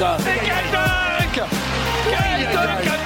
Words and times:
décollage. 0.00 0.20
Et 0.26 0.40
quel 0.44 0.70
dunk 0.72 1.46
Quel 2.10 2.52
dunk 2.52 3.03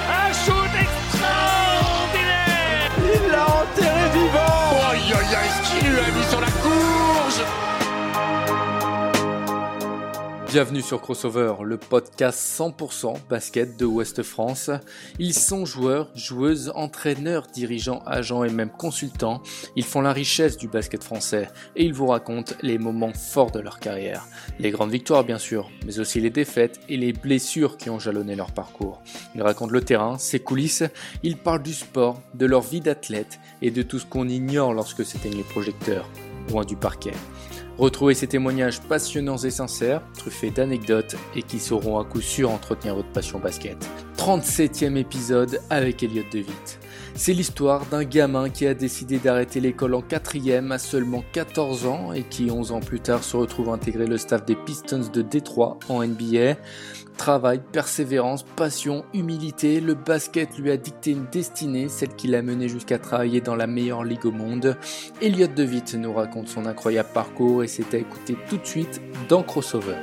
Bienvenue 10.51 10.81
sur 10.81 10.99
Crossover, 10.99 11.53
le 11.63 11.77
podcast 11.77 12.39
100% 12.59 13.13
basket 13.29 13.77
de 13.77 13.85
Ouest 13.85 14.23
France. 14.23 14.71
Ils 15.19 15.35
sont 15.35 15.63
joueurs, 15.63 16.09
joueuses, 16.15 16.71
entraîneurs, 16.73 17.45
dirigeants, 17.53 18.01
agents 18.07 18.43
et 18.43 18.49
même 18.49 18.71
consultants. 18.71 19.43
Ils 19.75 19.83
font 19.83 20.01
la 20.01 20.11
richesse 20.11 20.57
du 20.57 20.67
basket 20.67 21.03
français 21.03 21.49
et 21.75 21.85
ils 21.85 21.93
vous 21.93 22.07
racontent 22.07 22.55
les 22.63 22.79
moments 22.79 23.13
forts 23.13 23.51
de 23.51 23.59
leur 23.59 23.79
carrière. 23.79 24.25
Les 24.57 24.71
grandes 24.71 24.89
victoires 24.89 25.23
bien 25.23 25.37
sûr, 25.37 25.69
mais 25.85 25.99
aussi 25.99 26.19
les 26.19 26.31
défaites 26.31 26.79
et 26.89 26.97
les 26.97 27.13
blessures 27.13 27.77
qui 27.77 27.91
ont 27.91 27.99
jalonné 27.99 28.35
leur 28.35 28.51
parcours. 28.51 29.03
Ils 29.35 29.43
racontent 29.43 29.71
le 29.71 29.81
terrain, 29.81 30.17
ses 30.17 30.39
coulisses, 30.39 30.83
ils 31.21 31.37
parlent 31.37 31.61
du 31.61 31.75
sport, 31.75 32.23
de 32.33 32.47
leur 32.47 32.61
vie 32.61 32.81
d'athlète 32.81 33.39
et 33.61 33.69
de 33.69 33.83
tout 33.83 33.99
ce 33.99 34.07
qu'on 34.07 34.27
ignore 34.27 34.73
lorsque 34.73 35.05
s'éteignent 35.05 35.37
les 35.37 35.43
projecteurs, 35.43 36.09
loin 36.49 36.65
du 36.65 36.75
parquet. 36.75 37.13
Retrouvez 37.79 38.13
ces 38.13 38.27
témoignages 38.27 38.81
passionnants 38.81 39.37
et 39.37 39.51
sincères, 39.51 40.01
truffés 40.17 40.49
d'anecdotes 40.49 41.15
et 41.33 41.41
qui 41.41 41.59
sauront 41.59 41.97
à 41.97 42.03
coup 42.03 42.19
sûr 42.19 42.51
entretenir 42.51 42.93
votre 42.93 43.07
passion 43.13 43.39
basket. 43.39 43.77
37e 44.17 44.97
épisode 44.97 45.61
avec 45.69 46.03
Elliot 46.03 46.25
DeWitt. 46.29 46.79
C'est 47.15 47.31
l'histoire 47.31 47.85
d'un 47.85 48.03
gamin 48.03 48.49
qui 48.49 48.67
a 48.67 48.73
décidé 48.73 49.17
d'arrêter 49.17 49.61
l'école 49.61 49.93
en 49.93 50.01
4 50.01 50.71
à 50.71 50.77
seulement 50.77 51.23
14 51.31 51.85
ans 51.85 52.11
et 52.11 52.23
qui 52.23 52.51
11 52.51 52.73
ans 52.73 52.81
plus 52.81 52.99
tard 52.99 53.23
se 53.23 53.37
retrouve 53.37 53.69
à 53.69 53.73
intégrer 53.73 54.07
le 54.07 54.17
staff 54.17 54.45
des 54.45 54.55
Pistons 54.55 55.09
de 55.13 55.21
Détroit 55.21 55.79
en 55.87 56.03
NBA. 56.05 56.57
Travail, 57.19 57.59
persévérance, 57.73 58.43
passion, 58.43 59.03
humilité, 59.13 59.81
le 59.81 59.93
basket 59.93 60.57
lui 60.57 60.71
a 60.71 60.77
dicté 60.77 61.11
une 61.11 61.25
destinée, 61.29 61.89
celle 61.89 62.15
qui 62.15 62.29
l'a 62.29 62.41
mené 62.41 62.69
jusqu'à 62.69 62.97
travailler 62.97 63.41
dans 63.41 63.57
la 63.57 63.67
meilleure 63.67 64.05
ligue 64.05 64.25
au 64.25 64.31
monde. 64.31 64.77
Elliot 65.21 65.47
DeWitt 65.47 65.95
nous 65.95 66.13
raconte 66.13 66.47
son 66.47 66.65
incroyable 66.65 67.09
parcours 67.13 67.61
et 67.61 67.67
c'est 67.67 67.93
à 67.93 67.97
écouter 67.97 68.37
tout 68.47 68.55
de 68.55 68.65
suite 68.65 69.01
dans 69.27 69.43
Crossover. 69.43 69.97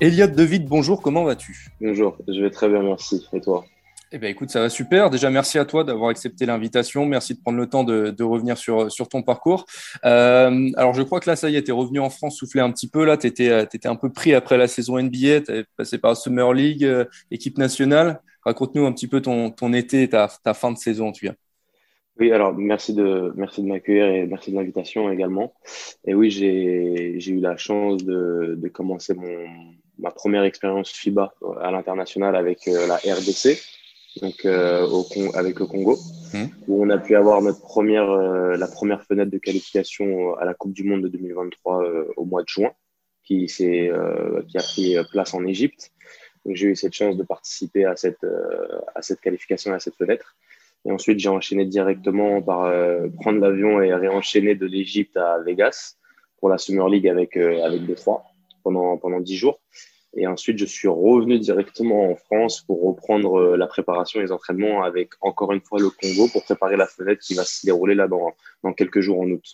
Elliot 0.00 0.28
DeWitt, 0.28 0.64
bonjour, 0.64 1.02
comment 1.02 1.24
vas-tu? 1.24 1.66
Bonjour, 1.78 2.16
je 2.26 2.40
vais 2.40 2.48
très 2.48 2.70
bien, 2.70 2.82
merci. 2.82 3.26
Et 3.34 3.40
toi? 3.42 3.66
Eh 4.12 4.18
bien, 4.18 4.30
écoute, 4.30 4.48
ça 4.48 4.60
va 4.60 4.70
super. 4.70 5.10
Déjà, 5.10 5.28
merci 5.28 5.58
à 5.58 5.66
toi 5.66 5.84
d'avoir 5.84 6.08
accepté 6.08 6.46
l'invitation. 6.46 7.04
Merci 7.04 7.34
de 7.34 7.40
prendre 7.40 7.58
le 7.58 7.66
temps 7.66 7.84
de, 7.84 8.08
de 8.08 8.24
revenir 8.24 8.56
sur, 8.56 8.90
sur 8.90 9.10
ton 9.10 9.22
parcours. 9.22 9.66
Euh, 10.06 10.70
alors, 10.76 10.94
je 10.94 11.02
crois 11.02 11.20
que 11.20 11.28
là, 11.28 11.36
ça 11.36 11.50
y 11.50 11.56
est, 11.56 11.64
tu 11.64 11.70
es 11.70 11.74
revenu 11.74 12.00
en 12.00 12.08
France 12.08 12.38
souffler 12.38 12.62
un 12.62 12.72
petit 12.72 12.88
peu. 12.88 13.04
Là, 13.04 13.18
tu 13.18 13.26
étais, 13.26 13.62
étais, 13.62 13.88
un 13.88 13.94
peu 13.94 14.10
pris 14.10 14.32
après 14.32 14.56
la 14.56 14.68
saison 14.68 14.98
NBA. 14.98 15.42
Tu 15.42 15.64
passé 15.76 15.98
par 15.98 16.16
Summer 16.16 16.54
League, 16.54 16.82
euh, 16.82 17.04
équipe 17.30 17.58
nationale. 17.58 18.22
Raconte-nous 18.46 18.86
un 18.86 18.92
petit 18.92 19.06
peu 19.06 19.20
ton, 19.20 19.50
ton 19.50 19.74
été 19.74 20.08
ta 20.08 20.28
fin 20.54 20.72
de 20.72 20.78
saison, 20.78 21.12
tu 21.12 21.26
viens. 21.26 21.36
Oui, 22.20 22.32
alors 22.32 22.54
merci 22.54 22.92
de, 22.92 23.32
merci 23.34 23.62
de 23.62 23.66
m'accueillir 23.66 24.06
et 24.06 24.26
merci 24.26 24.50
de 24.50 24.56
l'invitation 24.56 25.10
également. 25.10 25.54
Et 26.04 26.14
oui, 26.14 26.30
j'ai 26.30 27.30
eu 27.30 27.40
la 27.40 27.56
chance 27.56 28.04
de, 28.04 28.54
de 28.58 28.68
commencer 28.68 29.14
mon, 29.14 29.46
ma 29.98 30.10
première 30.10 30.44
expérience 30.44 30.90
FIBA 30.90 31.32
à 31.60 31.70
l'international 31.70 32.36
avec 32.36 32.68
euh, 32.68 32.86
la 32.86 32.96
RDC 32.96 33.58
donc 34.20 34.44
euh, 34.44 34.86
au, 34.86 35.06
avec 35.34 35.58
le 35.58 35.66
Congo, 35.66 35.98
mmh. 36.34 36.44
où 36.66 36.84
on 36.84 36.90
a 36.90 36.98
pu 36.98 37.16
avoir 37.16 37.40
notre 37.42 37.60
première, 37.60 38.10
euh, 38.10 38.56
la 38.56 38.66
première 38.66 39.02
fenêtre 39.04 39.30
de 39.30 39.38
qualification 39.38 40.34
à 40.34 40.44
la 40.44 40.54
Coupe 40.54 40.72
du 40.72 40.84
Monde 40.84 41.02
de 41.02 41.08
2023 41.08 41.82
euh, 41.82 42.12
au 42.16 42.24
mois 42.24 42.42
de 42.42 42.48
juin, 42.48 42.72
qui, 43.24 43.46
qui 43.46 43.88
a 43.88 44.62
pris 44.62 44.96
place 45.12 45.34
en 45.34 45.46
Égypte. 45.46 45.92
Donc 46.44 46.56
j'ai 46.56 46.68
eu 46.68 46.76
cette 46.76 46.94
chance 46.94 47.16
de 47.16 47.22
participer 47.22 47.84
à 47.84 47.94
cette, 47.94 48.26
à 48.94 49.02
cette 49.02 49.20
qualification, 49.20 49.72
à 49.72 49.78
cette 49.78 49.94
fenêtre. 49.94 50.34
Et 50.86 50.92
ensuite, 50.92 51.18
j'ai 51.18 51.28
enchaîné 51.28 51.66
directement 51.66 52.40
par 52.40 52.72
prendre 53.20 53.38
l'avion 53.38 53.82
et 53.82 53.92
réenchaîner 53.94 54.54
de 54.54 54.64
l'Égypte 54.64 55.16
à 55.16 55.38
Vegas 55.44 55.96
pour 56.38 56.48
la 56.48 56.56
Summer 56.56 56.88
League 56.88 57.06
avec, 57.06 57.36
avec 57.36 57.84
Détroit 57.84 58.24
pendant, 58.62 58.96
pendant 58.96 59.20
10 59.20 59.36
jours. 59.36 59.60
Et 60.16 60.26
ensuite, 60.26 60.58
je 60.58 60.64
suis 60.64 60.88
revenu 60.88 61.38
directement 61.38 62.10
en 62.10 62.16
France 62.16 62.62
pour 62.62 62.82
reprendre 62.82 63.38
euh, 63.38 63.56
la 63.56 63.68
préparation 63.68 64.18
et 64.18 64.24
les 64.24 64.32
entraînements 64.32 64.82
avec 64.82 65.10
encore 65.20 65.52
une 65.52 65.60
fois 65.60 65.78
le 65.78 65.90
Congo 65.90 66.28
pour 66.32 66.42
préparer 66.42 66.76
la 66.76 66.86
fenêtre 66.86 67.22
qui 67.22 67.34
va 67.34 67.44
se 67.44 67.64
dérouler 67.64 67.94
là 67.94 68.08
dans, 68.08 68.32
dans 68.64 68.72
quelques 68.72 69.00
jours 69.00 69.20
en 69.20 69.30
août. 69.30 69.44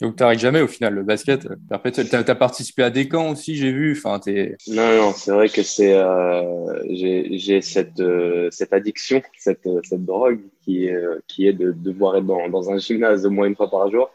Donc, 0.00 0.16
tu 0.16 0.22
n'arrêtes 0.22 0.40
jamais 0.40 0.60
au 0.60 0.66
final, 0.66 0.94
le 0.94 1.02
basket. 1.04 1.42
Tu 1.42 2.16
as, 2.16 2.34
participé 2.34 2.82
à 2.82 2.90
des 2.90 3.08
camps 3.08 3.30
aussi, 3.30 3.56
j'ai 3.56 3.70
vu. 3.70 3.96
Enfin, 3.96 4.20
es... 4.26 4.56
Non, 4.66 4.96
non, 4.96 5.12
c'est 5.12 5.30
vrai 5.30 5.48
que 5.48 5.60
euh, 5.80 6.82
j'ai 6.90 7.60
cette, 7.62 8.00
euh, 8.00 8.48
cette 8.50 8.72
addiction, 8.72 9.22
cette, 9.38 9.68
cette 9.84 10.04
drogue 10.04 10.40
qui, 10.62 10.90
euh, 10.90 11.18
qui 11.28 11.46
est 11.46 11.52
de 11.52 11.72
devoir 11.72 12.16
être 12.16 12.26
dans, 12.26 12.48
dans 12.48 12.70
un 12.70 12.78
gymnase 12.78 13.24
au 13.24 13.30
moins 13.30 13.46
une 13.46 13.54
fois 13.54 13.70
par 13.70 13.88
jour. 13.90 14.10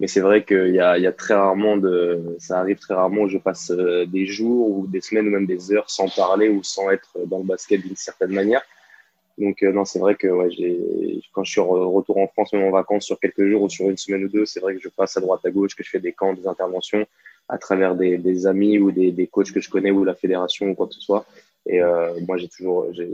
Mais 0.00 0.06
c'est 0.06 0.20
vrai 0.20 0.44
qu'il 0.44 0.74
y 0.74 0.80
a, 0.80 0.98
y 0.98 1.06
a 1.06 1.12
très 1.12 1.34
rarement 1.34 1.76
de, 1.76 2.36
ça 2.38 2.58
arrive 2.58 2.78
très 2.78 2.94
rarement 2.94 3.22
où 3.22 3.28
je 3.28 3.38
passe 3.38 3.70
euh, 3.70 4.06
des 4.06 4.26
jours 4.26 4.70
ou 4.70 4.86
des 4.86 5.00
semaines 5.00 5.28
ou 5.28 5.30
même 5.30 5.46
des 5.46 5.72
heures 5.72 5.88
sans 5.90 6.08
parler 6.08 6.48
ou 6.48 6.62
sans 6.62 6.90
être 6.90 7.16
dans 7.26 7.38
le 7.38 7.44
basket 7.44 7.80
d'une 7.80 7.96
certaine 7.96 8.32
manière. 8.32 8.62
Donc 9.38 9.62
euh, 9.62 9.72
non, 9.72 9.84
c'est 9.84 9.98
vrai 9.98 10.14
que 10.14 10.28
ouais, 10.28 10.48
quand 11.32 11.44
je 11.44 11.50
suis 11.50 11.60
retour 11.60 12.18
en 12.18 12.28
France, 12.28 12.52
même 12.52 12.64
en 12.64 12.70
vacances 12.70 13.04
sur 13.04 13.18
quelques 13.18 13.48
jours 13.48 13.62
ou 13.62 13.68
sur 13.68 13.90
une 13.90 13.96
semaine 13.96 14.24
ou 14.24 14.28
deux, 14.28 14.46
c'est 14.46 14.60
vrai 14.60 14.74
que 14.74 14.80
je 14.80 14.88
passe 14.88 15.16
à 15.16 15.20
droite 15.20 15.40
à 15.44 15.50
gauche, 15.50 15.74
que 15.74 15.82
je 15.82 15.90
fais 15.90 16.00
des 16.00 16.12
camps, 16.12 16.34
des 16.34 16.46
interventions 16.46 17.06
à 17.48 17.58
travers 17.58 17.94
des, 17.94 18.16
des 18.16 18.46
amis 18.46 18.78
ou 18.78 18.90
des, 18.90 19.12
des, 19.12 19.26
coachs 19.26 19.52
que 19.52 19.60
je 19.60 19.68
connais 19.68 19.90
ou 19.90 20.04
la 20.04 20.14
fédération 20.14 20.70
ou 20.70 20.74
quoi 20.74 20.86
que 20.86 20.94
ce 20.94 21.00
soit. 21.00 21.26
Et 21.66 21.80
euh, 21.80 22.18
moi, 22.26 22.36
j'ai 22.36 22.48
toujours, 22.48 22.86
j'ai, 22.92 23.08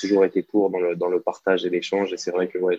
toujours 0.00 0.24
été 0.24 0.42
pour 0.42 0.70
dans 0.70 0.80
le, 0.80 0.96
dans 0.96 1.08
le 1.08 1.20
partage 1.20 1.64
et 1.64 1.70
l'échange. 1.70 2.12
Et 2.12 2.16
c'est 2.16 2.30
vrai 2.30 2.48
que 2.48 2.58
ouais, 2.58 2.78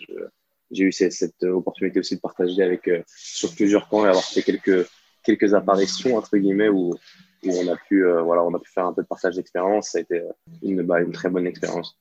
j'ai 0.71 0.83
eu 0.83 0.91
cette, 0.91 1.43
opportunité 1.43 1.99
aussi 1.99 2.15
de 2.15 2.21
partager 2.21 2.61
avec 2.61 2.87
euh, 2.87 3.01
sur 3.07 3.53
plusieurs 3.55 3.87
camps 3.87 4.05
et 4.05 4.09
avoir 4.09 4.23
fait 4.23 4.43
quelques 4.43 4.87
quelques 5.23 5.53
apparitions 5.53 6.17
entre 6.17 6.37
guillemets 6.37 6.67
où, 6.67 6.95
où 7.45 7.49
on 7.49 7.67
a 7.69 7.77
pu 7.77 8.05
euh, 8.05 8.21
voilà 8.21 8.43
on 8.43 8.53
a 8.53 8.59
pu 8.59 8.69
faire 8.69 8.85
un 8.85 8.91
peu 8.91 9.03
de 9.03 9.07
partage 9.07 9.35
d'expérience 9.35 9.91
ça 9.91 9.99
a 9.99 10.01
été 10.01 10.21
une 10.61 10.81
bah, 10.81 10.99
une 10.99 11.13
très 11.13 11.29
bonne 11.29 11.47
expérience 11.47 11.97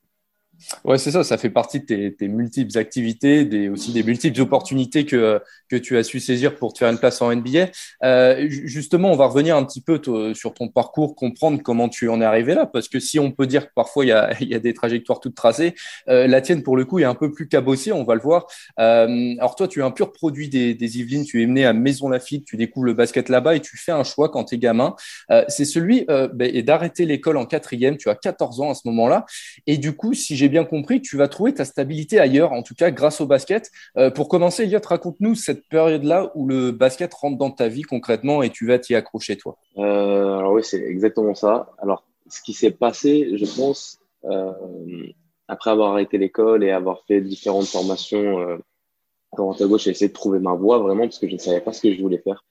Ouais, 0.85 0.99
c'est 0.99 1.11
ça, 1.11 1.25
ça 1.25 1.39
fait 1.39 1.51
partie 1.51 1.81
de 1.81 1.85
tes, 1.85 2.15
tes, 2.15 2.29
multiples 2.29 2.77
activités, 2.79 3.45
des, 3.45 3.69
aussi 3.69 3.93
des 3.93 4.03
multiples 4.03 4.41
opportunités 4.41 5.07
que, 5.07 5.41
que 5.69 5.77
tu 5.77 5.97
as 5.97 6.05
su 6.05 6.21
saisir 6.21 6.55
pour 6.57 6.73
te 6.73 6.79
faire 6.79 6.91
une 6.91 6.99
place 6.99 7.23
en 7.23 7.35
NBA. 7.35 7.69
Euh, 8.05 8.47
justement, 8.49 9.11
on 9.11 9.17
va 9.17 9.27
revenir 9.27 9.57
un 9.57 9.65
petit 9.65 9.81
peu 9.81 10.01
sur 10.35 10.55
ton 10.55 10.69
parcours, 10.69 11.17
comprendre 11.17 11.61
comment 11.63 11.89
tu 11.89 12.09
en 12.09 12.21
es 12.21 12.25
arrivé 12.25 12.55
là, 12.55 12.67
parce 12.67 12.89
que 12.89 13.01
si 13.01 13.19
on 13.19 13.33
peut 13.33 13.47
dire 13.47 13.69
que 13.69 13.73
parfois 13.75 14.05
il 14.05 14.09
y 14.09 14.13
a, 14.13 14.33
y 14.41 14.55
a 14.55 14.59
des 14.59 14.75
trajectoires 14.75 15.21
toutes 15.21 15.35
tracées, 15.35 15.75
euh, 16.09 16.27
la 16.27 16.41
tienne 16.41 16.63
pour 16.63 16.77
le 16.77 16.85
coup 16.85 16.99
est 16.99 17.05
un 17.05 17.15
peu 17.15 17.33
plus 17.33 17.49
cabossée, 17.49 17.93
on 17.93 18.05
va 18.05 18.15
le 18.15 18.21
voir. 18.21 18.47
Euh, 18.79 19.35
alors 19.39 19.57
toi, 19.57 19.69
tu 19.69 19.81
es 19.81 19.83
un 19.83 19.91
pur 19.91 20.13
produit 20.13 20.49
des, 20.49 20.75
des 20.75 20.99
Yvelines, 20.99 21.25
tu 21.25 21.43
es 21.43 21.47
mené 21.47 21.65
à 21.65 21.73
Maison 21.73 22.09
Lafitte, 22.09 22.45
tu 22.45 22.57
découvres 22.57 22.87
le 22.87 22.95
basket 22.95 23.29
là-bas 23.29 23.57
et 23.57 23.61
tu 23.61 23.77
fais 23.77 23.93
un 23.93 24.05
choix 24.05 24.29
quand 24.29 24.45
tu 24.45 24.57
es 24.57 24.59
gamin. 24.59 24.95
Euh, 25.31 25.45
c'est 25.49 25.65
celui 25.65 26.07
ben, 26.35 26.63
d'arrêter 26.63 27.07
l'école 27.07 27.37
en 27.37 27.47
quatrième, 27.47 27.97
tu 27.97 28.09
as 28.09 28.15
14 28.15 28.61
ans 28.61 28.71
à 28.71 28.75
ce 28.75 28.83
moment-là, 28.87 29.25
et 29.67 29.79
du 29.79 29.93
coup, 29.93 30.15
si 30.15 30.37
j'ai 30.37 30.49
bien 30.53 30.65
compris, 30.65 31.01
tu 31.01 31.17
vas 31.17 31.29
trouver 31.29 31.55
ta 31.55 31.65
stabilité 31.65 32.21
ailleurs, 32.21 32.53
en 32.53 32.63
tout 32.63 32.75
cas 32.75 32.91
grâce 32.91 33.21
au 33.23 33.27
basket. 33.27 33.71
Euh, 33.97 34.11
pour 34.11 34.29
commencer, 34.29 34.65
Elliot, 34.65 34.81
raconte-nous 34.85 35.35
cette 35.35 35.67
période-là 35.69 36.31
où 36.35 36.47
le 36.47 36.71
basket 36.73 37.13
rentre 37.15 37.39
dans 37.39 37.51
ta 37.51 37.69
vie 37.69 37.83
concrètement 37.83 38.43
et 38.43 38.51
tu 38.51 38.67
vas 38.67 38.79
t'y 38.79 38.95
accrocher, 38.95 39.37
toi. 39.37 39.57
Euh, 39.79 40.39
alors 40.39 40.53
oui, 40.53 40.63
c'est 40.63 40.83
exactement 40.83 41.35
ça. 41.35 41.71
Alors, 41.79 42.05
ce 42.29 42.43
qui 42.43 42.53
s'est 42.53 42.71
passé, 42.71 43.37
je 43.37 43.47
pense, 43.57 43.99
euh, 44.27 44.53
après 45.49 45.71
avoir 45.71 45.93
arrêté 45.93 46.19
l'école 46.19 46.63
et 46.63 46.71
avoir 46.71 47.03
fait 47.07 47.23
différentes 47.23 47.67
formations 47.67 48.59
droite 49.37 49.63
à 49.63 49.67
gauche, 49.67 49.85
j'ai 49.85 49.91
essayé 49.91 50.09
de 50.09 50.13
trouver 50.13 50.39
ma 50.39 50.53
voie 50.53 50.79
vraiment 50.79 51.05
parce 51.05 51.19
que 51.19 51.29
je 51.29 51.33
ne 51.33 51.39
savais 51.39 51.63
pas 51.63 51.73
ce 51.73 51.81
que 51.81 51.95
je 51.95 52.01
voulais 52.01 52.19
faire. 52.19 52.45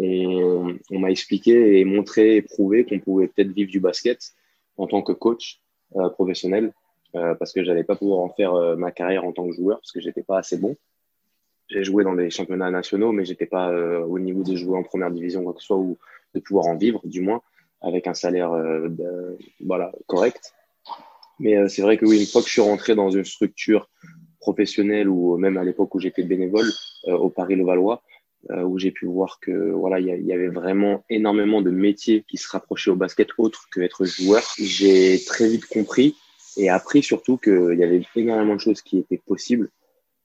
Et 0.00 0.26
on, 0.26 0.78
on 0.90 0.98
m'a 0.98 1.10
expliqué 1.10 1.78
et 1.78 1.84
montré 1.84 2.36
et 2.36 2.42
prouvé 2.42 2.86
qu'on 2.86 2.98
pouvait 2.98 3.28
peut-être 3.28 3.52
vivre 3.52 3.70
du 3.70 3.80
basket 3.80 4.32
en 4.78 4.86
tant 4.86 5.02
que 5.02 5.12
coach 5.12 5.60
euh, 5.96 6.08
professionnel 6.10 6.72
parce 7.12 7.52
que 7.52 7.64
j'allais 7.64 7.84
pas 7.84 7.96
pouvoir 7.96 8.20
en 8.20 8.28
faire 8.28 8.54
euh, 8.54 8.76
ma 8.76 8.90
carrière 8.90 9.24
en 9.24 9.32
tant 9.32 9.46
que 9.48 9.54
joueur 9.54 9.78
parce 9.80 9.92
que 9.92 10.00
j'étais 10.00 10.22
pas 10.22 10.38
assez 10.38 10.56
bon. 10.56 10.76
j'ai 11.68 11.84
joué 11.84 12.04
dans 12.04 12.14
des 12.14 12.30
championnats 12.30 12.70
nationaux, 12.70 13.12
mais 13.12 13.24
j'étais 13.24 13.46
pas 13.46 13.70
au 14.04 14.18
niveau 14.18 14.42
de 14.42 14.54
jouer 14.56 14.76
en 14.78 14.82
première 14.82 15.10
division, 15.10 15.42
quoi 15.44 15.54
que 15.54 15.60
ce 15.60 15.66
soit, 15.66 15.76
ou 15.76 15.98
de 16.34 16.40
pouvoir 16.40 16.66
en 16.66 16.76
vivre, 16.76 17.00
du 17.04 17.20
moins, 17.20 17.42
avec 17.80 18.06
un 18.06 18.14
salaire 18.14 18.52
voilà, 19.60 19.92
correct. 20.06 20.54
Mais 21.38 21.68
c'est 21.68 21.82
vrai 21.82 21.98
que 21.98 22.06
oui, 22.06 22.20
une 22.20 22.26
fois 22.26 22.40
que 22.42 22.48
je 22.48 22.52
suis 22.52 22.62
rentré 22.62 22.94
dans 22.94 23.10
une 23.10 23.24
structure 23.24 23.88
professionnelle 24.40 25.08
ou 25.08 25.36
même 25.36 25.56
à 25.58 25.64
l'époque 25.64 25.94
où 25.94 26.00
j'étais 26.00 26.22
bénévole 26.22 26.70
au 27.06 27.28
Paris-Levallois, 27.28 28.02
euh, 28.50 28.62
où 28.62 28.78
j'ai 28.78 28.92
pu 28.92 29.04
voir 29.04 29.40
que 29.40 29.72
voilà, 29.72 29.98
il 29.98 30.24
y, 30.24 30.32
avait 30.32 30.48
vraiment 30.48 31.04
énormément 31.10 31.60
de 31.60 31.70
métiers 31.70 32.24
qui 32.28 32.36
se 32.36 32.48
rapprochaient 32.48 32.90
au 32.90 32.96
basket 32.96 33.28
autre 33.36 33.68
que 33.70 33.80
être 33.80 34.04
joueur. 34.04 34.42
J'ai 34.58 35.20
très 35.26 35.48
vite 35.48 35.66
compris 35.66 36.14
et 36.58 36.68
appris 36.68 37.02
surtout 37.02 37.38
qu'il 37.38 37.78
y 37.78 37.84
avait 37.84 38.02
énormément 38.16 38.54
de 38.54 38.60
choses 38.60 38.82
qui 38.82 38.98
étaient 38.98 39.20
possibles 39.24 39.70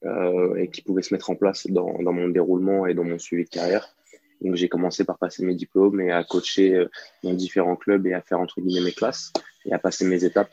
euh, 0.04 0.56
et 0.56 0.70
qui 0.70 0.82
pouvaient 0.82 1.02
se 1.02 1.14
mettre 1.14 1.30
en 1.30 1.36
place 1.36 1.68
dans, 1.68 2.02
mon 2.02 2.28
déroulement 2.28 2.86
et 2.86 2.94
dans 2.94 3.04
mon 3.04 3.20
suivi 3.20 3.46
de 3.46 3.50
carrière. 3.50 3.96
Donc 4.42 4.56
j'ai 4.56 4.68
commencé 4.68 5.06
par 5.06 5.18
passer 5.18 5.46
mes 5.46 5.56
diplômes 5.56 6.02
et 6.02 6.12
à 6.12 6.24
coacher 6.26 6.76
euh, 6.76 6.90
dans 7.24 7.34
différents 7.34 7.78
clubs 7.78 8.06
et 8.08 8.14
à 8.14 8.22
faire 8.22 8.40
entre 8.40 8.60
guillemets 8.60 8.86
mes 8.88 8.92
classes 8.92 9.32
et 9.66 9.74
à 9.74 9.80
passer 9.80 10.06
mes 10.06 10.26
étapes 10.26 10.52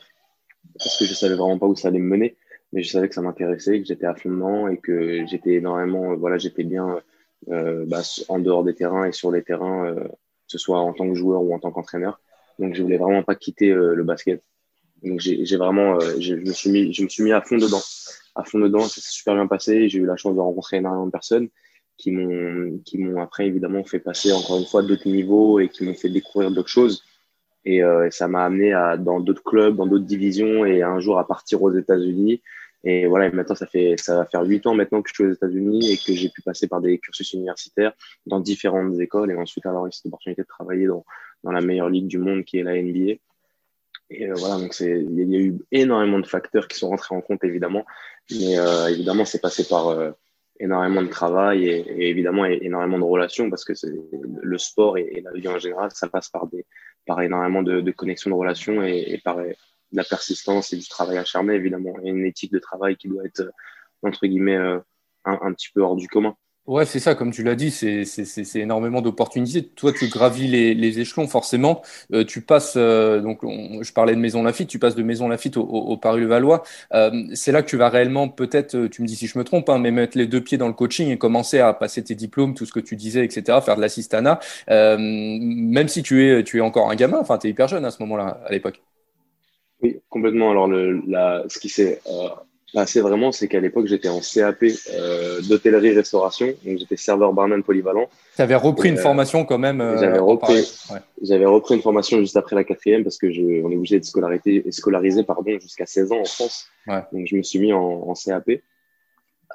parce 0.77 0.97
que 0.97 1.05
je 1.05 1.13
savais 1.13 1.35
vraiment 1.35 1.57
pas 1.57 1.67
où 1.67 1.75
ça 1.75 1.89
allait 1.89 1.99
me 1.99 2.07
mener, 2.07 2.37
mais 2.71 2.83
je 2.83 2.91
savais 2.91 3.09
que 3.09 3.15
ça 3.15 3.21
m'intéressait, 3.21 3.79
que 3.79 3.85
j'étais 3.85 4.05
à 4.05 4.15
fond 4.15 4.29
dedans 4.29 4.67
et 4.67 4.77
que 4.77 5.25
j'étais 5.27 5.55
énormément, 5.55 6.15
voilà, 6.15 6.37
j'étais 6.37 6.63
bien 6.63 7.01
euh, 7.49 7.85
bah, 7.87 8.01
en 8.29 8.39
dehors 8.39 8.63
des 8.63 8.75
terrains 8.75 9.05
et 9.05 9.11
sur 9.11 9.31
les 9.31 9.43
terrains, 9.43 9.85
euh, 9.85 10.03
que 10.03 10.47
ce 10.47 10.57
soit 10.57 10.79
en 10.79 10.93
tant 10.93 11.07
que 11.07 11.15
joueur 11.15 11.41
ou 11.43 11.53
en 11.53 11.59
tant 11.59 11.71
qu'entraîneur. 11.71 12.19
Donc 12.59 12.75
je 12.75 12.83
voulais 12.83 12.97
vraiment 12.97 13.23
pas 13.23 13.35
quitter 13.35 13.71
euh, 13.71 13.95
le 13.95 14.03
basket. 14.03 14.43
Donc 15.03 15.19
j'ai 15.19 15.57
vraiment, 15.57 15.99
je 16.19 16.35
me 16.35 16.51
suis 16.51 16.69
mis, 16.69 16.93
je 16.93 17.03
me 17.03 17.09
suis 17.09 17.23
mis 17.23 17.31
à 17.31 17.41
fond 17.41 17.57
dedans, 17.57 17.81
à 18.35 18.43
fond 18.43 18.59
dedans. 18.59 18.81
Ça 18.81 19.01
s'est 19.01 19.11
super 19.11 19.35
bien 19.35 19.47
passé. 19.47 19.89
J'ai 19.89 19.99
eu 19.99 20.05
la 20.05 20.17
chance 20.17 20.35
de 20.35 20.39
rencontrer 20.39 20.77
énormément 20.77 21.07
de 21.07 21.11
personnes 21.11 21.49
qui 21.97 22.11
m'ont, 22.11 22.79
qui 22.85 22.97
m'ont 22.97 23.21
après 23.21 23.47
évidemment 23.47 23.83
fait 23.83 23.99
passer 23.99 24.31
encore 24.31 24.57
une 24.57 24.65
fois 24.65 24.83
d'autres 24.83 25.07
niveaux 25.07 25.59
et 25.59 25.69
qui 25.69 25.83
m'ont 25.83 25.93
fait 25.93 26.09
découvrir 26.09 26.51
d'autres 26.51 26.69
choses. 26.69 27.03
Et, 27.65 27.83
euh, 27.83 28.09
ça 28.09 28.27
m'a 28.27 28.45
amené 28.45 28.73
à, 28.73 28.97
dans 28.97 29.19
d'autres 29.19 29.43
clubs, 29.43 29.75
dans 29.75 29.85
d'autres 29.85 30.05
divisions 30.05 30.65
et 30.65 30.81
un 30.81 30.99
jour 30.99 31.19
à 31.19 31.27
partir 31.27 31.61
aux 31.61 31.71
États-Unis 31.71 32.41
et 32.83 33.05
voilà, 33.05 33.29
maintenant, 33.31 33.55
ça, 33.55 33.67
fait, 33.67 33.95
ça 33.97 34.17
va 34.17 34.25
faire 34.25 34.43
huit 34.43 34.65
ans 34.65 34.73
maintenant 34.73 35.01
que 35.01 35.09
je 35.09 35.13
suis 35.13 35.23
aux 35.23 35.33
États-Unis 35.33 35.91
et 35.91 35.97
que 35.97 36.13
j'ai 36.13 36.29
pu 36.29 36.41
passer 36.41 36.67
par 36.67 36.81
des 36.81 36.97
cursus 36.97 37.33
universitaires 37.33 37.93
dans 38.25 38.39
différentes 38.39 38.99
écoles 38.99 39.31
et 39.31 39.35
ensuite 39.35 39.65
avoir 39.65 39.85
eu 39.85 39.91
cette 39.91 40.07
opportunité 40.07 40.41
de 40.41 40.47
travailler 40.47 40.87
dans, 40.87 41.05
dans 41.43 41.51
la 41.51 41.61
meilleure 41.61 41.89
ligue 41.89 42.07
du 42.07 42.17
monde 42.17 42.43
qui 42.43 42.57
est 42.57 42.63
la 42.63 42.81
NBA. 42.81 43.19
Et 44.11 44.27
euh, 44.29 44.33
voilà, 44.37 44.57
donc 44.57 44.77
il 44.79 45.31
y 45.31 45.35
a 45.35 45.39
eu 45.39 45.57
énormément 45.71 46.19
de 46.19 46.27
facteurs 46.27 46.67
qui 46.67 46.77
sont 46.77 46.89
rentrés 46.89 47.15
en 47.15 47.21
compte 47.21 47.43
évidemment, 47.43 47.85
mais 48.29 48.59
euh, 48.59 48.87
évidemment, 48.87 49.23
c'est 49.23 49.39
passé 49.39 49.67
par 49.67 49.87
euh, 49.87 50.11
énormément 50.59 51.01
de 51.01 51.07
travail 51.07 51.65
et, 51.67 51.79
et, 51.79 52.09
évidemment 52.09 52.45
énormément 52.45 52.99
de 52.99 53.03
relations 53.05 53.49
parce 53.49 53.63
que 53.63 53.73
le 54.41 54.57
sport 54.57 54.97
et, 54.97 55.21
la 55.23 55.31
vie 55.31 55.47
en 55.47 55.59
général, 55.59 55.91
ça 55.93 56.09
passe 56.09 56.29
par 56.29 56.47
des, 56.47 56.65
par 57.05 57.21
énormément 57.21 57.63
de, 57.63 57.79
de 57.79 57.91
connexions 57.91 58.29
de 58.31 58.35
relations 58.35 58.83
et, 58.83 59.19
par 59.23 59.37
de 59.37 59.55
la 59.93 60.03
persistance 60.03 60.73
et 60.73 60.77
du 60.77 60.87
travail 60.87 61.17
acharné, 61.17 61.55
évidemment, 61.55 61.95
et 62.03 62.09
une 62.09 62.25
éthique 62.25 62.51
de 62.51 62.59
travail 62.59 62.97
qui 62.97 63.07
doit 63.07 63.25
être, 63.25 63.41
euh, 63.41 63.51
entre 64.03 64.25
guillemets, 64.27 64.57
euh, 64.57 64.79
un, 65.23 65.39
un 65.41 65.53
petit 65.53 65.69
peu 65.73 65.81
hors 65.81 65.95
du 65.95 66.07
commun. 66.07 66.35
Ouais, 66.67 66.85
c'est 66.85 66.99
ça, 66.99 67.15
comme 67.15 67.31
tu 67.31 67.41
l'as 67.43 67.55
dit, 67.55 67.71
c'est 67.71 68.55
énormément 68.55 69.01
d'opportunités. 69.01 69.63
Toi, 69.65 69.91
tu 69.93 70.07
gravis 70.07 70.47
les, 70.47 70.75
les 70.75 70.99
échelons, 70.99 71.27
forcément. 71.27 71.81
Euh, 72.13 72.23
tu 72.23 72.41
passes, 72.41 72.77
donc 72.77 73.39
je 73.43 73.91
parlais 73.91 74.13
de 74.13 74.19
Maison 74.19 74.43
Lafitte, 74.43 74.69
tu 74.69 74.77
passes 74.77 74.95
de 74.95 75.01
Maison 75.01 75.27
Lafitte 75.27 75.57
au, 75.57 75.63
au, 75.63 75.97
Paris-le-Valois. 75.97 76.61
Euh, 76.93 77.23
c'est 77.33 77.51
là 77.51 77.63
que 77.63 77.67
tu 77.67 77.77
vas 77.77 77.89
réellement, 77.89 78.29
peut-être, 78.29 78.87
tu 78.87 79.01
me 79.01 79.07
dis 79.07 79.15
si 79.15 79.25
je 79.25 79.39
me 79.39 79.43
trompe, 79.43 79.69
hein, 79.69 79.79
mais 79.79 79.89
mettre 79.89 80.17
les 80.19 80.27
deux 80.27 80.41
pieds 80.41 80.59
dans 80.59 80.67
le 80.67 80.73
coaching 80.73 81.09
et 81.09 81.17
commencer 81.17 81.59
à 81.59 81.73
passer 81.73 82.03
tes 82.03 82.15
diplômes, 82.15 82.53
tout 82.53 82.65
ce 82.67 82.71
que 82.71 82.79
tu 82.79 82.95
disais, 82.95 83.25
etc., 83.25 83.57
faire 83.65 83.75
de 83.75 83.81
l'assistana. 83.81 84.39
Euh, 84.69 84.97
même 84.99 85.87
si 85.87 86.03
tu 86.03 86.27
es, 86.29 86.43
tu 86.43 86.59
es 86.59 86.61
encore 86.61 86.91
un 86.91 86.95
gamin, 86.95 87.17
enfin, 87.19 87.39
tu 87.39 87.47
es 87.47 87.49
hyper 87.49 87.67
jeune 87.69 87.85
à 87.85 87.91
ce 87.91 88.01
moment-là, 88.03 88.39
à 88.45 88.51
l'époque. 88.51 88.83
Oui, 89.81 89.99
complètement. 90.09 90.51
Alors, 90.51 90.67
le, 90.67 91.01
la, 91.07 91.43
ce 91.47 91.57
qui 91.57 91.69
s'est 91.69 91.99
euh, 92.75 92.79
passé 92.79 93.01
vraiment, 93.01 93.31
c'est 93.31 93.47
qu'à 93.47 93.59
l'époque, 93.59 93.87
j'étais 93.87 94.09
en 94.09 94.19
CAP 94.19 94.63
euh, 94.63 95.41
d'hôtellerie-restauration. 95.41 96.47
Donc, 96.65 96.77
j'étais 96.77 96.97
serveur 96.97 97.33
barman 97.33 97.63
polyvalent. 97.63 98.09
Tu 98.35 98.41
avais 98.41 98.55
repris 98.55 98.89
une 98.89 98.97
euh, 98.97 99.01
formation 99.01 99.45
quand 99.45 99.57
même 99.57 99.81
euh, 99.81 99.97
J'avais 99.99 100.19
repris, 100.19 100.67
ouais. 100.91 101.45
repris 101.45 101.75
une 101.75 101.81
formation 101.81 102.19
juste 102.19 102.37
après 102.37 102.55
la 102.55 102.63
quatrième 102.63 103.03
parce 103.03 103.17
que 103.17 103.31
je, 103.31 103.41
on 103.41 103.71
est 103.71 103.75
obligé 103.75 103.95
d'être 103.95 104.05
scolarisé, 104.05 104.63
scolarisé 104.71 105.23
pardon, 105.23 105.57
jusqu'à 105.59 105.85
16 105.85 106.11
ans 106.11 106.21
en 106.21 106.25
France. 106.25 106.67
Ouais. 106.87 107.01
Donc, 107.11 107.27
je 107.27 107.35
me 107.35 107.43
suis 107.43 107.59
mis 107.59 107.73
en, 107.73 107.79
en 107.79 108.13
CAP. 108.13 108.61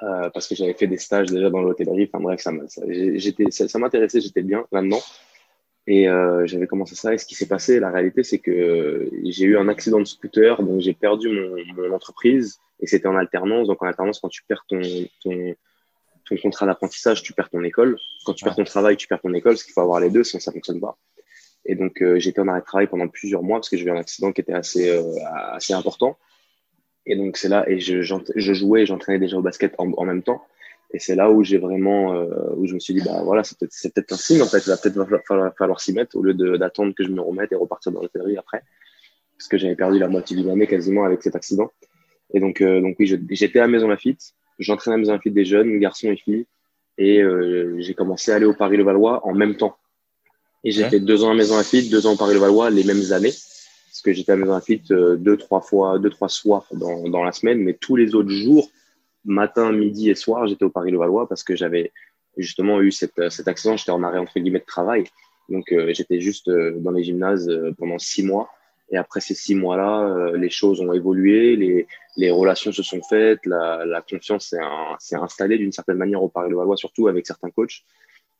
Euh, 0.03 0.29
parce 0.29 0.47
que 0.47 0.53
j'avais 0.53 0.73
fait 0.73 0.85
des 0.85 0.97
stages 0.97 1.27
déjà 1.27 1.49
dans 1.49 1.61
l'hôtellerie. 1.61 2.09
Enfin 2.13 2.21
bref, 2.21 2.39
ça, 2.39 2.51
ça, 2.67 3.67
ça 3.67 3.79
m'intéressait, 3.79 4.21
j'étais 4.21 4.43
bien 4.43 4.65
là-dedans. 4.71 5.01
Et 5.87 6.07
euh, 6.07 6.45
j'avais 6.45 6.67
commencé 6.67 6.95
ça. 6.95 7.13
Et 7.13 7.17
ce 7.17 7.25
qui 7.25 7.33
s'est 7.33 7.47
passé, 7.47 7.79
la 7.79 7.89
réalité, 7.89 8.23
c'est 8.23 8.39
que 8.39 9.09
j'ai 9.23 9.45
eu 9.45 9.57
un 9.57 9.69
accident 9.69 9.99
de 9.99 10.05
scooter, 10.05 10.61
donc 10.61 10.81
j'ai 10.81 10.93
perdu 10.93 11.29
mon, 11.29 11.55
mon, 11.75 11.95
entreprise. 11.95 12.59
Et 12.79 12.87
c'était 12.87 13.07
en 13.07 13.15
alternance. 13.15 13.67
Donc 13.67 13.81
en 13.81 13.87
alternance, 13.87 14.19
quand 14.19 14.29
tu 14.29 14.43
perds 14.47 14.65
ton, 14.67 14.81
ton, 15.23 15.55
ton 16.25 16.37
contrat 16.37 16.65
d'apprentissage, 16.65 17.23
tu 17.23 17.33
perds 17.33 17.49
ton 17.49 17.63
école. 17.63 17.97
Quand 18.25 18.33
tu 18.33 18.43
perds 18.43 18.55
ton 18.55 18.63
travail, 18.63 18.97
tu 18.97 19.07
perds 19.07 19.21
ton 19.21 19.33
école. 19.33 19.53
Parce 19.53 19.63
qu'il 19.63 19.73
faut 19.73 19.81
avoir 19.81 19.99
les 19.99 20.09
deux, 20.09 20.23
sinon 20.23 20.39
ça 20.39 20.51
fonctionne 20.51 20.79
pas. 20.79 20.97
Et 21.65 21.75
donc 21.75 22.01
euh, 22.01 22.17
j'étais 22.17 22.39
en 22.39 22.47
arrêt 22.47 22.61
de 22.61 22.65
travail 22.65 22.87
pendant 22.87 23.07
plusieurs 23.07 23.43
mois 23.43 23.57
parce 23.57 23.69
que 23.69 23.77
j'ai 23.77 23.85
eu 23.85 23.91
un 23.91 23.97
accident 23.97 24.31
qui 24.31 24.41
était 24.41 24.53
assez, 24.53 24.89
euh, 24.89 25.03
assez 25.51 25.73
important. 25.73 26.17
Et 27.05 27.15
donc 27.15 27.37
c'est 27.37 27.49
là, 27.49 27.69
et 27.69 27.79
je, 27.79 28.01
je 28.01 28.53
jouais 28.53 28.83
et 28.83 28.85
j'entraînais 28.85 29.19
déjà 29.19 29.37
au 29.37 29.41
basket 29.41 29.73
en, 29.77 29.91
en 29.93 30.05
même 30.05 30.23
temps. 30.23 30.43
Et 30.91 30.99
c'est 30.99 31.15
là 31.15 31.29
où 31.29 31.43
j'ai 31.43 31.57
vraiment, 31.57 32.13
euh, 32.13 32.53
où 32.55 32.65
je 32.65 32.73
me 32.73 32.79
suis 32.79 32.93
dit, 32.93 33.01
bah 33.03 33.21
voilà, 33.23 33.43
c'est 33.43 33.57
peut-être 33.59 34.07
peut 34.07 34.13
un 34.13 34.17
signe 34.17 34.41
en 34.41 34.45
fait. 34.45 34.59
Il 34.59 34.69
va 34.69 34.77
peut-être 34.77 35.03
falloir, 35.27 35.53
falloir 35.57 35.81
s'y 35.81 35.91
mettre 35.91 36.15
au 36.15 36.23
lieu 36.23 36.33
d'attendre 36.57 36.93
que 36.95 37.03
je 37.03 37.09
me 37.09 37.19
remette 37.19 37.51
et 37.51 37.55
repartir 37.55 37.91
dans 37.91 38.01
l'hôtellerie 38.01 38.37
après, 38.37 38.63
parce 39.37 39.49
que 39.49 39.57
j'avais 39.57 39.75
perdu 39.75 39.99
la 39.99 40.07
moitié 40.07 40.37
d'une 40.37 40.49
année 40.49 40.67
quasiment 40.67 41.03
avec 41.03 41.21
cet 41.21 41.35
accident. 41.35 41.69
Et 42.33 42.39
donc, 42.39 42.61
euh, 42.61 42.81
donc 42.81 42.95
oui, 42.99 43.11
j'étais 43.29 43.59
à 43.59 43.67
Maison 43.67 43.87
Lafitte, 43.87 44.33
j'entraînais 44.59 44.95
à 44.95 44.97
Maison 44.97 45.13
Lafitte 45.13 45.33
des 45.33 45.45
jeunes, 45.45 45.79
garçons 45.79 46.09
et 46.11 46.17
filles, 46.17 46.45
et 46.97 47.21
euh, 47.21 47.75
j'ai 47.79 47.93
commencé 47.93 48.31
à 48.31 48.35
aller 48.35 48.45
au 48.45 48.53
Paris-le-Valois 48.53 49.25
en 49.25 49.33
même 49.33 49.55
temps. 49.55 49.77
Et 50.63 50.71
j'ai 50.71 50.89
fait 50.89 50.99
deux 50.99 51.23
ans 51.23 51.31
à 51.31 51.35
Maison 51.35 51.55
Lafitte, 51.55 51.89
deux 51.89 52.07
ans 52.07 52.13
au 52.13 52.17
Paris-le-Valois 52.17 52.69
les 52.69 52.83
mêmes 52.83 53.11
années, 53.11 53.31
parce 53.31 54.01
que 54.03 54.11
j'étais 54.11 54.33
à 54.33 54.35
Maison 54.35 54.53
Lafitte 54.53 54.91
euh, 54.91 55.15
deux, 55.15 55.37
trois 55.37 55.61
fois, 55.61 55.99
deux, 55.99 56.09
trois 56.09 56.29
soirs 56.29 56.65
dans, 56.73 57.07
dans 57.07 57.23
la 57.23 57.31
semaine, 57.31 57.59
mais 57.59 57.73
tous 57.73 57.95
les 57.95 58.15
autres 58.15 58.31
jours 58.31 58.69
matin, 59.23 59.71
midi 59.71 60.09
et 60.09 60.15
soir, 60.15 60.47
j'étais 60.47 60.65
au 60.65 60.69
Paris-Levallois 60.69 61.27
parce 61.27 61.43
que 61.43 61.55
j'avais 61.55 61.91
justement 62.37 62.81
eu 62.81 62.91
cette, 62.91 63.29
cet 63.29 63.47
accident. 63.47 63.77
J'étais 63.77 63.91
en 63.91 64.03
arrêt 64.03 64.19
entre 64.19 64.39
guillemets 64.39 64.59
de 64.59 64.65
travail. 64.65 65.05
Donc, 65.49 65.71
euh, 65.71 65.93
j'étais 65.93 66.19
juste 66.19 66.49
euh, 66.49 66.73
dans 66.79 66.91
les 66.91 67.03
gymnases 67.03 67.49
euh, 67.49 67.73
pendant 67.77 67.99
six 67.99 68.23
mois. 68.23 68.49
Et 68.91 68.97
après 68.97 69.19
ces 69.19 69.35
six 69.35 69.55
mois-là, 69.55 70.31
les 70.35 70.49
choses 70.49 70.79
ont 70.81 70.93
évolué, 70.93 71.85
les, 72.15 72.31
relations 72.31 72.71
se 72.71 72.83
sont 72.83 73.01
faites, 73.01 73.45
la, 73.45 74.03
confiance 74.09 74.55
s'est 74.99 75.15
installée 75.15 75.57
d'une 75.57 75.73
certaine 75.73 75.97
manière 75.97 76.23
au 76.23 76.29
Paris-Levallois, 76.29 76.77
surtout 76.77 77.07
avec 77.07 77.27
certains 77.27 77.49
coachs. 77.49 77.83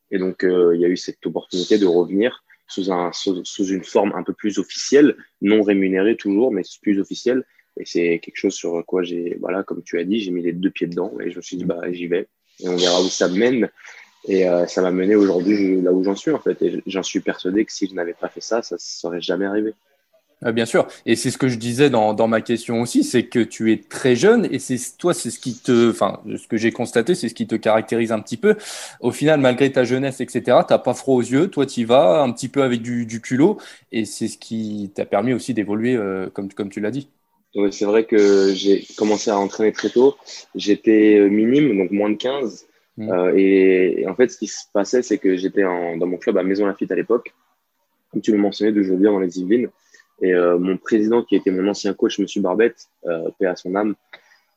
Et 0.10 0.18
donc, 0.20 0.44
il 0.44 0.80
y 0.80 0.86
a 0.86 0.88
eu 0.88 0.96
cette 0.96 1.26
opportunité 1.26 1.78
de 1.78 1.86
revenir 1.86 2.46
sous, 2.66 2.92
un, 2.94 3.12
sous, 3.12 3.44
sous, 3.44 3.68
une 3.68 3.84
forme 3.84 4.14
un 4.16 4.24
peu 4.24 4.34
plus 4.34 4.58
officielle, 4.58 5.18
non 5.42 5.64
rémunérée 5.64 6.16
toujours, 6.16 6.54
mais 6.54 6.64
plus 6.82 7.00
officielle, 7.02 7.44
et 7.80 7.86
c'est 7.86 8.20
quelque 8.20 8.38
chose 8.38 8.54
sur 8.54 8.84
quoi 8.86 9.04
j'ai, 9.04 9.38
voilà, 9.40 9.64
comme 9.64 9.84
tu 9.84 10.00
as 10.00 10.04
dit, 10.04 10.20
j'ai 10.20 10.32
mis 10.32 10.42
les 10.42 10.54
deux 10.54 10.72
pieds 10.72 10.88
dedans 10.88 11.14
et 11.20 11.32
je 11.32 11.38
me 11.38 11.42
suis 11.42 11.58
dit, 11.58 11.66
bah, 11.66 11.82
j'y 11.92 12.08
vais 12.08 12.28
et 12.60 12.70
on 12.70 12.76
verra 12.76 13.02
où 13.02 13.08
ça 13.08 13.28
mène. 13.28 13.70
Et 14.28 14.48
euh, 14.48 14.66
ça 14.66 14.82
m'a 14.82 14.92
mené 14.92 15.16
aujourd'hui 15.16 15.82
là 15.82 15.94
où 15.94 16.04
j'en 16.04 16.16
suis, 16.16 16.32
en 16.32 16.40
fait. 16.40 16.62
Et 16.62 16.82
j'en 16.86 17.04
suis 17.04 17.20
persuadé 17.20 17.66
que 17.66 17.72
si 17.72 17.88
je 17.88 17.94
n'avais 17.94 18.14
pas 18.14 18.30
fait 18.30 18.42
ça, 18.42 18.62
ça 18.62 18.76
ne 18.76 18.80
serait 18.80 19.22
jamais 19.22 19.46
arrivé. 19.46 19.74
Ah, 20.44 20.52
bien 20.52 20.66
sûr. 20.66 20.88
Et 21.08 21.16
c'est 21.16 21.32
ce 21.32 21.38
que 21.40 21.48
je 21.48 21.58
disais 21.58 21.90
dans, 21.90 22.14
dans 22.14 22.28
ma 22.28 22.42
question 22.42 22.82
aussi, 22.82 23.04
c'est 23.04 23.24
que 23.24 23.40
tu 23.40 23.72
es 23.72 23.78
très 23.78 24.16
jeune 24.16 24.48
et 24.52 24.60
c'est 24.60 24.78
toi, 25.00 25.16
c'est 25.16 25.32
ce 25.32 25.40
qui 25.40 25.56
te, 25.58 25.90
enfin, 25.90 26.22
ce 26.26 26.48
que 26.48 26.58
j'ai 26.58 26.72
constaté, 26.72 27.16
c'est 27.16 27.28
ce 27.28 27.34
qui 27.34 27.48
te 27.48 27.56
caractérise 27.56 28.12
un 28.12 28.20
petit 28.20 28.38
peu. 28.38 28.56
Au 29.02 29.12
final, 29.12 29.40
malgré 29.40 29.72
ta 29.72 29.84
jeunesse, 29.84 30.22
etc., 30.22 30.60
t'as 30.68 30.78
pas 30.78 30.94
froid 30.94 31.16
aux 31.16 31.22
yeux, 31.22 31.48
toi 31.48 31.66
tu 31.66 31.86
vas 31.86 32.22
un 32.22 32.32
petit 32.32 32.50
peu 32.50 32.62
avec 32.62 32.84
du, 32.84 33.08
du 33.08 33.20
culot 33.20 33.58
et 33.92 34.06
c'est 34.06 34.28
ce 34.28 34.38
qui 34.38 34.92
t'a 34.94 35.06
permis 35.06 35.34
aussi 35.34 35.56
d'évoluer, 35.56 35.96
euh, 35.96 36.30
comme, 36.32 36.54
comme 36.54 36.70
tu 36.70 36.82
l'as 36.82 36.92
dit 36.92 37.10
c'est 37.72 37.86
vrai 37.86 38.06
que 38.06 38.54
j'ai 38.54 38.86
commencé 38.98 39.32
à 39.32 39.40
entraîner 39.40 39.72
très 39.72 39.90
tôt. 39.90 40.16
J'étais 40.56 41.18
euh, 41.18 41.30
minime, 41.30 41.78
donc 41.78 41.92
moins 41.92 42.10
de 42.10 42.16
15. 42.16 42.68
Mmh. 42.98 43.12
Euh, 43.12 43.34
et, 43.36 44.06
en 44.08 44.16
fait, 44.16 44.30
ce 44.30 44.38
qui 44.38 44.48
se 44.48 44.66
passait, 44.74 45.02
c'est 45.02 45.18
que 45.18 45.36
j'étais 45.38 45.64
dans 45.64 46.06
mon 46.06 46.18
club 46.18 46.38
à 46.38 46.44
Maison 46.44 46.66
Lafitte 46.66 46.92
à 46.92 46.96
l'époque, 46.96 47.34
comme 48.12 48.22
tu 48.22 48.32
le 48.32 48.38
mentionnais, 48.38 48.72
de 48.72 48.84
jouer 48.84 48.98
bien 48.98 49.12
dans 49.12 49.20
les 49.20 49.40
Yvelines. 49.40 49.70
Et 50.22 50.34
euh, 50.34 50.58
mon 50.58 50.78
président, 50.78 51.24
qui 51.24 51.36
était 51.36 51.52
mon 51.52 51.68
ancien 51.68 51.94
coach, 51.94 52.20
Monsieur 52.20 52.42
Barbette, 52.42 52.88
euh, 53.06 53.30
paix 53.40 53.46
à 53.46 53.56
son 53.56 53.76
âme, 53.76 53.96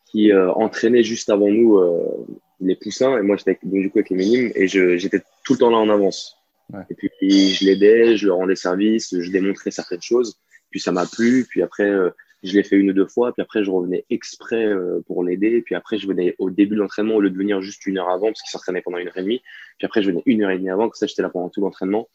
qui 0.06 0.32
euh, 0.32 0.50
entraînait 0.52 1.02
juste 1.02 1.30
avant 1.30 1.48
nous 1.48 1.76
euh, 1.76 2.26
les 2.60 2.76
poussins. 2.76 3.18
Et 3.18 3.22
moi, 3.22 3.36
j'étais 3.36 3.58
du 3.62 3.90
coup 3.90 3.98
avec 3.98 4.10
les 4.10 4.16
minimes 4.16 4.52
et 4.54 4.66
j'étais 4.66 5.20
tout 5.44 5.54
le 5.54 5.58
temps 5.58 5.70
là 5.70 5.78
en 5.78 5.88
avance. 5.88 6.36
Ouais. 6.72 6.80
Et 6.88 6.94
puis, 6.94 7.10
je 7.50 7.64
l'aidais, 7.64 8.16
je 8.16 8.26
leur 8.26 8.36
rendais 8.36 8.56
service, 8.56 9.18
je 9.18 9.30
démontrais 9.30 9.70
certaines 9.70 10.02
choses. 10.02 10.38
Puis 10.70 10.80
ça 10.80 10.92
m'a 10.92 11.04
plu. 11.04 11.46
Puis 11.48 11.62
après, 11.62 11.90
je 12.42 12.54
l'ai 12.54 12.62
fait 12.62 12.76
une 12.76 12.90
ou 12.90 12.92
deux 12.92 13.06
fois, 13.06 13.32
puis 13.32 13.42
après 13.42 13.64
je 13.64 13.70
revenais 13.70 14.04
exprès 14.10 14.64
euh, 14.64 15.00
pour 15.06 15.24
l'aider, 15.24 15.62
puis 15.62 15.74
après 15.74 15.98
je 15.98 16.06
venais 16.06 16.34
au 16.38 16.50
début 16.50 16.74
de 16.74 16.80
l'entraînement 16.80 17.16
au 17.16 17.20
lieu 17.20 17.30
de 17.30 17.36
venir 17.36 17.60
juste 17.60 17.86
une 17.86 17.98
heure 17.98 18.08
avant 18.08 18.28
parce 18.28 18.40
qu'il 18.42 18.50
s'entraînait 18.50 18.80
pendant 18.80 18.98
une 18.98 19.08
heure 19.08 19.16
et 19.18 19.22
demie, 19.22 19.42
puis 19.78 19.86
après 19.86 20.02
je 20.02 20.10
venais 20.10 20.22
une 20.26 20.42
heure 20.42 20.50
et 20.50 20.58
demie 20.58 20.70
avant, 20.70 20.84
comme 20.84 20.94
ça 20.94 21.06
j'étais 21.06 21.22
là 21.22 21.28
pendant 21.28 21.48
tout 21.48 21.60
l'entraînement. 21.60 22.08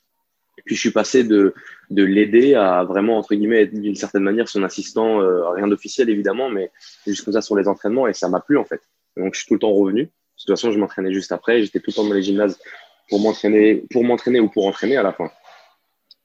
Puis 0.64 0.76
je 0.76 0.80
suis 0.80 0.92
passé 0.92 1.24
de, 1.24 1.54
de 1.90 2.04
l'aider 2.04 2.56
à 2.56 2.84
vraiment 2.84 3.18
entre 3.18 3.36
guillemets 3.36 3.64
être 3.64 3.74
d'une 3.74 3.96
certaine 3.96 4.24
manière 4.24 4.48
son 4.48 4.64
assistant, 4.64 5.22
euh, 5.22 5.50
rien 5.50 5.68
d'officiel 5.68 6.10
évidemment, 6.10 6.50
mais 6.50 6.72
juste 7.06 7.26
comme 7.26 7.34
ça 7.34 7.42
sur 7.42 7.56
les 7.56 7.68
entraînements 7.68 8.08
et 8.08 8.14
ça 8.14 8.30
m'a 8.30 8.40
plu 8.40 8.58
en 8.58 8.66
fait. 8.66 8.82
Donc 9.18 9.34
je 9.34 9.40
suis 9.40 9.48
tout 9.48 9.56
le 9.56 9.60
temps 9.60 9.74
revenu. 9.74 10.04
De 10.04 10.10
toute 10.38 10.50
façon 10.50 10.72
je 10.72 10.80
m'entraînais 10.80 11.14
juste 11.14 11.32
après, 11.32 11.62
j'étais 11.62 11.80
tout 11.80 11.92
le 11.92 11.94
temps 11.94 12.08
dans 12.08 12.14
les 12.14 12.24
gymnases 12.24 12.58
pour 13.10 13.20
m'entraîner, 13.20 13.84
pour 13.92 14.04
m'entraîner 14.04 14.40
ou 14.40 14.50
pour 14.50 14.66
entraîner 14.66 14.98
à 14.98 15.04
la 15.04 15.14
fin. 15.14 15.30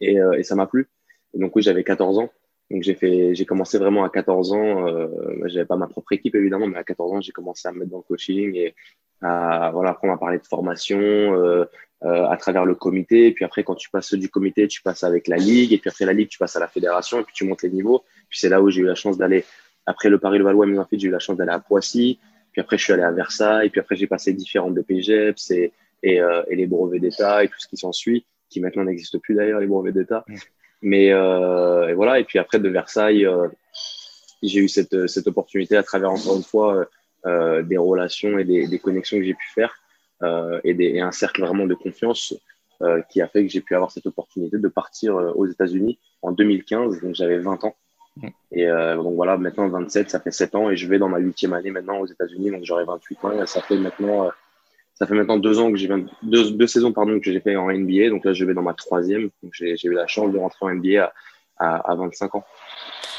Et, 0.00 0.18
euh, 0.18 0.32
et 0.32 0.44
ça 0.44 0.54
m'a 0.54 0.66
plu. 0.66 0.88
Et 1.34 1.38
donc 1.38 1.54
oui 1.56 1.62
j'avais 1.62 1.84
14 1.84 2.18
ans. 2.18 2.30
Donc 2.70 2.82
j'ai 2.82 2.94
fait, 2.94 3.34
j'ai 3.34 3.44
commencé 3.44 3.78
vraiment 3.78 4.04
à 4.04 4.10
14 4.10 4.52
ans. 4.52 4.86
Euh, 4.86 5.08
j'avais 5.46 5.66
pas 5.66 5.76
ma 5.76 5.88
propre 5.88 6.12
équipe 6.12 6.34
évidemment, 6.34 6.66
mais 6.66 6.78
à 6.78 6.84
14 6.84 7.12
ans 7.12 7.20
j'ai 7.20 7.32
commencé 7.32 7.66
à 7.66 7.72
me 7.72 7.80
mettre 7.80 7.90
dans 7.90 7.98
le 7.98 8.02
coaching 8.02 8.54
et 8.54 8.74
à 9.22 9.70
voilà 9.72 9.90
apprendre 9.90 10.14
à 10.14 10.18
parler 10.18 10.38
de 10.38 10.46
formation 10.46 10.98
euh, 10.98 11.64
euh, 12.04 12.26
à 12.28 12.36
travers 12.36 12.64
le 12.64 12.74
comité. 12.74 13.26
Et 13.26 13.32
puis 13.32 13.44
après 13.44 13.64
quand 13.64 13.74
tu 13.74 13.90
passes 13.90 14.14
du 14.14 14.28
comité, 14.28 14.68
tu 14.68 14.82
passes 14.82 15.04
avec 15.04 15.26
la 15.28 15.36
ligue 15.36 15.72
et 15.72 15.78
puis 15.78 15.90
après 15.90 16.04
la 16.04 16.12
ligue 16.12 16.28
tu 16.28 16.38
passes 16.38 16.56
à 16.56 16.60
la 16.60 16.68
fédération 16.68 17.20
et 17.20 17.24
puis 17.24 17.34
tu 17.34 17.44
montes 17.44 17.62
les 17.62 17.70
niveaux. 17.70 18.04
Puis 18.28 18.38
c'est 18.38 18.48
là 18.48 18.62
où 18.62 18.70
j'ai 18.70 18.82
eu 18.82 18.86
la 18.86 18.94
chance 18.94 19.18
d'aller 19.18 19.44
après 19.86 20.08
le 20.08 20.18
Paris 20.18 20.38
le 20.38 20.44
Valois, 20.44 20.66
mais 20.66 20.78
ensuite 20.78 21.00
j'ai 21.00 21.08
eu 21.08 21.12
la 21.12 21.18
chance 21.18 21.36
d'aller 21.36 21.52
à 21.52 21.58
Poissy. 21.58 22.20
Puis 22.52 22.60
après 22.60 22.78
je 22.78 22.84
suis 22.84 22.92
allé 22.92 23.02
à 23.02 23.10
Versailles. 23.10 23.70
Puis 23.70 23.80
après 23.80 23.96
j'ai 23.96 24.06
passé 24.06 24.32
différentes 24.32 24.74
BPGEPS 24.74 25.50
et 25.50 25.72
et, 26.02 26.20
euh, 26.20 26.42
et 26.48 26.56
les 26.56 26.66
brevets 26.66 27.00
d'État 27.00 27.44
et 27.44 27.48
tout 27.48 27.58
ce 27.58 27.68
qui 27.68 27.76
s'ensuit, 27.76 28.24
qui 28.48 28.60
maintenant 28.60 28.84
n'existe 28.84 29.18
plus 29.18 29.34
d'ailleurs 29.34 29.60
les 29.60 29.66
brevets 29.66 29.94
d'État. 29.94 30.24
Mais 30.82 31.12
euh, 31.12 31.88
et 31.88 31.94
voilà, 31.94 32.18
et 32.18 32.24
puis 32.24 32.38
après 32.38 32.58
de 32.58 32.68
Versailles, 32.68 33.26
euh, 33.26 33.48
j'ai 34.42 34.60
eu 34.60 34.68
cette, 34.68 35.06
cette 35.06 35.26
opportunité 35.26 35.76
à 35.76 35.82
travers 35.82 36.10
encore 36.10 36.36
une 36.36 36.42
fois 36.42 36.86
euh, 37.26 37.62
des 37.62 37.76
relations 37.76 38.38
et 38.38 38.44
des, 38.44 38.66
des 38.66 38.78
connexions 38.78 39.18
que 39.18 39.24
j'ai 39.24 39.34
pu 39.34 39.46
faire 39.54 39.74
euh, 40.22 40.58
et, 40.64 40.72
des, 40.72 40.86
et 40.86 41.00
un 41.02 41.12
cercle 41.12 41.42
vraiment 41.42 41.66
de 41.66 41.74
confiance 41.74 42.32
euh, 42.80 43.02
qui 43.10 43.20
a 43.20 43.28
fait 43.28 43.44
que 43.44 43.52
j'ai 43.52 43.60
pu 43.60 43.74
avoir 43.74 43.90
cette 43.90 44.06
opportunité 44.06 44.56
de 44.56 44.68
partir 44.68 45.14
aux 45.16 45.46
États-Unis 45.46 45.98
en 46.22 46.32
2015, 46.32 47.02
donc 47.02 47.14
j'avais 47.14 47.38
20 47.38 47.64
ans. 47.64 47.76
Et 48.52 48.66
donc 48.66 49.14
voilà, 49.14 49.38
maintenant 49.38 49.68
27, 49.68 50.10
ça 50.10 50.20
fait 50.20 50.32
7 50.32 50.54
ans. 50.54 50.70
Et 50.70 50.76
je 50.76 50.86
vais 50.88 50.98
dans 50.98 51.08
ma 51.08 51.18
huitième 51.18 51.52
année 51.52 51.70
maintenant 51.70 52.00
aux 52.00 52.06
États-Unis, 52.06 52.50
donc 52.50 52.64
j'aurai 52.64 52.84
28 52.84 53.24
ans. 53.24 53.42
Et 53.42 53.46
ça 53.46 53.62
fait 53.62 53.76
maintenant 53.76 54.30
ça 55.00 55.06
fait 55.06 55.14
maintenant 55.14 55.38
deux 55.38 55.58
ans 55.58 55.72
que 55.72 55.78
j'ai 55.78 55.88
deux, 56.22 56.50
deux 56.50 56.66
saisons 56.66 56.92
pardon 56.92 57.18
que 57.18 57.32
j'ai 57.32 57.40
fait 57.40 57.56
en 57.56 57.72
NBA. 57.72 58.10
Donc 58.10 58.22
là, 58.26 58.34
je 58.34 58.44
vais 58.44 58.52
dans 58.52 58.62
ma 58.62 58.74
troisième. 58.74 59.30
Donc 59.42 59.52
j'ai 59.54 59.74
eu 59.82 59.94
la 59.94 60.06
chance 60.06 60.30
de 60.30 60.36
rentrer 60.36 60.66
en 60.66 60.74
NBA 60.74 61.10
à, 61.60 61.76
à 61.90 61.94
25 61.94 62.34
ans. 62.34 62.44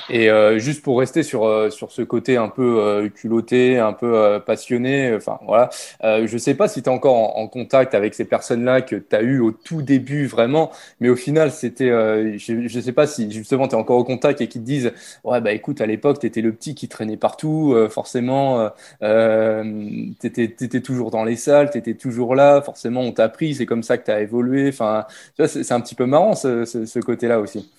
Et 0.09 0.29
euh, 0.29 0.59
juste 0.59 0.81
pour 0.81 0.99
rester 0.99 1.23
sur, 1.23 1.45
euh, 1.45 1.69
sur 1.69 1.91
ce 1.91 2.01
côté 2.01 2.37
un 2.37 2.49
peu 2.49 2.79
euh, 2.79 3.09
culotté, 3.09 3.79
un 3.79 3.93
peu 3.93 4.15
euh, 4.15 4.39
passionné, 4.39 5.13
enfin 5.15 5.39
voilà, 5.45 5.69
euh, 6.03 6.27
je 6.27 6.37
sais 6.37 6.53
pas 6.53 6.67
si 6.67 6.83
tu 6.83 6.89
es 6.89 6.91
encore 6.91 7.37
en, 7.37 7.47
contact 7.47 7.95
avec 7.95 8.13
ces 8.13 8.25
personnes-là 8.25 8.81
que 8.81 8.95
tu 8.95 9.15
as 9.15 9.21
eu 9.21 9.39
au 9.39 9.51
tout 9.51 9.81
début 9.81 10.25
vraiment, 10.25 10.71
mais 10.99 11.09
au 11.09 11.15
final, 11.15 11.51
c'était, 11.51 11.89
je, 12.37 12.67
je 12.67 12.79
sais 12.79 12.91
pas 12.93 13.07
si 13.07 13.29
justement 13.31 13.67
tu 13.67 13.75
es 13.75 13.77
encore 13.77 13.97
au 13.97 14.03
contact 14.03 14.41
et 14.41 14.47
qui 14.47 14.59
te 14.59 14.65
disent, 14.65 14.93
ouais, 15.23 15.41
bah 15.41 15.51
écoute, 15.51 15.81
à 15.81 15.85
l'époque, 15.85 16.19
tu 16.19 16.27
étais 16.27 16.41
le 16.41 16.53
petit 16.53 16.75
qui 16.75 16.87
traînait 16.87 17.17
partout, 17.17 17.75
forcément, 17.89 18.69
tu 19.01 19.07
étais, 20.23 20.81
toujours 20.81 21.11
dans 21.11 21.23
les 21.25 21.35
salles, 21.35 21.71
tu 21.71 21.77
étais 21.77 21.95
toujours 21.95 22.35
là, 22.35 22.61
forcément, 22.61 23.01
on 23.01 23.11
t'a 23.11 23.27
pris, 23.29 23.55
c'est 23.55 23.65
comme 23.65 23.83
ça 23.83 23.97
que 23.97 24.05
tu 24.05 24.11
as 24.11 24.21
évolué, 24.21 24.69
enfin, 24.69 25.05
c'est 25.45 25.71
un 25.71 25.81
petit 25.81 25.95
peu 25.95 26.05
marrant 26.05 26.35
ce, 26.35 26.65
ce, 26.65 26.85
ce 26.85 26.99
côté-là 26.99 27.39
aussi. 27.39 27.69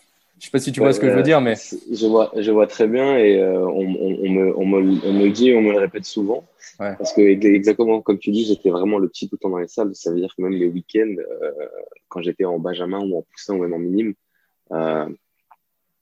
Je 0.43 0.49
sais 0.49 0.51
pas 0.51 0.59
si 0.59 0.73
tu 0.73 0.81
vois 0.81 0.93
ce 0.93 0.99
que 0.99 1.09
je 1.09 1.15
veux 1.15 1.23
dire, 1.23 1.41
mais 1.41 1.55
je 1.55 2.05
vois, 2.05 2.33
je 2.37 2.51
vois 2.51 2.67
très 2.67 2.89
bien 2.89 3.17
et 3.17 3.41
euh, 3.41 3.61
on, 3.61 3.95
on, 3.95 4.19
on, 4.25 4.29
me, 4.29 4.59
on, 4.59 4.67
me, 4.67 5.07
on 5.07 5.13
me 5.13 5.25
le 5.27 5.31
dit, 5.31 5.55
on 5.55 5.63
me 5.63 5.71
le 5.71 5.79
répète 5.79 6.05
souvent, 6.05 6.49
ouais. 6.81 6.97
parce 6.99 7.13
que 7.13 7.21
exactement 7.21 8.01
comme 8.01 8.19
tu 8.19 8.33
dis, 8.33 8.45
j'étais 8.45 8.71
vraiment 8.71 8.99
le 8.99 9.09
petit 9.09 9.29
tout 9.29 9.37
le 9.37 9.39
temps 9.39 9.51
dans 9.51 9.59
les 9.59 9.69
salles. 9.69 9.95
Ça 9.95 10.11
veut 10.11 10.19
dire 10.19 10.35
que 10.37 10.43
même 10.43 10.55
les 10.55 10.67
week-ends, 10.67 11.15
euh, 11.17 11.53
quand 12.09 12.23
j'étais 12.23 12.45
en 12.45 12.59
benjamin 12.59 12.99
ou 12.99 13.19
en 13.19 13.23
poussin 13.23 13.55
ou 13.55 13.59
même 13.59 13.73
en 13.73 13.79
minime, 13.79 14.15
euh, 14.73 15.09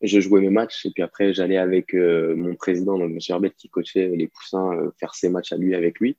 je 0.01 0.21
jouais 0.21 0.41
mes 0.41 0.49
matchs 0.49 0.87
et 0.87 0.91
puis 0.91 1.03
après 1.03 1.35
j'allais 1.35 1.59
avec 1.59 1.93
mon 1.93 2.55
président, 2.55 2.97
donc 2.99 3.11
M. 3.11 3.19
Herbet, 3.29 3.51
qui 3.51 3.69
coachait 3.69 4.09
les 4.09 4.29
poussins, 4.29 4.91
faire 4.99 5.15
ses 5.15 5.29
matchs 5.29 5.53
à 5.53 5.59
lui 5.59 5.75
avec 5.75 6.01
lui 6.01 6.17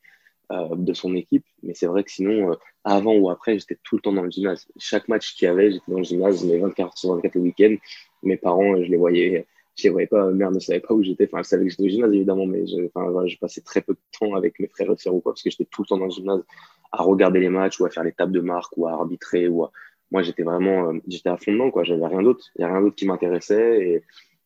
de 0.51 0.93
son 0.93 1.15
équipe. 1.15 1.45
Mais 1.63 1.73
c'est 1.73 1.87
vrai 1.87 2.03
que 2.03 2.11
sinon, 2.11 2.55
avant 2.83 3.15
ou 3.15 3.31
après, 3.31 3.57
j'étais 3.57 3.79
tout 3.83 3.95
le 3.95 4.01
temps 4.01 4.13
dans 4.13 4.21
le 4.21 4.29
gymnase. 4.29 4.67
Chaque 4.77 5.07
match 5.07 5.33
qu'il 5.33 5.47
y 5.47 5.49
avait, 5.49 5.71
j'étais 5.71 5.91
dans 5.91 5.97
le 5.97 6.03
gymnase, 6.03 6.43
mes 6.43 6.59
24 6.59 6.95
sur 6.95 7.15
24 7.15 7.33
le 7.35 7.41
week-end 7.41 7.75
mes 8.23 8.37
parents, 8.37 8.75
je 8.81 8.89
les 8.89 8.97
voyais, 8.97 9.45
je 9.75 9.83
les 9.83 9.89
voyais 9.89 10.07
pas, 10.07 10.29
mère 10.31 10.51
ne 10.51 10.59
savait 10.59 10.79
pas 10.79 10.93
où 10.93 11.03
j'étais. 11.03 11.25
Enfin, 11.25 11.39
elle 11.39 11.45
savait 11.45 11.63
que 11.65 11.71
j'étais 11.71 11.83
au 11.83 11.87
gymnase, 11.87 12.13
évidemment, 12.13 12.45
mais 12.45 12.65
je, 12.67 12.87
enfin, 12.93 13.27
je 13.27 13.37
passais 13.37 13.61
très 13.61 13.81
peu 13.81 13.93
de 13.93 13.99
temps 14.19 14.35
avec 14.35 14.59
mes 14.59 14.67
frères 14.67 14.91
et 14.91 14.97
sœurs 14.97 15.15
ou 15.15 15.21
quoi, 15.21 15.33
parce 15.33 15.43
que 15.43 15.49
j'étais 15.49 15.65
tout 15.65 15.83
le 15.83 15.87
temps 15.87 15.97
dans 15.97 16.05
le 16.05 16.11
gymnase 16.11 16.43
à 16.91 17.03
regarder 17.03 17.39
les 17.39 17.49
matchs 17.49 17.79
ou 17.79 17.85
à 17.85 17.89
faire 17.89 18.03
les 18.03 18.11
tables 18.11 18.33
de 18.33 18.41
marque 18.41 18.77
ou 18.77 18.87
à 18.87 18.91
arbitrer 18.91 19.47
ou 19.47 19.63
à... 19.63 19.71
moi, 20.11 20.21
j'étais 20.23 20.43
vraiment, 20.43 20.89
euh, 20.89 20.99
j'étais 21.07 21.29
à 21.29 21.37
fond 21.37 21.53
dedans, 21.53 21.71
quoi. 21.71 21.83
J'avais 21.83 22.05
rien 22.05 22.21
d'autre. 22.21 22.45
Il 22.55 22.61
y 22.61 22.65
a 22.65 22.67
rien 22.67 22.81
d'autre 22.81 22.95
qui 22.95 23.05
m'intéressait 23.05 23.79
et, 23.79 24.03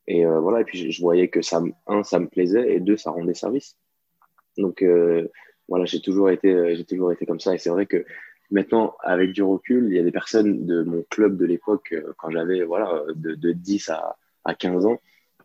et 0.08 0.26
euh, 0.26 0.40
voilà. 0.40 0.62
Et 0.62 0.64
puis, 0.64 0.78
je, 0.78 0.90
je, 0.92 1.02
voyais 1.02 1.28
que 1.30 1.42
ça, 1.42 1.62
un, 1.88 2.04
ça 2.04 2.20
me 2.20 2.28
plaisait 2.28 2.76
et 2.76 2.80
deux, 2.80 2.98
ça 2.98 3.12
rendait 3.12 3.34
service. 3.34 3.78
Donc, 4.58 4.82
euh, 4.84 5.28
voilà, 5.68 5.86
j'ai 5.86 6.02
toujours 6.02 6.30
été, 6.30 6.76
j'ai 6.76 6.86
toujours 6.86 7.12
été 7.12 7.26
comme 7.26 7.40
ça. 7.40 7.56
Et 7.56 7.58
c'est 7.58 7.72
vrai 7.72 7.88
que 7.88 8.06
Maintenant, 8.52 8.96
avec 9.02 9.32
du 9.32 9.44
recul, 9.44 9.88
il 9.90 9.96
y 9.96 10.00
a 10.00 10.04
des 10.04 10.12
personnes 10.12 10.66
de 10.66 10.84
mon 10.84 11.04
club 11.10 11.38
de 11.38 11.46
l'époque, 11.46 11.94
euh, 11.94 12.14
quand 12.18 12.30
j'avais 12.30 12.64
voilà, 12.64 13.04
de, 13.16 13.36
de 13.36 13.52
10 13.52 13.90
à, 13.90 14.18
à 14.44 14.54
15 14.54 14.86
ans, 14.86 15.00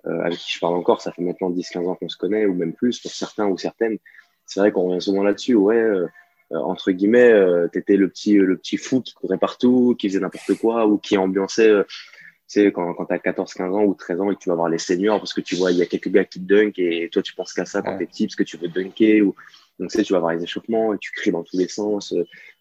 euh, 0.07 0.21
avec 0.21 0.39
qui 0.39 0.53
je 0.53 0.61
parle 0.61 0.75
encore, 0.75 1.01
ça 1.01 1.13
fait 1.13 1.23
maintenant 1.23 1.51
10-15 1.51 1.89
ans 1.89 1.95
qu'on 1.95 2.09
se 2.09 2.17
connaît, 2.17 2.47
ou 2.47 2.55
même 2.55 2.73
plus 2.73 3.01
pour 3.01 3.11
certains 3.11 3.47
ou 3.47 3.57
certaines. 3.57 3.99
C'est 4.47 4.61
vrai 4.61 4.73
qu'on 4.73 4.89
revient 4.89 5.03
souvent 5.03 5.23
là-dessus, 5.23 5.55
ouais, 5.55 6.09
euh, 6.53 6.59
entre 6.59 6.91
guillemets, 6.91 7.31
euh, 7.31 7.69
t'étais 7.69 7.97
le 7.97 8.09
petit, 8.09 8.35
le 8.35 8.57
petit 8.57 8.77
fou 8.77 9.01
qui 9.01 9.15
courait 9.15 9.39
partout, 9.39 9.95
qui 9.99 10.09
faisait 10.09 10.21
n'importe 10.21 10.55
quoi, 10.55 10.87
ou 10.87 10.99
qui 10.99 11.17
ambiançait, 11.17 11.69
euh, 11.69 11.85
tu 11.85 12.61
sais, 12.61 12.73
quand, 12.73 12.93
quand 12.95 13.07
t'as 13.07 13.19
14-15 13.19 13.73
ans 13.73 13.85
ou 13.85 13.95
13 13.95 14.21
ans 14.21 14.31
et 14.31 14.35
que 14.35 14.41
tu 14.41 14.49
vas 14.49 14.57
voir 14.57 14.69
les 14.69 14.79
seniors, 14.79 15.19
parce 15.19 15.33
que 15.33 15.41
tu 15.41 15.55
vois, 15.55 15.71
il 15.71 15.79
y 15.79 15.83
a 15.83 15.87
quelques 15.87 16.09
gars 16.09 16.25
qui 16.25 16.41
dunk 16.41 16.73
et 16.79 17.09
toi, 17.13 17.23
tu 17.23 17.35
penses 17.35 17.53
qu'à 17.53 17.65
ça 17.65 17.83
quand 17.83 17.93
ouais. 17.93 17.99
t'es 17.99 18.07
petit, 18.07 18.27
parce 18.27 18.35
que 18.35 18.43
tu 18.43 18.57
veux 18.57 18.69
dunker, 18.69 19.23
ou, 19.23 19.37
donc, 19.79 19.91
tu 19.91 19.99
sais, 19.99 20.05
tu 20.05 20.13
vas 20.13 20.19
voir 20.19 20.35
les 20.35 20.43
échauffements 20.43 20.93
et 20.93 20.99
tu 20.99 21.13
cries 21.13 21.31
dans 21.31 21.45
tous 21.45 21.57
les 21.57 21.69
sens. 21.69 22.13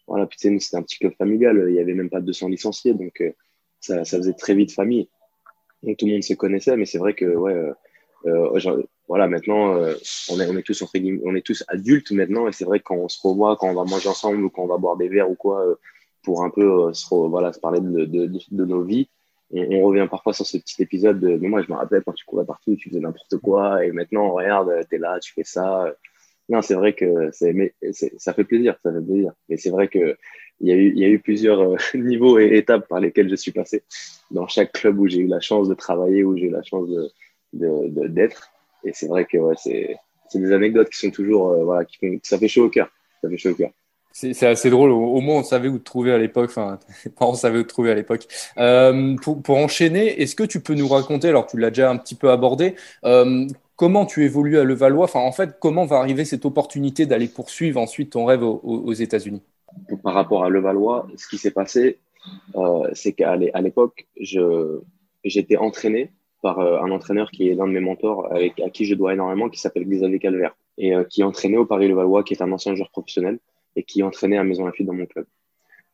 Voilà, 0.09 0.25
puis 0.25 0.39
sais, 0.39 0.57
c'était 0.59 0.77
un 0.77 0.81
petit 0.81 0.97
club 0.97 1.13
familial, 1.17 1.63
il 1.67 1.73
n'y 1.73 1.79
avait 1.79 1.93
même 1.93 2.09
pas 2.09 2.19
200 2.19 2.49
licenciés, 2.49 2.95
donc 2.95 3.21
euh, 3.21 3.31
ça, 3.79 4.03
ça, 4.05 4.17
faisait 4.17 4.33
très 4.33 4.55
vite 4.55 4.73
famille. 4.73 5.07
Tout 5.83 6.07
le 6.07 6.13
monde 6.13 6.23
se 6.23 6.33
connaissait, 6.33 6.75
mais 6.75 6.85
c'est 6.85 6.97
vrai 6.97 7.13
que, 7.13 7.25
ouais, 7.25 7.53
euh, 7.53 7.73
euh 8.25 8.83
voilà, 9.07 9.27
maintenant, 9.27 9.75
on, 10.29 10.39
est, 10.39 10.47
on, 10.47 10.57
est 10.57 10.61
tous, 10.61 10.83
on 11.23 11.35
est 11.35 11.45
tous 11.45 11.63
adultes 11.67 12.11
maintenant, 12.11 12.47
et 12.47 12.51
c'est 12.51 12.65
vrai 12.65 12.79
que 12.79 12.85
quand 12.85 12.97
on 12.97 13.07
se 13.07 13.19
revoit, 13.25 13.55
quand 13.55 13.69
on 13.69 13.73
va 13.73 13.83
manger 13.83 14.09
ensemble 14.09 14.43
ou 14.43 14.49
quand 14.49 14.63
on 14.63 14.67
va 14.67 14.77
boire 14.77 14.97
des 14.97 15.09
verres 15.09 15.29
ou 15.29 15.35
quoi, 15.35 15.63
pour 16.23 16.43
un 16.43 16.49
peu 16.49 16.93
se, 16.93 17.07
voilà, 17.13 17.53
se 17.53 17.59
parler 17.59 17.79
de, 17.79 18.05
de, 18.05 18.65
nos 18.65 18.83
vies, 18.83 19.09
on, 19.51 19.61
on, 19.61 19.81
revient 19.83 20.07
parfois 20.09 20.33
sur 20.33 20.45
ce 20.45 20.57
petit 20.57 20.81
épisode 20.81 21.19
de, 21.19 21.37
mais 21.37 21.47
moi, 21.47 21.61
je 21.63 21.71
me 21.71 21.77
rappelle 21.77 22.03
quand 22.03 22.13
tu 22.13 22.25
courais 22.25 22.45
partout, 22.45 22.75
tu 22.75 22.89
faisais 22.89 22.99
n'importe 22.99 23.37
quoi, 23.37 23.85
et 23.85 23.91
maintenant, 23.91 24.31
regarde, 24.31 24.71
t'es 24.89 24.97
là, 24.97 25.19
tu 25.19 25.33
fais 25.33 25.43
ça. 25.43 25.91
Non, 26.49 26.61
c'est 26.63 26.73
vrai 26.73 26.93
que 26.93 27.29
ça 27.31 28.33
fait 28.33 28.43
plaisir, 28.43 28.75
ça 28.83 28.91
fait 28.91 29.01
plaisir. 29.01 29.33
Mais 29.47 29.57
c'est 29.57 29.69
vrai 29.69 29.87
que 29.87 30.17
il 30.61 30.67
y 30.67 31.05
a 31.05 31.07
eu, 31.07 31.19
plusieurs 31.19 31.61
euh, 31.61 31.77
niveaux 31.95 32.39
et 32.39 32.57
étapes 32.57 32.87
par 32.87 32.99
lesquels 32.99 33.29
je 33.29 33.35
suis 33.35 33.51
passé 33.51 33.83
dans 34.31 34.47
chaque 34.47 34.73
club 34.73 34.99
où 34.99 35.07
j'ai 35.07 35.19
eu 35.19 35.27
la 35.27 35.39
chance 35.39 35.69
de 35.69 35.73
travailler, 35.73 36.23
où 36.23 36.35
j'ai 36.37 36.45
eu 36.47 36.51
la 36.51 36.63
chance 36.63 36.89
d'être. 37.53 38.51
Et 38.83 38.91
c'est 38.93 39.07
vrai 39.07 39.25
que 39.25 39.37
c'est, 39.55 39.95
des 40.35 40.51
anecdotes 40.51 40.89
qui 40.89 40.97
sont 40.97 41.11
toujours, 41.11 41.49
euh, 41.49 41.63
voilà, 41.63 41.85
qui 41.85 41.97
font, 41.97 42.19
ça 42.23 42.37
fait 42.37 42.47
chaud 42.47 42.65
au 42.65 42.69
cœur. 42.69 42.89
Ça 43.21 43.29
fait 43.29 43.37
chaud 43.37 43.51
au 43.51 43.55
cœur. 43.55 43.71
C'est, 44.11 44.43
assez 44.43 44.69
drôle. 44.69 44.91
Au, 44.91 45.21
moins, 45.21 45.39
on 45.39 45.43
savait 45.43 45.69
où 45.69 45.77
te 45.77 45.83
trouver 45.83 46.11
à 46.11 46.17
l'époque. 46.17 46.49
Enfin, 46.49 46.79
on 47.21 47.35
savait 47.35 47.59
où 47.59 47.63
te 47.63 47.69
trouver 47.69 47.91
à 47.91 47.95
l'époque. 47.95 48.27
Euh, 48.57 49.15
pour, 49.15 49.57
enchaîner, 49.57 50.21
est-ce 50.21 50.35
que 50.35 50.43
tu 50.43 50.59
peux 50.59 50.73
nous 50.73 50.87
raconter, 50.87 51.29
alors 51.29 51.47
tu 51.47 51.57
l'as 51.57 51.69
déjà 51.69 51.89
un 51.89 51.97
petit 51.97 52.15
peu 52.15 52.29
abordé, 52.29 52.75
comment 53.79 54.05
tu 54.05 54.25
évolues 54.25 54.59
à 54.59 54.65
Levallois 54.65 55.05
Enfin, 55.05 55.21
en 55.21 55.31
fait, 55.31 55.57
comment 55.57 55.85
va 55.85 55.99
arriver 55.99 56.25
cette 56.25 56.45
opportunité 56.45 57.05
d'aller 57.05 57.29
poursuivre 57.29 57.79
ensuite 57.79 58.11
ton 58.11 58.25
rêve 58.25 58.43
aux, 58.43 58.93
États-Unis? 58.93 59.41
Par 60.03 60.13
rapport 60.13 60.43
à 60.43 60.49
Levallois, 60.49 61.07
ce 61.15 61.29
qui 61.29 61.37
s'est 61.37 61.51
passé, 61.51 61.97
euh, 62.55 62.89
c'est 62.91 63.13
qu'à 63.13 63.37
l'époque, 63.37 64.05
j'étais 65.23 65.55
entraîné 65.55 66.11
par 66.41 66.59
euh, 66.59 66.81
un 66.81 66.91
entraîneur 66.91 67.31
qui 67.31 67.47
est 67.47 67.55
l'un 67.55 67.67
de 67.67 67.71
mes 67.71 67.79
mentors, 67.79 68.29
à 68.33 68.69
qui 68.69 68.83
je 68.83 68.95
dois 68.95 69.13
énormément, 69.13 69.47
qui 69.49 69.59
s'appelle 69.61 69.87
Xavier 69.87 70.19
Calvert, 70.19 70.57
et 70.77 70.93
euh, 70.93 71.05
qui 71.05 71.23
entraînait 71.23 71.57
au 71.57 71.65
Paris-Levallois, 71.65 72.23
qui 72.23 72.33
est 72.33 72.41
un 72.41 72.51
ancien 72.51 72.75
joueur 72.75 72.89
professionnel, 72.91 73.39
et 73.77 73.83
qui 73.83 74.03
entraînait 74.03 74.37
à 74.37 74.43
Maison 74.43 74.65
Lafitte 74.65 74.87
dans 74.87 74.93
mon 74.93 75.05
club. 75.05 75.25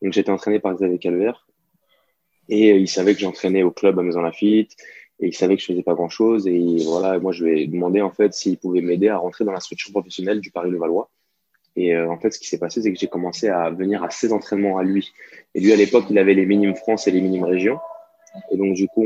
Donc 0.02 0.12
j'étais 0.14 0.32
entraîné 0.32 0.60
par 0.60 0.74
Xavier 0.74 0.98
Calvert, 0.98 1.46
et 2.50 2.78
il 2.78 2.88
savait 2.88 3.14
que 3.14 3.20
j'entraînais 3.20 3.62
au 3.62 3.70
club 3.70 4.00
à 4.00 4.02
Maison 4.02 4.22
Lafitte, 4.22 4.76
et 5.20 5.28
il 5.28 5.34
savait 5.34 5.56
que 5.56 5.62
je 5.62 5.68
faisais 5.68 5.84
pas 5.84 5.94
grand 5.94 6.10
chose 6.10 6.48
et 6.48 6.78
voilà 6.84 7.20
moi 7.20 7.32
je 7.32 7.46
lui 7.46 7.62
ai 7.62 7.68
demandé 7.68 8.02
en 8.02 8.12
fait 8.12 8.34
s'il 8.34 8.58
pouvait 8.58 8.82
m'aider 8.82 9.08
à 9.08 9.18
rentrer 9.18 9.46
dans 9.46 9.52
la 9.52 9.60
structure 9.60 9.92
professionnelle 9.92 10.42
du 10.42 10.52
Paris 10.52 10.72
Levallois. 10.72 11.10
Et 11.78 11.96
euh, 11.96 12.10
en 12.10 12.18
fait 12.18 12.32
ce 12.32 12.40
qui 12.40 12.48
s'est 12.48 12.60
passé 12.60 12.82
c'est 12.82 12.92
que 12.92 13.00
j'ai 13.00 13.08
commencé 13.08 13.48
à 13.48 13.70
venir 13.70 14.04
à 14.04 14.10
ses 14.10 14.34
entraînements 14.34 14.78
à 14.78 14.84
lui. 14.84 15.12
Et 15.54 15.62
lui 15.62 15.72
à 15.72 15.76
l'époque 15.76 16.06
il 16.10 16.18
avait 16.18 16.34
les 16.34 16.46
minimes 16.46 16.76
France 16.76 17.08
et 17.08 17.12
les 17.12 17.22
minimes 17.22 17.46
régions 17.46 17.80
et 18.52 18.58
donc 18.58 18.76
du 18.76 18.88
coup 18.88 19.06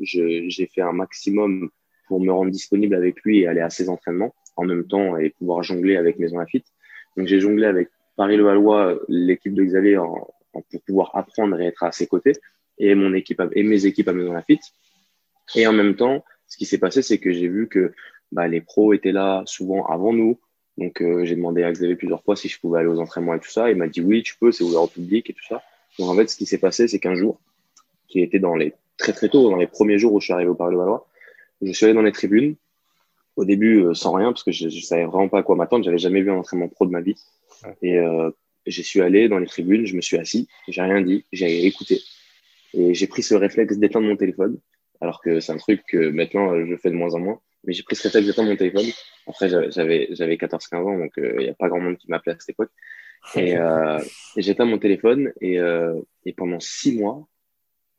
j'ai 0.00 0.70
fait 0.72 0.82
un 0.82 0.92
maximum 0.92 1.70
pour 2.06 2.20
me 2.20 2.32
rendre 2.32 2.50
disponible 2.50 2.94
avec 2.94 3.22
lui 3.22 3.40
et 3.40 3.46
aller 3.46 3.60
à 3.60 3.70
ses 3.70 3.88
entraînements 3.88 4.34
en 4.56 4.64
même 4.64 4.86
temps 4.86 5.16
et 5.16 5.30
pouvoir 5.30 5.62
jongler 5.62 5.96
avec 5.96 6.18
Maison 6.18 6.38
Lafitte. 6.38 6.66
Donc 7.16 7.26
j'ai 7.26 7.40
jonglé 7.40 7.66
avec 7.66 7.88
Paris-Levallois, 8.16 9.00
l'équipe 9.08 9.54
de 9.54 9.64
Xavier, 9.64 9.98
pour 10.52 10.82
pouvoir 10.86 11.10
apprendre 11.14 11.60
et 11.60 11.66
être 11.66 11.82
à 11.82 11.92
ses 11.92 12.06
côtés, 12.06 12.32
et 12.78 12.94
mon 12.94 13.12
équipe 13.14 13.42
et 13.52 13.62
mes 13.62 13.86
équipes 13.86 14.08
à 14.08 14.12
Maison 14.12 14.32
Lafitte. 14.32 14.62
Et 15.54 15.66
en 15.66 15.72
même 15.72 15.96
temps, 15.96 16.24
ce 16.46 16.56
qui 16.56 16.66
s'est 16.66 16.78
passé, 16.78 17.02
c'est 17.02 17.18
que 17.18 17.32
j'ai 17.32 17.48
vu 17.48 17.68
que 17.68 17.92
bah, 18.32 18.48
les 18.48 18.60
pros 18.60 18.92
étaient 18.92 19.12
là 19.12 19.42
souvent 19.46 19.86
avant 19.86 20.12
nous. 20.12 20.38
Donc 20.76 21.00
euh, 21.00 21.24
j'ai 21.24 21.36
demandé 21.36 21.62
à 21.62 21.70
Xavier 21.70 21.94
plusieurs 21.94 22.22
fois 22.22 22.34
si 22.34 22.48
je 22.48 22.58
pouvais 22.58 22.80
aller 22.80 22.88
aux 22.88 22.98
entraînements 22.98 23.34
et 23.34 23.40
tout 23.40 23.50
ça. 23.50 23.70
Il 23.70 23.76
m'a 23.76 23.86
dit 23.86 24.00
oui, 24.00 24.22
tu 24.22 24.36
peux, 24.36 24.50
c'est 24.50 24.64
ouvert 24.64 24.82
au 24.82 24.88
public 24.88 25.30
et 25.30 25.32
tout 25.32 25.44
ça. 25.48 25.62
Donc 25.98 26.10
en 26.10 26.16
fait, 26.16 26.28
ce 26.28 26.36
qui 26.36 26.46
s'est 26.46 26.58
passé, 26.58 26.88
c'est 26.88 26.98
qu'un 26.98 27.14
jour, 27.14 27.40
qui 28.08 28.20
était 28.20 28.40
dans 28.40 28.56
les 28.56 28.74
très 28.96 29.12
très 29.12 29.28
tôt, 29.28 29.48
dans 29.50 29.56
les 29.56 29.66
premiers 29.66 29.98
jours 29.98 30.12
où 30.12 30.20
je 30.20 30.26
suis 30.26 30.32
arrivé 30.32 30.50
au 30.50 30.54
Paris-Levallois, 30.54 31.06
je 31.62 31.72
suis 31.72 31.84
allé 31.84 31.94
dans 31.94 32.02
les 32.02 32.12
tribunes 32.12 32.56
au 33.36 33.44
début 33.44 33.84
euh, 33.84 33.94
sans 33.94 34.12
rien 34.12 34.32
parce 34.32 34.42
que 34.42 34.52
je, 34.52 34.68
je 34.68 34.80
savais 34.80 35.04
vraiment 35.04 35.28
pas 35.28 35.38
à 35.40 35.42
quoi 35.42 35.56
m'attendre. 35.56 35.84
J'avais 35.84 35.98
jamais 35.98 36.22
vu 36.22 36.30
un 36.30 36.36
entraînement 36.36 36.68
pro 36.68 36.86
de 36.86 36.90
ma 36.90 37.00
vie. 37.00 37.16
Et 37.82 37.98
euh, 37.98 38.30
j'y 38.66 38.82
suis 38.82 39.00
allé 39.00 39.28
dans 39.28 39.38
les 39.38 39.46
tribunes, 39.46 39.86
je 39.86 39.96
me 39.96 40.00
suis 40.00 40.16
assis, 40.16 40.48
j'ai 40.68 40.82
rien 40.82 41.00
dit, 41.00 41.24
j'ai 41.32 41.66
écouté. 41.66 42.00
Et 42.74 42.94
j'ai 42.94 43.06
pris 43.06 43.22
ce 43.22 43.34
réflexe 43.34 43.76
d'éteindre 43.78 44.06
mon 44.06 44.16
téléphone, 44.16 44.58
alors 45.00 45.20
que 45.20 45.40
c'est 45.40 45.52
un 45.52 45.56
truc 45.56 45.82
que 45.88 46.10
maintenant 46.10 46.64
je 46.64 46.76
fais 46.76 46.90
de 46.90 46.96
moins 46.96 47.14
en 47.14 47.20
moins. 47.20 47.40
Mais 47.66 47.72
j'ai 47.72 47.82
pris 47.82 47.96
ce 47.96 48.02
réflexe 48.02 48.26
d'éteindre 48.26 48.50
mon 48.50 48.56
téléphone. 48.56 48.86
Après, 49.26 49.48
j'avais, 49.48 50.08
j'avais 50.10 50.36
14-15 50.36 50.76
ans, 50.76 50.98
donc 50.98 51.12
il 51.16 51.24
euh, 51.24 51.38
n'y 51.38 51.48
a 51.48 51.54
pas 51.54 51.68
grand 51.68 51.80
monde 51.80 51.96
qui 51.96 52.10
m'appelait 52.10 52.34
à 52.34 52.36
cette 52.38 52.50
époque. 52.50 52.70
Et, 53.36 53.56
euh, 53.56 53.98
j'éteins 54.36 54.66
mon 54.66 54.78
téléphone 54.78 55.32
et, 55.40 55.58
euh, 55.58 55.98
et 56.26 56.34
pendant 56.34 56.60
six 56.60 56.94
mois, 56.94 57.26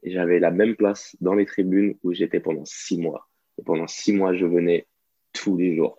j'avais 0.04 0.40
la 0.40 0.52
même 0.52 0.76
place 0.76 1.16
dans 1.20 1.34
les 1.34 1.46
tribunes 1.46 1.96
où 2.04 2.14
j'étais 2.14 2.40
pendant 2.40 2.64
six 2.66 3.00
mois. 3.00 3.28
Et 3.58 3.64
pendant 3.64 3.88
six 3.88 4.14
mois, 4.14 4.36
je 4.36 4.46
venais 4.46 4.86
tous 5.34 5.58
les 5.58 5.76
jours. 5.76 5.98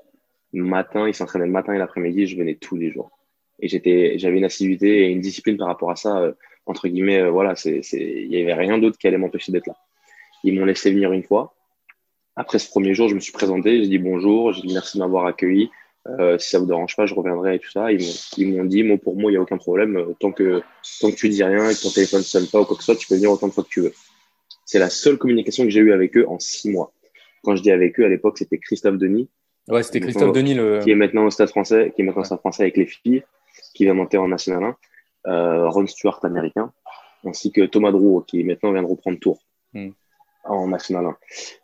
Le 0.53 0.65
matin, 0.65 1.09
il 1.09 1.15
s'entraînait 1.15 1.47
le 1.47 1.53
matin 1.53 1.73
et 1.73 1.79
l'après-midi, 1.79 2.27
je 2.27 2.37
venais 2.37 2.55
tous 2.55 2.77
les 2.77 2.91
jours. 2.91 3.11
Et 3.59 3.69
j'étais, 3.69 4.19
j'avais 4.19 4.39
une 4.39 4.45
assiduité 4.45 5.07
et 5.07 5.09
une 5.09 5.21
discipline 5.21 5.57
par 5.57 5.69
rapport 5.69 5.91
à 5.91 5.97
ça. 5.97 6.19
Euh, 6.19 6.33
entre 6.67 6.89
guillemets, 6.89 7.21
euh, 7.21 7.31
voilà, 7.31 7.57
c'est, 7.57 7.83
c'est, 7.83 8.01
il 8.01 8.31
y 8.31 8.41
avait 8.41 8.55
rien 8.55 8.79
d'autre 8.79 8.99
qui 8.99 9.07
allait 9.07 9.19
m'empêcher 9.19 9.53
d'être 9.53 9.67
là. 9.67 9.77
Ils 10.45 10.59
m'ont 10.59 10.65
laissé 10.65 10.91
venir 10.91 11.13
une 11.13 11.23
fois. 11.23 11.55
Après 12.37 12.59
ce 12.59 12.69
premier 12.69 12.95
jour, 12.95 13.09
je 13.09 13.15
me 13.15 13.21
suis 13.21 13.33
présenté, 13.33 13.83
j'ai 13.83 13.89
dit 13.89 13.99
bonjour, 13.99 14.53
j'ai 14.53 14.63
dit 14.63 14.75
merci 14.75 14.99
de 14.99 15.03
m'avoir 15.03 15.27
accueilli. 15.27 15.71
Euh, 16.07 16.39
si 16.39 16.51
ça 16.51 16.59
vous 16.59 16.67
dérange 16.67 16.95
pas, 16.95 17.07
je 17.07 17.15
reviendrai 17.15 17.57
et 17.57 17.59
tout 17.59 17.71
ça. 17.71 17.91
Ils 17.91 18.57
m'ont, 18.57 18.65
dit, 18.65 18.85
mot 18.85 18.97
pour 18.97 19.17
mot, 19.17 19.29
il 19.29 19.33
n'y 19.33 19.39
a 19.39 19.41
aucun 19.41 19.57
problème. 19.57 19.97
Euh, 19.97 20.15
tant 20.21 20.31
que, 20.31 20.63
tant 21.01 21.11
que 21.11 21.17
tu 21.17 21.29
dis 21.29 21.43
rien 21.43 21.69
et 21.69 21.75
que 21.75 21.83
ton 21.83 21.91
téléphone 21.91 22.21
ne 22.21 22.25
sonne 22.25 22.47
pas 22.47 22.61
ou 22.61 22.65
quoi 22.65 22.77
que 22.77 22.83
ce 22.83 22.93
soit, 22.93 23.01
tu 23.01 23.09
peux 23.09 23.17
venir 23.17 23.31
autant 23.31 23.49
de 23.49 23.53
fois 23.53 23.65
que 23.65 23.69
tu 23.69 23.81
veux. 23.81 23.93
C'est 24.65 24.79
la 24.79 24.91
seule 24.91 25.19
communication 25.19 25.65
que 25.65 25.71
j'ai 25.71 25.81
eue 25.81 25.93
avec 25.93 26.17
eux 26.17 26.27
en 26.29 26.39
six 26.39 26.71
mois. 26.71 26.93
Quand 27.43 27.57
je 27.57 27.63
dis 27.63 27.71
avec 27.71 27.99
eux, 27.99 28.05
à 28.05 28.09
l'époque, 28.09 28.39
c'était 28.39 28.59
Christophe 28.59 28.99
Denis. 28.99 29.29
Ouais, 29.69 29.83
c'était 29.83 30.01
Christophe 30.01 30.33
Denis, 30.33 30.55
le... 30.55 30.81
qui 30.81 30.91
est 30.91 30.95
maintenant 30.95 31.25
au 31.25 31.31
Stade 31.31 31.49
français, 31.49 31.93
qui 31.95 32.03
est 32.03 32.05
maintenant 32.05 32.23
au 32.23 32.25
Stade 32.25 32.39
français 32.39 32.63
avec 32.63 32.77
les 32.77 32.87
filles 32.87 33.25
qui 33.75 33.85
vient 33.85 33.95
monter 33.95 34.17
en 34.17 34.29
National 34.29 34.75
1, 35.27 35.31
euh, 35.31 35.69
Ron 35.69 35.87
Stewart 35.87 36.21
américain, 36.23 36.73
ainsi 37.25 37.53
que 37.53 37.63
Thomas 37.63 37.91
Drouot 37.91 38.23
qui 38.23 38.45
maintenant 38.45 38.73
vient 38.73 38.83
de 38.83 38.89
reprendre 38.89 39.19
tour 39.19 39.41
hmm. 39.73 39.91
En 40.49 40.69
National 40.69 41.07
1. 41.07 41.17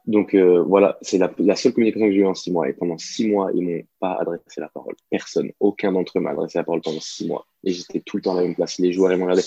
Donc 0.07 0.35
euh, 0.35 0.63
voilà, 0.63 0.99
c'est 1.03 1.19
la, 1.19 1.57
seule 1.57 1.73
communication 1.73 2.07
que 2.07 2.13
j'ai 2.13 2.21
eue 2.21 2.27
en 2.27 2.35
six 2.35 2.51
mois. 2.51 2.69
Et 2.69 2.73
pendant 2.73 2.99
six 2.99 3.29
mois, 3.29 3.51
ils 3.55 3.63
m'ont 3.63 3.83
pas 4.01 4.19
adressé 4.21 4.61
la 4.61 4.69
parole. 4.69 4.95
Personne, 5.11 5.53
aucun 5.61 5.93
d'entre 5.93 6.19
eux 6.19 6.21
m'a 6.21 6.31
adressé 6.31 6.59
la 6.59 6.65
parole 6.65 6.81
pendant 6.81 7.01
six 7.01 7.27
mois. 7.27 7.47
Et 7.65 7.73
j'étais 7.73 8.01
tout 8.01 8.17
le 8.17 8.23
temps 8.23 8.33
à 8.33 8.37
la 8.37 8.43
même 8.43 8.55
place. 8.55 8.79
Les 8.79 8.93
joueurs, 8.93 9.13
ils 9.13 9.19
m'ont 9.19 9.25
regardé. 9.25 9.45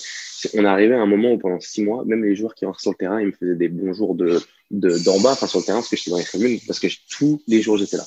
On 0.55 0.65
arrivé 0.65 0.95
à 0.95 1.01
un 1.01 1.05
moment 1.05 1.33
où 1.33 1.38
pendant 1.38 1.59
six 1.59 1.83
mois, 1.83 2.03
même 2.05 2.23
les 2.23 2.36
joueurs 2.36 2.55
qui 2.55 2.65
rentrent 2.65 2.79
sur 2.79 2.91
le 2.91 2.97
terrain, 2.97 3.19
ils 3.19 3.27
me 3.27 3.31
faisaient 3.31 3.55
des 3.55 3.69
bonjours 3.69 4.15
de 4.15 4.39
d'en 4.71 5.19
bas, 5.19 5.33
enfin 5.33 5.45
sur 5.45 5.59
le 5.59 5.65
terrain, 5.65 5.77
parce 5.77 5.89
que 5.89 5.95
j'étais 5.95 6.12
dans 6.12 6.17
les 6.17 6.23
tribunes, 6.23 6.59
parce 6.65 6.79
que 6.79 6.88
tous 7.15 7.41
les 7.47 7.62
jours 7.62 7.77
j'étais 7.77 7.97
là. 7.97 8.05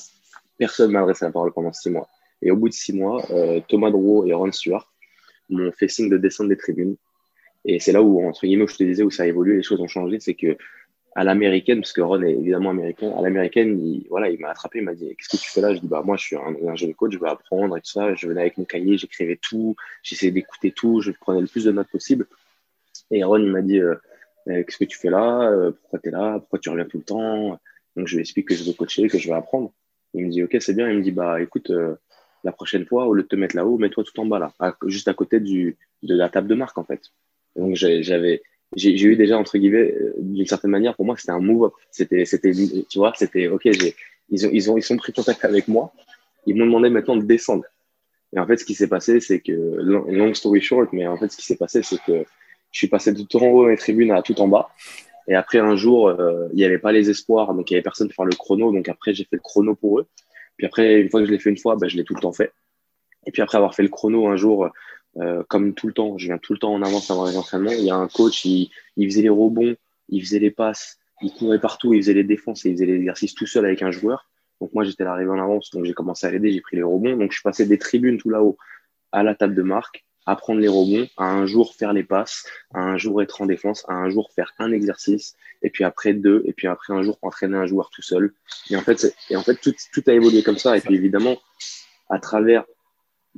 Personne 0.57 0.91
m'a 0.91 1.01
adressé 1.01 1.23
la 1.23 1.31
parole 1.31 1.53
pendant 1.53 1.71
six 1.71 1.89
mois. 1.89 2.07
Et 2.41 2.51
au 2.51 2.57
bout 2.57 2.69
de 2.69 2.73
six 2.73 2.93
mois, 2.93 3.25
euh, 3.31 3.61
Thomas 3.67 3.91
Drouot 3.91 4.25
et 4.25 4.33
Ron 4.33 4.51
Stewart 4.51 4.91
m'ont 5.49 5.71
fait 5.71 5.87
signe 5.87 6.09
de 6.09 6.17
descendre 6.17 6.49
des 6.49 6.57
tribunes. 6.57 6.95
Et 7.65 7.79
c'est 7.79 7.91
là 7.91 8.01
où, 8.01 8.25
entre 8.25 8.45
guillemets, 8.45 8.67
je 8.67 8.77
te 8.77 8.83
disais, 8.83 9.03
où 9.03 9.11
ça 9.11 9.23
a 9.23 9.25
évolué, 9.25 9.57
les 9.57 9.63
choses 9.63 9.81
ont 9.81 9.87
changé, 9.87 10.19
c'est 10.19 10.33
que 10.33 10.57
à 11.19 11.25
l'américaine, 11.25 11.81
parce 11.81 11.91
que 11.91 11.99
Ron 11.99 12.21
est 12.21 12.31
évidemment 12.31 12.69
américain, 12.69 13.11
à 13.17 13.21
l'américaine, 13.21 13.77
il, 13.85 14.07
voilà, 14.09 14.29
il 14.29 14.39
m'a 14.39 14.51
attrapé, 14.51 14.79
il 14.79 14.85
m'a 14.85 14.93
dit, 14.93 15.13
qu'est-ce 15.17 15.27
que 15.27 15.43
tu 15.43 15.51
fais 15.51 15.59
là? 15.59 15.73
Je 15.73 15.79
dis, 15.79 15.87
bah, 15.87 16.01
moi, 16.01 16.15
je 16.15 16.23
suis 16.23 16.37
un, 16.37 16.75
jeune 16.75 16.93
coach, 16.93 17.11
je 17.11 17.19
veux 17.19 17.27
apprendre 17.27 17.75
et 17.75 17.81
tout 17.81 17.91
ça. 17.91 18.15
Je 18.15 18.25
venais 18.25 18.39
avec 18.39 18.57
mon 18.57 18.63
cahier, 18.63 18.97
j'écrivais 18.97 19.35
tout, 19.35 19.75
j'essayais 20.01 20.31
d'écouter 20.31 20.71
tout, 20.71 21.01
je 21.01 21.11
prenais 21.11 21.41
le 21.41 21.47
plus 21.47 21.65
de 21.65 21.71
notes 21.73 21.89
possible. 21.89 22.25
Et 23.11 23.21
Ron, 23.25 23.39
il 23.39 23.51
m'a 23.51 23.61
dit, 23.61 23.79
euh, 23.79 23.95
euh, 24.47 24.63
qu'est-ce 24.63 24.77
que 24.77 24.85
tu 24.85 24.97
fais 24.97 25.09
là? 25.09 25.51
Pourquoi 25.81 25.99
tu 25.99 26.07
es 26.07 26.11
là? 26.11 26.39
Pourquoi 26.39 26.59
tu 26.59 26.69
reviens 26.69 26.85
tout 26.85 26.99
le 26.99 27.03
temps? 27.03 27.59
Donc, 27.97 28.07
je 28.07 28.15
lui 28.15 28.21
explique 28.21 28.47
que 28.47 28.55
je 28.55 28.63
veux 28.63 28.71
coacher, 28.71 29.09
que 29.09 29.17
je 29.17 29.27
veux 29.27 29.35
apprendre. 29.35 29.73
Il 30.13 30.25
me 30.25 30.31
dit, 30.31 30.41
OK, 30.41 30.55
c'est 30.61 30.73
bien. 30.73 30.89
Il 30.89 30.99
me 30.99 31.03
dit, 31.03 31.11
bah, 31.11 31.41
écoute, 31.41 31.69
la 32.45 32.51
prochaine 32.53 32.85
fois, 32.85 33.07
au 33.07 33.13
lieu 33.13 33.23
de 33.23 33.27
te 33.27 33.35
mettre 33.35 33.57
là-haut, 33.57 33.77
mets-toi 33.77 34.05
tout 34.05 34.17
en 34.21 34.25
bas 34.25 34.39
là, 34.39 34.53
juste 34.85 35.09
à 35.09 35.13
côté 35.13 35.41
du, 35.41 35.77
de 36.01 36.15
la 36.15 36.29
table 36.29 36.47
de 36.47 36.55
marque 36.55 36.77
en 36.77 36.85
fait. 36.85 37.11
Donc 37.57 37.75
j'avais, 37.75 38.41
j'ai 38.75 38.91
eu 38.91 39.15
déjà 39.15 39.37
entre 39.37 39.57
guillemets, 39.57 39.93
euh, 39.93 40.13
d'une 40.17 40.45
certaine 40.45 40.71
manière, 40.71 40.95
pour 40.95 41.05
moi 41.05 41.15
c'était 41.17 41.31
un 41.31 41.39
move 41.39 41.71
C'était, 41.91 42.23
tu 42.89 42.99
vois, 42.99 43.13
c'était 43.15 43.47
ok. 43.47 43.67
Ils 44.31 44.45
ont, 44.45 44.49
ils 44.51 44.71
ont, 44.71 44.77
ils 44.77 44.83
sont 44.83 44.97
pris 44.97 45.11
contact 45.11 45.43
avec 45.43 45.67
moi. 45.67 45.91
Ils 46.45 46.55
m'ont 46.55 46.65
demandé 46.65 46.89
maintenant 46.89 47.17
de 47.17 47.23
descendre. 47.23 47.65
Et 48.33 48.39
en 48.39 48.45
fait, 48.45 48.57
ce 48.57 48.65
qui 48.65 48.75
s'est 48.75 48.87
passé, 48.87 49.19
c'est 49.19 49.39
que 49.39 49.51
long 49.51 50.33
story 50.33 50.61
short, 50.61 50.93
mais 50.93 51.07
en 51.07 51.17
fait, 51.17 51.31
ce 51.31 51.37
qui 51.37 51.45
s'est 51.45 51.57
passé, 51.57 51.81
c'est 51.81 51.97
que 52.05 52.25
je 52.71 52.77
suis 52.77 52.87
passé 52.87 53.11
de 53.11 53.23
tout 53.23 53.37
en 53.37 53.47
haut 53.47 53.63
dans 53.63 53.69
les 53.69 53.77
tribunes 53.77 54.11
à 54.11 54.21
tout 54.21 54.39
en 54.39 54.47
bas. 54.47 54.69
Et 55.27 55.35
après 55.35 55.59
un 55.59 55.75
jour, 55.75 56.07
euh, 56.07 56.47
il 56.53 56.57
n'y 56.57 56.65
avait 56.65 56.77
pas 56.77 56.91
les 56.91 57.09
espoirs, 57.09 57.53
donc 57.53 57.69
il 57.69 57.73
y 57.73 57.77
avait 57.77 57.83
personne 57.83 58.07
pour 58.07 58.15
faire 58.15 58.25
le 58.25 58.35
chrono. 58.35 58.71
Donc 58.71 58.87
après, 58.87 59.13
j'ai 59.13 59.23
fait 59.23 59.35
le 59.35 59.41
chrono 59.41 59.75
pour 59.75 59.99
eux. 59.99 60.07
Puis 60.57 60.67
après, 60.67 61.01
une 61.01 61.09
fois 61.09 61.21
que 61.21 61.25
je 61.25 61.31
l'ai 61.31 61.39
fait 61.39 61.49
une 61.49 61.57
fois, 61.57 61.75
ben, 61.75 61.87
je 61.87 61.97
l'ai 61.97 62.03
tout 62.03 62.15
le 62.15 62.21
temps 62.21 62.33
fait. 62.33 62.51
Et 63.25 63.31
puis 63.31 63.41
après 63.41 63.57
avoir 63.57 63.75
fait 63.75 63.83
le 63.83 63.89
chrono 63.89 64.27
un 64.27 64.35
jour, 64.35 64.69
euh, 65.17 65.43
comme 65.47 65.73
tout 65.73 65.87
le 65.87 65.93
temps, 65.93 66.17
je 66.17 66.27
viens 66.27 66.37
tout 66.37 66.53
le 66.53 66.59
temps 66.59 66.73
en 66.73 66.81
avance 66.81 67.09
avant 67.11 67.25
les 67.27 67.37
entraînements. 67.37 67.71
Il 67.71 67.83
y 67.83 67.91
a 67.91 67.95
un 67.95 68.07
coach, 68.07 68.45
il, 68.45 68.69
il 68.97 69.09
faisait 69.09 69.21
les 69.21 69.29
rebonds, 69.29 69.75
il 70.09 70.21
faisait 70.21 70.39
les 70.39 70.51
passes, 70.51 70.97
il 71.21 71.31
courait 71.33 71.59
partout, 71.59 71.93
il 71.93 72.01
faisait 72.01 72.13
les 72.13 72.23
défenses 72.23 72.65
et 72.65 72.69
il 72.69 72.75
faisait 72.75 72.85
les 72.85 72.95
exercices 72.95 73.33
tout 73.33 73.47
seul 73.47 73.65
avec 73.65 73.81
un 73.81 73.91
joueur. 73.91 74.29
Donc 74.61 74.73
moi, 74.73 74.83
j'étais 74.83 75.03
arrivé 75.03 75.29
en 75.29 75.39
avance, 75.39 75.71
donc 75.71 75.85
j'ai 75.85 75.93
commencé 75.93 76.27
à 76.27 76.31
l'aider, 76.31 76.51
j'ai 76.51 76.61
pris 76.61 76.75
les 76.75 76.83
rebonds. 76.83 77.15
Donc 77.17 77.31
je 77.31 77.37
suis 77.37 77.43
passé 77.43 77.65
des 77.65 77.77
tribunes 77.77 78.17
tout 78.17 78.29
là-haut 78.29 78.57
à 79.11 79.23
la 79.23 79.35
table 79.35 79.55
de 79.55 79.63
marque 79.63 80.05
apprendre 80.29 80.59
les 80.59 80.67
rebonds, 80.67 81.07
à 81.17 81.25
un 81.25 81.45
jour 81.45 81.73
faire 81.75 81.93
les 81.93 82.03
passes, 82.03 82.45
à 82.73 82.81
un 82.81 82.97
jour 82.97 83.21
être 83.21 83.41
en 83.41 83.45
défense, 83.45 83.83
à 83.87 83.93
un 83.93 84.09
jour 84.09 84.31
faire 84.33 84.53
un 84.59 84.71
exercice, 84.71 85.35
et 85.61 85.69
puis 85.69 85.83
après 85.83 86.13
deux, 86.13 86.43
et 86.45 86.53
puis 86.53 86.67
après 86.67 86.93
un 86.93 87.03
jour 87.03 87.17
entraîner 87.21 87.57
un 87.57 87.65
joueur 87.65 87.89
tout 87.89 88.01
seul. 88.01 88.33
Et 88.69 88.75
en 88.75 88.81
fait, 88.81 89.13
et 89.29 89.35
en 89.35 89.41
fait 89.41 89.55
tout, 89.55 89.73
tout 89.91 90.03
a 90.07 90.13
évolué 90.13 90.43
comme 90.43 90.57
ça. 90.57 90.77
Et 90.77 90.81
puis 90.81 90.95
évidemment, 90.95 91.37
à 92.09 92.19
travers 92.19 92.65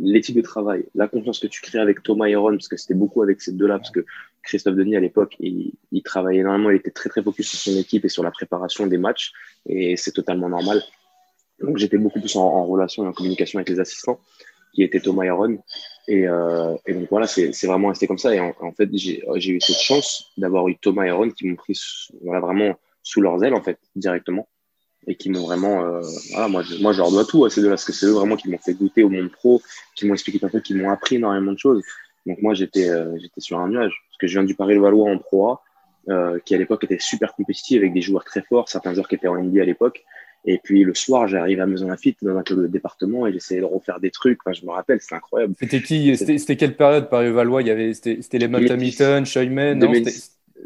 l'éthique 0.01 0.35
de 0.35 0.41
travail, 0.41 0.85
la 0.95 1.07
confiance 1.07 1.39
que 1.39 1.47
tu 1.47 1.61
crées 1.61 1.79
avec 1.79 2.03
Thomas 2.03 2.27
et 2.27 2.33
parce 2.33 2.67
que 2.67 2.77
c'était 2.77 2.93
beaucoup 2.93 3.21
avec 3.21 3.41
ces 3.41 3.51
deux-là, 3.51 3.77
parce 3.77 3.91
que 3.91 4.05
Christophe 4.43 4.75
Denis 4.75 4.95
à 4.95 4.99
l'époque, 4.99 5.35
il, 5.39 5.73
il, 5.91 6.01
travaillait 6.01 6.41
énormément, 6.41 6.71
il 6.71 6.77
était 6.77 6.91
très 6.91 7.09
très 7.09 7.21
focus 7.21 7.47
sur 7.47 7.59
son 7.73 7.79
équipe 7.79 8.03
et 8.05 8.09
sur 8.09 8.23
la 8.23 8.31
préparation 8.31 8.87
des 8.87 8.97
matchs, 8.97 9.31
et 9.67 9.95
c'est 9.97 10.11
totalement 10.11 10.49
normal. 10.49 10.81
Donc 11.61 11.77
j'étais 11.77 11.97
beaucoup 11.97 12.19
plus 12.19 12.35
en, 12.35 12.65
relation 12.65 13.03
et 13.05 13.07
en 13.07 13.13
communication 13.13 13.59
avec 13.59 13.69
les 13.69 13.79
assistants 13.79 14.19
qui 14.73 14.83
était 14.83 14.99
Thomas 14.99 15.25
Yaron. 15.25 15.59
Et, 16.07 16.27
euh, 16.27 16.75
et 16.85 16.93
donc 16.93 17.09
voilà, 17.09 17.27
c'est 17.27 17.51
vraiment 17.65 17.89
resté 17.89 18.07
comme 18.07 18.17
ça. 18.17 18.33
Et 18.33 18.39
en, 18.39 18.71
fait, 18.71 18.89
j'ai 18.93 19.51
eu 19.51 19.61
cette 19.61 19.79
chance 19.79 20.31
d'avoir 20.37 20.67
eu 20.67 20.77
Thomas 20.77 21.05
et 21.05 21.31
qui 21.33 21.47
m'ont 21.47 21.55
pris 21.55 21.79
voilà, 22.23 22.39
vraiment 22.39 22.75
sous 23.03 23.21
leurs 23.21 23.43
ailes, 23.43 23.53
en 23.53 23.61
fait, 23.61 23.77
directement. 23.95 24.47
Et 25.07 25.15
qui 25.15 25.29
m'ont 25.29 25.43
vraiment. 25.45 25.83
Euh, 25.83 26.01
voilà, 26.31 26.47
moi, 26.47 26.61
je, 26.61 26.81
moi, 26.81 26.91
je 26.91 26.99
leur 26.99 27.11
dois 27.11 27.25
tout 27.25 27.45
à 27.45 27.49
ces 27.49 27.61
deux-là, 27.61 27.73
parce 27.73 27.85
que 27.85 27.93
c'est 27.93 28.05
eux 28.05 28.11
vraiment 28.11 28.35
qui 28.35 28.49
m'ont 28.49 28.59
fait 28.59 28.73
goûter 28.73 29.03
au 29.03 29.09
monde 29.09 29.31
pro, 29.31 29.61
qui 29.95 30.05
m'ont 30.05 30.13
expliqué 30.13 30.39
un 30.43 30.49
peu, 30.49 30.59
qui 30.59 30.75
m'ont 30.75 30.91
appris 30.91 31.15
énormément 31.15 31.53
de 31.53 31.57
choses. 31.57 31.83
Donc 32.25 32.41
moi, 32.41 32.53
j'étais 32.53 32.89
euh, 32.89 33.17
j'étais 33.19 33.41
sur 33.41 33.59
un 33.59 33.69
nuage. 33.69 33.93
Parce 34.09 34.17
que 34.19 34.27
je 34.27 34.33
viens 34.33 34.43
du 34.43 34.55
Paris-le-Valois 34.55 35.09
en 35.09 35.17
Pro 35.17 35.49
A, 35.49 35.63
euh, 36.09 36.39
qui 36.45 36.53
à 36.53 36.57
l'époque 36.57 36.83
était 36.83 36.99
super 36.99 37.33
compétitif 37.33 37.79
avec 37.79 37.93
des 37.93 38.01
joueurs 38.01 38.23
très 38.23 38.41
forts, 38.41 38.69
certains 38.69 38.93
joueurs 38.93 39.07
qui 39.07 39.15
étaient 39.15 39.27
en 39.27 39.41
NBA 39.41 39.61
à 39.61 39.65
l'époque. 39.65 40.03
Et 40.45 40.59
puis 40.63 40.83
le 40.83 40.95
soir, 40.95 41.27
j'arrive 41.27 41.61
à 41.61 41.67
Maison 41.67 41.87
Lafitte 41.87 42.17
dans 42.23 42.35
un 42.35 42.41
club 42.41 42.61
de 42.61 42.67
département 42.67 43.27
et 43.27 43.33
j'essayais 43.33 43.61
de 43.61 43.65
refaire 43.65 43.99
des 43.99 44.09
trucs. 44.09 44.39
Enfin, 44.43 44.53
je 44.53 44.65
me 44.65 44.71
rappelle, 44.71 44.99
c'était 44.99 45.15
incroyable. 45.15 45.53
C'était 45.59 45.81
qui? 45.81 46.17
C'était 46.17 46.57
quelle 46.57 46.75
période? 46.75 47.09
Paris-Valois 47.09 47.61
Il 47.61 47.67
y 47.67 47.71
avait 47.71 47.93
c'était 47.93 48.37
les 48.37 48.47
Matt 48.47 48.69
Hamilton, 48.69 49.25
Scheumann, 49.25 49.79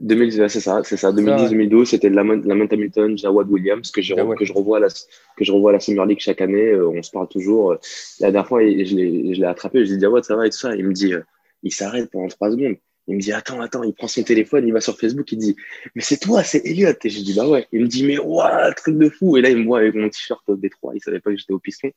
2010, 0.02 0.48
c'est 0.48 0.60
ça, 0.60 0.82
c'est 0.84 0.98
ça. 0.98 1.12
2010-2012, 1.12 1.86
c'était 1.86 2.10
la 2.10 2.24
Lamont 2.24 2.67
Hamilton, 2.71 3.17
Jawad 3.17 3.50
Williams 3.50 3.91
que 3.91 4.02
je, 4.02 4.13
que 4.36 4.45
je 4.45 4.54
revois 4.54 4.78
à 4.78 4.82
la 4.82 4.88
que 4.88 5.43
je 5.43 5.52
revois 5.52 5.71
à 5.71 5.74
la 5.74 5.80
Summer 5.80 6.06
League 6.06 6.19
chaque 6.19 6.41
année. 6.41 6.71
Euh, 6.71 6.89
on 6.89 7.02
se 7.02 7.12
parle 7.12 7.28
toujours. 7.28 7.78
La 8.19 8.32
dernière 8.32 8.48
fois, 8.48 8.62
je 8.62 8.95
l'ai 8.95 9.43
attrapé, 9.45 9.86
je 9.86 9.89
lui 9.89 9.93
ai 9.93 9.98
dit 9.98 10.02
Jawad, 10.02 10.24
ça 10.24 10.36
va 10.36 10.48
et 10.48 10.50
tout 10.50 10.58
ça. 10.58 10.76
Il 10.76 10.86
me 10.86 10.93
dit, 10.93 11.13
euh, 11.13 11.21
il 11.63 11.71
s'arrête 11.71 12.10
pendant 12.12 12.28
trois 12.28 12.52
secondes. 12.52 12.76
Il 13.08 13.15
me 13.15 13.21
dit, 13.21 13.32
attends, 13.32 13.62
attends, 13.62 13.84
il 13.84 13.93
prend 13.93 14.08
son 14.08 14.24
téléphone, 14.24 14.67
il 14.67 14.74
va 14.74 14.82
sur 14.82 14.98
Facebook, 14.98 15.32
il 15.32 15.38
dit, 15.38 15.56
mais 15.93 16.02
c'est 16.02 16.17
toi, 16.17 16.43
c'est 16.43 16.65
Elliot. 16.65 16.89
Et 17.04 17.10
je 17.10 17.21
dis, 17.21 17.36
bah 17.36 17.48
ouais. 17.48 17.67
Il 17.71 17.82
me 17.82 17.88
dit, 17.88 18.04
mais 18.04 18.17
waouh, 18.17 18.74
truc 18.76 18.98
de 18.98 19.10
fou. 19.10 19.38
Et 19.38 19.41
là, 19.41 19.50
il 19.50 19.58
me 19.58 19.65
voit 19.65 19.80
avec 19.80 19.93
mon 19.93 20.10
t-shirt 20.10 20.43
D3, 20.48 20.93
il 20.95 21.02
savait 21.02 21.19
pas 21.19 21.32
que 21.32 21.38
j'étais 21.38 21.54
au 21.54 21.60
piston. 21.60 21.91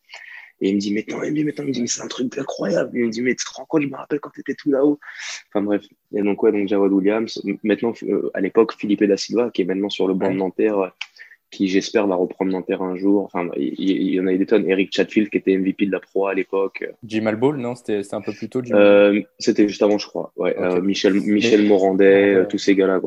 Et 0.60 0.70
il 0.70 0.74
me 0.74 0.80
dit, 0.80 0.92
mais 0.92 1.04
attends, 1.08 1.20
mais 1.20 1.48
attends, 1.48 1.62
il 1.62 1.68
me 1.68 1.72
dit, 1.72 1.80
mais 1.82 1.86
c'est 1.86 2.02
un 2.02 2.08
truc 2.08 2.36
incroyable. 2.36 2.90
Il 2.94 3.06
me 3.06 3.10
dit, 3.10 3.22
mais 3.22 3.34
tu 3.34 3.44
te 3.44 3.50
rends 3.54 3.64
compte, 3.64 3.82
je 3.82 3.88
me 3.88 3.96
rappelle 3.96 4.20
quand 4.20 4.30
tu 4.30 4.40
étais 4.40 4.54
tout 4.54 4.70
là-haut. 4.70 4.98
Enfin 5.48 5.62
bref. 5.62 5.84
Et 6.14 6.22
donc, 6.22 6.42
ouais, 6.42 6.52
donc 6.52 6.68
Jawad 6.68 6.92
Williams. 6.92 7.40
Maintenant, 7.62 7.92
euh, 8.02 8.30
à 8.34 8.40
l'époque, 8.40 8.74
Philippe 8.76 9.04
Da 9.04 9.16
Silva, 9.16 9.50
qui 9.50 9.62
est 9.62 9.64
maintenant 9.64 9.88
sur 9.88 10.08
le 10.08 10.14
banc 10.14 10.30
de 10.30 10.36
Nanterre, 10.36 10.92
qui 11.50 11.68
j'espère 11.68 12.06
va 12.06 12.14
reprendre 12.14 12.52
Nanterre 12.52 12.82
un 12.82 12.96
jour. 12.96 13.24
Enfin, 13.24 13.48
il, 13.56 14.10
y, 14.12 14.20
en 14.20 14.26
a 14.26 14.34
des 14.34 14.46
tonnes. 14.46 14.68
Eric 14.68 14.92
Chatfield 14.92 15.30
qui 15.30 15.38
était 15.38 15.56
MVP 15.56 15.86
de 15.86 15.92
la 15.92 16.00
Pro 16.00 16.26
à 16.26 16.34
l'époque. 16.34 16.84
Jim 17.04 17.26
Alball, 17.26 17.56
non 17.56 17.74
C'était 17.74 18.02
un 18.12 18.20
peu 18.20 18.32
plus 18.32 18.48
tôt. 18.48 18.60
Euh, 18.72 19.22
C'était 19.38 19.66
juste 19.68 19.82
avant, 19.82 19.98
je 19.98 20.06
crois. 20.06 20.32
Ouais, 20.36 20.56
euh, 20.58 20.80
Michel, 20.82 21.14
Michel 21.14 21.66
Morandet, 21.66 22.34
euh, 22.34 22.46
tous 22.46 22.58
ces 22.58 22.74
gars-là. 22.74 23.00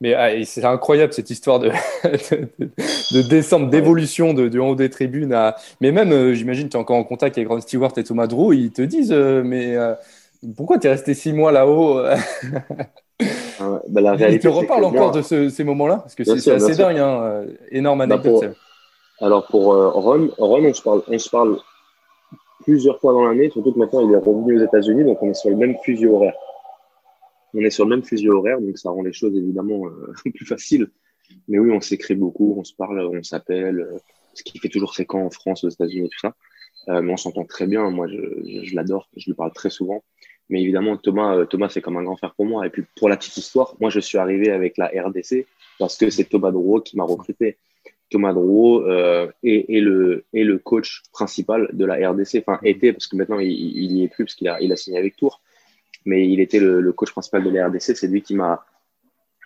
Mais 0.00 0.14
ah, 0.14 0.30
c'est 0.44 0.64
incroyable 0.64 1.12
cette 1.12 1.30
histoire 1.30 1.58
de, 1.60 1.70
de, 2.04 3.28
descente, 3.28 3.70
d'évolution 3.70 4.34
de, 4.34 4.48
du 4.48 4.58
haut 4.58 4.74
des 4.74 4.90
tribunes. 4.90 5.32
À... 5.32 5.56
Mais 5.80 5.92
même, 5.92 6.32
j'imagine, 6.32 6.68
tu 6.68 6.76
es 6.76 6.80
encore 6.80 6.96
en 6.96 7.04
contact 7.04 7.38
avec 7.38 7.48
Ron 7.48 7.60
Stewart 7.60 7.92
et 7.96 8.04
Thomas 8.04 8.26
Drew, 8.26 8.54
ils 8.54 8.72
te 8.72 8.82
disent 8.82 9.12
Mais 9.12 9.76
pourquoi 10.56 10.78
tu 10.78 10.86
es 10.86 10.90
resté 10.90 11.14
six 11.14 11.32
mois 11.32 11.52
là-haut 11.52 12.00
Ah 13.60 13.80
bah, 13.88 14.00
la 14.00 14.12
réalité, 14.12 14.48
Il 14.48 14.52
te 14.52 14.56
reparle 14.56 14.84
encore 14.84 15.12
de 15.12 15.22
ces 15.22 15.64
moments-là? 15.64 15.98
Parce 15.98 16.14
que 16.14 16.24
c'est 16.24 16.52
assez 16.52 16.74
dingue, 16.74 16.98
hein, 16.98 17.20
euh, 17.22 17.46
énorme 17.70 18.06
bah, 18.06 18.14
anecdote. 18.14 18.56
alors 19.20 19.46
pour 19.46 19.72
euh, 19.72 19.88
Ron, 19.90 20.28
Ron 20.38 20.64
on, 20.64 20.74
se 20.74 20.82
parle, 20.82 21.02
on 21.08 21.18
se 21.18 21.30
parle 21.30 21.58
plusieurs 22.64 23.00
fois 23.00 23.12
dans 23.12 23.24
l'année, 23.24 23.50
surtout 23.50 23.72
que 23.72 23.78
maintenant 23.78 24.06
il 24.06 24.12
est 24.12 24.18
revenu 24.18 24.60
aux 24.60 24.64
États-Unis, 24.64 25.04
donc 25.04 25.22
on 25.22 25.30
est 25.30 25.34
sur 25.34 25.50
le 25.50 25.56
même 25.56 25.76
fuseau 25.82 26.16
horaire. 26.16 26.34
On 27.56 27.64
est 27.64 27.70
sur 27.70 27.84
le 27.84 27.90
même 27.90 28.04
fuseau 28.04 28.32
horaire, 28.32 28.60
donc 28.60 28.78
ça 28.78 28.90
rend 28.90 29.02
les 29.02 29.12
choses 29.12 29.36
évidemment 29.36 29.86
euh, 29.86 30.12
plus 30.34 30.46
faciles. 30.46 30.88
Mais 31.48 31.58
oui, 31.58 31.70
on 31.72 31.80
s'écrit 31.80 32.14
beaucoup, 32.14 32.54
on 32.58 32.64
se 32.64 32.74
parle, 32.74 33.00
on 33.00 33.22
s'appelle. 33.22 33.88
ce 34.34 34.44
qui 34.44 34.58
fait 34.58 34.68
toujours 34.68 34.94
camps 35.08 35.24
en 35.24 35.30
France, 35.30 35.64
aux 35.64 35.68
États-Unis 35.68 36.08
tout 36.08 36.20
ça. 36.20 36.34
mais 37.02 37.12
on 37.12 37.16
s'entend 37.16 37.44
très 37.44 37.66
bien. 37.66 37.90
Moi, 37.90 38.06
je, 38.06 38.74
l'adore. 38.76 39.08
Je 39.16 39.26
lui 39.26 39.34
parle 39.34 39.52
très 39.52 39.70
souvent. 39.70 40.04
Mais 40.48 40.62
évidemment, 40.62 40.96
Thomas, 40.96 41.36
euh, 41.36 41.44
Thomas 41.44 41.68
c'est 41.68 41.80
comme 41.80 41.96
un 41.96 42.02
grand 42.02 42.16
frère 42.16 42.34
pour 42.34 42.46
moi. 42.46 42.66
Et 42.66 42.70
puis, 42.70 42.84
pour 42.96 43.08
la 43.08 43.16
petite 43.16 43.36
histoire, 43.36 43.74
moi, 43.80 43.90
je 43.90 44.00
suis 44.00 44.18
arrivé 44.18 44.50
avec 44.50 44.76
la 44.78 44.86
RDC 44.86 45.46
parce 45.78 45.96
que 45.96 46.10
c'est 46.10 46.24
Thomas 46.24 46.52
Drouot 46.52 46.82
qui 46.82 46.96
m'a 46.96 47.04
recruté. 47.04 47.58
Thomas 48.10 48.32
Drouot 48.32 48.82
euh, 48.86 49.28
est, 49.42 49.80
le, 49.80 50.24
est 50.32 50.44
le 50.44 50.58
coach 50.58 51.02
principal 51.12 51.68
de 51.72 51.84
la 51.84 52.10
RDC. 52.10 52.44
Enfin, 52.46 52.60
était, 52.62 52.92
parce 52.92 53.08
que 53.08 53.16
maintenant, 53.16 53.40
il, 53.40 53.50
il 53.50 53.96
y 53.96 54.04
est 54.04 54.08
plus, 54.08 54.24
parce 54.24 54.36
qu'il 54.36 54.48
a, 54.48 54.60
il 54.60 54.72
a 54.72 54.76
signé 54.76 54.98
avec 54.98 55.16
Tours. 55.16 55.40
Mais 56.06 56.26
il 56.28 56.40
était 56.40 56.60
le, 56.60 56.92
coach 56.92 57.10
principal 57.10 57.44
de 57.44 57.50
la 57.50 57.68
RDC. 57.68 57.96
C'est 57.96 58.06
lui 58.06 58.22
qui 58.22 58.34
m'a 58.34 58.64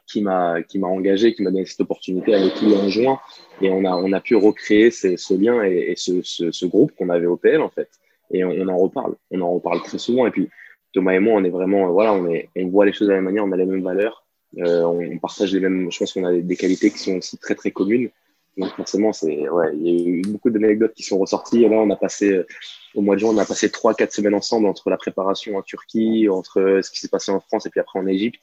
qui 0.06 0.22
m'a 0.22 0.62
qui 0.62 0.78
m'a 0.78 0.88
engagé, 0.88 1.34
qui 1.34 1.42
m'a 1.42 1.50
donné 1.50 1.64
cette 1.64 1.80
opportunité 1.80 2.34
avec 2.34 2.60
lui 2.60 2.74
en 2.74 2.88
juin. 2.88 3.18
Et 3.60 3.70
on 3.70 3.84
a, 3.84 3.90
on 3.90 4.12
a 4.12 4.20
pu 4.20 4.36
recréer 4.36 4.90
ce 4.90 5.34
lien 5.34 5.62
et, 5.62 5.94
ce, 5.96 6.22
ce, 6.22 6.52
ce, 6.52 6.66
groupe 6.66 6.92
qu'on 6.96 7.08
avait 7.08 7.26
au 7.26 7.36
PL, 7.36 7.60
en 7.60 7.70
fait. 7.70 7.88
Et 8.32 8.44
on, 8.44 8.68
en 8.68 8.76
reparle. 8.76 9.14
On 9.30 9.40
en 9.40 9.54
reparle 9.54 9.82
très 9.82 9.98
souvent. 9.98 10.26
Et 10.26 10.30
puis, 10.30 10.48
Thomas 10.92 11.12
et 11.12 11.18
moi, 11.18 11.34
on 11.40 11.44
est 11.44 11.50
vraiment, 11.50 11.90
voilà, 11.92 12.12
on, 12.12 12.28
est, 12.28 12.48
on 12.56 12.68
voit 12.68 12.86
les 12.86 12.92
choses 12.92 13.08
de 13.08 13.12
la 13.12 13.18
même 13.18 13.26
manière, 13.26 13.44
on 13.44 13.52
a 13.52 13.56
les 13.56 13.66
mêmes 13.66 13.82
valeurs, 13.82 14.24
euh, 14.58 14.82
on, 14.84 15.18
partage 15.18 15.52
les 15.52 15.60
mêmes, 15.60 15.90
je 15.90 15.98
pense 15.98 16.12
qu'on 16.12 16.24
a 16.24 16.32
des, 16.32 16.56
qualités 16.56 16.90
qui 16.90 16.98
sont 16.98 17.16
aussi 17.16 17.38
très 17.38 17.54
très 17.54 17.70
communes. 17.70 18.10
Donc 18.56 18.70
forcément, 18.74 19.12
c'est, 19.12 19.48
ouais, 19.48 19.70
il 19.74 19.88
y 19.88 19.88
a 19.88 20.08
eu 20.08 20.22
beaucoup 20.22 20.50
d'anecdotes 20.50 20.94
qui 20.94 21.04
sont 21.04 21.18
ressorties. 21.18 21.64
Et 21.64 21.68
là, 21.68 21.76
on 21.76 21.90
a 21.90 21.96
passé, 21.96 22.32
euh, 22.32 22.46
au 22.94 23.02
mois 23.02 23.14
de 23.14 23.20
juin, 23.20 23.30
on 23.30 23.38
a 23.38 23.44
passé 23.44 23.70
trois, 23.70 23.94
quatre 23.94 24.12
semaines 24.12 24.34
ensemble 24.34 24.66
entre 24.66 24.90
la 24.90 24.96
préparation 24.96 25.56
en 25.56 25.62
Turquie, 25.62 26.28
entre 26.28 26.80
ce 26.82 26.90
qui 26.90 26.98
s'est 26.98 27.08
passé 27.08 27.30
en 27.30 27.40
France 27.40 27.66
et 27.66 27.70
puis 27.70 27.80
après 27.80 27.98
en 27.98 28.06
Égypte. 28.06 28.42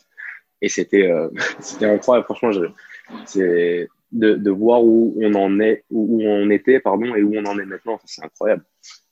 Et 0.61 0.69
c'était, 0.69 1.11
c'était 1.59 1.85
incroyable. 1.85 2.25
Franchement, 2.25 2.51
je, 2.51 2.65
c'est 3.25 3.87
de, 4.11 4.35
de, 4.35 4.51
voir 4.51 4.83
où 4.83 5.15
on 5.21 5.33
en 5.35 5.59
est, 5.59 5.83
où, 5.89 6.21
on 6.23 6.49
était, 6.49 6.79
pardon, 6.79 7.15
et 7.15 7.23
où 7.23 7.33
on 7.35 7.45
en 7.45 7.59
est 7.59 7.65
maintenant. 7.65 7.99
C'est 8.05 8.23
incroyable. 8.23 8.63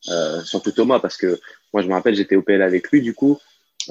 Euh, 0.09 0.41
surtout 0.41 0.71
Thomas, 0.71 0.99
parce 0.99 1.17
que 1.17 1.39
moi, 1.73 1.81
je 1.81 1.87
me 1.87 1.93
rappelle, 1.93 2.15
j'étais 2.15 2.35
au 2.35 2.41
PL 2.41 2.61
avec 2.61 2.89
lui, 2.91 3.01
du 3.01 3.13
coup. 3.13 3.37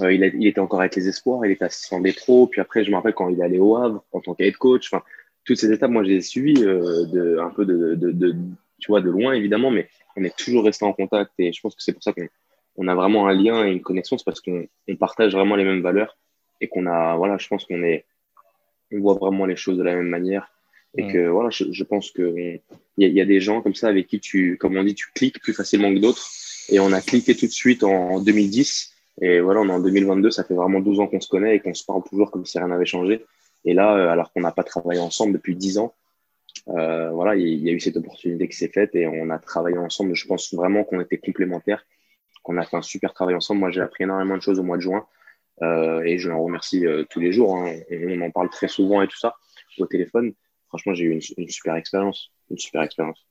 Euh, 0.01 0.13
il, 0.13 0.23
il, 0.39 0.47
était 0.47 0.61
encore 0.61 0.81
avec 0.81 0.97
les 0.97 1.09
espoirs, 1.09 1.45
il 1.45 1.53
était 1.53 1.65
assistant 1.65 2.01
des 2.01 2.13
pros. 2.13 2.47
Puis 2.47 2.61
après, 2.61 2.85
je 2.85 2.91
me 2.91 2.97
rappelle 2.97 3.15
quand 3.15 3.29
il 3.29 3.41
allait 3.43 3.59
au 3.59 3.77
Havre 3.77 4.05
en 4.13 4.21
tant 4.21 4.35
qu'aide 4.35 4.57
coach. 4.57 4.89
Enfin, 4.93 5.05
toutes 5.45 5.59
ces 5.59 5.71
étapes, 5.73 5.91
moi, 5.91 6.05
j'ai 6.05 6.21
suivi 6.21 6.65
euh, 6.65 7.05
de, 7.07 7.39
un 7.39 7.51
peu 7.51 7.65
de, 7.65 7.95
de, 7.95 8.11
de, 8.11 8.35
tu 8.79 8.89
vois, 8.89 9.01
de 9.01 9.11
loin, 9.11 9.33
évidemment, 9.33 9.71
mais 9.71 9.89
on 10.17 10.25
est 10.25 10.37
toujours 10.37 10.65
resté 10.65 10.85
en 10.85 10.93
contact. 10.93 11.33
Et 11.39 11.53
je 11.53 11.61
pense 11.61 11.75
que 11.75 11.83
c'est 11.83 11.93
pour 11.93 12.03
ça 12.03 12.13
qu'on 12.13 12.29
on 12.77 12.89
a 12.89 12.95
vraiment 12.95 13.29
un 13.29 13.33
lien 13.33 13.67
et 13.67 13.73
une 13.73 13.83
connexion. 13.83 14.19
C'est 14.19 14.25
parce 14.25 14.41
qu'on 14.41 14.67
on 14.89 14.97
partage 14.97 15.33
vraiment 15.33 15.57
les 15.57 15.65
mêmes 15.65 15.83
valeurs 15.83 16.17
et 16.61 16.69
qu'on 16.69 16.87
a, 16.87 17.17
voilà, 17.17 17.39
je 17.39 17.49
pense 17.49 17.65
qu'on 17.65 17.83
est, 17.83 18.05
on 18.93 19.01
voit 19.01 19.15
vraiment 19.15 19.47
les 19.47 19.57
choses 19.57 19.79
de 19.79 19.83
la 19.83 19.95
même 19.95 20.09
manière. 20.09 20.51
Et 20.97 21.09
que 21.09 21.27
voilà, 21.27 21.51
je, 21.51 21.65
je 21.73 21.83
pense 21.83 22.13
que 22.13 22.37
il 22.37 22.61
y, 22.99 23.11
y, 23.11 23.21
a 23.21 23.25
des 23.25 23.41
gens 23.41 23.63
comme 23.63 23.75
ça 23.75 23.89
avec 23.89 24.07
qui 24.07 24.21
tu, 24.21 24.57
comme 24.59 24.77
on 24.77 24.85
dit, 24.85 24.95
tu 24.95 25.09
cliques 25.13 25.41
plus 25.41 25.53
facilement 25.53 25.93
que 25.93 25.99
d'autres. 25.99 26.25
Et 26.69 26.79
on 26.79 26.93
a 26.93 27.01
cliqué 27.01 27.35
tout 27.35 27.47
de 27.47 27.51
suite 27.51 27.83
en 27.83 28.21
2010. 28.21 28.95
Et 29.21 29.41
voilà, 29.41 29.61
on 29.61 29.69
est 29.69 29.73
en 29.73 29.81
2022, 29.81 30.31
ça 30.31 30.45
fait 30.45 30.55
vraiment 30.55 30.81
12 30.81 31.01
ans 31.01 31.07
qu'on 31.07 31.21
se 31.21 31.29
connaît 31.29 31.57
et 31.57 31.61
qu'on 31.61 31.75
se 31.75 31.85
parle 31.85 32.03
toujours 32.09 32.31
comme 32.31 32.47
si 32.47 32.59
rien 32.59 32.69
n'avait 32.69 32.87
changé. 32.87 33.25
Et 33.65 33.75
là, 33.75 33.97
euh, 33.97 34.09
alors 34.09 34.33
qu'on 34.33 34.41
n'a 34.41 34.53
pas 34.53 34.65
travaillé 34.65 35.01
ensemble 35.01 35.33
depuis 35.33 35.57
10 35.57 35.79
ans, 35.79 35.95
euh, 36.69 37.11
voilà, 37.11 37.37
il 37.37 37.63
y, 37.63 37.69
a 37.69 37.73
eu 37.73 37.81
cette 37.81 37.97
opportunité 37.97 38.49
qui 38.49 38.57
s'est 38.57 38.69
faite 38.69 38.95
et 38.95 39.07
on 39.07 39.31
a 39.31 39.39
travaillé 39.39 39.77
ensemble. 39.77 40.15
Je 40.15 40.27
pense 40.27 40.53
vraiment 40.55 40.85
qu'on 40.85 41.01
était 41.01 41.19
complémentaires, 41.19 41.85
qu'on 42.43 42.57
a 42.57 42.65
fait 42.65 42.77
un 42.77 42.83
super 42.83 43.13
travail 43.13 43.35
ensemble. 43.35 43.61
Moi, 43.61 43.71
j'ai 43.71 43.83
appris 43.83 44.05
énormément 44.05 44.37
de 44.37 44.43
choses 44.43 44.59
au 44.59 44.63
mois 44.63 44.77
de 44.77 44.83
juin 44.83 45.07
euh, 45.63 46.03
et 46.03 46.19
je 46.19 46.29
l'en 46.29 46.43
remercie 46.43 46.87
euh, 46.87 47.05
tous 47.11 47.21
les 47.21 47.33
jours. 47.33 47.57
Hein. 47.57 47.75
On, 47.91 48.21
en 48.23 48.31
parle 48.31 48.49
très 48.51 48.69
souvent 48.69 49.03
et 49.03 49.09
tout 49.09 49.19
ça 49.19 49.35
au 49.79 49.87
téléphone. 49.87 50.33
Franchement, 50.69 50.95
j'ai 50.95 51.05
eu 51.05 51.21
une, 51.37 51.49
super 51.49 51.77
expérience, 51.77 52.31
une 52.51 52.59
super 52.59 52.83
expérience. 52.83 53.27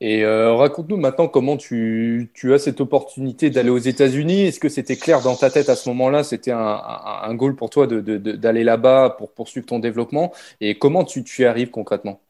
Et 0.00 0.24
euh, 0.24 0.54
raconte-nous 0.54 0.96
maintenant 0.96 1.28
comment 1.28 1.56
tu, 1.56 2.30
tu, 2.34 2.52
as 2.52 2.58
cette 2.58 2.80
opportunité 2.80 3.50
d'aller 3.50 3.70
aux 3.70 3.78
États-Unis. 3.78 4.42
Est-ce 4.46 4.58
que 4.58 4.68
c'était 4.68 4.96
clair 4.96 5.20
dans 5.22 5.36
ta 5.36 5.50
tête 5.50 5.68
à 5.68 5.76
ce 5.76 5.88
moment-là? 5.90 6.24
C'était 6.24 6.50
un, 6.50 6.58
un, 6.58 7.22
un, 7.22 7.34
goal 7.34 7.54
pour 7.54 7.70
toi 7.70 7.86
d'aller 7.86 8.02
de, 8.02 8.36
de, 8.36 8.48
là-bas 8.48 9.16
pour 9.18 9.32
poursuivre 9.32 9.66
ton 9.66 9.78
développement 9.78 10.32
Et 10.60 10.78
comment 10.78 11.04
tu, 11.04 11.22
tu 11.24 11.42
y 11.42 11.44
arrives 11.44 11.70
concrètement? 11.70 12.20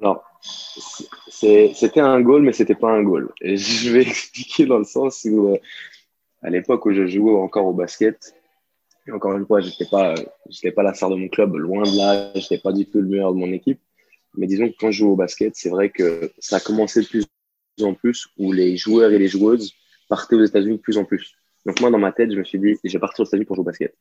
Alors, 0.00 0.24
c'était 1.28 2.00
un 2.00 2.20
goal, 2.20 2.42
mais 2.42 2.52
c'était 2.52 2.74
pas 2.74 2.90
un 2.90 3.02
goal. 3.02 3.32
Et 3.40 3.56
je 3.56 3.90
vais 3.90 4.02
expliquer 4.02 4.66
dans 4.66 4.78
le 4.78 4.84
sens 4.84 5.24
où, 5.24 5.48
euh, 5.48 5.58
à 6.42 6.50
l'époque 6.50 6.84
où 6.86 6.92
je 6.92 7.06
jouais 7.06 7.32
encore 7.32 7.66
au 7.66 7.72
basket, 7.72 8.34
et 9.06 9.12
encore 9.12 9.36
une 9.36 9.46
fois, 9.46 9.60
j'étais 9.60 9.86
pas, 9.86 10.14
j'étais 10.48 10.72
pas 10.72 10.82
la 10.82 10.92
star 10.92 11.10
de 11.10 11.14
mon 11.14 11.28
club, 11.28 11.54
loin 11.54 11.82
de 11.82 11.96
là, 11.96 12.32
j'étais 12.34 12.58
pas 12.58 12.72
du 12.72 12.86
tout 12.86 13.00
le 13.00 13.06
meilleur 13.06 13.32
de 13.32 13.38
mon 13.38 13.52
équipe. 13.52 13.80
Mais 14.36 14.46
disons 14.46 14.68
que 14.68 14.74
quand 14.78 14.90
je 14.90 14.98
joue 14.98 15.10
au 15.10 15.16
basket, 15.16 15.54
c'est 15.54 15.70
vrai 15.70 15.90
que 15.90 16.32
ça 16.38 16.56
a 16.56 16.60
commencé 16.60 17.00
de 17.00 17.06
plus 17.06 17.24
en 17.82 17.94
plus 17.94 18.26
où 18.36 18.52
les 18.52 18.76
joueurs 18.76 19.12
et 19.12 19.18
les 19.18 19.28
joueuses 19.28 19.72
partaient 20.08 20.36
aux 20.36 20.44
États-Unis 20.44 20.76
de 20.76 20.82
plus 20.82 20.98
en 20.98 21.04
plus. 21.04 21.36
Donc 21.64 21.80
moi, 21.80 21.90
dans 21.90 21.98
ma 21.98 22.12
tête, 22.12 22.32
je 22.32 22.38
me 22.38 22.44
suis 22.44 22.58
dit, 22.58 22.76
je 22.82 22.92
vais 22.92 22.98
partir 22.98 23.22
aux 23.22 23.28
États-Unis 23.28 23.46
pour 23.46 23.56
jouer 23.56 23.62
au 23.62 23.66
basket. 23.66 23.94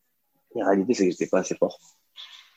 la 0.55 0.67
réalité, 0.67 0.93
c'est 0.93 1.05
que 1.05 1.11
j'étais 1.11 1.27
pas 1.27 1.39
assez 1.39 1.55
fort. 1.55 1.79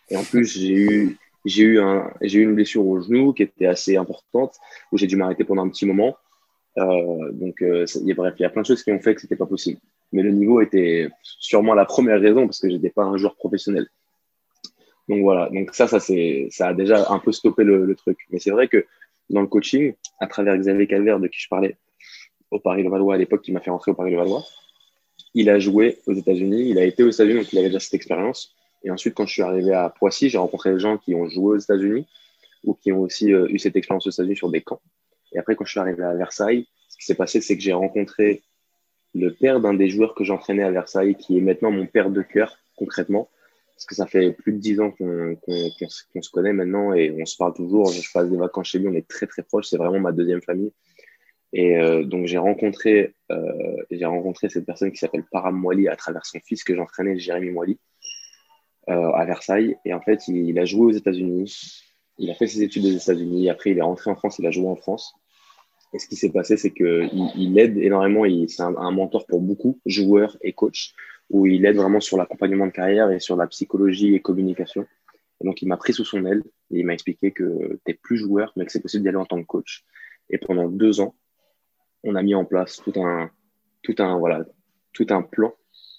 Et 0.09 0.17
en 0.17 0.25
plus, 0.25 0.47
j'ai 0.47 0.75
eu, 0.75 1.19
j'ai 1.45 1.63
eu 1.63 1.81
un, 1.81 2.13
eu 2.21 2.43
une 2.43 2.55
blessure 2.55 2.87
au 2.87 3.01
genou 3.01 3.33
qui 3.33 3.43
était 3.45 3.67
assez 3.67 3.97
importante 3.97 4.57
où 4.93 4.99
j'ai 4.99 5.07
dû 5.07 5.17
m'arrêter 5.17 5.45
pendant 5.45 5.65
un 5.65 5.69
petit 5.69 5.87
moment. 5.87 6.17
Euh, 6.79 7.33
donc, 7.33 7.63
euh, 7.63 7.87
y 8.05 8.13
bref, 8.15 8.35
il 8.39 8.43
y 8.43 8.45
a 8.45 8.51
plein 8.51 8.63
de 8.63 8.67
choses 8.67 8.83
qui 8.83 8.93
ont 8.93 9.01
fait 9.01 9.15
que 9.15 9.21
c'était 9.21 9.37
pas 9.37 9.47
possible. 9.47 9.81
Mais 10.13 10.23
le 10.23 10.31
niveau 10.31 10.61
était 10.61 11.09
sûrement 11.23 11.75
la 11.75 11.85
première 11.85 12.21
raison 12.21 12.47
parce 12.47 12.61
que 12.61 12.71
j'étais 12.71 12.91
pas 12.91 13.05
un 13.05 13.17
joueur 13.17 13.35
professionnel. 13.37 13.87
Donc 15.09 15.23
voilà, 15.23 15.49
donc 15.49 15.75
ça, 15.75 15.87
ça, 15.87 16.01
ça 16.01 16.69
a 16.69 16.75
déjà 16.75 17.11
un 17.11 17.19
peu 17.19 17.33
stoppé 17.33 17.65
le, 17.65 17.95
truc. 17.95 18.19
Mais 18.31 18.39
c'est 18.39 18.51
vrai 18.51 18.69
que 18.69 18.85
dans 19.31 19.41
le 19.41 19.47
coaching, 19.47 19.95
à 20.21 20.27
travers 20.27 20.57
Xavier 20.57 20.87
Calvert, 20.87 21.19
de 21.19 21.29
qui 21.29 21.41
je 21.41 21.49
parlais 21.49 21.77
au 22.51 22.61
Paris-Levallois 22.61 23.15
à 23.15 23.17
l'époque, 23.17 23.43
qui 23.43 23.53
m'a 23.53 23.61
fait 23.61 23.71
entrer 23.71 23.91
au 23.91 23.95
Paris-Levallois, 23.95 24.45
il 25.35 25.51
a 25.51 25.59
joué 25.59 25.99
aux 26.07 26.13
États-Unis, 26.13 26.71
il 26.71 26.79
a 26.79 26.85
été 26.85 27.03
aux 27.03 27.11
États-Unis, 27.11 27.41
donc 27.41 27.53
il 27.53 27.59
avait 27.59 27.69
déjà 27.69 27.81
cette 27.81 27.95
expérience. 27.95 28.55
Et 28.83 28.91
ensuite, 28.91 29.15
quand 29.15 29.27
je 29.27 29.33
suis 29.33 29.43
arrivé 29.43 29.73
à 29.73 29.91
Poissy, 29.91 30.29
j'ai 30.29 30.39
rencontré 30.39 30.73
des 30.73 30.79
gens 30.79 30.99
qui 30.99 31.15
ont 31.15 31.29
joué 31.29 31.57
aux 31.57 31.59
États-Unis 31.59 32.07
ou 32.65 32.75
qui 32.75 32.93
ont 32.93 33.01
aussi 33.01 33.33
euh, 33.33 33.49
eu 33.49 33.59
cette 33.59 33.77
expérience 33.77 34.07
aux 34.07 34.11
États-Unis 34.11 34.37
sur 34.37 34.51
des 34.51 34.63
camps. 34.63 34.81
Et 35.33 35.39
après, 35.39 35.57
quand 35.57 35.65
je 35.65 35.71
suis 35.71 35.81
arrivé 35.81 36.03
à 36.03 36.15
Versailles, 36.15 36.67
ce 36.89 36.97
qui 36.97 37.05
s'est 37.05 37.15
passé, 37.15 37.41
c'est 37.41 37.57
que 37.57 37.63
j'ai 37.63 37.73
rencontré 37.73 38.43
le 39.15 39.33
père 39.35 39.61
d'un 39.61 39.75
des 39.75 39.89
joueurs 39.89 40.15
que 40.15 40.25
j'entraînais 40.25 40.63
à 40.63 40.71
Versailles, 40.71 41.17
qui 41.17 41.39
est 41.39 41.41
maintenant 41.41 41.71
mon 41.71 41.87
père 41.87 42.11
de 42.11 42.23
cœur, 42.23 42.57
concrètement, 42.77 43.29
parce 43.75 43.87
que 43.87 43.95
ça 43.95 44.07
fait 44.07 44.33
plus 44.33 44.53
de 44.53 44.59
dix 44.59 44.81
ans 44.81 44.91
qu'on 44.91 45.37
se 45.47 46.31
connaît 46.31 46.53
maintenant 46.53 46.93
et 46.95 47.15
on 47.17 47.25
se 47.25 47.37
parle 47.37 47.55
toujours. 47.55 47.93
Je 47.93 48.11
passe 48.13 48.29
des 48.29 48.37
vacances 48.37 48.69
chez 48.69 48.79
lui, 48.81 48.89
on 48.89 48.95
est 48.95 49.07
très 49.07 49.27
très 49.27 49.43
proches. 49.43 49.69
C'est 49.69 49.77
vraiment 49.77 50.01
ma 50.01 50.13
deuxième 50.13 50.43
famille. 50.43 50.73
Et 51.53 51.79
euh, 51.79 52.03
donc 52.03 52.27
j'ai 52.27 52.39
rencontré, 52.39 53.15
euh, 53.31 53.77
rencontré 54.03 54.49
cette 54.49 54.67
personne 54.67 54.91
qui 54.91 54.99
s'appelle 54.99 55.25
Param 55.31 55.57
Moali 55.57 55.89
à 55.89 55.97
travers 55.97 56.27
son 56.27 56.41
fils 56.41 56.65
que 56.65 56.75
j'entraînais, 56.75 57.19
Jérémy 57.19 57.51
Moali, 57.51 57.79
euh, 58.89 59.13
à 59.13 59.25
Versailles. 59.25 59.77
Et 59.85 59.93
en 59.93 60.01
fait, 60.01 60.29
il, 60.29 60.59
a 60.59 60.65
joué 60.65 60.87
aux 60.87 60.97
États-Unis. 60.97 61.83
Il 62.19 62.31
a 62.31 62.35
fait 62.35 62.47
ses 62.47 62.63
études 62.63 62.85
aux 62.87 62.97
États-Unis. 62.97 63.51
Après, 63.51 63.71
il 63.71 63.79
est 63.79 63.83
rentré 63.83 64.11
en 64.11 64.17
France. 64.17 64.39
Il 64.39 64.47
a 64.47 64.51
joué 64.51 64.67
en 64.67 64.77
France. 64.77 65.15
Et 65.93 65.99
ce 65.99 66.07
qui 66.07 66.17
s'est 66.17 66.31
passé, 66.31 66.57
c'est 66.57 66.73
qu'il 66.73 67.11
il 67.37 67.59
aide 67.59 67.79
énormément. 67.79 68.25
C'est 68.49 68.63
un, 68.63 68.77
un, 68.77 68.91
mentor 68.91 69.27
pour 69.27 69.41
beaucoup, 69.41 69.79
joueurs 69.87 70.37
et 70.43 70.53
coachs 70.53 70.95
où 71.31 71.47
il 71.47 71.67
aide 71.67 71.77
vraiment 71.77 72.01
sur 72.01 72.17
l'accompagnement 72.17 72.67
de 72.67 72.73
carrière 72.73 73.11
et 73.11 73.21
sur 73.21 73.37
la 73.37 73.47
psychologie 73.47 74.15
et 74.15 74.21
communication. 74.21 74.87
Et 75.41 75.45
donc, 75.45 75.63
il 75.63 75.69
m'a 75.69 75.77
pris 75.77 75.93
sous 75.93 76.05
son 76.05 76.25
aile 76.25 76.43
et 76.71 76.81
il 76.81 76.87
m'a 76.87 76.95
expliqué 76.95 77.33
que 77.33 77.79
tu 77.87 77.95
plus 77.95 78.17
joueur, 78.17 78.53
mais 78.57 78.65
que 78.65 78.73
c'est 78.73 78.81
possible 78.81 79.03
d'y 79.03 79.09
aller 79.09 79.19
en 79.19 79.27
tant 79.27 79.41
que 79.41 79.47
coach. 79.47 79.85
Et 80.31 80.39
pendant 80.39 80.69
deux 80.69 81.01
ans, 81.01 81.15
on 82.05 82.15
a 82.15 82.23
mis 82.23 82.35
en 82.35 82.45
place 82.45 82.81
tout 82.83 82.99
un, 83.01 83.31
tout 83.83 83.95
un, 83.99 84.19
voilà, 84.19 84.45
tout 84.93 85.07
un 85.11 85.23
plan 85.23 85.53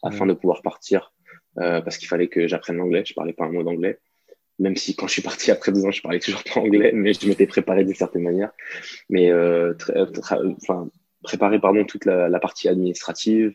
afin 0.04 0.26
de 0.26 0.34
pouvoir 0.34 0.62
partir 0.62 1.14
euh, 1.58 1.82
parce 1.82 1.98
qu'il 1.98 2.08
fallait 2.08 2.28
que 2.28 2.48
j'apprenne 2.48 2.78
l'anglais. 2.78 3.04
Je 3.06 3.14
parlais 3.14 3.34
pas 3.34 3.46
un 3.46 3.52
mot 3.52 3.64
d'anglais. 3.64 4.00
même 4.60 4.76
si 4.76 4.96
quand 4.96 5.08
je 5.08 5.14
suis 5.14 5.22
parti 5.22 5.52
après 5.52 5.72
deux 5.72 5.86
ans, 5.86 5.92
je 5.92 6.02
parlais 6.02 6.20
toujours 6.20 6.44
pas 6.44 6.60
anglais, 6.60 6.92
mais 6.94 7.14
je 7.14 7.28
m'étais 7.28 7.48
préparé 7.48 7.86
d'une 7.86 7.96
certaine 7.96 8.24
manière. 8.24 8.52
Mais 9.10 9.32
euh, 9.32 9.74
enfin, 9.96 10.90
préparé 11.24 11.60
pardon 11.60 11.86
toute 11.86 12.06
la, 12.06 12.30
la 12.30 12.40
partie 12.40 12.68
administrative, 12.68 13.54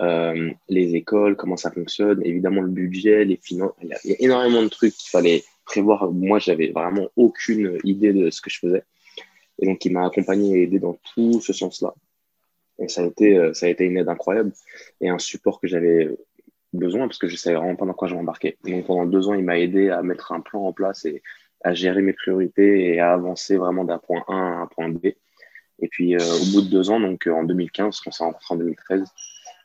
euh, 0.00 0.50
les 0.68 0.94
écoles, 0.94 1.36
comment 1.36 1.56
ça 1.56 1.70
fonctionne, 1.70 2.22
évidemment 2.24 2.60
le 2.60 2.70
budget, 2.70 3.24
les 3.24 3.36
finances. 3.36 3.72
Il 3.82 3.88
y, 3.88 3.94
a, 3.94 3.98
il 4.04 4.10
y 4.10 4.14
a 4.14 4.16
énormément 4.20 4.62
de 4.62 4.68
trucs 4.68 4.94
qu'il 4.94 5.10
fallait 5.10 5.42
prévoir. 5.64 6.10
Moi, 6.12 6.38
j'avais 6.38 6.70
vraiment 6.70 7.08
aucune 7.16 7.78
idée 7.84 8.12
de 8.12 8.30
ce 8.30 8.40
que 8.40 8.50
je 8.50 8.58
faisais. 8.58 8.82
Et 9.60 9.66
donc, 9.66 9.84
il 9.84 9.92
m'a 9.92 10.06
accompagné 10.06 10.58
et 10.58 10.62
aidé 10.64 10.78
dans 10.78 10.98
tout 11.14 11.40
ce 11.40 11.52
sens-là. 11.52 11.94
Et 12.78 12.88
ça 12.88 13.02
a 13.02 13.06
été, 13.06 13.36
euh, 13.36 13.52
ça 13.54 13.66
a 13.66 13.68
été 13.68 13.84
une 13.84 13.96
aide 13.96 14.08
incroyable 14.08 14.52
et 15.00 15.08
un 15.08 15.18
support 15.18 15.60
que 15.60 15.68
j'avais 15.68 16.10
besoin 16.72 17.06
parce 17.06 17.18
que 17.18 17.28
je 17.28 17.36
savais 17.36 17.56
vraiment 17.56 17.76
pas 17.76 17.86
dans 17.86 17.92
quoi 17.92 18.08
je 18.08 18.14
m'embarquais. 18.14 18.58
Donc, 18.64 18.86
pendant 18.86 19.06
deux 19.06 19.28
ans, 19.28 19.34
il 19.34 19.44
m'a 19.44 19.58
aidé 19.58 19.90
à 19.90 20.02
mettre 20.02 20.32
un 20.32 20.40
plan 20.40 20.64
en 20.64 20.72
place 20.72 21.04
et 21.04 21.22
à 21.64 21.74
gérer 21.74 22.02
mes 22.02 22.12
priorités 22.12 22.94
et 22.94 23.00
à 23.00 23.12
avancer 23.12 23.56
vraiment 23.56 23.84
d'un 23.84 23.98
point 23.98 24.24
A 24.28 24.34
à 24.34 24.36
un 24.36 24.66
point 24.66 24.88
B. 24.88 25.06
Et 25.78 25.88
puis, 25.88 26.14
euh, 26.14 26.18
au 26.18 26.52
bout 26.52 26.62
de 26.62 26.70
deux 26.70 26.90
ans, 26.90 27.00
donc 27.00 27.26
en 27.26 27.44
2015, 27.44 28.00
on 28.06 28.10
s'est 28.10 28.24
rencontré 28.24 28.54
en 28.54 28.58
2013, 28.58 29.04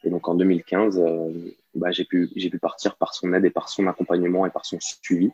et 0.03 0.09
donc 0.09 0.27
en 0.27 0.35
2015, 0.35 0.99
euh, 0.99 1.31
bah, 1.75 1.91
j'ai 1.91 2.05
pu, 2.05 2.29
j'ai 2.35 2.49
pu 2.49 2.59
partir 2.59 2.95
par 2.95 3.13
son 3.13 3.33
aide 3.33 3.45
et 3.45 3.49
par 3.49 3.69
son 3.69 3.87
accompagnement 3.87 4.45
et 4.45 4.49
par 4.49 4.65
son 4.65 4.77
suivi. 4.79 5.31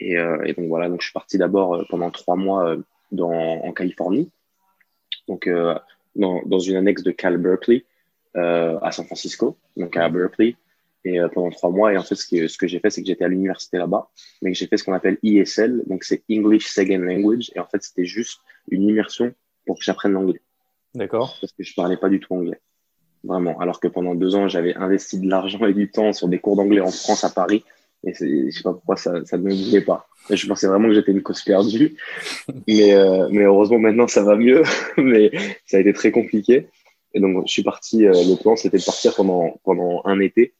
Et, 0.00 0.18
euh, 0.18 0.42
et 0.44 0.54
donc 0.54 0.66
voilà, 0.68 0.88
donc 0.88 1.00
je 1.00 1.06
suis 1.06 1.12
parti 1.12 1.38
d'abord 1.38 1.74
euh, 1.74 1.84
pendant 1.88 2.10
trois 2.10 2.36
mois 2.36 2.76
dans, 3.12 3.30
en 3.30 3.72
Californie, 3.72 4.30
donc 5.28 5.48
dans, 6.16 6.42
dans, 6.44 6.58
une 6.58 6.76
annexe 6.76 7.02
de 7.02 7.12
Cal 7.12 7.38
Berkeley 7.38 7.84
à 8.34 8.90
San 8.90 9.06
Francisco, 9.06 9.56
donc 9.76 9.96
à 9.96 10.08
Berkeley, 10.08 10.56
et 11.04 11.18
pendant 11.34 11.50
trois 11.50 11.70
mois. 11.70 11.92
Et 11.92 11.96
en 11.96 12.02
fait, 12.02 12.14
ce 12.14 12.26
que, 12.26 12.48
ce 12.48 12.56
que 12.56 12.66
j'ai 12.66 12.80
fait, 12.80 12.90
c'est 12.90 13.02
que 13.02 13.06
j'étais 13.06 13.24
à 13.24 13.28
l'université 13.28 13.78
là-bas, 13.78 14.10
mais 14.42 14.52
que 14.52 14.58
j'ai 14.58 14.66
fait 14.66 14.76
ce 14.76 14.84
qu'on 14.84 14.94
appelle 14.94 15.18
ESL, 15.22 15.82
donc 15.86 16.04
c'est 16.04 16.22
English 16.30 16.66
Second 16.66 16.98
Language. 16.98 17.50
Et 17.54 17.60
en 17.60 17.66
fait, 17.66 17.82
c'était 17.82 18.06
juste 18.06 18.40
une 18.70 18.88
immersion 18.88 19.34
pour 19.66 19.78
que 19.78 19.84
j'apprenne 19.84 20.12
l'anglais. 20.12 20.40
D'accord. 20.94 21.36
Parce 21.40 21.52
que 21.52 21.62
je 21.62 21.74
parlais 21.74 21.96
pas 21.96 22.08
du 22.08 22.20
tout 22.20 22.34
anglais. 22.34 22.60
Vraiment. 23.24 23.58
Alors 23.60 23.80
que 23.80 23.88
pendant 23.88 24.14
deux 24.14 24.34
ans, 24.34 24.48
j'avais 24.48 24.74
investi 24.74 25.18
de 25.18 25.28
l'argent 25.28 25.64
et 25.66 25.72
du 25.72 25.90
temps 25.90 26.12
sur 26.12 26.28
des 26.28 26.38
cours 26.38 26.56
d'anglais 26.56 26.80
en 26.80 26.90
France, 26.90 27.24
à 27.24 27.30
Paris. 27.30 27.64
Et 28.06 28.12
je 28.12 28.50
sais 28.50 28.62
pas 28.62 28.74
pourquoi 28.74 28.96
ça, 28.96 29.24
ça 29.24 29.38
ne 29.38 29.44
me 29.44 29.54
voulait 29.54 29.80
pas. 29.80 30.06
je 30.28 30.46
pensais 30.46 30.66
vraiment 30.66 30.88
que 30.88 30.94
j'étais 30.94 31.12
une 31.12 31.22
cause 31.22 31.42
perdue. 31.42 31.96
Mais, 32.68 32.94
euh, 32.94 33.28
mais 33.30 33.44
heureusement, 33.44 33.78
maintenant, 33.78 34.06
ça 34.06 34.22
va 34.22 34.36
mieux. 34.36 34.62
mais 34.98 35.30
ça 35.64 35.78
a 35.78 35.80
été 35.80 35.94
très 35.94 36.10
compliqué. 36.10 36.68
Et 37.14 37.20
donc, 37.20 37.44
je 37.46 37.52
suis 37.52 37.62
parti. 37.62 38.06
Euh, 38.06 38.12
le 38.12 38.36
plan, 38.40 38.56
c'était 38.56 38.78
de 38.78 38.84
partir 38.84 39.14
pendant, 39.16 39.58
pendant 39.64 40.02
un 40.04 40.20
été. 40.20 40.52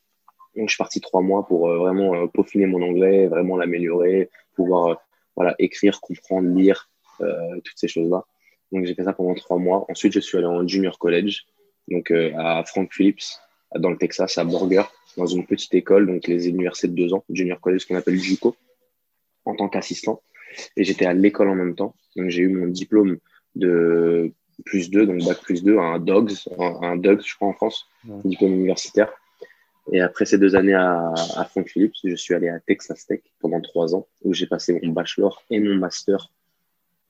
Donc, 0.57 0.69
je 0.69 0.75
suis 0.75 0.79
parti 0.79 1.01
trois 1.01 1.23
mois 1.23 1.47
pour 1.47 1.69
euh, 1.69 1.79
vraiment 1.79 2.15
euh, 2.15 2.27
peaufiner 2.27 2.67
mon 2.67 2.83
anglais, 2.83 3.27
vraiment 3.27 3.57
l'améliorer, 3.57 4.31
pouvoir 4.55 4.87
euh, 4.87 4.95
voilà, 5.37 5.55
écrire, 5.59 6.01
comprendre, 6.01 6.49
lire, 6.49 6.91
toutes 7.19 7.77
ces 7.77 7.87
choses-là. 7.87 8.25
Donc, 8.73 8.87
j'ai 8.87 8.95
fait 8.95 9.05
ça 9.05 9.13
pendant 9.13 9.35
trois 9.35 9.59
mois. 9.59 9.85
Ensuite, 9.89 10.13
je 10.13 10.21
suis 10.21 10.37
allé 10.37 10.47
en 10.47 10.67
junior 10.67 10.99
college 10.99 11.47
donc 11.89 12.11
à 12.11 12.65
Frank 12.65 12.91
Phillips, 12.93 13.23
dans 13.79 13.91
le 13.91 13.99
Texas, 13.99 14.39
à 14.39 14.45
Burger, 14.45 14.85
dans 15.17 15.27
une 15.27 15.47
petite 15.47 15.75
école, 15.75 16.07
donc 16.07 16.27
les 16.27 16.49
universités 16.49 16.89
de 16.89 16.95
deux 16.95 17.13
ans, 17.13 17.25
junior 17.29 17.61
college, 17.61 17.83
ce 17.83 17.87
qu'on 17.87 17.97
appelle 17.97 18.19
JUCO, 18.19 18.57
en 19.45 19.55
tant 19.55 19.69
qu'assistant. 19.69 20.23
Et 20.77 20.85
j'étais 20.85 21.05
à 21.05 21.13
l'école 21.13 21.51
en 21.51 21.55
même 21.55 21.75
temps. 21.75 21.95
Donc 22.17 22.31
j'ai 22.31 22.43
eu 22.43 22.49
mon 22.49 22.67
diplôme 22.67 23.19
de 23.55 24.33
plus 24.65 24.91
2, 24.91 25.07
donc 25.07 25.25
bac 25.25 25.41
plus 25.43 25.63
2, 25.63 25.79
un 25.79 25.99
DOGS, 25.99 26.49
un, 26.59 26.97
DOGS, 26.97 27.27
je 27.27 27.35
crois, 27.35 27.49
en 27.49 27.53
France, 27.53 27.87
diplôme 28.25 28.53
universitaire. 28.55 29.13
Et 29.93 30.01
après 30.01 30.25
ces 30.25 30.39
deux 30.39 30.57
années 30.57 30.75
à, 30.75 31.13
à 31.37 31.51
je 31.55 32.17
suis 32.17 32.35
allé 32.35 32.49
à 32.49 32.59
Texas 32.61 33.07
Tech 33.07 33.21
pendant 33.41 33.61
trois 33.61 33.95
ans, 33.95 34.07
où 34.23 34.33
j'ai 34.33 34.47
passé 34.47 34.79
mon 34.83 34.93
bachelor 34.93 35.43
et 35.51 35.61
mon 35.61 35.75
master. 35.75 36.31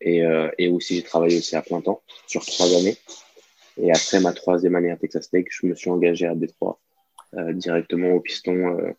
Et, 0.01 0.25
euh, 0.27 0.51
aussi, 0.71 0.97
j'ai 0.97 1.03
travaillé 1.03 1.39
aussi 1.39 1.57
à 1.57 1.63
plein 1.63 1.83
sur 2.27 2.45
trois 2.45 2.75
années. 2.77 2.97
Et 3.77 3.91
après 3.91 4.21
ma 4.21 4.33
troisième 4.33 4.75
année 4.75 4.91
à 4.91 4.97
Texas 4.97 5.31
Tech, 5.31 5.47
je 5.51 5.67
me 5.67 5.75
suis 5.75 5.91
engagé 5.91 6.27
à 6.27 6.35
Détroit 6.35 6.79
euh, 7.37 7.53
directement 7.53 8.13
au 8.13 8.21
piston. 8.21 8.79
Euh, 8.79 8.93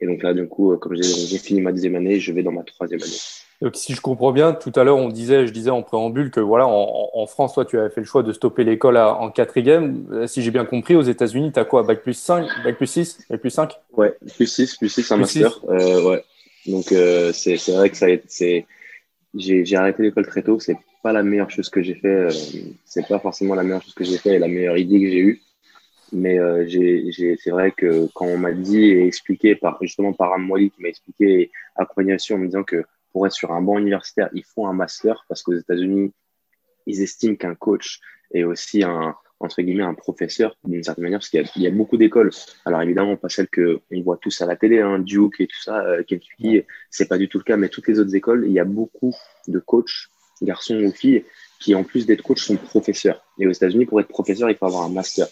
et 0.00 0.06
donc 0.06 0.22
là, 0.22 0.34
du 0.34 0.46
coup, 0.46 0.72
euh, 0.72 0.76
comme 0.76 0.94
j'ai 0.94 1.38
fini 1.38 1.60
ma 1.60 1.72
deuxième 1.72 1.96
année, 1.96 2.20
je 2.20 2.32
vais 2.32 2.42
dans 2.42 2.52
ma 2.52 2.62
troisième 2.62 3.02
année. 3.02 3.18
Donc, 3.62 3.74
si 3.76 3.94
je 3.94 4.00
comprends 4.00 4.32
bien, 4.32 4.52
tout 4.52 4.72
à 4.76 4.84
l'heure, 4.84 4.98
on 4.98 5.08
disait, 5.08 5.46
je 5.46 5.52
disais 5.52 5.70
en 5.70 5.82
préambule 5.82 6.30
que 6.30 6.40
voilà, 6.40 6.66
en, 6.66 7.10
en, 7.12 7.26
France, 7.26 7.54
toi, 7.54 7.64
tu 7.64 7.78
avais 7.78 7.88
fait 7.88 8.02
le 8.02 8.06
choix 8.06 8.22
de 8.22 8.32
stopper 8.32 8.64
l'école 8.64 8.98
en 8.98 9.30
quatrième. 9.30 10.06
Euh, 10.12 10.26
si 10.26 10.42
j'ai 10.42 10.50
bien 10.50 10.64
compris, 10.64 10.94
aux 10.94 11.02
États-Unis, 11.02 11.52
tu 11.52 11.58
as 11.58 11.64
quoi? 11.64 11.82
Bac 11.82 12.02
plus 12.02 12.14
5, 12.14 12.46
Bac 12.64 12.76
plus 12.76 12.86
6, 12.86 13.26
Bac 13.30 13.40
plus 13.40 13.50
5 13.50 13.80
Ouais, 13.92 14.14
plus 14.36 14.46
6, 14.46 14.76
plus 14.76 14.88
6, 14.90 15.10
un 15.12 15.16
master. 15.16 15.58
Euh, 15.68 16.10
ouais. 16.10 16.24
Donc, 16.66 16.92
euh, 16.92 17.32
c'est 17.32 17.56
vrai 17.68 17.90
que 17.90 17.96
ça 17.96 18.10
été. 18.10 18.66
J'ai 19.34 19.76
arrêté 19.76 20.02
l'école 20.02 20.26
très 20.26 20.42
tôt. 20.42 20.58
C'est 20.60 20.76
pas 21.02 21.12
la 21.12 21.22
meilleure 21.22 21.50
chose 21.50 21.68
que 21.68 21.82
j'ai 21.82 21.94
fait. 21.94 22.08
Euh, 22.08 22.30
c'est 22.84 23.06
pas 23.06 23.18
forcément 23.18 23.54
la 23.54 23.62
meilleure 23.62 23.82
chose 23.82 23.94
que 23.94 24.04
j'ai 24.04 24.18
fait 24.18 24.34
et 24.36 24.38
la 24.38 24.48
meilleure 24.48 24.76
idée 24.76 25.00
que 25.00 25.08
j'ai 25.08 25.20
eue. 25.20 25.40
Mais 26.12 26.38
euh, 26.38 26.66
c'est 26.68 27.50
vrai 27.50 27.72
que 27.72 28.08
quand 28.14 28.26
on 28.26 28.38
m'a 28.38 28.52
dit 28.52 28.84
et 28.84 29.06
expliqué 29.06 29.56
par 29.56 29.78
justement 29.82 30.12
par 30.12 30.32
Amwali 30.32 30.70
qui 30.70 30.80
m'a 30.80 30.88
expliqué 30.88 31.50
accompagnation 31.74 32.36
en 32.36 32.38
me 32.38 32.46
disant 32.46 32.62
que 32.62 32.84
pour 33.16 33.26
être 33.26 33.32
sur 33.32 33.50
un 33.50 33.62
banc 33.62 33.78
universitaire, 33.78 34.28
il 34.34 34.44
faut 34.44 34.66
un 34.66 34.74
master 34.74 35.24
parce 35.26 35.42
qu'aux 35.42 35.54
États-Unis, 35.54 36.12
ils 36.86 37.00
estiment 37.00 37.34
qu'un 37.34 37.54
coach 37.54 37.98
est 38.30 38.44
aussi 38.44 38.82
un 38.82 39.16
entre 39.40 39.62
guillemets 39.62 39.84
un 39.84 39.94
professeur 39.94 40.54
d'une 40.64 40.82
certaine 40.82 41.04
manière 41.04 41.20
parce 41.20 41.30
qu'il 41.30 41.42
y, 41.56 41.62
y, 41.62 41.66
a 41.66 41.70
beaucoup 41.70 41.96
d'écoles. 41.96 42.30
Alors 42.66 42.82
évidemment 42.82 43.16
pas 43.16 43.30
celles 43.30 43.48
que 43.48 43.80
on 43.90 44.02
voit 44.02 44.18
tous 44.18 44.42
à 44.42 44.46
la 44.46 44.54
télé, 44.54 44.80
hein, 44.80 44.98
Duke 44.98 45.40
et 45.40 45.46
tout 45.46 45.62
ça, 45.62 45.80
euh, 45.80 46.02
Kentucky, 46.02 46.64
c'est 46.90 47.08
pas 47.08 47.16
du 47.16 47.30
tout 47.30 47.38
le 47.38 47.44
cas, 47.44 47.56
mais 47.56 47.70
toutes 47.70 47.88
les 47.88 47.98
autres 48.00 48.14
écoles, 48.14 48.44
il 48.46 48.52
y 48.52 48.60
a 48.60 48.66
beaucoup 48.66 49.14
de 49.48 49.60
coachs 49.60 50.10
garçons 50.42 50.76
ou 50.76 50.92
filles, 50.92 51.24
qui 51.58 51.74
en 51.74 51.84
plus 51.84 52.04
d'être 52.04 52.20
coach 52.20 52.44
sont 52.44 52.56
professeurs. 52.56 53.24
Et 53.38 53.46
aux 53.46 53.52
États-Unis, 53.52 53.86
pour 53.86 53.98
être 53.98 54.08
professeur, 54.08 54.50
il 54.50 54.56
faut 54.58 54.66
avoir 54.66 54.82
un 54.82 54.90
master. 54.90 55.26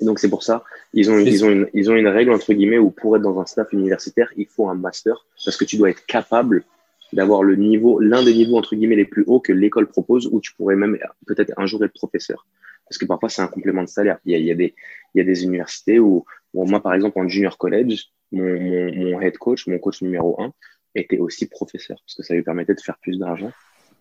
Et 0.00 0.04
donc 0.04 0.18
c'est 0.18 0.28
pour 0.28 0.42
ça, 0.42 0.64
ils 0.92 1.08
ont, 1.08 1.18
ils, 1.20 1.44
ont 1.44 1.50
une, 1.50 1.70
ils 1.72 1.88
ont 1.88 1.94
une 1.94 2.08
règle, 2.08 2.32
entre 2.32 2.52
guillemets, 2.52 2.78
où 2.78 2.90
pour 2.90 3.16
être 3.16 3.22
dans 3.22 3.38
un 3.38 3.46
staff 3.46 3.72
universitaire, 3.72 4.28
il 4.36 4.46
faut 4.46 4.68
un 4.68 4.74
master, 4.74 5.24
parce 5.44 5.56
que 5.56 5.64
tu 5.64 5.76
dois 5.76 5.90
être 5.90 6.04
capable 6.04 6.64
d'avoir 7.12 7.42
le 7.42 7.56
niveau, 7.56 8.00
l'un 8.00 8.24
des 8.24 8.34
niveaux, 8.34 8.56
entre 8.56 8.74
guillemets, 8.74 8.96
les 8.96 9.04
plus 9.04 9.24
hauts 9.26 9.40
que 9.40 9.52
l'école 9.52 9.86
propose, 9.86 10.28
où 10.30 10.40
tu 10.40 10.52
pourrais 10.54 10.76
même 10.76 10.98
peut-être 11.26 11.52
un 11.56 11.66
jour 11.66 11.84
être 11.84 11.92
professeur. 11.92 12.46
Parce 12.88 12.98
que 12.98 13.06
parfois, 13.06 13.28
c'est 13.28 13.42
un 13.42 13.48
complément 13.48 13.82
de 13.82 13.88
salaire. 13.88 14.18
Il 14.24 14.32
y 14.32 14.34
a, 14.34 14.38
il 14.38 14.44
y 14.44 14.50
a, 14.50 14.54
des, 14.54 14.74
il 15.14 15.18
y 15.18 15.20
a 15.20 15.24
des 15.24 15.44
universités 15.44 15.98
où, 15.98 16.24
bon, 16.54 16.68
moi, 16.68 16.80
par 16.80 16.94
exemple, 16.94 17.18
en 17.18 17.28
junior 17.28 17.58
college, 17.58 18.06
mon, 18.32 18.60
mon, 18.60 18.94
mon 18.94 19.20
head 19.20 19.38
coach, 19.38 19.66
mon 19.66 19.78
coach 19.78 20.02
numéro 20.02 20.40
un, 20.40 20.52
était 20.94 21.18
aussi 21.18 21.46
professeur, 21.46 21.98
parce 22.04 22.14
que 22.14 22.22
ça 22.22 22.34
lui 22.34 22.42
permettait 22.42 22.74
de 22.74 22.80
faire 22.80 22.98
plus 22.98 23.18
d'argent. 23.18 23.52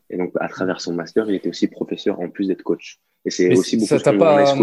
Et 0.10 0.18
donc, 0.18 0.32
à 0.40 0.48
travers 0.48 0.82
son 0.82 0.94
master, 0.94 1.30
il 1.30 1.36
était 1.36 1.50
aussi 1.50 1.68
professeur 1.68 2.20
en 2.20 2.30
plus 2.30 2.48
d'être 2.48 2.64
coach. 2.64 3.00
Et 3.26 3.32
c'est 3.32 3.56
aussi 3.56 3.76
beaucoup 3.76 3.88
ça 3.88 4.00
t'a 4.00 4.14
pas, 4.14 4.56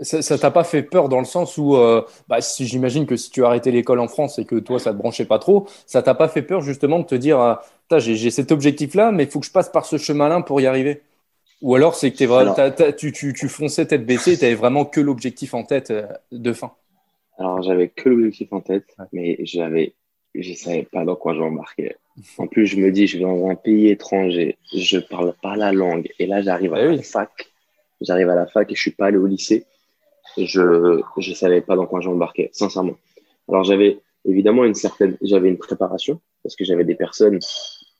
ça 0.00 0.38
t'a 0.38 0.50
pas 0.50 0.64
fait 0.64 0.82
peur 0.82 1.08
dans 1.08 1.18
le 1.18 1.24
sens 1.24 1.58
où, 1.58 1.76
euh, 1.76 2.02
bah, 2.28 2.40
si 2.40 2.66
j'imagine 2.66 3.06
que 3.06 3.16
si 3.16 3.30
tu 3.30 3.44
as 3.44 3.48
arrêté 3.48 3.70
l'école 3.70 4.00
en 4.00 4.08
France 4.08 4.38
et 4.38 4.44
que 4.44 4.56
toi, 4.56 4.78
ça 4.78 4.92
te 4.92 4.98
branchait 4.98 5.24
pas 5.24 5.38
trop, 5.38 5.66
ça 5.86 6.02
t'a 6.02 6.14
pas 6.14 6.28
fait 6.28 6.42
peur 6.42 6.60
justement 6.62 6.98
de 6.98 7.04
te 7.04 7.14
dire, 7.14 7.40
euh, 7.40 7.54
j'ai 7.98 8.30
cet 8.30 8.52
objectif-là, 8.52 9.12
mais 9.12 9.24
il 9.24 9.30
faut 9.30 9.40
que 9.40 9.46
je 9.46 9.52
passe 9.52 9.68
par 9.68 9.84
ce 9.84 9.98
chemin-là 9.98 10.40
pour 10.42 10.60
y 10.60 10.66
arriver? 10.66 11.02
Ou 11.60 11.76
alors, 11.76 11.94
c'est 11.94 12.10
que 12.10 12.24
es 12.24 12.26
vraiment, 12.26 12.54
tu, 12.96 13.12
tu, 13.12 13.32
tu, 13.32 13.48
fonçais 13.48 13.86
tête 13.86 14.04
baissée, 14.04 14.36
tu 14.36 14.44
avais 14.44 14.54
vraiment 14.54 14.84
que 14.84 15.00
l'objectif 15.00 15.54
en 15.54 15.62
tête 15.62 15.90
euh, 15.90 16.06
de 16.32 16.52
fin? 16.52 16.72
Alors, 17.38 17.62
j'avais 17.62 17.88
que 17.88 18.08
l'objectif 18.08 18.52
en 18.52 18.60
tête, 18.60 18.96
mais 19.12 19.38
j'avais, 19.44 19.94
je 20.34 20.54
savais 20.54 20.82
pas 20.82 21.04
dans 21.04 21.16
quoi 21.16 21.34
j'embarquais. 21.34 21.96
En 22.36 22.46
plus, 22.46 22.66
je 22.66 22.76
me 22.76 22.90
dis, 22.90 23.06
je 23.06 23.18
vais 23.18 23.24
dans 23.24 23.48
un 23.48 23.54
pays 23.54 23.88
étranger, 23.88 24.56
je 24.74 24.98
parle 24.98 25.34
pas 25.40 25.56
la 25.56 25.72
langue. 25.72 26.08
Et 26.18 26.26
là, 26.26 26.42
j'arrive 26.42 26.74
à 26.74 26.82
eh 26.82 26.96
la 26.96 27.02
fac. 27.02 27.30
J'arrive 28.00 28.28
à 28.28 28.34
la 28.34 28.46
fac 28.46 28.70
et 28.70 28.74
je 28.74 28.80
suis 28.80 28.90
pas 28.90 29.06
allé 29.06 29.16
au 29.16 29.26
lycée. 29.26 29.64
Je 30.36 31.00
je 31.18 31.34
savais 31.34 31.60
pas 31.60 31.76
dans 31.76 31.86
quoi 31.86 32.00
j'embarquais, 32.00 32.50
sincèrement. 32.52 32.96
Alors 33.48 33.64
j'avais 33.64 34.00
évidemment 34.24 34.64
une 34.64 34.74
certaine, 34.74 35.16
j'avais 35.22 35.48
une 35.48 35.58
préparation 35.58 36.20
parce 36.42 36.56
que 36.56 36.64
j'avais 36.64 36.84
des 36.84 36.94
personnes 36.94 37.38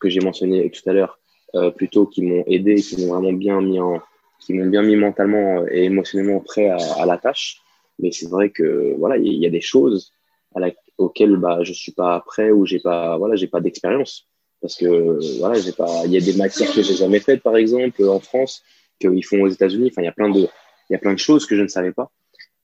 que 0.01 0.09
j'ai 0.09 0.21
mentionnées 0.21 0.71
tout 0.71 0.88
à 0.88 0.92
l'heure 0.92 1.18
euh, 1.55 1.71
plutôt 1.71 2.07
qui 2.07 2.23
m'ont 2.23 2.45
aidé, 2.47 2.77
qui 2.77 3.01
m'ont 3.01 3.14
vraiment 3.14 3.33
bien 3.33 3.61
mis 3.61 3.79
en, 3.79 4.01
qui 4.40 4.55
m'ont 4.55 4.66
bien 4.66 4.83
mis 4.83 4.97
mentalement 4.97 5.66
et 5.71 5.85
émotionnellement 5.85 6.40
prêt 6.40 6.68
à, 6.68 6.79
à 7.01 7.07
la 7.07 7.18
tâche. 7.18 7.61
Mais 7.99 8.11
c'est 8.11 8.29
vrai 8.29 8.51
que 8.51 8.95
voilà, 8.99 9.16
il 9.18 9.35
y, 9.35 9.47
a 9.47 9.51
des 9.51 9.61
choses 9.61 10.12
à 10.55 10.61
la, 10.61 10.71
auquel 10.99 11.37
bah 11.37 11.59
je 11.62 11.73
suis 11.73 11.92
pas 11.92 12.21
prêt 12.21 12.51
ou 12.51 12.66
j'ai 12.66 12.81
pas 12.81 13.16
voilà 13.18 13.37
j'ai 13.37 13.47
pas 13.47 13.61
d'expérience 13.61 14.29
parce 14.61 14.77
que 14.77 15.38
voilà 15.38 15.59
j'ai 15.59 15.73
pas 15.73 16.05
il 16.05 16.12
y 16.12 16.16
a 16.16 16.21
des 16.21 16.35
matières 16.35 16.73
que 16.73 16.83
j'ai 16.83 16.95
jamais 16.95 17.21
faites 17.21 17.42
par 17.42 17.57
exemple 17.57 18.05
en 18.05 18.21
France 18.21 18.62
qu'ils 19.01 19.25
font 19.25 19.42
aux 19.42 19.49
États-Unis 19.49 19.88
enfin 19.90 20.03
il 20.03 20.07
y 20.07 20.09
a 20.09 20.12
plein 20.12 20.31
de 20.31 20.40
il 20.40 20.92
y 20.92 20.95
a 20.95 20.99
plein 20.99 21.14
de 21.14 21.18
choses 21.18 21.47
que 21.47 21.57
je 21.57 21.62
ne 21.62 21.68
savais 21.68 21.92
pas 21.92 22.11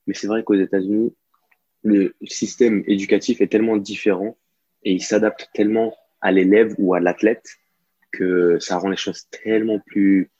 mais 0.09 0.15
c'est 0.15 0.27
vrai 0.27 0.43
qu'aux 0.43 0.55
États-Unis 0.55 1.15
le 1.85 2.17
système 2.25 2.83
éducatif 2.89 3.41
est 3.41 3.47
tellement 3.47 3.77
différent 3.77 4.37
et 4.83 4.93
il 4.93 5.03
s'adapte 5.03 5.49
tellement 5.55 5.95
à 6.21 6.33
l'élève 6.33 6.75
ou 6.79 6.95
à 6.95 7.01
l'athlète 7.01 7.47
que 8.11 8.59
ça 8.59 8.79
rend 8.79 8.89
les 8.89 8.97
choses 8.97 9.29
tellement 9.31 9.79
plus 9.79 10.33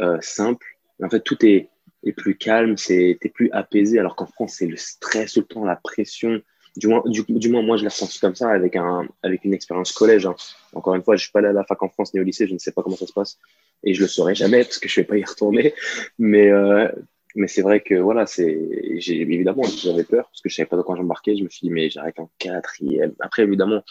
euh, 0.00 0.16
simples 0.22 0.78
en 1.02 1.10
fait 1.10 1.20
tout 1.20 1.44
est, 1.44 1.68
plus 2.16 2.36
calme 2.36 2.76
c'est 2.76 3.18
plus 3.34 3.50
apaisé 3.52 3.98
alors 3.98 4.14
qu'en 4.16 4.26
France 4.26 4.56
c'est 4.58 4.66
le 4.66 4.76
stress 4.76 5.32
tout 5.34 5.40
le 5.40 5.46
temps 5.46 5.64
la 5.64 5.76
pression 5.76 6.40
du 6.76 6.88
moins, 6.88 7.02
du, 7.06 7.48
moins 7.50 7.62
moi, 7.62 7.76
je 7.76 7.82
l'ai 7.82 7.88
ressenti 7.88 8.18
comme 8.18 8.34
ça 8.34 8.50
avec, 8.50 8.74
un, 8.74 9.06
avec 9.22 9.44
une 9.44 9.54
expérience 9.54 9.92
collège. 9.92 10.26
Hein. 10.26 10.34
Encore 10.72 10.96
une 10.96 11.04
fois, 11.04 11.14
je 11.14 11.22
suis 11.22 11.30
pas 11.30 11.38
allé 11.38 11.46
à 11.46 11.52
la 11.52 11.64
fac 11.64 11.80
en 11.82 11.88
France 11.88 12.12
ni 12.12 12.18
au 12.18 12.24
lycée, 12.24 12.48
je 12.48 12.52
ne 12.52 12.58
sais 12.58 12.72
pas 12.72 12.82
comment 12.82 12.96
ça 12.96 13.06
se 13.06 13.12
passe 13.12 13.38
et 13.84 13.94
je 13.94 14.02
le 14.02 14.08
saurai 14.08 14.34
jamais 14.34 14.64
parce 14.64 14.78
que 14.78 14.88
je 14.88 15.00
vais 15.00 15.06
pas 15.06 15.16
y 15.16 15.24
retourner. 15.24 15.74
Mais, 16.18 16.50
euh, 16.50 16.88
mais 17.34 17.48
c'est 17.48 17.62
vrai 17.62 17.80
que 17.80 17.94
voilà, 17.94 18.26
c'est, 18.26 18.98
j'ai, 18.98 19.20
évidemment, 19.20 19.62
j'avais 19.64 20.04
peur 20.04 20.26
parce 20.26 20.40
que 20.40 20.48
je 20.48 20.54
savais 20.54 20.68
pas 20.68 20.76
de 20.76 20.82
quoi 20.82 20.96
j'embarquais. 20.96 21.36
Je 21.36 21.42
me 21.42 21.48
suis 21.48 21.66
dit, 21.66 21.72
mais 21.72 21.90
j'arrête 21.90 22.18
en 22.20 22.30
quatrième. 22.38 23.12
Après, 23.18 23.42
évidemment, 23.42 23.82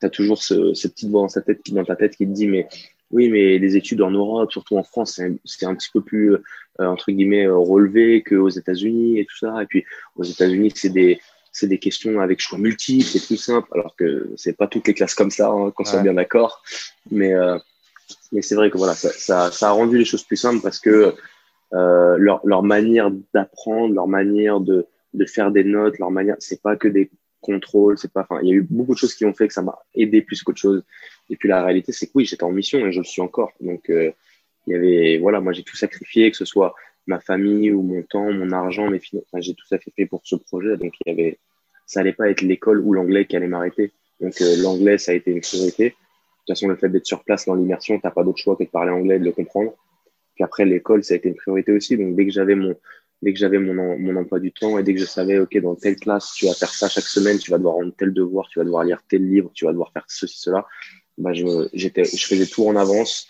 tu 0.00 0.06
as 0.06 0.10
toujours 0.10 0.42
ce, 0.42 0.72
cette 0.74 0.92
petite 0.92 1.10
voix 1.10 1.22
dans, 1.22 1.28
sa 1.28 1.42
tête, 1.42 1.60
dans 1.72 1.84
ta 1.84 1.96
tête 1.96 2.16
qui 2.16 2.26
te 2.26 2.32
dit, 2.32 2.46
mais 2.46 2.68
oui, 3.10 3.28
mais 3.28 3.58
les 3.58 3.76
études 3.76 4.02
en 4.02 4.10
Europe, 4.10 4.52
surtout 4.52 4.76
en 4.76 4.84
France, 4.84 5.20
c'est 5.44 5.66
un 5.66 5.74
petit 5.74 5.90
peu 5.92 6.00
plus, 6.00 6.34
euh, 6.34 6.38
entre 6.78 7.10
guillemets, 7.10 7.46
euh, 7.46 7.56
relevé 7.56 8.22
qu'aux 8.22 8.48
États-Unis 8.48 9.18
et 9.18 9.24
tout 9.24 9.36
ça. 9.36 9.62
Et 9.62 9.66
puis, 9.66 9.84
aux 10.16 10.24
États-Unis, 10.24 10.72
c'est 10.74 10.90
des, 10.90 11.20
c'est 11.52 11.68
des 11.68 11.78
questions 11.78 12.20
avec 12.20 12.40
choix 12.40 12.58
multiples, 12.58 13.04
c'est 13.04 13.24
plus 13.24 13.36
simple, 13.36 13.68
alors 13.72 13.94
que 13.96 14.30
c'est 14.36 14.56
pas 14.56 14.66
toutes 14.66 14.86
les 14.88 14.94
classes 14.94 15.14
comme 15.14 15.30
ça, 15.30 15.48
hein, 15.48 15.70
qu'on 15.72 15.84
soit 15.84 16.02
bien 16.02 16.14
d'accord. 16.14 16.62
Mais, 17.10 17.32
euh, 17.32 17.58
mais 18.32 18.42
c'est 18.42 18.54
vrai 18.54 18.70
que 18.70 18.78
voilà, 18.78 18.94
ça, 18.94 19.10
ça, 19.10 19.50
ça, 19.50 19.68
a 19.68 19.72
rendu 19.72 19.98
les 19.98 20.04
choses 20.04 20.24
plus 20.24 20.36
simples 20.36 20.60
parce 20.62 20.80
que 20.80 21.14
euh, 21.74 22.16
leur, 22.18 22.40
leur 22.44 22.62
manière 22.62 23.10
d'apprendre, 23.32 23.94
leur 23.94 24.08
manière 24.08 24.60
de, 24.60 24.86
de 25.12 25.24
faire 25.26 25.50
des 25.50 25.64
notes, 25.64 25.98
leur 25.98 26.10
manière, 26.10 26.36
c'est 26.38 26.62
pas 26.62 26.76
que 26.76 26.88
des 26.88 27.10
contrôles, 27.40 27.98
c'est 27.98 28.12
pas, 28.12 28.22
enfin, 28.22 28.40
il 28.42 28.48
y 28.48 28.52
a 28.52 28.54
eu 28.54 28.66
beaucoup 28.68 28.94
de 28.94 28.98
choses 28.98 29.14
qui 29.14 29.24
ont 29.26 29.34
fait 29.34 29.48
que 29.48 29.54
ça 29.54 29.62
m'a 29.62 29.78
aidé 29.94 30.22
plus 30.22 30.42
qu'autre 30.42 30.60
chose. 30.60 30.82
Et 31.30 31.36
puis 31.36 31.48
la 31.48 31.62
réalité, 31.62 31.92
c'est 31.92 32.06
que 32.06 32.12
oui, 32.14 32.24
j'étais 32.24 32.44
en 32.44 32.52
mission 32.52 32.78
et 32.86 32.92
je 32.92 32.98
le 32.98 33.04
suis 33.04 33.20
encore. 33.20 33.52
Donc, 33.60 33.90
euh, 33.90 34.10
il 34.66 34.72
y 34.72 34.76
avait, 34.76 35.18
voilà, 35.18 35.40
moi 35.40 35.52
j'ai 35.52 35.62
tout 35.62 35.76
sacrifié, 35.76 36.30
que 36.30 36.36
ce 36.36 36.46
soit 36.46 36.74
ma 37.06 37.20
famille 37.20 37.70
ou 37.70 37.82
mon 37.82 38.02
temps, 38.02 38.32
mon 38.32 38.50
argent, 38.52 38.88
mes 38.88 38.98
finances. 38.98 39.24
Enfin, 39.30 39.40
j'ai 39.42 39.54
tout 39.54 39.66
sacrifié 39.66 40.06
pour 40.06 40.22
ce 40.24 40.36
projet. 40.36 40.76
Donc, 40.76 40.94
il 41.04 41.10
y 41.10 41.12
avait, 41.12 41.38
ça 41.86 42.00
allait 42.00 42.14
pas 42.14 42.30
être 42.30 42.40
l'école 42.40 42.80
ou 42.80 42.94
l'anglais 42.94 43.26
qui 43.26 43.36
allait 43.36 43.46
m'arrêter. 43.46 43.92
Donc, 44.20 44.40
euh, 44.40 44.56
l'anglais, 44.62 44.96
ça 44.96 45.12
a 45.12 45.14
été 45.14 45.30
une 45.30 45.40
priorité. 45.40 45.90
De 45.90 45.90
toute 45.90 46.56
façon, 46.56 46.68
le 46.68 46.76
fait 46.76 46.88
d'être 46.88 47.06
sur 47.06 47.24
place 47.24 47.46
dans 47.46 47.54
l'immersion, 47.54 47.98
t'as 47.98 48.10
pas 48.10 48.24
d'autre 48.24 48.38
choix 48.38 48.56
que 48.56 48.64
de 48.64 48.68
parler 48.68 48.90
anglais 48.90 49.16
et 49.16 49.18
de 49.18 49.24
le 49.24 49.32
comprendre. 49.32 49.74
Puis 50.34 50.44
après, 50.44 50.64
l'école, 50.64 51.04
ça 51.04 51.14
a 51.14 51.16
été 51.16 51.28
une 51.28 51.34
priorité 51.36 51.72
aussi. 51.72 51.96
Donc, 51.96 52.16
dès 52.16 52.26
que 52.26 52.32
j'avais 52.32 52.54
mon, 52.54 52.74
dès 53.22 53.32
que 53.32 53.38
j'avais 53.38 53.58
mon, 53.58 53.98
mon 53.98 54.16
emploi 54.16 54.38
du 54.38 54.52
temps 54.52 54.78
et 54.78 54.82
dès 54.82 54.94
que 54.94 55.00
je 55.00 55.06
savais, 55.06 55.38
OK, 55.38 55.56
dans 55.58 55.74
telle 55.74 55.96
classe, 55.96 56.32
tu 56.36 56.46
vas 56.46 56.54
faire 56.54 56.70
ça 56.70 56.88
chaque 56.88 57.04
semaine, 57.04 57.38
tu 57.38 57.50
vas 57.50 57.58
devoir 57.58 57.74
rendre 57.76 57.92
tel 57.96 58.12
devoir, 58.12 58.48
tu 58.48 58.58
vas 58.58 58.64
devoir 58.64 58.84
lire 58.84 59.02
tel 59.08 59.28
livre, 59.28 59.50
tu 59.54 59.64
vas 59.64 59.72
devoir 59.72 59.92
faire 59.92 60.04
ceci, 60.08 60.38
cela, 60.38 60.66
bah, 61.16 61.32
je, 61.32 61.68
j'étais, 61.72 62.04
je 62.04 62.26
faisais 62.26 62.46
tout 62.46 62.66
en 62.66 62.76
avance. 62.76 63.26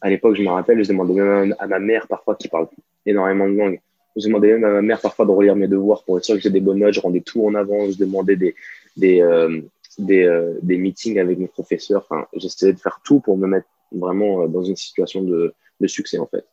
À 0.00 0.10
l'époque, 0.10 0.36
je 0.36 0.42
me 0.42 0.48
rappelle, 0.48 0.82
je 0.82 0.88
demandais 0.88 1.14
même 1.14 1.54
à 1.58 1.66
ma 1.66 1.78
mère 1.78 2.06
parfois 2.08 2.34
qui 2.36 2.48
parle 2.48 2.68
énormément 3.04 3.48
de 3.48 3.54
langues. 3.54 3.80
Je 4.16 4.26
demandais 4.26 4.52
même 4.52 4.64
à 4.64 4.70
ma 4.70 4.82
mère 4.82 5.00
parfois 5.00 5.26
de 5.26 5.30
relire 5.30 5.56
mes 5.56 5.68
devoirs 5.68 6.04
pour 6.04 6.18
être 6.18 6.24
sûr 6.24 6.34
que 6.36 6.40
j'ai 6.40 6.50
des 6.50 6.60
bonnes 6.60 6.78
notes. 6.78 6.94
Je 6.94 7.00
rendais 7.00 7.20
tout 7.20 7.44
en 7.44 7.54
avance. 7.54 7.92
Je 7.92 7.98
demandais 7.98 8.36
des, 8.36 8.54
des, 8.96 9.20
euh, 9.20 9.60
des, 9.98 10.24
euh, 10.24 10.54
des 10.62 10.76
meetings 10.76 11.18
avec 11.18 11.38
mes 11.38 11.46
professeurs. 11.46 12.06
Enfin, 12.08 12.26
j'essayais 12.34 12.72
de 12.72 12.80
faire 12.80 13.00
tout 13.04 13.20
pour 13.20 13.36
me 13.36 13.46
mettre 13.46 13.66
vraiment 13.92 14.42
euh, 14.42 14.48
dans 14.48 14.62
une 14.64 14.76
situation 14.76 15.22
de, 15.22 15.54
de 15.80 15.86
succès, 15.86 16.18
en 16.18 16.26
fait. 16.26 16.44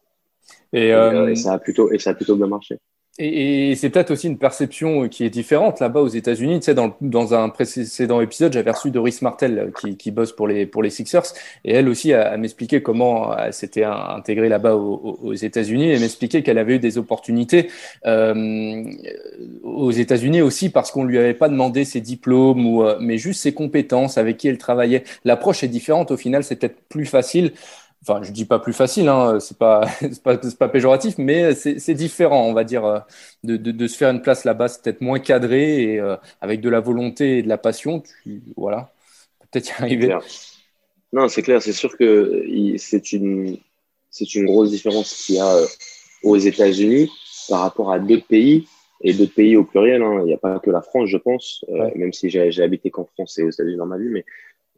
Et, 0.74 0.90
et, 0.90 1.36
ça 1.36 1.54
a 1.54 1.58
plutôt, 1.58 1.92
et 1.92 2.00
ça 2.00 2.12
a 2.12 2.14
plutôt 2.14 2.36
bien 2.36 2.48
marché. 2.48 2.80
Et, 3.18 3.76
c'est 3.76 3.90
peut-être 3.90 4.12
aussi 4.12 4.28
une 4.28 4.38
perception 4.38 5.04
euh, 5.04 5.08
qui 5.08 5.24
est 5.24 5.30
différente 5.30 5.80
là-bas 5.80 6.02
aux 6.02 6.10
États-Unis. 6.10 6.60
Tu 6.60 6.66
sais, 6.66 6.74
dans, 6.74 6.98
dans 7.00 7.34
un 7.34 7.48
précédent 7.48 8.20
épisode, 8.20 8.52
j'avais 8.52 8.72
reçu 8.72 8.92
Doris 8.92 9.22
Martel 9.22 9.58
euh, 9.58 9.72
qui, 9.72 9.96
qui, 9.96 10.12
bosse 10.12 10.34
pour 10.34 10.50
les, 10.50 10.66
pour 10.66 10.84
les 10.84 10.90
Sixers 10.90 11.24
et 11.64 11.74
elle 11.76 11.88
aussi 11.88 12.12
a, 12.12 12.34
a 12.34 12.38
m'expliqué 12.38 12.82
comment 12.82 13.36
elle 13.38 13.54
s'était 13.54 13.86
intégrée 13.86 14.50
là-bas 14.50 14.76
aux, 14.76 15.18
aux 15.24 15.34
États-Unis 15.34 15.92
et 15.92 16.00
m'expliquait 16.00 16.44
qu'elle 16.44 16.58
avait 16.58 16.76
eu 16.76 16.80
des 16.80 16.98
opportunités 16.98 17.70
euh, 18.06 18.84
aux 19.64 19.92
États-Unis 19.92 20.42
aussi 20.42 20.70
parce 20.70 20.92
qu'on 20.92 21.06
lui 21.06 21.18
avait 21.18 21.34
pas 21.34 21.48
demandé 21.48 21.86
ses 21.86 22.02
diplômes 22.02 22.66
ou 22.66 22.84
euh, 22.84 22.98
mais 23.00 23.18
juste 23.18 23.42
ses 23.42 23.54
compétences 23.54 24.18
avec 24.18 24.36
qui 24.36 24.50
elle 24.50 24.58
travaillait. 24.58 25.06
L'approche 25.24 25.64
est 25.64 25.70
différente. 25.70 26.12
Au 26.12 26.18
final, 26.18 26.44
c'est 26.44 26.58
peut-être 26.58 26.82
plus 26.90 27.06
facile 27.06 27.54
enfin, 28.08 28.24
je 28.24 28.32
dis 28.32 28.46
pas 28.46 28.60
plus 28.60 28.74
facile, 28.74 29.08
hein, 29.08 29.40
c'est 29.40 29.58
pas, 29.58 29.88
pas, 30.24 30.38
pas, 30.38 30.70
péjoratif, 30.70 31.18
mais 31.18 31.54
c'est 31.56 31.94
différent, 31.94 32.48
on 32.48 32.54
va 32.54 32.64
dire, 32.64 32.86
euh, 32.86 33.00
de, 33.44 33.58
de, 33.58 33.72
de, 33.72 33.88
se 33.88 33.98
faire 33.98 34.12
une 34.12 34.22
place 34.22 34.46
là-bas, 34.46 34.68
c'est 34.68 34.82
peut-être 34.84 35.02
moins 35.02 35.20
cadré 35.20 35.84
et 35.84 36.00
euh, 36.00 36.16
avec 36.42 36.62
de 36.62 36.70
la 36.70 36.80
volonté 36.80 37.40
et 37.40 37.44
de 37.44 37.50
la 37.50 37.58
passion, 37.58 38.02
tu, 38.24 38.42
voilà, 38.56 38.92
peut-être 39.52 39.70
y 39.70 39.84
arriver. 39.84 40.18
Non, 41.14 41.28
c'est 41.28 41.42
clair, 41.42 41.62
c'est 41.62 41.74
sûr 41.74 41.98
que 41.98 42.44
c'est 42.78 43.14
une, 43.14 43.58
c'est 44.12 44.36
une 44.36 44.46
grosse 44.46 44.70
différence 44.70 45.14
qu'il 45.14 45.36
y 45.36 45.40
a 45.40 45.56
euh, 45.56 45.66
aux 46.24 46.38
États-Unis 46.38 47.10
par 47.50 47.62
rapport 47.62 47.92
à 47.92 48.00
d'autres 48.00 48.28
pays 48.28 48.68
et 49.02 49.14
d'autres 49.14 49.34
pays 49.34 49.56
au 49.56 49.64
pluriel. 49.64 50.02
Hein. 50.02 50.20
Il 50.22 50.26
n'y 50.26 50.34
a 50.34 50.38
pas 50.38 50.60
que 50.60 50.72
la 50.72 50.82
France, 50.82 51.10
je 51.10 51.18
pense, 51.18 51.64
même 51.96 52.12
si 52.12 52.30
j'ai 52.30 52.62
habité 52.62 52.92
qu'en 52.92 53.06
France 53.06 53.38
et 53.40 53.44
aux 53.44 53.50
États-Unis 53.50 53.78
dans 53.78 53.86
ma 53.86 53.98
vie, 53.98 54.10
mais 54.10 54.26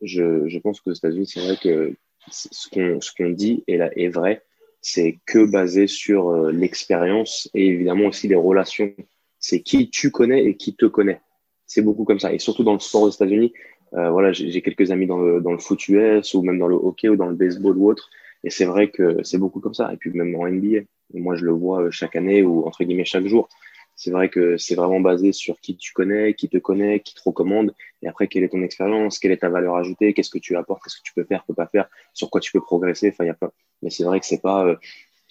je, 0.01 0.47
je 0.47 0.59
pense 0.59 0.79
qu'aux 0.79 0.93
États-Unis, 0.93 1.27
c'est 1.27 1.39
vrai 1.39 1.57
que 1.61 1.95
ce 2.31 3.11
qu'on 3.15 3.29
dit 3.29 3.63
est, 3.67 3.77
là, 3.77 3.89
est 3.95 4.09
vrai, 4.09 4.43
c'est 4.81 5.19
que 5.25 5.45
basé 5.45 5.87
sur 5.87 6.29
euh, 6.29 6.51
l'expérience 6.51 7.49
et 7.53 7.67
évidemment 7.67 8.07
aussi 8.07 8.27
les 8.27 8.35
relations. 8.35 8.93
C'est 9.39 9.61
qui 9.61 9.89
tu 9.89 10.11
connais 10.11 10.45
et 10.45 10.57
qui 10.57 10.75
te 10.75 10.85
connaît. 10.85 11.21
C'est 11.65 11.81
beaucoup 11.81 12.05
comme 12.05 12.19
ça. 12.19 12.33
Et 12.33 12.39
surtout 12.39 12.63
dans 12.63 12.73
le 12.73 12.79
sport 12.79 13.03
aux 13.03 13.09
États-Unis, 13.09 13.53
euh, 13.93 14.09
voilà, 14.09 14.31
j'ai 14.33 14.61
quelques 14.61 14.91
amis 14.91 15.07
dans 15.07 15.17
le, 15.17 15.41
dans 15.41 15.51
le 15.51 15.59
foot 15.59 15.87
US 15.89 16.33
ou 16.33 16.41
même 16.41 16.59
dans 16.59 16.67
le 16.67 16.75
hockey 16.75 17.09
ou 17.09 17.15
dans 17.15 17.27
le 17.27 17.35
baseball 17.35 17.77
ou 17.77 17.89
autre. 17.89 18.09
Et 18.43 18.49
c'est 18.49 18.65
vrai 18.65 18.89
que 18.89 19.23
c'est 19.23 19.37
beaucoup 19.37 19.59
comme 19.59 19.73
ça. 19.73 19.91
Et 19.93 19.97
puis 19.97 20.11
même 20.11 20.35
en 20.35 20.47
NBA. 20.47 20.81
moi, 21.13 21.35
je 21.35 21.45
le 21.45 21.51
vois 21.51 21.83
euh, 21.83 21.91
chaque 21.91 22.15
année 22.15 22.43
ou 22.43 22.65
entre 22.65 22.83
guillemets 22.83 23.05
chaque 23.05 23.27
jour 23.27 23.49
c'est 23.97 24.12
vrai 24.12 24.29
que 24.29 24.57
c'est 24.57 24.75
vraiment 24.75 24.99
basé 24.99 25.33
sur 25.33 25.60
qui 25.60 25.75
tu 25.75 25.91
connais, 25.91 26.36
qui 26.36 26.47
te 26.47 26.60
connaît, 26.60 26.99
qui 26.99 27.15
te 27.15 27.21
recommande, 27.25 27.73
et 28.03 28.07
après 28.07 28.27
quelle 28.27 28.43
est 28.43 28.49
ton 28.49 28.62
expérience, 28.62 29.17
quelle 29.17 29.31
est 29.31 29.38
ta 29.38 29.49
valeur 29.49 29.75
ajoutée, 29.75 30.13
qu'est-ce 30.13 30.29
que 30.29 30.38
tu 30.38 30.55
apportes, 30.55 30.83
qu'est-ce 30.83 30.97
que 30.97 31.03
tu 31.03 31.13
peux 31.15 31.23
faire, 31.23 31.43
peux 31.45 31.55
pas 31.55 31.65
faire, 31.65 31.89
sur 32.13 32.29
quoi 32.29 32.39
tu 32.39 32.51
peux 32.51 32.62
progresser? 32.62 33.10
Enfin, 33.10 33.23
il 33.23 33.27
y 33.27 33.31
a 33.31 33.33
pas. 33.33 33.51
Mais 33.81 33.89
c'est 33.89 34.03
vrai 34.03 34.19
que 34.19 34.27
c'est 34.27 34.41
pas 34.41 34.65
euh, 34.67 34.75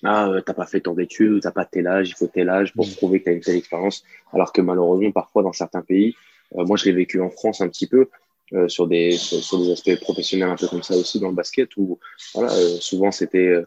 ah 0.03 0.29
euh, 0.29 0.41
t'as 0.41 0.53
pas 0.53 0.67
fait 0.67 0.81
tant 0.81 0.95
d'études, 0.95 1.31
ou 1.33 1.41
t'as 1.41 1.53
pas 1.53 1.65
tel 1.65 1.87
âge, 1.87 2.11
il 2.11 2.15
faut 2.15 2.27
tel 2.27 2.49
âge 2.49 2.75
pour 2.75 2.89
mm. 2.89 2.91
prouver 2.97 3.21
que 3.21 3.25
tu 3.25 3.31
as 3.31 3.33
une 3.35 3.41
telle 3.41 3.57
expérience. 3.57 4.03
Alors 4.33 4.53
que 4.53 4.61
malheureusement, 4.61 5.13
parfois 5.13 5.45
dans 5.45 5.53
certains 5.53 5.83
pays, 5.83 6.17
euh, 6.57 6.65
moi 6.65 6.77
je 6.77 6.87
l'ai 6.87 6.93
vécu 6.93 7.21
en 7.21 7.31
France 7.31 7.61
un 7.61 7.69
petit 7.69 7.87
peu. 7.87 8.09
Euh, 8.53 8.69
sur 8.69 8.87
des 8.87 9.11
sur, 9.11 9.59
des 9.59 9.73
aspects 9.73 10.01
professionnels 10.01 10.49
un 10.49 10.55
peu 10.55 10.69
comme 10.69 10.85
ça 10.85 10.95
aussi 10.95 11.19
dans 11.19 11.31
le 11.31 11.35
basket 11.35 11.77
où 11.77 11.99
voilà 12.33 12.51
souvent 12.79 13.11
c'était 13.11 13.61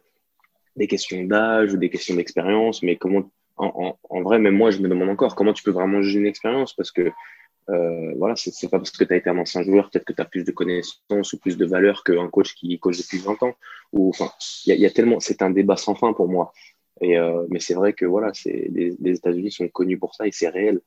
des 0.78 0.88
questions 0.88 1.22
d'âge 1.26 1.74
ou 1.74 1.78
des 1.78 1.90
questions 1.90 2.16
d'expérience 2.16 2.82
mais 2.82 2.96
comment 2.96 3.30
en, 3.60 4.22
vrai, 4.22 4.40
même 4.40 4.56
moi, 4.56 4.72
je 4.72 4.80
me 4.80 4.88
demande 4.88 5.10
encore 5.10 5.36
comment 5.36 5.54
tu 5.54 5.64
peux 5.64 5.72
vraiment 5.72 6.02
juger 6.02 6.20
une 6.20 6.26
expérience 6.26 6.74
parce 6.74 6.92
que 6.92 7.12
euh, 7.70 8.14
voilà, 8.18 8.36
c'est 8.36 8.70
pas 8.70 8.80
parce 8.80 8.90
que 8.90 9.04
tu 9.04 9.14
as 9.14 9.18
été 9.18 9.30
un 9.30 9.38
ancien 9.38 9.62
joueur, 9.62 9.90
peut-être 9.90 10.06
que 10.06 10.14
tu 10.14 10.22
as 10.22 10.26
plus 10.26 10.44
de 10.44 10.52
connaissances 10.52 11.34
ou 11.34 11.38
plus 11.38 11.56
de 11.56 11.66
valeur 11.66 12.04
qu'un 12.04 12.28
coach 12.30 12.56
qui 12.56 12.80
coach 12.80 12.98
depuis 12.98 13.20
20 13.20 13.44
ans. 13.44 13.54
Ou 13.94 14.10
enfin, 14.10 14.32
il 14.66 14.76
y, 14.76 14.86
a 14.86 14.90
tellement, 14.90 15.20
c'est 15.20 15.42
un 15.42 15.52
débat 15.52 15.76
sans 15.76 15.94
fin 15.94 16.14
pour 16.14 16.28
moi. 16.30 16.52
Et 17.02 17.18
euh, 17.18 17.46
mais 17.50 17.60
c'est 17.60 17.76
vrai 17.76 17.94
que 17.94 18.06
voilà, 18.06 18.32
c'est 18.34 18.70
les, 18.72 18.96
États-Unis 19.04 19.52
sont 19.52 19.68
connus 19.68 20.00
pour 20.00 20.16
ça 20.16 20.26
et 20.26 20.32
c'est 20.32 20.50
réel. 20.50 20.82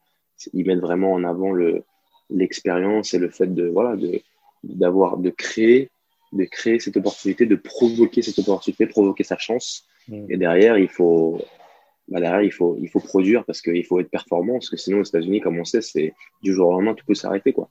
Ils 0.53 0.67
mettent 0.67 0.81
vraiment 0.81 1.13
en 1.13 1.25
avant 1.25 1.53
le 1.53 1.85
l'expérience 2.31 3.15
et 3.15 3.19
le 3.19 3.29
fait 3.29 3.47
de 3.47 3.69
voilà 3.69 3.95
de 3.97 4.21
d'avoir 4.65 5.19
de 5.19 5.31
créer 5.31 5.91
de 6.33 6.45
créer 6.45 6.81
cette 6.81 6.97
opportunité, 6.97 7.47
de 7.47 7.57
provoquer 7.57 8.23
cette 8.23 8.39
opportunité, 8.39 8.87
provoquer 8.87 9.25
sa 9.25 9.39
chance. 9.39 9.87
Mm. 10.09 10.31
Et 10.31 10.37
derrière, 10.37 10.79
il 10.79 10.89
faut 10.89 11.41
bah 12.09 12.21
derrière, 12.21 12.43
il 12.43 12.53
faut, 12.53 12.77
il 12.81 12.89
faut 12.89 13.01
produire 13.01 13.45
parce 13.45 13.63
qu'il 13.63 13.85
faut 13.85 14.01
être 14.01 14.11
performant, 14.11 14.55
parce 14.55 14.71
que 14.71 14.77
sinon, 14.77 15.01
aux 15.01 15.05
États-Unis, 15.05 15.41
comme 15.41 15.59
on 15.59 15.65
sait, 15.65 15.81
c'est 15.81 16.15
du 16.43 16.53
jour 16.53 16.69
au 16.69 16.73
lendemain, 16.73 16.95
tout 16.95 17.05
peut 17.07 17.15
s'arrêter. 17.15 17.53
quoi. 17.53 17.69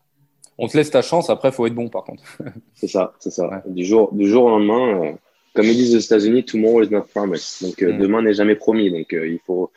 On 0.57 0.67
te 0.67 0.77
laisse 0.77 0.91
ta 0.91 1.01
chance, 1.01 1.29
après, 1.29 1.49
il 1.49 1.53
faut 1.53 1.65
être 1.65 1.75
bon, 1.75 1.89
par 1.89 2.03
contre. 2.03 2.23
c'est 2.73 2.87
ça, 2.87 3.13
c'est 3.19 3.31
ça. 3.31 3.63
Du, 3.67 3.83
jour, 3.83 4.13
du 4.13 4.27
jour 4.27 4.45
au 4.45 4.49
lendemain, 4.49 5.03
euh, 5.03 5.11
comme 5.53 5.65
ils 5.65 5.75
disent 5.75 5.95
aux 5.95 5.99
États-Unis, 5.99 6.45
tomorrow 6.45 6.83
is 6.83 6.89
not 6.89 7.03
promised. 7.13 7.67
Donc, 7.67 7.81
euh, 7.81 7.93
mm. 7.93 7.97
demain 7.97 8.21
n'est 8.21 8.33
jamais 8.33 8.55
promis. 8.55 8.89
Donc, 8.91 9.13
euh, 9.13 9.27
il, 9.27 9.39
faut, 9.39 9.71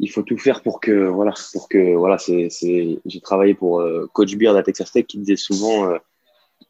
il 0.00 0.10
faut 0.10 0.22
tout 0.22 0.38
faire 0.38 0.62
pour 0.62 0.80
que, 0.80 1.06
voilà, 1.06 1.34
pour 1.52 1.68
que, 1.68 1.94
voilà, 1.94 2.18
c'est, 2.18 2.48
c'est... 2.50 2.98
j'ai 3.04 3.20
travaillé 3.20 3.54
pour 3.54 3.84
Coach 4.12 4.36
Beard 4.36 4.56
à 4.56 4.62
Texas 4.62 4.92
Tech 4.92 5.06
qui 5.06 5.18
disait 5.18 5.36
souvent, 5.36 5.90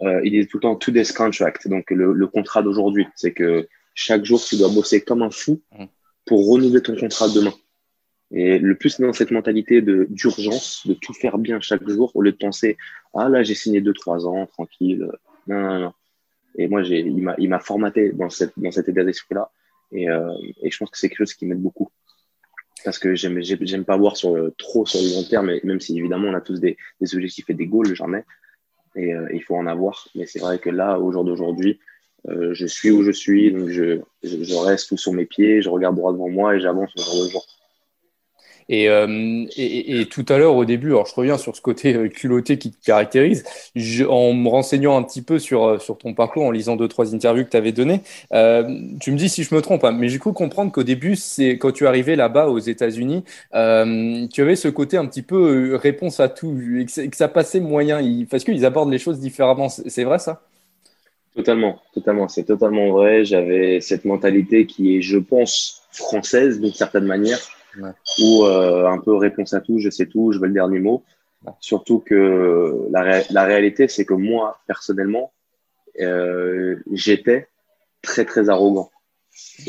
il 0.01 0.31
disait 0.31 0.47
tout 0.47 0.59
le 0.59 0.63
temps, 0.63 0.77
today's 0.77 1.13
contract. 1.13 1.69
Donc, 1.69 1.91
le, 1.91 2.13
le 2.13 2.27
contrat 2.27 2.63
d'aujourd'hui, 2.63 3.07
c'est 3.15 3.33
que 3.33 3.69
chaque 3.95 4.25
jour, 4.25 4.43
tu 4.43 4.57
dois 4.57 4.69
bosser 4.69 5.01
comme 5.03 5.23
un 5.23 5.31
fou. 5.31 5.61
Mm 5.79 5.85
pour 6.27 6.49
renouveler 6.49 6.83
ton 6.83 6.97
contrat 6.97 7.29
demain. 7.29 7.55
Et 8.33 8.59
le 8.59 8.75
plus 8.75 9.01
dans 9.01 9.13
cette 9.13 9.31
mentalité 9.31 9.81
d'urgence, 9.81 10.87
de 10.87 10.95
tout 10.95 11.15
faire 11.15 11.39
bien 11.39 11.61
chaque 11.61 11.89
jour, 11.89 12.11
au 12.15 12.23
lieu 12.23 12.33
de 12.33 12.37
penser 12.37 12.77
ah 13.15 13.29
là 13.29 13.43
j'ai 13.43 13.55
signé 13.55 13.81
deux 13.81 13.95
trois 13.95 14.27
ans 14.27 14.47
tranquille. 14.47 15.09
Non 15.47 15.61
non 15.61 15.79
non. 15.81 15.93
Et 16.59 16.67
moi 16.67 16.83
j'ai 16.83 17.01
il 17.01 17.49
m'a 17.49 17.61
formaté 17.61 18.13
dans 18.13 18.31
cette 18.31 18.53
dans 18.57 18.73
cet 18.73 18.89
état 18.89 19.05
d'esprit 19.05 19.37
là. 19.37 19.51
Et, 19.93 20.11
euh, 20.11 20.33
et 20.63 20.71
je 20.71 20.77
pense 20.79 20.91
que 20.91 20.99
c'est 20.99 21.09
quelque 21.09 21.19
chose 21.19 21.35
qui 21.35 21.47
m'aide 21.47 21.63
beaucoup 21.63 21.89
parce 22.85 22.99
que 22.99 23.15
j'aime 23.15 23.85
pas 23.85 23.97
voir 23.97 24.17
sur 24.17 24.53
trop 24.59 24.87
sur 24.87 25.01
le 25.01 25.15
long 25.15 25.29
terme, 25.29 25.51
même 25.65 25.81
si 25.81 25.99
évidemment 25.99 26.29
on 26.29 26.35
a 26.35 26.41
tous 26.41 26.61
des, 26.61 26.77
des 27.01 27.15
objectifs 27.15 27.49
et 27.51 27.55
des 27.55 27.67
goals 27.67 27.95
jamais. 27.95 28.25
Et 28.95 29.13
euh, 29.13 29.27
il 29.33 29.43
faut 29.43 29.57
en 29.57 29.67
avoir. 29.67 30.09
Mais 30.15 30.27
c'est 30.27 30.39
vrai 30.39 30.59
que 30.59 30.71
là 30.71 30.99
au 31.01 31.11
jour 31.11 31.25
d'aujourd'hui, 31.25 31.81
euh, 32.29 32.55
je 32.55 32.67
suis 32.67 32.91
où 32.91 33.05
je 33.05 33.13
suis, 33.13 33.53
donc 33.53 33.69
je, 33.69 34.01
je, 34.25 34.55
reste 34.57 34.89
tout 34.89 34.97
sur 34.97 35.13
mes 35.13 35.27
pieds, 35.27 35.63
je 35.63 35.69
regarde 35.69 35.97
droit 35.97 36.13
devant 36.13 36.29
moi 36.29 36.57
et 36.57 36.61
j'avance 36.61 36.91
au 36.97 37.03
jour 37.03 37.25
le 37.25 37.31
jour. 37.31 37.47
Et, 38.69 38.89
euh, 38.89 39.45
tout 40.11 40.27
à 40.29 40.39
l'heure, 40.39 40.57
au 40.57 40.65
début, 40.65 40.89
alors 40.89 41.07
je 41.07 41.15
reviens 41.15 41.39
sur 41.39 41.55
ce 41.55 41.61
côté 41.61 41.95
euh, 41.95 42.09
culotté 42.09 42.59
qui 42.59 42.73
te 42.73 42.85
caractérise, 42.85 43.45
je, 43.77 44.05
en 44.05 44.33
me 44.33 44.49
renseignant 44.49 44.97
un 44.97 45.05
petit 45.05 45.23
peu 45.23 45.39
sur, 45.39 45.79
ton 46.01 46.15
parcours, 46.15 46.43
en 46.43 46.51
lisant 46.51 46.75
deux, 46.75 46.89
trois 46.89 47.15
interviews 47.15 47.45
que 47.45 47.51
tu 47.51 47.57
avais 47.57 47.71
données, 47.71 48.01
tu 48.33 49.13
me 49.13 49.17
dis 49.17 49.29
si 49.29 49.45
je 49.45 49.55
me 49.55 49.63
trompe, 49.63 49.85
hein, 49.85 49.93
mais 49.93 50.09
j'ai 50.09 50.19
cru 50.19 50.33
comprendre 50.33 50.73
qu'au 50.73 50.83
début, 50.83 51.17
quand 51.61 51.71
tu 51.71 51.87
arrivé 51.87 52.17
là-bas 52.17 52.49
aux 52.49 52.59
États-Unis, 52.59 53.23
tu 53.53 54.43
avais 54.43 54.57
ce 54.57 54.67
côté 54.67 54.97
un 54.97 55.07
petit 55.07 55.23
peu 55.23 55.77
réponse 55.77 56.19
à 56.19 56.29
tout, 56.29 56.59
et 56.77 56.87
que 56.87 57.17
ça 57.17 57.29
passait 57.29 57.61
moyen, 57.61 58.01
parce 58.29 58.43
qu'ils 58.43 58.65
abordent 58.65 58.91
les 58.91 58.99
choses 58.99 59.21
différemment. 59.21 59.69
C'est 59.69 60.03
vrai 60.03 60.19
ça? 60.19 60.43
Totalement, 61.37 61.83
totalement. 61.93 62.29
C'est 62.29 62.45
totalement 62.45 62.91
vrai. 62.93 63.27
J'avais 63.27 63.83
cette 63.83 64.07
mentalité 64.07 64.67
qui 64.67 64.97
est, 64.97 65.03
je 65.03 65.19
pense, 65.19 65.83
française 65.93 66.61
d'une 66.61 66.73
certaine 66.73 67.05
manière, 67.05 67.39
ouais. 67.79 67.91
où 68.21 68.45
euh, 68.45 68.87
un 68.87 68.99
peu 68.99 69.15
réponse 69.15 69.53
à 69.53 69.61
tout, 69.61 69.79
je 69.79 69.91
sais 69.91 70.07
tout, 70.07 70.33
je 70.33 70.39
veux 70.39 70.47
le 70.47 70.55
dernier 70.55 70.79
mot. 70.79 71.05
Ouais. 71.45 71.53
Surtout 71.61 71.99
que 71.99 72.89
la, 72.91 73.03
ré 73.03 73.23
la 73.31 73.45
réalité, 73.45 73.87
c'est 73.87 74.07
que 74.07 74.15
moi, 74.15 74.59
personnellement, 74.67 75.35
euh, 76.01 76.77
j'étais 76.93 77.49
très, 78.01 78.25
très 78.25 78.49
arrogant. 78.49 78.91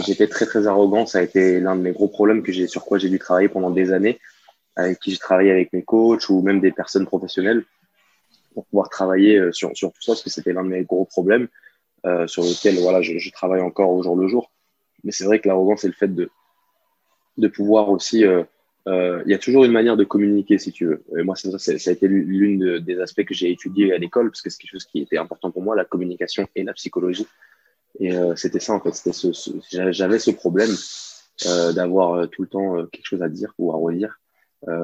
J'étais 0.06 0.28
très, 0.28 0.46
très 0.46 0.68
arrogant. 0.68 1.06
Ça 1.06 1.20
a 1.20 1.22
été 1.22 1.60
l'un 1.60 1.76
de 1.76 1.82
mes 1.82 1.92
gros 1.92 2.08
problèmes 2.08 2.44
que 2.44 2.54
j'ai, 2.54 2.68
sur 2.68 2.86
quoi 2.86 2.98
j'ai 2.98 3.10
dû 3.10 3.20
travailler 3.20 3.50
pendant 3.50 3.72
des 3.72 3.92
années, 3.92 4.20
avec 4.78 5.00
qui 5.00 5.12
j'ai 5.12 5.18
travaillé 5.18 5.52
avec 5.52 5.74
mes 5.74 5.84
coachs 5.84 6.30
ou 6.30 6.42
même 6.42 6.62
des 6.62 6.72
personnes 6.72 7.06
professionnelles 7.06 7.66
pour 8.58 8.66
pouvoir 8.66 8.90
travailler 8.90 9.38
euh, 9.38 9.52
sur, 9.52 9.72
tout 9.72 10.02
ça, 10.02 10.14
parce 10.14 10.24
que 10.24 10.32
c'était 10.32 10.52
l'un 10.52 10.64
de 10.64 10.70
mes 10.70 10.84
gros 10.84 11.06
problèmes 11.06 11.48
euh, 12.08 12.26
sur 12.26 12.42
lequel 12.42 12.80
voilà, 12.80 13.04
je, 13.04 13.30
travaille 13.30 13.62
encore 13.62 13.92
au 13.92 14.02
jour 14.02 14.16
le 14.16 14.28
jour. 14.28 14.52
Mais 15.04 15.12
c'est 15.12 15.26
vrai 15.26 15.40
que 15.40 15.48
l'arrogance, 15.48 15.82
c'est 15.82 15.88
le 15.88 15.94
fait 15.94 16.08
de, 16.08 16.32
de 17.38 17.48
pouvoir 17.48 17.92
aussi. 17.92 18.26
Euh, 18.26 18.44
il 18.88 19.32
y 19.32 19.36
a 19.36 19.38
toujours 19.38 19.64
une 19.64 19.72
manière 19.72 19.96
de 19.96 20.04
communiquer, 20.04 20.58
si 20.58 20.72
tu 20.72 20.88
veux. 20.88 21.04
Et 21.20 21.22
moi, 21.22 21.36
ça, 21.36 21.56
ça 21.60 21.72
a 21.72 21.94
été 21.94 22.08
l'une 22.08 22.58
de, 22.58 22.80
des 22.80 23.00
aspects 23.00 23.26
que 23.26 23.36
j'ai 23.36 23.52
étudié 23.52 23.94
à 23.94 24.00
l'école, 24.00 24.32
parce 24.32 24.42
que 24.42 24.50
c'est 24.50 24.58
quelque 24.58 24.72
chose 24.72 24.86
qui 24.86 25.04
était 25.04 25.20
important 25.20 25.52
pour 25.52 25.62
moi, 25.62 25.76
la 25.76 25.86
communication 25.86 26.48
et 26.56 26.64
la 26.64 26.74
psychologie. 26.74 27.28
Et 28.00 28.12
c'était 28.36 28.60
ça, 28.60 28.74
en 28.74 28.80
fait. 28.80 28.94
J'avais 29.92 30.18
ce 30.18 30.32
problème 30.32 30.72
d'avoir 31.76 32.28
tout 32.30 32.42
le 32.42 32.48
temps 32.48 32.86
quelque 32.88 33.06
chose 33.06 33.22
à 33.22 33.30
dire 33.30 33.54
ou 33.60 33.72
à 33.72 33.76
redire, 33.76 34.20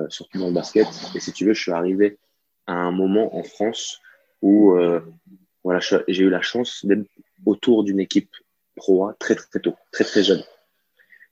surtout 0.09 0.38
dans 0.38 0.49
le 0.49 0.53
basket. 0.53 0.88
Et 1.15 1.19
si 1.19 1.32
tu 1.32 1.45
veux, 1.45 1.53
je 1.53 1.61
suis 1.61 1.71
arrivé 1.71 2.19
à 2.68 2.74
un 2.74 2.91
moment 2.91 3.36
en 3.36 3.43
France 3.43 4.01
où 4.41 4.74
euh, 4.74 4.99
voilà, 5.64 5.80
j'ai 5.80 6.24
eu 6.24 6.30
la 6.30 6.41
chance 6.41 6.86
d'être 6.86 7.07
autour 7.45 7.84
d'une 7.84 7.99
équipe 7.99 8.30
pro 8.76 9.07
A 9.07 9.14
très 9.14 9.36
très 9.36 9.59
tôt, 9.59 9.76
très 9.91 10.03
très 10.03 10.24
jeune. 10.24 10.43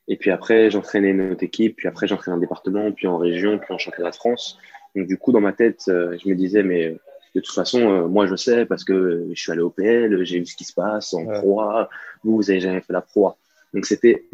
Et 0.08 0.18
puis 0.18 0.32
après, 0.32 0.72
j'entraînais 0.72 1.10
une 1.10 1.32
autre 1.32 1.44
équipe, 1.44 1.76
puis 1.78 1.88
après 1.88 2.08
j'entraînais 2.08 2.38
en 2.38 2.40
département, 2.40 2.92
puis 2.92 3.08
en 3.08 3.18
région, 3.18 3.60
puis 3.60 3.74
en 3.74 3.78
championnat 3.78 4.12
de 4.12 4.16
France. 4.16 4.58
Donc 4.96 5.08
du 5.08 5.18
coup, 5.18 5.32
dans 5.32 5.42
ma 5.42 5.54
tête, 5.54 5.84
euh, 5.90 6.18
je 6.22 6.30
me 6.30 6.36
disais, 6.36 6.64
mais 6.64 6.98
de 7.36 7.40
toute 7.40 7.54
façon, 7.54 7.80
euh, 7.80 8.08
moi 8.08 8.26
je 8.28 8.36
sais 8.36 8.66
parce 8.66 8.84
que 8.84 9.28
je 9.32 9.42
suis 9.42 9.52
allé 9.52 9.62
au 9.62 9.70
PL, 9.70 10.24
j'ai 10.26 10.40
vu 10.40 10.46
ce 10.46 10.56
qui 10.56 10.64
se 10.66 10.74
passe 10.74 11.14
en 11.14 11.26
ouais. 11.26 11.40
pro 11.40 11.62
A. 11.62 11.90
Vous, 12.24 12.36
vous 12.36 12.50
avez 12.50 12.60
jamais 12.60 12.82
fait 12.82 12.94
la 12.94 13.02
pro 13.02 13.28
A. 13.28 13.38
Donc 13.74 13.86
c'était 13.86 14.26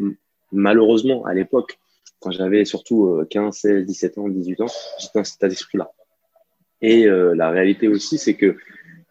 malheureusement 0.52 1.24
à 1.26 1.34
l'époque, 1.34 1.78
quand 2.20 2.30
j'avais 2.30 2.64
surtout 2.64 3.24
15, 3.30 3.54
16, 3.54 3.86
17 3.86 4.18
ans, 4.18 4.28
18 4.28 4.60
ans, 4.62 4.66
j'étais 4.98 5.18
dans 5.18 5.24
cet 5.24 5.36
état 5.36 5.48
d'esprit-là. 5.48 5.90
Et 6.80 7.06
euh, 7.06 7.34
la 7.34 7.50
réalité 7.50 7.88
aussi, 7.88 8.18
c'est 8.18 8.34
que 8.34 8.56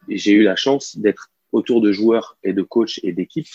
j'ai 0.07 0.31
eu 0.31 0.43
la 0.43 0.55
chance 0.55 0.97
d'être 0.97 1.29
autour 1.51 1.81
de 1.81 1.91
joueurs 1.91 2.37
et 2.43 2.53
de 2.53 2.61
coachs 2.61 2.99
et 3.03 3.11
d'équipes 3.11 3.47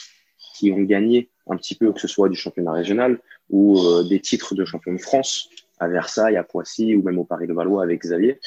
qui 0.54 0.70
ont 0.70 0.82
gagné 0.82 1.30
un 1.46 1.56
petit 1.56 1.74
peu, 1.74 1.92
que 1.92 2.00
ce 2.00 2.08
soit 2.08 2.28
du 2.28 2.36
championnat 2.36 2.72
régional 2.72 3.18
ou 3.50 3.78
euh, 3.80 4.04
des 4.04 4.20
titres 4.20 4.54
de 4.54 4.64
champion 4.64 4.92
de 4.92 5.00
France 5.00 5.48
à 5.78 5.88
Versailles, 5.88 6.36
à 6.36 6.44
Poissy 6.44 6.94
ou 6.94 7.02
même 7.02 7.18
au 7.18 7.24
Paris 7.24 7.46
de 7.46 7.52
Valois 7.52 7.82
avec 7.82 8.00
Xavier. 8.02 8.38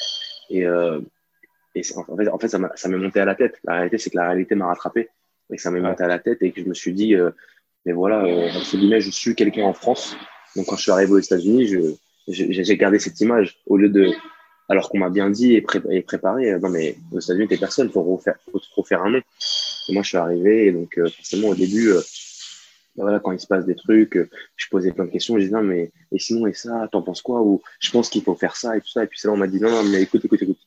Et, 0.50 0.66
euh, 0.66 1.00
et 1.74 1.82
en 1.94 2.16
fait, 2.16 2.28
en 2.28 2.38
fait, 2.38 2.48
ça 2.48 2.88
m'est 2.88 2.96
monté 2.96 3.20
à 3.20 3.24
la 3.24 3.34
tête. 3.34 3.58
La 3.64 3.74
réalité, 3.74 3.98
c'est 3.98 4.10
que 4.10 4.16
la 4.16 4.28
réalité 4.28 4.54
m'a 4.54 4.66
rattrapé 4.66 5.10
et 5.50 5.56
que 5.56 5.62
ça 5.62 5.70
m'est 5.70 5.80
monté 5.80 6.02
à 6.02 6.08
la 6.08 6.18
tête 6.18 6.42
et 6.42 6.50
que 6.52 6.60
je 6.60 6.66
me 6.66 6.74
suis 6.74 6.92
dit, 6.92 7.14
euh, 7.14 7.30
mais 7.84 7.92
voilà, 7.92 8.24
euh, 8.24 8.48
entre 8.48 8.76
guillemets, 8.76 9.00
je 9.00 9.10
suis 9.10 9.34
quelqu'un 9.34 9.64
en 9.64 9.74
France. 9.74 10.16
Donc 10.56 10.66
quand 10.66 10.76
je 10.76 10.82
suis 10.82 10.90
arrivé 10.90 11.12
aux 11.12 11.18
États-Unis, 11.18 11.96
j'ai 12.28 12.76
gardé 12.76 12.98
cette 12.98 13.20
image 13.20 13.58
au 13.66 13.76
lieu 13.76 13.88
de 13.88 14.10
alors 14.68 14.88
qu'on 14.88 14.98
m'a 14.98 15.10
bien 15.10 15.30
dit 15.30 15.54
et, 15.54 15.62
pré 15.62 15.80
et, 15.90 16.02
préparé, 16.02 16.58
non 16.58 16.68
mais 16.68 16.96
aux 17.12 17.20
États-Unis 17.20 17.48
t'es 17.48 17.56
personne, 17.56 17.90
faut 17.90 18.02
refaire, 18.02 18.36
faut 18.50 18.60
refaire 18.76 19.02
un 19.02 19.10
nom. 19.10 19.22
Et 19.88 19.92
moi 19.92 20.02
je 20.02 20.08
suis 20.08 20.16
arrivé 20.16 20.66
et 20.66 20.72
donc 20.72 20.98
euh, 20.98 21.08
forcément 21.08 21.48
au 21.48 21.54
début, 21.54 21.90
euh, 21.90 22.00
voilà 22.96 23.20
quand 23.20 23.32
il 23.32 23.38
se 23.38 23.46
passe 23.46 23.64
des 23.64 23.76
trucs, 23.76 24.16
euh, 24.16 24.28
je 24.56 24.68
posais 24.68 24.92
plein 24.92 25.04
de 25.04 25.10
questions, 25.10 25.34
je 25.36 25.44
disais 25.44 25.54
non 25.54 25.62
mais 25.62 25.92
et 26.10 26.18
sinon 26.18 26.46
et 26.46 26.52
ça, 26.52 26.88
t'en 26.90 27.02
penses 27.02 27.22
quoi? 27.22 27.42
Ou 27.42 27.62
je 27.78 27.90
pense 27.90 28.08
qu'il 28.08 28.22
faut 28.22 28.34
faire 28.34 28.56
ça 28.56 28.76
et 28.76 28.80
tout 28.80 28.88
ça 28.88 29.04
et 29.04 29.06
puis 29.06 29.18
c'est 29.20 29.28
là 29.28 29.34
on 29.34 29.36
m'a 29.36 29.46
dit 29.46 29.60
non 29.60 29.70
non 29.70 29.84
mais 29.84 30.02
écoute 30.02 30.24
écoute 30.24 30.42
écoute, 30.42 30.58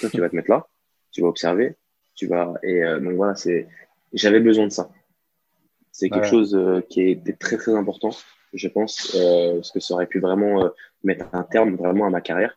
toi 0.00 0.10
tu 0.10 0.20
vas 0.20 0.28
te 0.28 0.36
mettre 0.36 0.50
là, 0.50 0.66
tu 1.10 1.22
vas 1.22 1.28
observer, 1.28 1.76
tu 2.14 2.26
vas 2.26 2.54
et 2.62 2.84
euh, 2.84 3.00
donc 3.00 3.14
voilà 3.14 3.34
c'est 3.34 3.66
j'avais 4.12 4.40
besoin 4.40 4.66
de 4.66 4.72
ça. 4.72 4.90
C'est 5.90 6.10
quelque 6.10 6.26
chose 6.28 6.54
euh, 6.54 6.80
qui 6.88 7.02
était 7.02 7.32
très 7.32 7.56
très 7.56 7.74
important, 7.74 8.10
je 8.52 8.68
pense, 8.68 9.16
parce 9.16 9.72
que 9.72 9.80
ça 9.80 9.94
aurait 9.94 10.06
pu 10.06 10.20
vraiment 10.20 10.70
mettre 11.02 11.26
un 11.32 11.42
terme 11.42 11.74
vraiment 11.74 12.06
à 12.06 12.10
ma 12.10 12.20
carrière. 12.20 12.56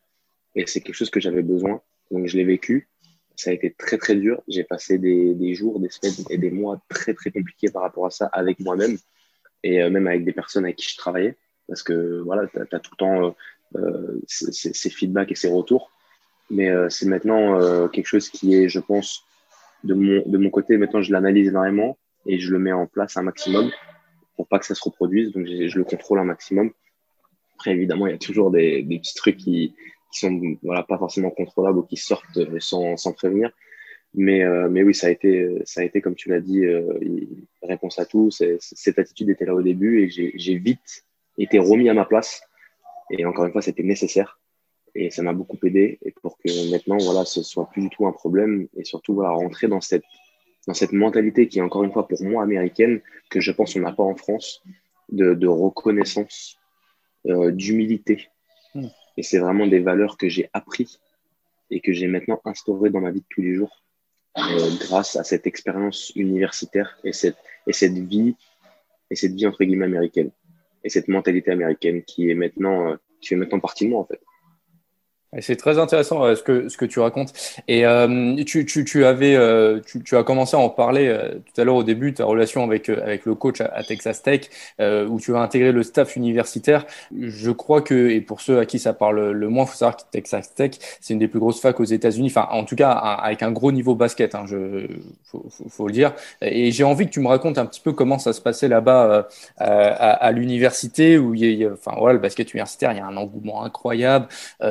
Et 0.56 0.66
c'est 0.68 0.82
quelque 0.82 0.96
chose 0.96 1.10
que 1.10 1.20
j'avais 1.20 1.42
besoin. 1.42 1.82
Donc, 2.12 2.28
je 2.28 2.38
l'ai 2.38 2.44
vécu. 2.44 2.90
Ça 3.36 3.50
a 3.50 3.54
été 3.54 3.74
très, 3.74 3.98
très 3.98 4.16
dur. 4.16 4.42
J'ai 4.48 4.64
passé 4.64 4.98
des, 4.98 5.34
des, 5.34 5.56
jours, 5.56 5.80
des 5.80 5.90
semaines 5.90 6.26
et 6.30 6.38
des 6.38 6.52
mois 6.52 6.82
très, 6.90 7.14
très 7.14 7.32
compliqués 7.32 7.70
par 7.72 7.82
rapport 7.82 8.06
à 8.06 8.12
ça 8.12 8.28
avec 8.34 8.60
moi-même 8.60 8.98
et 9.64 9.82
euh, 9.82 9.90
même 9.90 10.08
avec 10.08 10.26
des 10.26 10.34
personnes 10.34 10.66
avec 10.66 10.76
qui 10.76 10.90
je 10.90 10.98
travaillais. 10.98 11.38
Parce 11.68 11.84
que, 11.84 12.22
voilà, 12.26 12.48
tu 12.48 12.60
as, 12.60 12.80
tout 12.80 12.92
le 12.92 12.98
temps 12.98 13.36
euh, 13.78 14.20
ces, 14.28 14.52
ces, 14.52 14.90
feedbacks 14.90 15.32
et 15.32 15.36
ces 15.36 15.48
retours. 15.48 15.92
Mais 16.50 16.70
euh, 16.70 16.90
c'est 16.90 17.06
maintenant 17.06 17.60
euh, 17.60 17.88
quelque 17.88 18.08
chose 18.08 18.30
qui 18.30 18.56
est, 18.56 18.68
je 18.68 18.80
pense, 18.80 19.24
de 19.86 19.94
mon, 19.94 20.22
de 20.26 20.38
mon 20.38 20.50
côté, 20.50 20.78
maintenant, 20.78 21.02
je 21.02 21.14
l'analyse 21.14 21.48
énormément 21.48 21.98
et 22.26 22.40
je 22.40 22.52
le 22.52 22.60
mets 22.60 22.74
en 22.74 22.88
place 22.88 23.16
un 23.16 23.22
maximum 23.22 23.72
pour 24.36 24.48
pas 24.48 24.60
que 24.60 24.66
ça 24.66 24.76
se 24.76 24.84
reproduise. 24.84 25.32
Donc, 25.32 25.48
je 25.48 25.78
le 25.78 25.84
contrôle 25.86 26.20
un 26.20 26.26
maximum. 26.26 26.72
Après, 27.56 27.72
évidemment, 27.72 28.08
il 28.08 28.12
y 28.12 28.16
a 28.16 28.20
toujours 28.20 28.52
des, 28.52 28.84
des 28.84 29.00
petits 29.00 29.16
trucs 29.16 29.38
qui, 29.38 29.74
qui 30.12 30.20
sont 30.20 30.58
voilà 30.64 30.84
pas 30.84 30.98
forcément 30.98 31.30
contrôlables 31.30 31.80
ou 31.80 31.84
qui 31.84 31.98
sortent 31.98 32.60
sans, 32.60 32.98
sans 32.98 33.14
prévenir. 33.14 33.52
Mais, 34.14 34.44
euh, 34.44 34.68
mais 34.70 34.84
oui, 34.84 34.94
ça 34.94 35.08
a 35.08 35.10
été, 35.10 35.62
ça 35.66 35.82
a 35.82 35.84
été 35.84 36.02
comme 36.02 36.16
tu 36.16 36.30
l'as 36.30 36.42
dit, 36.42 36.66
euh, 36.66 36.94
réponse 37.64 37.98
à 37.98 38.06
tout. 38.06 38.30
Cette 38.32 39.00
attitude 39.00 39.30
était 39.30 39.46
là 39.46 39.56
au 39.56 39.62
début 39.62 40.02
et 40.02 40.10
j'ai 40.10 40.56
vite 40.58 41.06
été 41.38 41.60
remis 41.60 41.90
à 41.90 41.94
ma 41.94 42.06
place. 42.06 42.42
Et 43.10 43.26
encore 43.26 43.46
une 43.46 43.52
fois, 43.52 43.62
c'était 43.62 43.84
nécessaire 43.84 44.40
et 44.96 45.10
ça 45.10 45.22
m'a 45.22 45.34
beaucoup 45.34 45.58
aidé. 45.64 46.00
Pour 46.22 46.38
que 46.38 46.72
maintenant, 46.72 46.98
voilà, 46.98 47.26
ce 47.26 47.42
soit 47.44 47.70
plus 47.70 47.84
du 47.84 47.90
tout 47.90 48.06
un 48.06 48.12
problème 48.12 48.68
et 48.76 48.84
surtout 48.84 49.14
voilà, 49.14 49.32
rentrer 49.32 49.68
dans 49.68 49.82
cette 49.82 50.04
dans 50.68 50.76
cette 50.76 50.92
mentalité 50.92 51.48
qui 51.48 51.58
est 51.58 51.62
encore 51.64 51.84
une 51.84 51.92
fois 51.92 52.08
pour 52.08 52.22
moi 52.22 52.44
américaine 52.44 53.02
que 53.32 53.40
je 53.40 53.52
pense 53.52 53.76
on 53.76 53.80
n'a 53.80 53.94
pas 53.94 54.04
en 54.04 54.16
France 54.16 54.62
de, 55.12 55.48
reconnaissance, 55.48 56.58
euh, 57.26 57.52
d'humilité. 57.52 58.30
Mmh. 58.76 58.88
Et 59.18 59.24
c'est 59.24 59.40
vraiment 59.40 59.68
des 59.68 59.80
valeurs 59.80 60.18
que 60.18 60.30
j'ai 60.30 60.50
appris 60.54 61.00
et 61.70 61.80
que 61.80 61.94
j'ai 61.94 62.08
maintenant 62.08 62.42
instaurées 62.46 62.90
dans 62.90 63.02
ma 63.02 63.12
vie 63.12 63.22
de 63.22 63.26
tous 63.30 63.42
les 63.42 63.56
jours 63.56 63.84
euh, 64.38 64.70
grâce 64.80 65.16
à 65.16 65.24
cette 65.24 65.48
expérience 65.48 66.12
universitaire 66.16 66.98
et 67.04 67.14
cette, 67.14 67.38
et 67.68 67.74
cette 67.74 67.98
vie, 67.98 68.36
et 69.10 69.16
cette 69.16 69.34
vie 69.34 69.48
entre 69.48 69.64
guillemets 69.64 69.86
américaine 69.86 70.32
et 70.84 70.90
cette 70.90 71.08
mentalité 71.08 71.52
américaine 71.52 72.04
qui 72.04 72.30
est 72.30 72.36
maintenant, 72.36 72.92
euh, 72.92 72.96
qui 73.20 73.30
fait 73.30 73.36
maintenant 73.36 73.60
partie 73.60 73.86
de 73.86 73.90
moi 73.92 74.02
en 74.02 74.06
fait. 74.06 74.22
C'est 75.40 75.56
très 75.56 75.80
intéressant 75.80 76.26
euh, 76.26 76.36
ce 76.36 76.44
que 76.44 76.68
ce 76.68 76.76
que 76.76 76.84
tu 76.84 77.00
racontes. 77.00 77.32
Et 77.70 77.86
euh, 77.86 78.36
tu, 78.44 78.66
tu, 78.66 78.84
tu 78.84 79.06
avais 79.06 79.34
euh, 79.38 79.80
tu, 79.80 80.04
tu, 80.04 80.18
as 80.18 80.24
commencé 80.24 80.58
à 80.58 80.60
en 80.60 80.68
parler 80.68 81.08
euh, 81.08 81.36
tout 81.36 81.62
à 81.62 81.64
l'heure 81.64 81.76
au 81.78 81.84
début 81.84 82.14
ta 82.14 82.26
relation 82.26 82.66
avec 82.66 82.90
euh, 82.90 83.02
avec 83.02 83.26
le 83.26 83.34
coach 83.34 83.62
à, 83.62 83.68
à 83.68 83.82
Texas 83.82 84.24
Tech 84.24 84.50
où 84.80 85.20
tu 85.22 85.34
as 85.34 85.40
intégré 85.40 85.72
le 85.72 85.84
staff 85.84 86.18
universitaire. 86.18 86.86
Je 87.18 87.50
crois 87.52 87.82
que 87.82 88.10
et 88.10 88.20
pour 88.20 88.42
ceux 88.42 88.60
à 88.60 88.66
qui 88.66 88.78
ça 88.78 88.92
parle 88.92 89.32
le 89.32 89.48
moins, 89.48 89.66
faut 89.66 89.78
savoir 89.78 89.96
que 89.96 90.02
Texas 90.12 90.54
Tech 90.54 90.72
c'est 91.00 91.14
une 91.14 91.20
des 91.20 91.30
plus 91.30 91.40
grosses 91.40 91.62
facs 91.62 91.80
aux 91.80 91.86
États-Unis. 91.86 92.28
Enfin 92.28 92.50
en 92.52 92.66
tout 92.66 92.76
cas 92.76 92.92
avec 92.92 93.42
un 93.42 93.52
gros 93.52 93.72
niveau 93.72 93.96
basket. 93.96 94.36
Hein, 94.36 94.46
faut, 95.24 95.46
faut, 95.50 95.70
faut, 95.70 95.88
le 95.88 95.94
dire. 95.94 96.14
Et 96.42 96.72
j'ai 96.72 96.84
envie 96.84 97.06
que 97.06 97.12
tu 97.12 97.22
me 97.22 97.28
racontes 97.30 97.58
un 97.58 97.66
petit 97.66 97.80
peu 97.80 97.94
comment 97.94 98.20
ça 98.20 98.34
se 98.34 98.42
passait 98.42 98.68
là-bas 98.68 99.30
à, 99.58 100.12
à 100.12 100.32
l'université 100.34 101.18
où 101.18 101.34
il 101.34 101.46
y 101.46 101.66
a, 101.66 101.72
enfin 101.72 101.94
voilà 101.98 102.14
le 102.14 102.20
basket 102.20 102.54
universitaire 102.54 102.92
il 102.92 102.98
y 102.98 103.02
a 103.02 103.06
un 103.06 103.16
engouement 103.16 103.64
incroyable. 103.64 104.28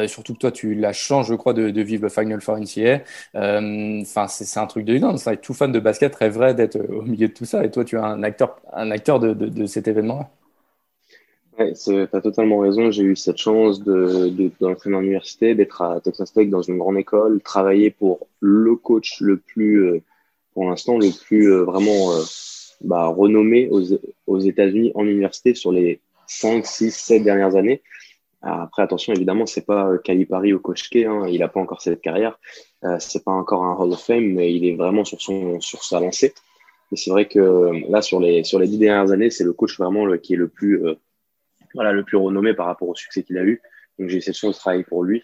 surtout 0.06 0.34
que 0.34 0.38
toi 0.38 0.49
tu 0.50 0.74
la 0.74 0.92
chance, 0.92 1.26
je 1.26 1.34
crois, 1.34 1.52
de, 1.52 1.80
vivre 1.80 2.02
le 2.02 2.08
Final 2.08 2.40
Four 2.40 2.58
NCAA. 2.58 3.02
Euh, 3.34 4.00
enfin, 4.02 4.26
c'est 4.28 4.58
un 4.58 4.66
truc 4.66 4.84
de 4.84 4.96
dingue. 4.98 5.18
Tout 5.40 5.54
fan 5.54 5.72
de 5.72 5.80
basket 5.80 6.14
rêverait 6.14 6.54
d'être 6.54 6.78
au 6.90 7.02
milieu 7.02 7.28
de 7.28 7.32
tout 7.32 7.44
ça. 7.44 7.64
Et 7.64 7.70
toi, 7.70 7.84
tu 7.84 7.96
es 7.96 7.98
un 7.98 8.22
acteur, 8.22 8.56
un 8.72 8.90
acteur 8.90 9.20
de, 9.20 9.66
cet 9.66 9.88
événement-là. 9.88 10.30
Tu 11.74 12.00
as 12.00 12.20
totalement 12.20 12.58
raison. 12.58 12.90
J'ai 12.90 13.02
eu 13.02 13.16
cette 13.16 13.36
chance 13.36 13.82
d'entrer 13.82 14.30
de, 14.30 14.90
dans 14.90 15.00
l'université, 15.00 15.54
d'être 15.54 15.82
à 15.82 16.00
Texas 16.00 16.32
Tech 16.32 16.48
dans 16.48 16.62
une 16.62 16.78
grande 16.78 16.96
école, 16.96 17.40
travailler 17.42 17.90
pour 17.90 18.26
le 18.40 18.76
coach 18.76 19.20
le 19.20 19.36
plus, 19.36 19.84
euh, 19.84 20.02
pour 20.54 20.68
l'instant, 20.68 20.96
le 20.98 21.10
plus 21.26 21.52
euh, 21.52 21.64
vraiment 21.64 22.12
bah, 22.82 23.06
renommé 23.06 23.68
aux 24.26 24.38
États-Unis 24.38 24.92
en 24.94 25.04
université 25.06 25.54
sur 25.54 25.70
les 25.70 26.00
5, 26.30 26.64
6, 26.64 26.94
7 26.94 27.22
dernières 27.24 27.56
années. 27.56 27.82
Après, 28.42 28.82
attention, 28.82 29.12
évidemment, 29.12 29.46
c'est 29.46 29.66
pas 29.66 29.98
Calipari 29.98 30.52
ou 30.54 30.60
Coach 30.60 30.88
hein, 30.96 31.26
il 31.28 31.40
n'a 31.40 31.48
pas 31.48 31.60
encore 31.60 31.82
cette 31.82 32.00
carrière. 32.00 32.38
Euh, 32.84 32.96
c'est 32.98 33.22
pas 33.22 33.32
encore 33.32 33.64
un 33.64 33.76
Hall 33.76 33.92
of 33.92 34.02
Fame, 34.02 34.32
mais 34.32 34.54
il 34.54 34.64
est 34.64 34.76
vraiment 34.76 35.04
sur, 35.04 35.20
son, 35.20 35.60
sur 35.60 35.84
sa 35.84 36.00
lancée. 36.00 36.32
Mais 36.90 36.96
c'est 36.96 37.10
vrai 37.10 37.28
que 37.28 37.90
là, 37.90 38.00
sur 38.02 38.18
les, 38.18 38.42
sur 38.44 38.58
les 38.58 38.66
dix 38.66 38.78
dernières 38.78 39.12
années, 39.12 39.30
c'est 39.30 39.44
le 39.44 39.52
coach 39.52 39.78
vraiment 39.78 40.16
qui 40.16 40.34
est 40.34 40.36
le 40.38 40.48
plus, 40.48 40.86
euh, 40.86 40.94
voilà, 41.74 41.92
le 41.92 42.02
plus 42.02 42.16
renommé 42.16 42.54
par 42.54 42.66
rapport 42.66 42.88
au 42.88 42.94
succès 42.94 43.22
qu'il 43.22 43.36
a 43.38 43.44
eu. 43.44 43.60
Donc, 43.98 44.08
j'ai 44.08 44.20
cette 44.20 44.36
chance 44.36 44.56
de 44.56 44.60
travailler 44.60 44.84
pour 44.84 45.04
lui. 45.04 45.22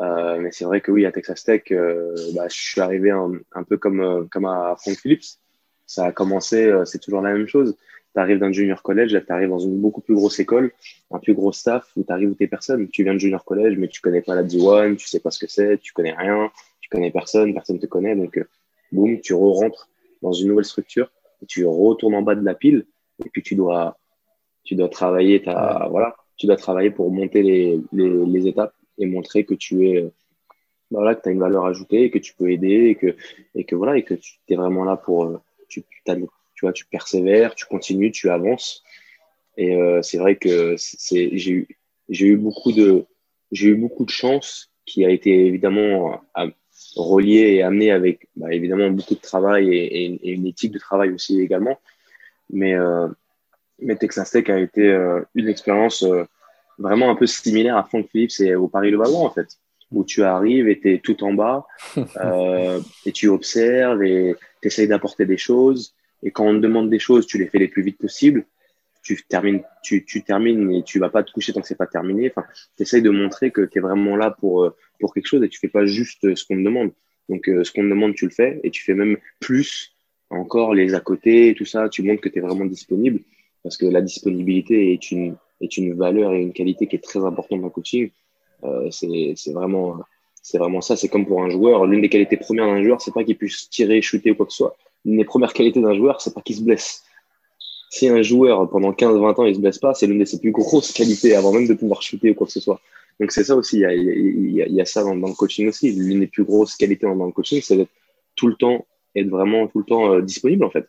Euh, 0.00 0.38
mais 0.40 0.52
c'est 0.52 0.64
vrai 0.64 0.80
que 0.80 0.90
oui, 0.90 1.06
à 1.06 1.12
Texas 1.12 1.44
Tech, 1.44 1.62
euh, 1.70 2.14
bah, 2.34 2.48
je 2.48 2.56
suis 2.56 2.80
arrivé 2.80 3.10
un, 3.10 3.32
un 3.52 3.62
peu 3.62 3.76
comme, 3.76 4.00
euh, 4.00 4.24
comme 4.30 4.44
à 4.44 4.76
Frank 4.78 4.96
Phillips. 4.96 5.38
Ça 5.86 6.06
a 6.06 6.12
commencé, 6.12 6.68
c'est 6.84 6.98
toujours 6.98 7.22
la 7.22 7.32
même 7.32 7.46
chose 7.46 7.76
tu 8.24 8.38
d'un 8.38 8.52
junior 8.52 8.82
collège, 8.82 9.12
là, 9.12 9.20
tu 9.20 9.32
arrives 9.32 9.50
dans 9.50 9.58
une 9.58 9.78
beaucoup 9.78 10.00
plus 10.00 10.14
grosse 10.14 10.38
école, 10.40 10.72
un 11.10 11.18
plus 11.18 11.34
gros 11.34 11.52
staff, 11.52 11.90
où 11.96 12.04
tu 12.04 12.12
arrives 12.12 12.30
où 12.30 12.34
t'es 12.34 12.46
personne. 12.46 12.88
Tu 12.88 13.04
viens 13.04 13.14
de 13.14 13.18
junior 13.18 13.44
collège, 13.44 13.76
mais 13.76 13.88
tu 13.88 14.00
connais 14.00 14.22
pas 14.22 14.34
la 14.34 14.42
D1, 14.42 14.96
tu 14.96 15.06
sais 15.06 15.20
pas 15.20 15.30
ce 15.30 15.38
que 15.38 15.50
c'est, 15.50 15.78
tu 15.78 15.92
connais 15.92 16.14
rien, 16.14 16.50
tu 16.80 16.88
connais 16.88 17.10
personne, 17.10 17.52
personne 17.52 17.78
te 17.78 17.86
connaît. 17.86 18.16
Donc, 18.16 18.38
euh, 18.38 18.48
boum, 18.92 19.20
tu 19.20 19.34
re-rentres 19.34 19.88
dans 20.22 20.32
une 20.32 20.48
nouvelle 20.48 20.64
structure, 20.64 21.10
tu 21.46 21.66
retournes 21.66 22.14
en 22.14 22.22
bas 22.22 22.34
de 22.34 22.44
la 22.44 22.54
pile, 22.54 22.86
et 23.24 23.28
puis 23.28 23.42
tu 23.42 23.54
dois, 23.54 23.98
tu 24.64 24.74
dois 24.74 24.88
travailler 24.88 25.42
ta, 25.42 25.88
voilà, 25.90 26.16
tu 26.36 26.46
dois 26.46 26.56
travailler 26.56 26.90
pour 26.90 27.10
monter 27.10 27.42
les, 27.42 27.80
les, 27.92 28.46
étapes 28.46 28.74
et 28.98 29.06
montrer 29.06 29.44
que 29.44 29.54
tu 29.54 29.88
es, 29.88 30.02
bah 30.90 31.00
voilà, 31.00 31.14
que 31.14 31.22
tu 31.22 31.28
as 31.28 31.32
une 31.32 31.40
valeur 31.40 31.66
ajoutée, 31.66 32.10
que 32.10 32.18
tu 32.18 32.34
peux 32.34 32.50
aider, 32.50 32.88
et 32.88 32.94
que, 32.94 33.14
et 33.54 33.64
que 33.64 33.74
voilà, 33.74 33.98
et 33.98 34.04
que 34.04 34.14
tu 34.14 34.38
es 34.48 34.56
vraiment 34.56 34.84
là 34.84 34.96
pour, 34.96 35.24
euh, 35.24 35.38
tu, 35.68 35.84
tu 36.56 36.64
vois, 36.64 36.72
tu 36.72 36.86
persévères, 36.86 37.54
tu 37.54 37.66
continues, 37.66 38.10
tu 38.10 38.28
avances. 38.30 38.82
Et 39.56 39.76
euh, 39.76 40.02
c'est 40.02 40.18
vrai 40.18 40.36
que 40.36 40.74
c'est, 40.76 41.30
j'ai 41.38 41.52
eu, 41.52 41.68
j'ai 42.08 42.26
eu 42.26 42.36
beaucoup 42.36 42.72
de, 42.72 43.04
j'ai 43.52 43.68
eu 43.68 43.76
beaucoup 43.76 44.04
de 44.04 44.10
chance 44.10 44.72
qui 44.84 45.04
a 45.04 45.10
été 45.10 45.46
évidemment 45.46 46.20
reliée 46.96 47.54
et 47.54 47.62
amenée 47.62 47.90
avec 47.90 48.28
bah, 48.36 48.52
évidemment 48.52 48.90
beaucoup 48.90 49.14
de 49.14 49.20
travail 49.20 49.72
et, 49.74 50.32
une 50.32 50.46
éthique 50.46 50.72
de 50.72 50.78
travail 50.78 51.10
aussi 51.10 51.40
également. 51.40 51.78
Mais, 52.50 52.74
euh, 52.74 53.08
mais 53.80 53.96
Texas 53.96 54.30
Tech 54.30 54.48
a 54.50 54.58
été 54.58 54.88
euh, 54.88 55.20
une 55.34 55.48
expérience 55.48 56.02
euh, 56.02 56.24
vraiment 56.78 57.10
un 57.10 57.14
peu 57.14 57.26
similaire 57.26 57.76
à 57.76 57.84
Frank 57.84 58.06
Phillips 58.10 58.40
et 58.40 58.54
au 58.54 58.68
Paris 58.68 58.90
Le 58.90 58.98
Valois 58.98 59.20
en 59.20 59.30
fait, 59.30 59.48
où 59.90 60.04
tu 60.04 60.22
arrives 60.22 60.68
et 60.68 60.78
tu 60.78 60.94
es 60.94 60.98
tout 60.98 61.22
en 61.24 61.32
bas 61.32 61.66
euh, 62.16 62.80
et 63.04 63.12
tu 63.12 63.28
observes 63.28 64.02
et 64.02 64.36
tu 64.62 64.68
essayes 64.68 64.88
d'apporter 64.88 65.26
des 65.26 65.38
choses 65.38 65.94
et 66.22 66.30
quand 66.30 66.46
on 66.46 66.54
te 66.54 66.60
demande 66.60 66.90
des 66.90 66.98
choses, 66.98 67.26
tu 67.26 67.38
les 67.38 67.46
fais 67.46 67.58
les 67.58 67.68
plus 67.68 67.82
vite 67.82 67.98
possible. 67.98 68.44
Tu 69.02 69.22
termines, 69.28 69.62
tu, 69.82 70.04
tu 70.04 70.22
termines 70.22 70.72
et 70.72 70.82
tu 70.82 70.98
vas 70.98 71.10
pas 71.10 71.22
te 71.22 71.30
coucher 71.30 71.52
tant 71.52 71.60
que 71.60 71.68
c'est 71.68 71.76
pas 71.76 71.86
terminé. 71.86 72.32
Enfin, 72.34 72.46
tu 72.76 73.02
de 73.02 73.10
montrer 73.10 73.52
que 73.52 73.62
tu 73.62 73.78
es 73.78 73.80
vraiment 73.80 74.16
là 74.16 74.32
pour, 74.32 74.64
euh, 74.64 74.76
pour 74.98 75.14
quelque 75.14 75.26
chose 75.26 75.42
et 75.44 75.48
tu 75.48 75.60
fais 75.60 75.68
pas 75.68 75.86
juste 75.86 76.34
ce 76.34 76.44
qu'on 76.44 76.56
te 76.56 76.62
demande. 76.62 76.90
Donc, 77.28 77.48
euh, 77.48 77.62
ce 77.62 77.70
qu'on 77.70 77.82
te 77.82 77.88
demande, 77.88 78.14
tu 78.14 78.24
le 78.24 78.32
fais 78.32 78.60
et 78.64 78.70
tu 78.70 78.82
fais 78.82 78.94
même 78.94 79.16
plus 79.38 79.94
encore 80.30 80.74
les 80.74 80.94
à 80.94 81.00
côté, 81.00 81.54
tout 81.56 81.64
ça. 81.64 81.88
Tu 81.88 82.02
montres 82.02 82.20
que 82.20 82.28
tu 82.28 82.38
es 82.38 82.42
vraiment 82.42 82.64
disponible 82.64 83.20
parce 83.62 83.76
que 83.76 83.86
la 83.86 84.00
disponibilité 84.00 84.92
est 84.92 85.10
une, 85.12 85.36
est 85.60 85.76
une 85.76 85.94
valeur 85.94 86.32
et 86.32 86.42
une 86.42 86.52
qualité 86.52 86.88
qui 86.88 86.96
est 86.96 87.04
très 87.04 87.24
importante 87.24 87.60
dans 87.60 87.66
le 87.66 87.72
coaching. 87.72 88.10
Euh, 88.64 88.90
c'est 88.90 89.52
vraiment, 89.52 90.00
c'est 90.42 90.58
vraiment 90.58 90.80
ça. 90.80 90.96
C'est 90.96 91.08
comme 91.08 91.26
pour 91.26 91.44
un 91.44 91.50
joueur. 91.50 91.86
L'une 91.86 92.00
des 92.00 92.08
qualités 92.08 92.36
premières 92.36 92.66
d'un 92.66 92.82
joueur, 92.82 93.00
c'est 93.00 93.14
pas 93.14 93.22
qu'il 93.22 93.36
puisse 93.36 93.70
tirer, 93.70 94.02
shooter 94.02 94.32
ou 94.32 94.34
quoi 94.34 94.46
que 94.46 94.52
ce 94.52 94.58
soit 94.58 94.76
une 95.06 95.16
des 95.16 95.24
premières 95.24 95.52
qualités 95.52 95.80
d'un 95.80 95.94
joueur, 95.94 96.20
c'est 96.20 96.34
pas 96.34 96.42
qu'il 96.42 96.56
se 96.56 96.62
blesse. 96.62 97.04
Si 97.90 98.08
un 98.08 98.20
joueur, 98.22 98.68
pendant 98.68 98.92
15-20 98.92 99.40
ans, 99.40 99.44
il 99.44 99.54
se 99.54 99.60
blesse 99.60 99.78
pas, 99.78 99.94
c'est 99.94 100.06
l'une 100.06 100.18
de 100.18 100.24
ses 100.24 100.40
plus 100.40 100.50
grosses 100.50 100.92
qualités 100.92 101.34
avant 101.34 101.52
même 101.52 101.68
de 101.68 101.74
pouvoir 101.74 102.02
shooter 102.02 102.32
ou 102.32 102.34
quoi 102.34 102.46
que 102.46 102.52
ce 102.52 102.60
soit. 102.60 102.80
Donc 103.20 103.32
c'est 103.32 103.44
ça 103.44 103.54
aussi, 103.54 103.76
il 103.76 103.80
y 103.80 103.84
a, 103.84 103.94
il 103.94 104.54
y 104.54 104.62
a, 104.62 104.66
il 104.66 104.74
y 104.74 104.80
a 104.80 104.84
ça 104.84 105.02
dans, 105.02 105.14
le 105.14 105.34
coaching 105.34 105.68
aussi. 105.68 105.92
L'une 105.92 106.20
des 106.20 106.26
plus 106.26 106.44
grosses 106.44 106.74
qualités 106.74 107.06
dans, 107.06 107.24
le 107.24 107.32
coaching, 107.32 107.60
c'est 107.62 107.76
d'être 107.76 107.90
tout 108.34 108.48
le 108.48 108.54
temps, 108.54 108.84
être 109.14 109.28
vraiment 109.28 109.68
tout 109.68 109.78
le 109.78 109.84
temps 109.84 110.12
euh, 110.12 110.20
disponible 110.20 110.64
en 110.64 110.70
fait. 110.70 110.86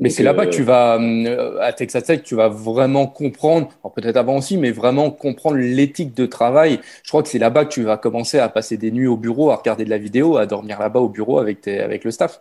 Mais 0.00 0.08
c'est 0.08 0.22
là-bas 0.22 0.46
que 0.46 0.54
tu 0.54 0.62
vas, 0.62 0.98
euh, 0.98 1.60
à 1.60 1.74
Texas 1.74 2.04
Tech, 2.04 2.22
tu 2.22 2.34
vas 2.34 2.48
vraiment 2.48 3.06
comprendre, 3.06 3.68
peut-être 3.94 4.16
avant 4.16 4.38
aussi, 4.38 4.56
mais 4.56 4.70
vraiment 4.70 5.10
comprendre 5.10 5.58
l'éthique 5.58 6.14
de 6.14 6.24
travail. 6.24 6.80
Je 7.02 7.10
crois 7.10 7.22
que 7.22 7.28
c'est 7.28 7.38
là-bas 7.38 7.66
que 7.66 7.74
tu 7.74 7.82
vas 7.82 7.98
commencer 7.98 8.38
à 8.38 8.48
passer 8.48 8.78
des 8.78 8.90
nuits 8.90 9.06
au 9.06 9.18
bureau, 9.18 9.50
à 9.50 9.56
regarder 9.56 9.84
de 9.84 9.90
la 9.90 9.98
vidéo, 9.98 10.38
à 10.38 10.46
dormir 10.46 10.80
là-bas 10.80 11.00
au 11.00 11.10
bureau 11.10 11.38
avec, 11.38 11.60
tes, 11.60 11.80
avec 11.80 12.04
le 12.04 12.10
staff. 12.10 12.40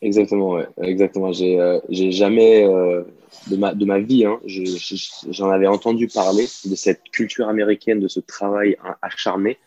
Exactement, 0.00 0.52
ouais. 0.52 0.66
exactement. 0.82 1.32
J'ai 1.32 1.60
euh, 1.60 1.80
j'ai 1.88 2.12
jamais 2.12 2.64
euh, 2.64 3.02
de 3.50 3.56
ma 3.56 3.74
de 3.74 3.84
ma 3.84 3.98
vie, 3.98 4.24
hein, 4.24 4.40
j'en 4.46 5.50
avais 5.50 5.66
entendu 5.66 6.06
parler 6.06 6.44
de 6.64 6.74
cette 6.76 7.02
culture 7.10 7.48
américaine, 7.48 7.98
de 7.98 8.08
ce 8.08 8.20
travail 8.20 8.76
acharné. 9.02 9.58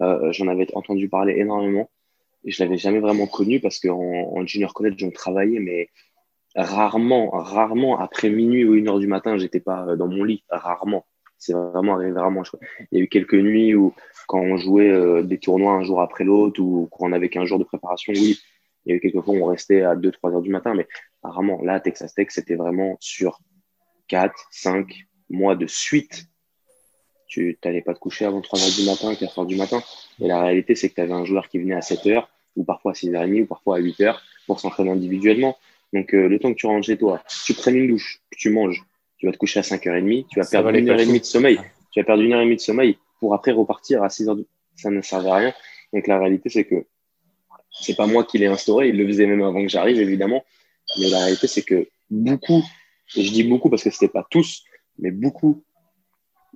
Euh, 0.00 0.30
j'en 0.32 0.46
avais 0.48 0.66
entendu 0.74 1.08
parler 1.08 1.34
énormément 1.38 1.90
et 2.44 2.50
je 2.50 2.62
l'avais 2.62 2.76
jamais 2.76 3.00
vraiment 3.00 3.26
connu 3.26 3.60
parce 3.60 3.80
qu'en 3.80 3.98
en 3.98 4.46
junior 4.46 4.74
college 4.74 5.02
on 5.02 5.10
travaillait, 5.10 5.58
mais 5.58 5.88
rarement, 6.54 7.30
rarement 7.30 7.98
après 7.98 8.30
minuit 8.30 8.64
ou 8.64 8.74
une 8.74 8.88
heure 8.88 8.98
du 8.98 9.06
matin, 9.06 9.38
j'étais 9.38 9.60
pas 9.60 9.96
dans 9.96 10.08
mon 10.08 10.22
lit, 10.22 10.44
rarement. 10.50 11.06
C'est 11.38 11.52
vraiment 11.52 11.94
arrivé 11.94 12.12
rarement. 12.12 12.42
Il 12.90 12.98
y 12.98 13.00
a 13.00 13.04
eu 13.04 13.08
quelques 13.08 13.34
nuits 13.34 13.74
où 13.74 13.94
quand 14.26 14.40
on 14.40 14.56
jouait 14.56 14.90
euh, 14.90 15.22
des 15.22 15.38
tournois 15.38 15.72
un 15.72 15.82
jour 15.84 16.00
après 16.02 16.24
l'autre 16.24 16.60
ou 16.60 16.88
quand 16.90 17.06
on 17.08 17.12
avait 17.12 17.28
qu'un 17.28 17.44
jour 17.44 17.58
de 17.58 17.64
préparation, 17.64 18.12
oui 18.12 18.38
il 18.88 18.92
y 18.92 18.94
a 18.94 18.96
eu 18.96 19.00
quelques 19.00 19.22
fois 19.22 19.34
où 19.34 19.44
on 19.44 19.46
restait 19.46 19.82
à 19.82 19.94
2-3 19.94 20.32
heures 20.32 20.40
du 20.40 20.48
matin, 20.48 20.74
mais 20.74 20.88
apparemment, 21.22 21.60
là, 21.62 21.78
Texas 21.78 22.14
Tech, 22.14 22.28
c'était 22.30 22.54
vraiment 22.54 22.96
sur 23.00 23.38
4, 24.08 24.34
5 24.50 25.04
mois 25.28 25.56
de 25.56 25.66
suite. 25.66 26.24
Tu 27.26 27.58
n'allais 27.62 27.82
pas 27.82 27.92
te 27.92 27.98
coucher 27.98 28.24
avant 28.24 28.40
3 28.40 28.58
heures 28.58 28.74
du 28.74 28.86
matin, 28.86 29.14
4 29.14 29.38
heures 29.40 29.46
du 29.46 29.56
matin. 29.56 29.82
Et 30.20 30.26
la 30.26 30.40
réalité, 30.40 30.74
c'est 30.74 30.88
que 30.88 30.94
tu 30.94 31.02
avais 31.02 31.12
un 31.12 31.26
joueur 31.26 31.48
qui 31.50 31.58
venait 31.58 31.74
à 31.74 31.82
7 31.82 32.06
heures, 32.06 32.30
ou 32.56 32.64
parfois 32.64 32.92
à 32.92 32.94
6h30, 32.94 33.42
ou 33.42 33.46
parfois 33.46 33.76
à 33.76 33.78
8 33.78 34.00
heures, 34.00 34.22
pour 34.46 34.58
s'entraîner 34.58 34.90
individuellement. 34.90 35.58
Donc, 35.92 36.14
euh, 36.14 36.26
le 36.26 36.38
temps 36.38 36.50
que 36.50 36.58
tu 36.58 36.66
rentres 36.66 36.86
chez 36.86 36.96
toi, 36.96 37.22
tu 37.44 37.52
prennes 37.52 37.76
une 37.76 37.88
douche, 37.88 38.22
que 38.30 38.38
tu 38.38 38.48
manges, 38.48 38.82
tu 39.18 39.26
vas 39.26 39.32
te 39.32 39.36
coucher 39.36 39.60
à 39.60 39.62
5h30, 39.62 40.26
tu 40.30 40.40
vas 40.40 40.46
perdre 40.46 40.70
une 40.70 40.88
heure 40.88 40.98
et 40.98 41.04
demie 41.04 41.20
de 41.20 41.26
sommeil. 41.26 41.60
Tu 41.92 42.00
vas 42.00 42.04
perdre 42.04 42.22
une 42.22 42.32
heure 42.32 42.40
et 42.40 42.44
demie 42.44 42.56
de 42.56 42.60
sommeil 42.60 42.96
pour 43.20 43.34
après 43.34 43.52
repartir 43.52 44.02
à 44.02 44.08
6 44.08 44.30
heures. 44.30 44.36
Du... 44.36 44.46
Ça 44.76 44.88
ne 44.88 45.02
servait 45.02 45.30
à 45.30 45.34
rien. 45.34 45.54
Donc, 45.92 46.06
la 46.06 46.18
réalité, 46.18 46.48
c'est 46.48 46.64
que 46.64 46.86
c'est 47.80 47.96
pas 47.96 48.06
moi 48.06 48.24
qui 48.24 48.38
l'ai 48.38 48.46
instauré, 48.46 48.88
il 48.88 48.96
le 48.96 49.06
faisait 49.06 49.26
même 49.26 49.42
avant 49.42 49.62
que 49.62 49.68
j'arrive, 49.68 50.00
évidemment. 50.00 50.44
Mais 50.98 51.08
la 51.08 51.18
réalité, 51.18 51.46
c'est 51.46 51.62
que 51.62 51.88
beaucoup, 52.10 52.62
et 53.16 53.22
je 53.22 53.32
dis 53.32 53.44
beaucoup 53.44 53.70
parce 53.70 53.82
que 53.82 53.90
c'était 53.90 54.08
pas 54.08 54.26
tous, 54.30 54.64
mais 54.98 55.10
beaucoup 55.10 55.64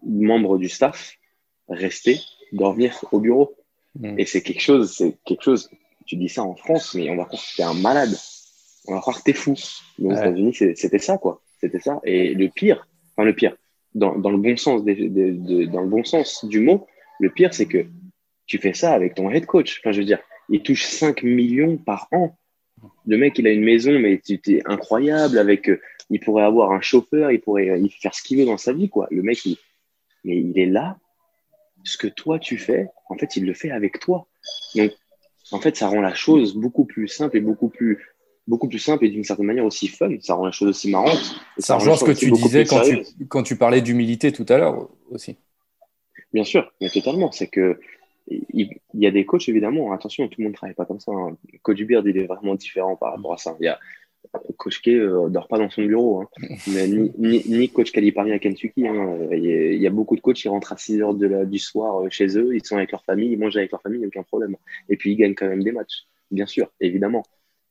de 0.02 0.24
membres 0.24 0.58
du 0.58 0.68
staff 0.68 1.16
restaient 1.68 2.20
dormir 2.52 2.98
au 3.12 3.20
bureau. 3.20 3.54
Mm. 3.98 4.18
Et 4.18 4.26
c'est 4.26 4.42
quelque 4.42 4.60
chose, 4.60 4.92
c'est 4.96 5.16
quelque 5.24 5.42
chose, 5.42 5.70
tu 6.06 6.16
dis 6.16 6.28
ça 6.28 6.42
en 6.42 6.56
France, 6.56 6.94
mais 6.94 7.10
on 7.10 7.16
va 7.16 7.24
croire 7.24 7.42
que 7.42 7.56
t'es 7.56 7.62
un 7.62 7.74
malade. 7.74 8.16
On 8.86 8.94
va 8.94 9.00
croire 9.00 9.18
que 9.18 9.22
t'es 9.22 9.32
fou. 9.32 9.54
Mais 9.98 10.12
aux 10.12 10.16
États-Unis, 10.16 10.54
c'était 10.54 10.98
ça, 10.98 11.18
quoi. 11.18 11.40
C'était 11.60 11.80
ça. 11.80 12.00
Et 12.04 12.34
le 12.34 12.48
pire, 12.48 12.88
enfin, 13.12 13.24
le 13.24 13.34
pire, 13.34 13.56
dans, 13.94 14.18
dans 14.18 14.30
le 14.30 14.38
bon 14.38 14.56
sens 14.56 14.82
des, 14.84 15.08
dans 15.66 15.82
le 15.82 15.88
bon 15.88 16.02
sens 16.02 16.44
du 16.44 16.60
mot, 16.60 16.86
le 17.20 17.30
pire, 17.30 17.54
c'est 17.54 17.66
que 17.66 17.86
tu 18.46 18.58
fais 18.58 18.72
ça 18.72 18.92
avec 18.92 19.14
ton 19.14 19.30
head 19.30 19.46
coach. 19.46 19.80
Enfin, 19.80 19.92
je 19.92 20.00
veux 20.00 20.06
dire, 20.06 20.18
il 20.48 20.62
touche 20.62 20.84
5 20.84 21.22
millions 21.22 21.76
par 21.76 22.08
an. 22.12 22.36
Le 23.06 23.16
mec, 23.16 23.38
il 23.38 23.46
a 23.46 23.50
une 23.50 23.64
maison, 23.64 23.98
mais 23.98 24.20
c'était 24.24 24.62
incroyable. 24.64 25.38
Avec, 25.38 25.68
euh, 25.68 25.80
il 26.10 26.20
pourrait 26.20 26.44
avoir 26.44 26.72
un 26.72 26.80
chauffeur, 26.80 27.30
il 27.30 27.40
pourrait 27.40 27.70
euh, 27.70 27.86
faire 28.00 28.14
ce 28.14 28.22
qu'il 28.22 28.38
veut 28.38 28.44
dans 28.44 28.58
sa 28.58 28.72
vie, 28.72 28.88
quoi. 28.88 29.06
Le 29.10 29.22
mec, 29.22 29.44
il, 29.44 29.56
mais 30.24 30.38
il 30.38 30.58
est 30.58 30.66
là. 30.66 30.98
Ce 31.84 31.96
que 31.96 32.06
toi 32.06 32.38
tu 32.38 32.58
fais, 32.58 32.88
en 33.08 33.16
fait, 33.16 33.36
il 33.36 33.44
le 33.44 33.54
fait 33.54 33.70
avec 33.70 33.98
toi. 33.98 34.28
Donc, 34.76 34.92
en 35.50 35.60
fait, 35.60 35.76
ça 35.76 35.88
rend 35.88 36.00
la 36.00 36.14
chose 36.14 36.54
beaucoup 36.54 36.84
plus 36.84 37.08
simple 37.08 37.36
et 37.36 37.40
beaucoup 37.40 37.68
plus, 37.68 37.98
beaucoup 38.46 38.68
plus 38.68 38.78
simple 38.78 39.04
et 39.04 39.10
d'une 39.10 39.24
certaine 39.24 39.46
manière 39.46 39.64
aussi 39.64 39.88
fun. 39.88 40.10
Ça 40.20 40.34
rend 40.34 40.46
la 40.46 40.52
chose 40.52 40.68
aussi 40.68 40.90
marrante. 40.90 41.36
ça, 41.58 41.76
rejoint 41.76 41.96
ce 41.96 42.04
que 42.04 42.12
tu 42.12 42.30
disais 42.30 42.64
quand 42.64 42.82
tu, 42.82 43.26
quand 43.26 43.42
tu 43.42 43.56
parlais 43.56 43.80
d'humilité 43.80 44.32
tout 44.32 44.46
à 44.48 44.58
l'heure 44.58 44.88
aussi. 45.10 45.36
Bien 46.32 46.44
sûr, 46.44 46.72
mais 46.80 46.88
totalement. 46.88 47.32
C'est 47.32 47.48
que 47.48 47.80
il, 48.52 48.70
y 48.94 49.06
a 49.06 49.10
des 49.10 49.24
coachs, 49.24 49.48
évidemment, 49.48 49.92
attention, 49.92 50.28
tout 50.28 50.40
le 50.40 50.44
monde 50.44 50.52
ne 50.52 50.56
travaille 50.56 50.74
pas 50.74 50.86
comme 50.86 51.00
ça. 51.00 51.12
Hein. 51.12 51.36
Coach 51.62 51.82
Beard, 51.82 52.06
il 52.06 52.16
est 52.16 52.26
vraiment 52.26 52.54
différent 52.54 52.96
par 52.96 53.14
rapport 53.14 53.34
à 53.34 53.38
ça. 53.38 53.56
Il 53.60 53.64
y 53.64 53.68
a, 53.68 53.78
Coach 54.56 54.80
K 54.82 54.88
euh, 54.88 55.28
dort 55.28 55.48
pas 55.48 55.58
dans 55.58 55.68
son 55.68 55.84
bureau, 55.84 56.20
hein. 56.20 56.28
mais 56.72 56.86
ni, 56.86 57.12
ni, 57.18 57.68
Coach 57.68 57.92
Calipari 57.92 58.32
à 58.32 58.38
Kentucky. 58.38 58.86
Hein. 58.86 59.18
Il, 59.32 59.80
y 59.80 59.86
a, 59.86 59.90
beaucoup 59.90 60.16
de 60.16 60.20
coachs 60.20 60.36
qui 60.36 60.48
rentrent 60.48 60.72
à 60.72 60.76
6 60.76 61.02
heures 61.02 61.14
de 61.14 61.44
du 61.44 61.58
soir 61.58 62.02
euh, 62.02 62.08
chez 62.10 62.38
eux, 62.38 62.54
ils 62.54 62.64
sont 62.64 62.76
avec 62.76 62.92
leur 62.92 63.04
famille, 63.04 63.32
ils 63.32 63.38
mangent 63.38 63.56
avec 63.56 63.70
leur 63.72 63.82
famille, 63.82 63.98
il 63.98 64.02
n'y 64.02 64.06
a 64.06 64.08
aucun 64.08 64.22
problème. 64.22 64.56
Et 64.88 64.96
puis 64.96 65.12
ils 65.12 65.16
gagnent 65.16 65.34
quand 65.34 65.48
même 65.48 65.62
des 65.62 65.72
matchs, 65.72 66.06
bien 66.30 66.46
sûr, 66.46 66.70
évidemment. 66.80 67.24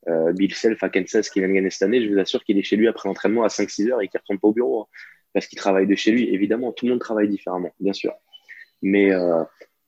Euh, 0.08 0.34
Bill 0.34 0.54
Self 0.54 0.82
à 0.84 0.90
Kansas 0.90 1.30
qui 1.30 1.40
vient 1.40 1.50
de 1.50 1.54
gagner 1.54 1.70
cette 1.70 1.84
année, 1.84 2.04
je 2.04 2.12
vous 2.12 2.20
assure 2.20 2.44
qu'il 2.44 2.58
est 2.58 2.64
chez 2.64 2.76
lui 2.76 2.88
après 2.88 3.08
l'entraînement 3.08 3.44
à 3.44 3.48
5-6 3.48 3.92
heures 3.92 4.02
et 4.02 4.08
qu'il 4.08 4.18
ne 4.18 4.22
retourne 4.22 4.40
pas 4.40 4.48
au 4.48 4.54
bureau 4.54 4.82
hein. 4.82 4.86
parce 5.34 5.48
qu'il 5.48 5.58
travaille 5.58 5.88
de 5.88 5.96
chez 5.96 6.12
lui. 6.12 6.34
Évidemment, 6.34 6.72
tout 6.72 6.86
le 6.86 6.92
monde 6.92 7.00
travaille 7.00 7.30
différemment, 7.30 7.72
bien 7.80 7.94
sûr. 7.94 8.14
Mais 8.82 9.12
euh, 9.12 9.44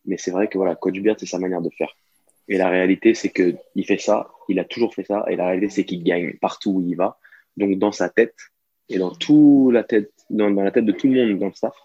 mais 0.05 0.17
c'est 0.17 0.31
vrai 0.31 0.47
que 0.47 0.57
voilà, 0.57 0.75
Coach 0.75 0.99
Beard, 0.99 1.17
c'est 1.19 1.25
sa 1.25 1.39
manière 1.39 1.61
de 1.61 1.69
faire. 1.69 1.95
Et 2.49 2.57
la 2.57 2.69
réalité, 2.69 3.13
c'est 3.13 3.29
que 3.29 3.55
il 3.75 3.85
fait 3.85 3.97
ça, 3.97 4.29
il 4.49 4.59
a 4.59 4.65
toujours 4.65 4.93
fait 4.93 5.05
ça, 5.05 5.25
et 5.29 5.35
la 5.35 5.47
réalité, 5.47 5.69
c'est 5.69 5.85
qu'il 5.85 6.03
gagne 6.03 6.33
partout 6.41 6.71
où 6.71 6.81
il 6.81 6.95
va. 6.95 7.17
Donc, 7.55 7.77
dans 7.77 7.91
sa 7.91 8.09
tête, 8.09 8.35
et 8.89 8.97
dans, 8.97 9.11
tout 9.11 9.71
la 9.71 9.83
tête, 9.83 10.11
dans, 10.29 10.49
la 10.49 10.71
tête 10.71 10.85
de 10.85 10.91
tout 10.91 11.07
le 11.07 11.25
monde 11.25 11.39
dans 11.39 11.47
le 11.47 11.53
staff, 11.53 11.75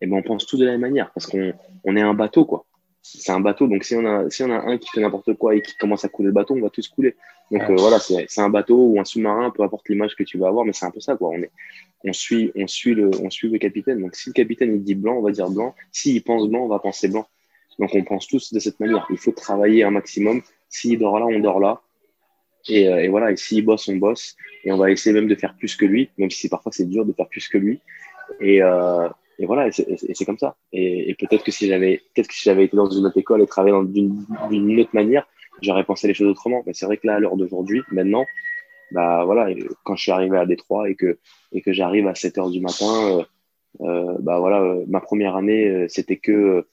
et 0.00 0.06
ben 0.06 0.16
on 0.16 0.22
pense 0.22 0.46
tous 0.46 0.56
de 0.56 0.64
la 0.64 0.72
même 0.72 0.82
manière 0.82 1.12
parce 1.12 1.26
qu'on 1.26 1.52
on 1.84 1.96
est 1.96 2.00
un 2.00 2.14
bateau, 2.14 2.44
quoi. 2.44 2.64
C'est 3.02 3.32
un 3.32 3.40
bateau, 3.40 3.68
donc 3.68 3.84
si 3.84 3.94
on, 3.94 4.04
a, 4.04 4.28
si 4.28 4.42
on 4.42 4.50
a 4.50 4.58
un 4.58 4.76
qui 4.76 4.90
fait 4.90 5.00
n'importe 5.00 5.32
quoi 5.34 5.54
et 5.54 5.62
qui 5.62 5.74
commence 5.76 6.04
à 6.04 6.08
couler 6.08 6.26
le 6.26 6.32
bateau, 6.32 6.54
on 6.54 6.60
va 6.60 6.68
tous 6.68 6.88
couler. 6.88 7.16
Donc 7.50 7.62
euh, 7.62 7.76
voilà, 7.76 7.98
c'est 7.98 8.40
un 8.40 8.50
bateau 8.50 8.76
ou 8.76 9.00
un 9.00 9.04
sous-marin, 9.04 9.50
peu 9.50 9.62
importe 9.62 9.88
l'image 9.88 10.14
que 10.14 10.24
tu 10.24 10.36
vas 10.36 10.48
avoir, 10.48 10.64
mais 10.64 10.72
c'est 10.74 10.84
un 10.84 10.90
peu 10.90 11.00
ça, 11.00 11.16
quoi. 11.16 11.30
On, 11.30 11.38
est, 11.38 11.50
on, 12.04 12.12
suit, 12.12 12.52
on, 12.54 12.66
suit 12.66 12.94
le, 12.94 13.10
on 13.22 13.30
suit 13.30 13.48
le 13.48 13.58
capitaine. 13.58 14.00
Donc 14.00 14.14
si 14.14 14.28
le 14.28 14.34
capitaine 14.34 14.74
il 14.74 14.82
dit 14.82 14.94
blanc, 14.94 15.16
on 15.16 15.22
va 15.22 15.30
dire 15.30 15.48
blanc. 15.48 15.74
S'il 15.90 16.22
pense 16.22 16.48
blanc, 16.48 16.64
on 16.64 16.68
va 16.68 16.80
penser 16.80 17.08
blanc. 17.08 17.26
Donc 17.78 17.94
on 17.94 18.02
pense 18.04 18.26
tous 18.26 18.52
de 18.52 18.58
cette 18.58 18.80
manière. 18.80 19.06
Il 19.10 19.18
faut 19.18 19.32
travailler 19.32 19.84
un 19.84 19.90
maximum. 19.90 20.42
S'il 20.68 20.98
dort 20.98 21.18
là, 21.18 21.26
on 21.26 21.38
dort 21.40 21.60
là. 21.60 21.80
Et, 22.68 22.88
euh, 22.88 23.02
et 23.02 23.08
voilà, 23.08 23.30
et 23.30 23.36
s'il 23.36 23.64
bosse, 23.64 23.88
on 23.88 23.96
bosse. 23.96 24.36
Et 24.64 24.72
on 24.72 24.76
va 24.76 24.90
essayer 24.90 25.14
même 25.14 25.28
de 25.28 25.34
faire 25.34 25.54
plus 25.56 25.76
que 25.76 25.86
lui, 25.86 26.10
même 26.18 26.30
si 26.30 26.48
parfois 26.48 26.72
c'est 26.72 26.86
dur 26.86 27.04
de 27.04 27.12
faire 27.12 27.28
plus 27.28 27.48
que 27.48 27.58
lui. 27.58 27.80
Et, 28.40 28.62
euh, 28.62 29.08
et 29.38 29.46
voilà, 29.46 29.68
et 29.68 29.72
c'est 29.72 30.24
comme 30.24 30.38
ça. 30.38 30.56
Et, 30.72 31.14
peut-être 31.18 31.44
que 31.44 31.52
si 31.52 31.68
j'avais, 31.68 32.02
peut-être 32.14 32.28
que 32.28 32.34
si 32.34 32.42
j'avais 32.44 32.64
été 32.64 32.76
dans 32.76 32.90
une 32.90 33.06
autre 33.06 33.18
école 33.18 33.40
et 33.40 33.46
travaillé 33.46 33.76
d'une 33.86 34.80
autre 34.80 34.90
manière, 34.94 35.26
j'aurais 35.62 35.84
pensé 35.84 36.08
les 36.08 36.14
choses 36.14 36.28
autrement. 36.28 36.62
Mais 36.66 36.74
c'est 36.74 36.86
vrai 36.86 36.96
que 36.96 37.06
là, 37.06 37.14
à 37.14 37.20
l'heure 37.20 37.36
d'aujourd'hui, 37.36 37.82
maintenant, 37.92 38.26
bah 38.90 39.24
voilà, 39.24 39.54
quand 39.84 39.94
je 39.94 40.02
suis 40.02 40.12
arrivé 40.12 40.36
à 40.36 40.46
Détroit 40.46 40.88
et 40.90 40.96
que 40.96 41.18
et 41.52 41.62
que 41.62 41.72
j'arrive 41.72 42.08
à 42.08 42.14
7 42.14 42.38
heures 42.38 42.50
du 42.50 42.60
matin, 42.60 43.18
euh, 43.18 43.22
euh 43.82 44.16
bah 44.20 44.40
voilà, 44.40 44.60
euh, 44.62 44.84
ma 44.88 45.00
première 45.00 45.36
année, 45.36 45.86
c'était 45.88 46.16
que 46.16 46.66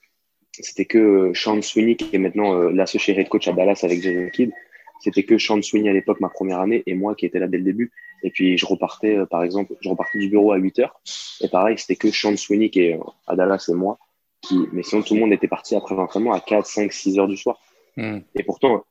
c'était 0.62 0.84
que 0.84 1.32
Sean 1.34 1.60
Sweeney 1.62 1.96
qui 1.96 2.14
est 2.14 2.18
maintenant 2.18 2.54
l'associé 2.70 3.18
head 3.18 3.28
coach 3.28 3.48
à 3.48 3.52
Dallas 3.52 3.80
avec 3.82 4.02
Jason 4.02 4.28
Kidd. 4.32 4.52
C'était 5.00 5.24
que 5.24 5.38
Sean 5.38 5.60
Sweeney 5.62 5.90
à 5.90 5.92
l'époque, 5.92 6.20
ma 6.20 6.28
première 6.28 6.60
année, 6.60 6.82
et 6.86 6.94
moi 6.94 7.14
qui 7.14 7.26
étais 7.26 7.38
là 7.38 7.46
dès 7.48 7.58
le 7.58 7.64
début. 7.64 7.92
Et 8.22 8.30
puis, 8.30 8.56
je 8.56 8.66
repartais, 8.66 9.16
euh, 9.16 9.26
par 9.26 9.42
exemple, 9.42 9.74
je 9.80 9.88
repartais 9.88 10.18
du 10.18 10.28
bureau 10.28 10.52
à 10.52 10.56
8 10.56 10.78
heures. 10.80 11.00
Et 11.42 11.48
pareil, 11.48 11.78
c'était 11.78 11.96
que 11.96 12.10
Sean 12.10 12.36
Sweeney 12.36 12.70
qui 12.70 12.80
est 12.80 12.98
à 13.26 13.36
Dallas 13.36 13.66
et 13.68 13.74
moi. 13.74 13.98
Qui, 14.42 14.58
mais 14.72 14.82
sinon, 14.82 15.02
tout 15.02 15.14
le 15.14 15.20
monde 15.20 15.32
était 15.32 15.48
parti 15.48 15.76
après 15.76 15.94
l'entraînement 15.94 16.32
à 16.32 16.40
4, 16.40 16.66
5, 16.66 16.92
6 16.92 17.18
heures 17.18 17.28
du 17.28 17.36
soir. 17.36 17.58
Hmm. 17.96 18.20
Et 18.34 18.42
pourtant, 18.42 18.84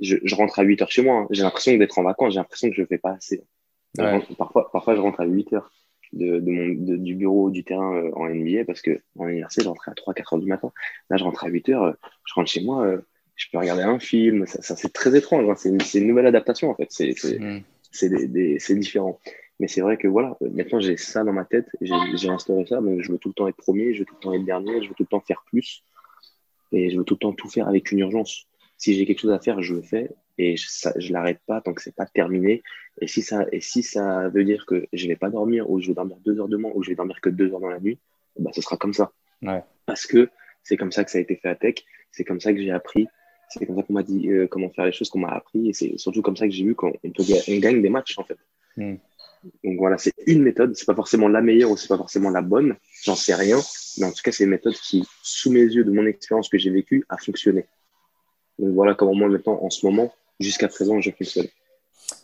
je, 0.00 0.16
je, 0.22 0.34
rentre 0.34 0.58
à 0.58 0.62
8 0.62 0.82
heures 0.82 0.90
chez 0.90 1.02
moi. 1.02 1.16
Hein. 1.16 1.26
J'ai 1.30 1.42
l'impression 1.42 1.76
d'être 1.76 1.98
en 1.98 2.04
vacances. 2.04 2.34
J'ai 2.34 2.38
l'impression 2.38 2.68
que 2.68 2.76
je 2.76 2.82
ne 2.82 2.86
fais 2.86 2.98
pas 2.98 3.12
assez. 3.12 3.42
parfois, 4.36 4.70
parfois, 4.70 4.94
je 4.94 5.00
rentre 5.00 5.20
à 5.20 5.24
8 5.24 5.52
heures 5.54 5.70
de, 6.12 6.40
de 6.40 6.50
mon, 6.50 6.96
du 6.96 7.14
bureau 7.14 7.50
du 7.50 7.64
terrain 7.64 7.94
euh, 7.94 8.10
en 8.14 8.28
NBA 8.28 8.64
parce 8.64 8.80
que 8.80 9.00
en 9.18 9.28
université, 9.28 9.62
je 9.62 9.68
rentrais 9.68 9.90
à 9.90 9.94
3, 9.94 10.14
4 10.14 10.34
heures 10.34 10.40
du 10.40 10.46
matin. 10.46 10.72
Là, 11.10 11.16
je 11.16 11.24
rentre 11.24 11.44
à 11.44 11.48
8 11.48 11.68
heures. 11.70 11.84
Euh, 11.84 11.92
je 12.24 12.34
rentre 12.34 12.50
chez 12.50 12.62
moi 12.62 12.98
je 13.38 13.46
peux 13.50 13.58
regarder 13.58 13.84
un 13.84 13.98
film. 13.98 14.46
Ça, 14.46 14.60
ça 14.60 14.76
c'est 14.76 14.92
très 14.92 15.16
étrange. 15.16 15.48
Hein. 15.48 15.54
C'est 15.56 15.70
une, 15.70 15.78
une, 15.94 16.08
nouvelle 16.08 16.26
adaptation 16.26 16.70
en 16.70 16.74
fait. 16.74 16.88
C'est 16.90 17.14
mm. 17.38 17.62
c'est 17.92 18.74
différent. 18.74 19.18
Mais 19.60 19.68
c'est 19.68 19.80
vrai 19.80 19.96
que 19.96 20.06
voilà, 20.06 20.36
maintenant 20.40 20.80
j'ai 20.80 20.96
ça 20.96 21.24
dans 21.24 21.32
ma 21.32 21.44
tête. 21.44 21.66
J'ai 21.80 22.28
instauré 22.28 22.66
ça. 22.66 22.80
Donc 22.80 23.00
je 23.00 23.10
veux 23.10 23.18
tout 23.18 23.28
le 23.28 23.34
temps 23.34 23.48
être 23.48 23.56
premier, 23.56 23.94
je 23.94 24.00
veux 24.00 24.04
tout 24.04 24.14
le 24.14 24.20
temps 24.20 24.34
être 24.34 24.44
dernier, 24.44 24.82
je 24.82 24.88
veux 24.88 24.94
tout 24.94 25.04
le 25.04 25.08
temps 25.08 25.20
faire 25.20 25.44
plus. 25.46 25.82
Et 26.72 26.90
je 26.90 26.98
veux 26.98 27.04
tout 27.04 27.14
le 27.14 27.18
temps 27.18 27.32
tout 27.32 27.48
faire 27.48 27.68
avec 27.68 27.90
une 27.92 28.00
urgence. 28.00 28.46
Si 28.76 28.94
j'ai 28.94 29.06
quelque 29.06 29.20
chose 29.20 29.32
à 29.32 29.38
faire, 29.38 29.62
je 29.62 29.74
le 29.74 29.82
fais 29.82 30.10
et 30.38 30.56
je, 30.56 30.66
ça, 30.68 30.92
je 30.96 31.12
l'arrête 31.12 31.40
pas 31.46 31.60
tant 31.60 31.74
que 31.74 31.82
c'est 31.82 31.94
pas 31.94 32.06
terminé. 32.06 32.62
Et 33.00 33.06
si 33.06 33.22
ça, 33.22 33.46
et 33.52 33.60
si 33.60 33.82
ça 33.82 34.28
veut 34.28 34.44
dire 34.44 34.66
que 34.66 34.86
je 34.92 35.06
vais 35.06 35.16
pas 35.16 35.30
dormir 35.30 35.70
ou 35.70 35.80
je 35.80 35.88
vais 35.88 35.94
dormir 35.94 36.16
deux 36.24 36.40
heures 36.40 36.48
demain 36.48 36.70
ou 36.74 36.82
je 36.82 36.90
vais 36.90 36.96
dormir 36.96 37.20
que 37.20 37.30
deux 37.30 37.52
heures 37.52 37.60
dans 37.60 37.68
la 37.68 37.80
nuit, 37.80 37.98
bah 38.38 38.50
ce 38.54 38.60
sera 38.60 38.76
comme 38.76 38.94
ça. 38.94 39.12
Ouais. 39.42 39.62
Parce 39.86 40.06
que 40.06 40.28
c'est 40.62 40.76
comme 40.76 40.92
ça 40.92 41.04
que 41.04 41.10
ça 41.10 41.18
a 41.18 41.20
été 41.20 41.36
fait 41.36 41.48
à 41.48 41.54
Tech. 41.54 41.76
C'est 42.12 42.24
comme 42.24 42.40
ça 42.40 42.52
que 42.52 42.60
j'ai 42.60 42.70
appris 42.70 43.08
c'est 43.48 43.66
comme 43.66 43.76
ça 43.76 43.82
qu'on 43.82 43.94
m'a 43.94 44.02
dit 44.02 44.28
euh, 44.28 44.46
comment 44.46 44.68
faire 44.70 44.84
les 44.84 44.92
choses, 44.92 45.08
qu'on 45.08 45.20
m'a 45.20 45.30
appris. 45.30 45.70
Et 45.70 45.72
c'est 45.72 45.96
surtout 45.96 46.22
comme 46.22 46.36
ça 46.36 46.46
que 46.46 46.52
j'ai 46.52 46.64
vu 46.64 46.74
qu'on 46.74 46.92
on 47.02 47.58
gagne 47.58 47.82
des 47.82 47.88
matchs, 47.88 48.18
en 48.18 48.24
fait. 48.24 48.38
Hmm. 48.76 48.96
Donc 49.64 49.78
voilà, 49.78 49.96
c'est 49.98 50.12
une 50.26 50.42
méthode. 50.42 50.76
C'est 50.76 50.86
pas 50.86 50.94
forcément 50.94 51.28
la 51.28 51.40
meilleure 51.40 51.70
ou 51.70 51.76
c'est 51.76 51.88
pas 51.88 51.96
forcément 51.96 52.30
la 52.30 52.42
bonne. 52.42 52.76
J'en 53.04 53.14
sais 53.14 53.34
rien. 53.34 53.58
Mais 53.98 54.06
en 54.06 54.12
tout 54.12 54.22
cas, 54.22 54.32
c'est 54.32 54.44
une 54.44 54.50
méthode 54.50 54.74
qui, 54.74 55.06
sous 55.22 55.50
mes 55.50 55.62
yeux, 55.62 55.84
de 55.84 55.90
mon 55.90 56.06
expérience 56.06 56.48
que 56.48 56.58
j'ai 56.58 56.70
vécue, 56.70 57.04
a 57.08 57.16
fonctionné. 57.16 57.66
Donc 58.58 58.74
voilà 58.74 58.94
comment 58.94 59.14
moi, 59.14 59.28
maintenant, 59.28 59.58
en 59.62 59.70
ce 59.70 59.86
moment, 59.86 60.12
jusqu'à 60.40 60.68
présent, 60.68 61.00
je 61.00 61.10
fonctionne. 61.10 61.48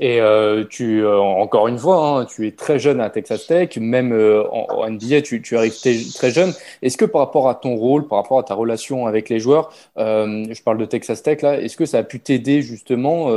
Et 0.00 0.20
euh, 0.20 0.64
tu, 0.68 1.04
euh, 1.04 1.18
encore 1.18 1.68
une 1.68 1.78
fois, 1.78 2.20
hein, 2.20 2.24
tu 2.24 2.46
es 2.46 2.52
très 2.52 2.78
jeune 2.78 3.00
à 3.00 3.10
Texas 3.10 3.46
Tech, 3.46 3.76
même 3.76 4.12
euh, 4.12 4.42
en, 4.50 4.90
NBA, 4.90 5.22
tu, 5.22 5.42
tu 5.42 5.56
arrives 5.56 5.78
très 6.14 6.30
jeune. 6.30 6.52
Est-ce 6.82 6.96
que 6.96 7.04
par 7.04 7.20
rapport 7.20 7.48
à 7.48 7.54
ton 7.54 7.76
rôle, 7.76 8.08
par 8.08 8.18
rapport 8.18 8.38
à 8.38 8.42
ta 8.42 8.54
relation 8.54 9.06
avec 9.06 9.28
les 9.28 9.38
joueurs, 9.38 9.72
je 9.96 10.62
parle 10.62 10.78
de 10.78 10.84
Texas 10.84 11.22
Tech 11.22 11.42
là, 11.42 11.60
est-ce 11.60 11.76
que 11.76 11.86
ça 11.86 11.98
a 11.98 12.02
pu 12.02 12.18
t'aider 12.18 12.62
justement 12.62 13.30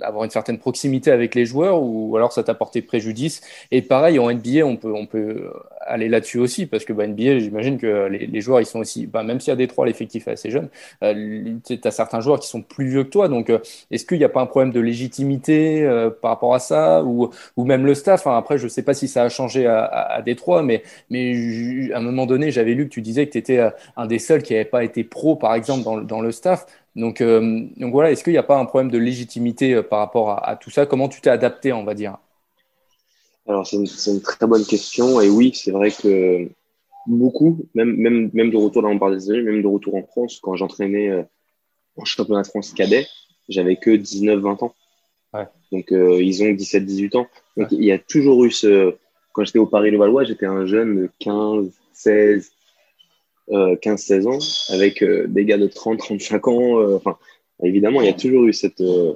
avoir 0.00 0.24
une 0.24 0.30
certaine 0.30 0.58
proximité 0.58 1.10
avec 1.10 1.34
les 1.34 1.46
joueurs 1.46 1.82
ou 1.82 2.16
alors 2.16 2.32
ça 2.32 2.42
t'a 2.42 2.54
porté 2.54 2.82
préjudice 2.82 3.40
Et 3.70 3.82
pareil, 3.82 4.18
en 4.18 4.30
NBA, 4.30 4.64
on 4.64 4.76
peut, 4.76 4.92
on 4.92 5.06
peut 5.06 5.50
aller 5.86 6.08
là-dessus 6.08 6.38
aussi 6.38 6.66
parce 6.66 6.84
que 6.84 6.92
bah, 6.92 7.06
NBA, 7.06 7.38
j'imagine 7.38 7.78
que 7.78 8.06
les, 8.06 8.26
les, 8.26 8.40
joueurs, 8.40 8.60
ils 8.60 8.66
sont 8.66 8.80
aussi, 8.80 9.06
bah, 9.06 9.22
même 9.22 9.38
a 9.46 9.56
des 9.56 9.68
trois, 9.68 9.86
l'effectif 9.86 10.28
est 10.28 10.32
assez 10.32 10.50
jeune, 10.50 10.68
euh, 11.02 11.54
tu 11.64 11.78
as 11.84 11.90
certains 11.90 12.20
joueurs 12.20 12.40
qui 12.40 12.48
sont 12.48 12.62
plus 12.62 12.88
vieux 12.88 13.04
que 13.04 13.10
toi. 13.10 13.28
Donc, 13.28 13.50
euh, 13.50 13.58
est-ce 13.90 14.04
qu'il 14.06 14.18
n'y 14.18 14.24
a 14.24 14.28
pas 14.28 14.40
un 14.40 14.46
problème 14.46 14.72
de 14.72 14.80
légitimité 14.80 15.82
euh, 15.82 16.10
par 16.10 16.30
rapport 16.30 16.54
à 16.54 16.58
ça 16.58 17.02
ou, 17.04 17.30
ou 17.56 17.64
même 17.64 17.86
le 17.86 17.94
staff? 17.94 18.26
Après, 18.26 18.58
je 18.58 18.64
ne 18.64 18.68
sais 18.68 18.82
pas 18.82 18.94
si 18.94 19.08
ça 19.08 19.22
a 19.22 19.28
changé 19.28 19.66
à, 19.66 19.84
à, 19.84 20.14
à 20.14 20.22
Détroit, 20.22 20.62
mais, 20.62 20.82
mais 21.10 21.92
à 21.92 21.98
un 21.98 22.02
moment 22.02 22.26
donné, 22.26 22.50
j'avais 22.50 22.74
lu 22.74 22.88
que 22.88 22.94
tu 22.94 23.02
disais 23.02 23.26
que 23.26 23.32
tu 23.32 23.38
étais 23.38 23.60
un 23.96 24.06
des 24.06 24.18
seuls 24.18 24.42
qui 24.42 24.54
n'avait 24.54 24.64
pas 24.64 24.84
été 24.84 25.04
pro, 25.04 25.36
par 25.36 25.54
exemple, 25.54 25.84
dans, 25.84 26.00
dans 26.00 26.20
le 26.20 26.32
staff. 26.32 26.66
Donc, 26.96 27.20
euh, 27.20 27.66
donc 27.76 27.92
voilà, 27.92 28.12
est-ce 28.12 28.22
qu'il 28.22 28.32
n'y 28.32 28.38
a 28.38 28.44
pas 28.44 28.58
un 28.58 28.66
problème 28.66 28.90
de 28.90 28.98
légitimité 28.98 29.74
euh, 29.74 29.82
par 29.82 29.98
rapport 29.98 30.30
à, 30.30 30.48
à 30.48 30.56
tout 30.56 30.70
ça? 30.70 30.86
Comment 30.86 31.08
tu 31.08 31.20
t'es 31.20 31.30
adapté, 31.30 31.72
on 31.72 31.84
va 31.84 31.94
dire? 31.94 32.18
Alors, 33.46 33.66
c'est 33.66 33.76
une, 33.76 33.86
une, 34.06 34.22
très 34.22 34.46
bonne 34.46 34.64
question. 34.64 35.20
Et 35.20 35.28
oui, 35.28 35.52
c'est 35.54 35.70
vrai 35.70 35.90
que 35.90 36.48
beaucoup, 37.06 37.66
même, 37.74 37.96
même, 37.96 38.30
même 38.32 38.50
de 38.50 38.56
retour, 38.56 38.82
là 38.82 38.88
on 38.88 38.98
parle 38.98 39.18
des 39.18 39.30
années, 39.30 39.42
même 39.42 39.62
de 39.62 39.66
retour 39.66 39.94
en 39.94 40.02
France, 40.02 40.40
quand 40.42 40.56
j'entraînais 40.56 41.10
euh, 41.10 41.22
en 41.96 42.04
championnat 42.04 42.42
de 42.42 42.46
France 42.46 42.72
cadet, 42.72 43.06
j'avais 43.48 43.76
que 43.76 43.90
19-20 43.90 44.64
ans. 44.64 44.74
Ouais. 45.34 45.46
Donc, 45.72 45.92
euh, 45.92 46.22
ils 46.22 46.42
ont 46.42 46.46
17-18 46.46 47.16
ans. 47.16 47.26
Donc, 47.56 47.70
ouais. 47.70 47.76
il 47.78 47.84
y 47.84 47.92
a 47.92 47.98
toujours 47.98 48.44
eu 48.44 48.50
ce. 48.50 48.94
Quand 49.32 49.44
j'étais 49.44 49.58
au 49.58 49.66
Paris-Levallois, 49.66 50.24
j'étais 50.24 50.46
un 50.46 50.64
jeune 50.64 50.96
de 50.96 51.10
15, 51.18 51.68
16, 51.92 52.46
euh, 52.46 52.50
15-16 53.50 54.26
ans, 54.26 54.74
avec 54.74 55.02
euh, 55.02 55.26
des 55.28 55.44
gars 55.44 55.58
de 55.58 55.68
30-35 55.68 56.50
ans. 56.50 56.80
Euh, 56.80 56.96
enfin, 56.96 57.18
évidemment, 57.62 58.00
il 58.00 58.06
y 58.06 58.10
a 58.10 58.14
toujours 58.14 58.44
eu 58.44 58.52
cette, 58.52 58.80
euh, 58.80 59.14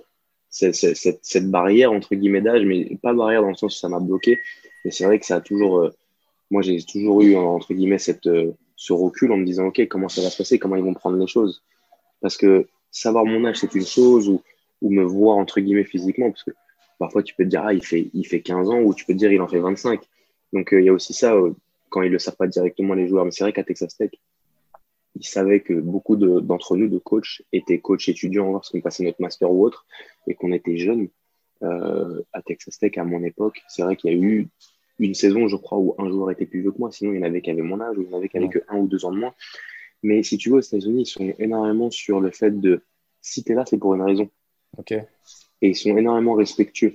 cette, 0.51 0.75
cette, 0.75 1.21
cette, 1.23 1.51
barrière, 1.51 1.93
entre 1.93 2.15
guillemets, 2.15 2.41
d'âge, 2.41 2.65
mais 2.65 2.97
pas 3.03 3.15
barrière 3.15 3.43
dans 3.43 3.49
le 3.49 3.55
sens 3.55 3.77
où 3.77 3.79
ça 3.79 3.89
m'a 3.89 4.01
bloqué. 4.01 4.39
Mais 4.85 4.91
c'est 4.91 5.05
vrai 5.05 5.19
que 5.19 5.27
ça 5.27 5.37
a 5.37 5.41
toujours. 5.41 5.91
moi, 6.51 6.63
j'ai 6.63 6.83
toujours 6.83 7.23
eu, 7.23 7.37
entre 7.37 7.75
guillemets, 7.75 7.99
cette, 7.99 8.29
ce 8.77 8.93
recul 8.93 9.33
en 9.33 9.39
me 9.39 9.45
disant, 9.45 9.67
OK, 9.67 9.87
comment 9.89 10.09
ça 10.09 10.23
va 10.23 10.31
se 10.31 10.39
passer, 10.39 10.59
comment 10.59 10.77
ils 10.77 10.85
vont 10.85 10.95
prendre 10.95 11.19
les 11.19 11.27
choses. 11.27 11.63
Parce 12.21 12.37
que 12.37 12.67
savoir 12.91 13.25
mon 13.25 13.45
âge, 13.45 13.57
c'est 13.57 13.75
une 13.75 13.87
chose, 13.87 14.29
ou, 14.29 14.43
ou 14.83 14.91
me 14.91 15.03
voir, 15.03 15.37
entre 15.37 15.61
guillemets, 15.61 15.85
physiquement, 15.85 16.31
parce 16.31 16.45
que 16.45 16.53
parfois, 16.99 17.23
tu 17.23 17.35
peux 17.35 17.45
te 17.45 17.49
dire, 17.49 17.63
ah, 17.65 17.73
il 17.73 17.85
fait, 17.85 18.09
il 18.15 18.27
fait 18.27 18.41
15 18.41 18.71
ans, 18.71 18.81
ou 18.81 18.95
tu 18.95 19.05
peux 19.05 19.15
te 19.15 19.19
dire, 19.19 19.33
il 19.33 19.41
en 19.41 19.49
fait 19.49 19.59
25. 19.59 20.01
Donc, 20.53 20.69
il 20.73 20.85
y 20.85 20.89
a 20.89 20.93
aussi 20.93 21.13
ça 21.13 21.35
quand 21.99 22.05
ils 22.05 22.13
le 22.13 22.19
savent 22.21 22.37
pas 22.37 22.47
directement 22.47 22.95
les 22.95 23.09
joueurs. 23.09 23.25
Mais 23.25 23.33
c'est 23.33 23.43
vrai 23.43 23.53
qu'à 23.53 23.65
Texas 23.65 23.97
Tech, 23.97 24.11
ils 25.17 25.27
savaient 25.27 25.61
que 25.61 25.75
beaucoup 25.75 26.15
d'entre 26.17 26.77
nous, 26.77 26.89
de 26.89 26.99
coachs, 26.99 27.43
étaient 27.53 27.81
coachs 27.81 28.09
étudiants 28.09 28.53
lorsqu'on 28.53 28.81
passait 28.81 29.03
notre 29.03 29.21
master 29.21 29.51
ou 29.51 29.65
autre, 29.65 29.85
et 30.29 30.35
qu'on 30.35 30.53
était 30.53 30.77
jeunes. 30.77 31.09
Euh, 31.65 32.23
à 32.33 32.41
Texas 32.41 32.79
Tech, 32.79 32.97
à 32.99 33.05
mon 33.05 33.25
époque, 33.25 33.63
c'est 33.67 33.83
vrai 33.83 33.97
qu'il 33.97 34.13
y 34.13 34.15
a 34.15 34.17
eu 34.17 34.49
une 35.01 35.15
saison, 35.15 35.49
je 35.49 35.57
crois, 35.57 35.79
où 35.79 35.97
un 35.99 36.09
joueur 36.09 36.31
était 36.31 36.47
plus 36.47 36.61
vieux 36.61 36.71
que 36.71 36.79
moi. 36.79 36.93
Sinon, 36.93 37.13
il 37.13 37.17
y 37.17 37.19
en 37.19 37.23
avait 37.23 37.43
qui 37.43 37.51
avaient 37.51 37.63
mon 37.63 37.81
âge, 37.81 37.99
ou 37.99 38.03
il 38.03 38.11
y 38.11 38.15
en 38.15 38.19
avait 38.19 38.29
qui 38.29 38.37
avaient 38.37 38.49
que 38.49 38.61
un 38.69 38.77
ou 38.77 38.87
deux 38.87 39.05
ans 39.05 39.11
de 39.11 39.19
moins. 39.19 39.35
Mais 40.05 40.23
si 40.23 40.39
tu 40.39 40.51
veux, 40.51 40.59
aux 40.59 40.61
États-Unis, 40.61 41.03
ils 41.03 41.07
sont 41.07 41.35
énormément 41.41 41.91
sur 41.91 42.21
le 42.21 42.31
fait 42.31 42.61
de 42.61 42.83
si 43.21 43.43
tu 43.43 43.51
es 43.51 43.55
là, 43.57 43.65
c'est 43.67 43.79
pour 43.79 43.95
une 43.95 44.03
raison. 44.03 44.31
Et 44.89 45.71
ils 45.71 45.75
sont 45.75 45.97
énormément 45.97 46.35
respectueux. 46.35 46.95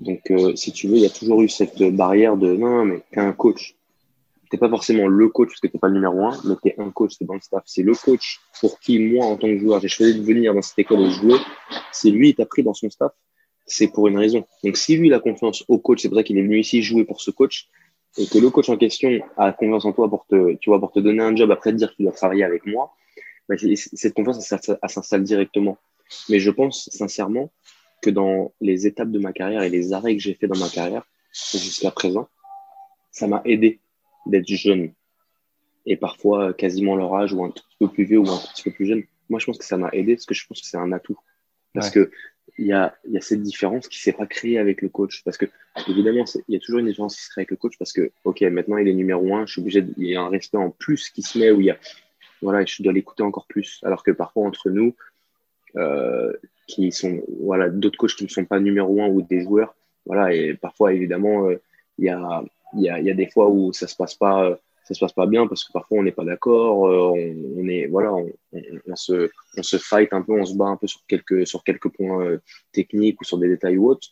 Donc, 0.00 0.28
euh, 0.32 0.56
si 0.56 0.72
tu 0.72 0.88
veux, 0.88 0.96
il 0.96 1.02
y 1.02 1.06
a 1.06 1.10
toujours 1.10 1.42
eu 1.42 1.48
cette 1.48 1.80
barrière 1.94 2.36
de 2.36 2.56
non, 2.56 2.84
mais 2.84 3.02
t'es 3.12 3.20
un 3.20 3.32
coach 3.32 3.76
t'es 4.50 4.58
pas 4.58 4.68
forcément 4.68 5.06
le 5.06 5.28
coach 5.28 5.48
parce 5.48 5.60
que 5.60 5.68
t'es 5.68 5.78
pas 5.78 5.88
le 5.88 5.94
numéro 5.94 6.26
un, 6.26 6.36
mais 6.44 6.56
t'es 6.62 6.74
un 6.78 6.90
coach, 6.90 7.16
t'es 7.16 7.24
dans 7.24 7.34
le 7.34 7.40
staff. 7.40 7.62
C'est 7.66 7.82
le 7.82 7.94
coach 7.94 8.40
pour 8.60 8.80
qui, 8.80 8.98
moi, 8.98 9.26
en 9.26 9.36
tant 9.36 9.46
que 9.46 9.58
joueur, 9.58 9.80
j'ai 9.80 9.88
choisi 9.88 10.18
de 10.18 10.24
venir 10.24 10.52
dans 10.52 10.62
cette 10.62 10.78
école 10.80 11.00
et 11.02 11.10
jouer. 11.10 11.38
C'est 11.92 12.10
lui, 12.10 12.30
il 12.30 12.34
t'a 12.34 12.46
pris 12.46 12.62
dans 12.62 12.74
son 12.74 12.90
staff. 12.90 13.12
C'est 13.64 13.88
pour 13.88 14.08
une 14.08 14.18
raison. 14.18 14.44
Donc, 14.64 14.76
si 14.76 14.96
lui, 14.96 15.06
il 15.06 15.14
a 15.14 15.20
confiance 15.20 15.64
au 15.68 15.78
coach, 15.78 16.02
c'est 16.02 16.08
pour 16.08 16.18
ça 16.18 16.24
qu'il 16.24 16.36
est 16.36 16.42
venu 16.42 16.58
ici 16.58 16.82
jouer 16.82 17.04
pour 17.04 17.20
ce 17.20 17.30
coach, 17.30 17.68
et 18.18 18.26
que 18.26 18.38
le 18.38 18.50
coach 18.50 18.68
en 18.68 18.76
question 18.76 19.20
a 19.36 19.52
confiance 19.52 19.84
en 19.84 19.92
toi 19.92 20.10
pour 20.10 20.26
te, 20.26 20.54
tu 20.56 20.70
vois, 20.70 20.80
pour 20.80 20.90
te 20.90 20.98
donner 20.98 21.22
un 21.22 21.34
job 21.36 21.52
après 21.52 21.70
te 21.70 21.76
dire 21.76 21.94
qu'il 21.94 22.04
doit 22.04 22.12
travailler 22.12 22.42
avec 22.42 22.66
moi, 22.66 22.92
bah, 23.48 23.54
cette 23.56 24.14
confiance, 24.14 24.52
elle 24.52 24.90
s'installe 24.90 25.22
directement. 25.22 25.78
Mais 26.28 26.40
je 26.40 26.50
pense 26.50 26.88
sincèrement 26.92 27.52
que 28.02 28.10
dans 28.10 28.52
les 28.60 28.88
étapes 28.88 29.12
de 29.12 29.20
ma 29.20 29.32
carrière 29.32 29.62
et 29.62 29.68
les 29.68 29.92
arrêts 29.92 30.16
que 30.16 30.22
j'ai 30.22 30.34
fait 30.34 30.48
dans 30.48 30.58
ma 30.58 30.68
carrière 30.68 31.04
jusqu'à 31.52 31.92
présent, 31.92 32.28
ça 33.12 33.28
m'a 33.28 33.42
aidé 33.44 33.80
d'être 34.26 34.48
jeune 34.48 34.92
et 35.86 35.96
parfois 35.96 36.52
quasiment 36.52 36.96
leur 36.96 37.14
âge 37.14 37.32
ou 37.32 37.44
un 37.44 37.50
tout 37.50 37.62
petit 37.62 37.76
peu 37.78 37.88
plus 37.88 38.04
vieux 38.04 38.18
ou 38.18 38.28
un 38.28 38.38
tout 38.38 38.48
petit 38.54 38.62
peu 38.62 38.70
plus 38.70 38.86
jeune. 38.86 39.02
Moi, 39.28 39.40
je 39.40 39.46
pense 39.46 39.58
que 39.58 39.64
ça 39.64 39.76
m'a 39.76 39.88
aidé 39.92 40.14
parce 40.16 40.26
que 40.26 40.34
je 40.34 40.46
pense 40.46 40.60
que 40.60 40.66
c'est 40.66 40.76
un 40.76 40.92
atout. 40.92 41.18
Parce 41.72 41.86
ouais. 41.88 42.06
que 42.06 42.10
il 42.58 42.66
y 42.66 42.72
a, 42.72 42.94
y 43.08 43.16
a 43.16 43.20
cette 43.20 43.42
différence 43.42 43.88
qui 43.88 43.98
ne 43.98 44.02
s'est 44.02 44.12
pas 44.16 44.26
créée 44.26 44.58
avec 44.58 44.82
le 44.82 44.88
coach. 44.88 45.22
Parce 45.24 45.36
que, 45.36 45.46
évidemment, 45.88 46.24
il 46.48 46.54
y 46.54 46.56
a 46.56 46.60
toujours 46.60 46.80
une 46.80 46.86
différence 46.86 47.16
qui 47.16 47.22
se 47.22 47.30
crée 47.30 47.40
avec 47.40 47.50
le 47.50 47.56
coach 47.56 47.78
parce 47.78 47.92
que, 47.92 48.10
OK, 48.24 48.40
maintenant 48.42 48.76
il 48.76 48.88
est 48.88 48.94
numéro 48.94 49.34
un, 49.34 49.46
je 49.46 49.52
suis 49.52 49.60
obligé, 49.60 49.84
il 49.96 50.08
y 50.08 50.16
a 50.16 50.20
un 50.20 50.28
respect 50.28 50.58
en 50.58 50.70
plus 50.70 51.10
qui 51.10 51.22
se 51.22 51.38
met 51.38 51.50
où 51.50 51.60
il 51.60 51.66
y 51.66 51.70
a, 51.70 51.78
voilà, 52.42 52.64
je 52.64 52.82
dois 52.82 52.92
l'écouter 52.92 53.22
encore 53.22 53.46
plus. 53.46 53.80
Alors 53.82 54.02
que 54.02 54.10
parfois, 54.10 54.46
entre 54.46 54.70
nous, 54.70 54.94
euh, 55.76 56.32
qui 56.66 56.92
sont, 56.92 57.22
voilà, 57.40 57.68
d'autres 57.68 57.98
coachs 57.98 58.16
qui 58.16 58.24
ne 58.24 58.28
sont 58.28 58.44
pas 58.44 58.60
numéro 58.60 59.02
un 59.02 59.08
ou 59.08 59.22
des 59.22 59.42
joueurs, 59.42 59.74
voilà, 60.06 60.34
et 60.34 60.54
parfois, 60.54 60.92
évidemment, 60.92 61.48
euh, 61.48 61.60
il 61.98 62.06
y, 62.06 62.08
a, 62.08 62.42
y, 62.74 62.88
a, 62.88 63.00
y 63.00 63.10
a 63.10 63.14
des 63.14 63.28
fois 63.28 63.48
où 63.48 63.72
ça 63.72 63.86
se 63.86 63.96
passe 63.96 64.14
pas. 64.14 64.44
Euh, 64.44 64.56
ça 64.90 64.94
se 64.94 65.00
passe 65.00 65.12
pas 65.12 65.26
bien 65.26 65.46
parce 65.46 65.62
que 65.62 65.72
parfois 65.72 65.98
on 65.98 66.02
n'est 66.02 66.10
pas 66.10 66.24
d'accord, 66.24 66.88
euh, 66.88 67.12
on, 67.56 67.68
est 67.68 67.86
voilà, 67.86 68.12
on, 68.12 68.28
on, 68.52 68.96
se 68.96 69.30
on 69.56 69.62
se 69.62 69.76
fight 69.76 70.12
un 70.12 70.22
peu, 70.22 70.32
on 70.32 70.44
se 70.44 70.56
bat 70.56 70.64
un 70.64 70.76
peu 70.76 70.88
sur 70.88 71.00
quelques 71.06 71.46
sur 71.46 71.62
quelques 71.62 71.90
points 71.90 72.24
euh, 72.24 72.38
techniques 72.72 73.20
ou 73.20 73.24
sur 73.24 73.38
des 73.38 73.46
détails 73.46 73.78
ou 73.78 73.88
autres 73.88 74.08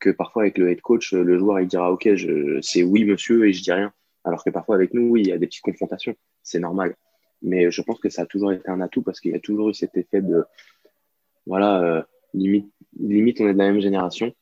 que 0.00 0.08
parfois 0.08 0.44
avec 0.44 0.56
le 0.56 0.70
head 0.70 0.80
coach 0.80 1.12
le 1.12 1.38
joueur 1.38 1.60
il 1.60 1.68
dira 1.68 1.92
ok 1.92 2.14
je 2.14 2.58
c'est 2.62 2.82
oui 2.82 3.04
monsieur 3.04 3.46
et 3.46 3.52
je 3.52 3.62
dis 3.62 3.72
rien. 3.72 3.92
Alors 4.24 4.42
que 4.42 4.48
parfois 4.48 4.74
avec 4.76 4.94
nous 4.94 5.10
oui 5.10 5.20
il 5.20 5.28
y 5.28 5.32
a 5.32 5.38
des 5.38 5.46
petites 5.46 5.62
confrontations. 5.62 6.14
C'est 6.42 6.60
normal. 6.60 6.96
Mais 7.42 7.70
je 7.70 7.82
pense 7.82 8.00
que 8.00 8.08
ça 8.08 8.22
a 8.22 8.26
toujours 8.26 8.52
été 8.52 8.66
un 8.70 8.80
atout 8.80 9.02
parce 9.02 9.20
qu'il 9.20 9.32
y 9.32 9.36
a 9.36 9.40
toujours 9.40 9.68
eu 9.68 9.74
cet 9.74 9.98
effet 9.98 10.22
de 10.22 10.44
voilà 11.46 11.82
euh, 11.82 12.02
limite 12.32 12.72
limite 12.98 13.38
on 13.42 13.48
est 13.48 13.52
de 13.52 13.58
la 13.58 13.70
même 13.70 13.80
génération 13.80 14.32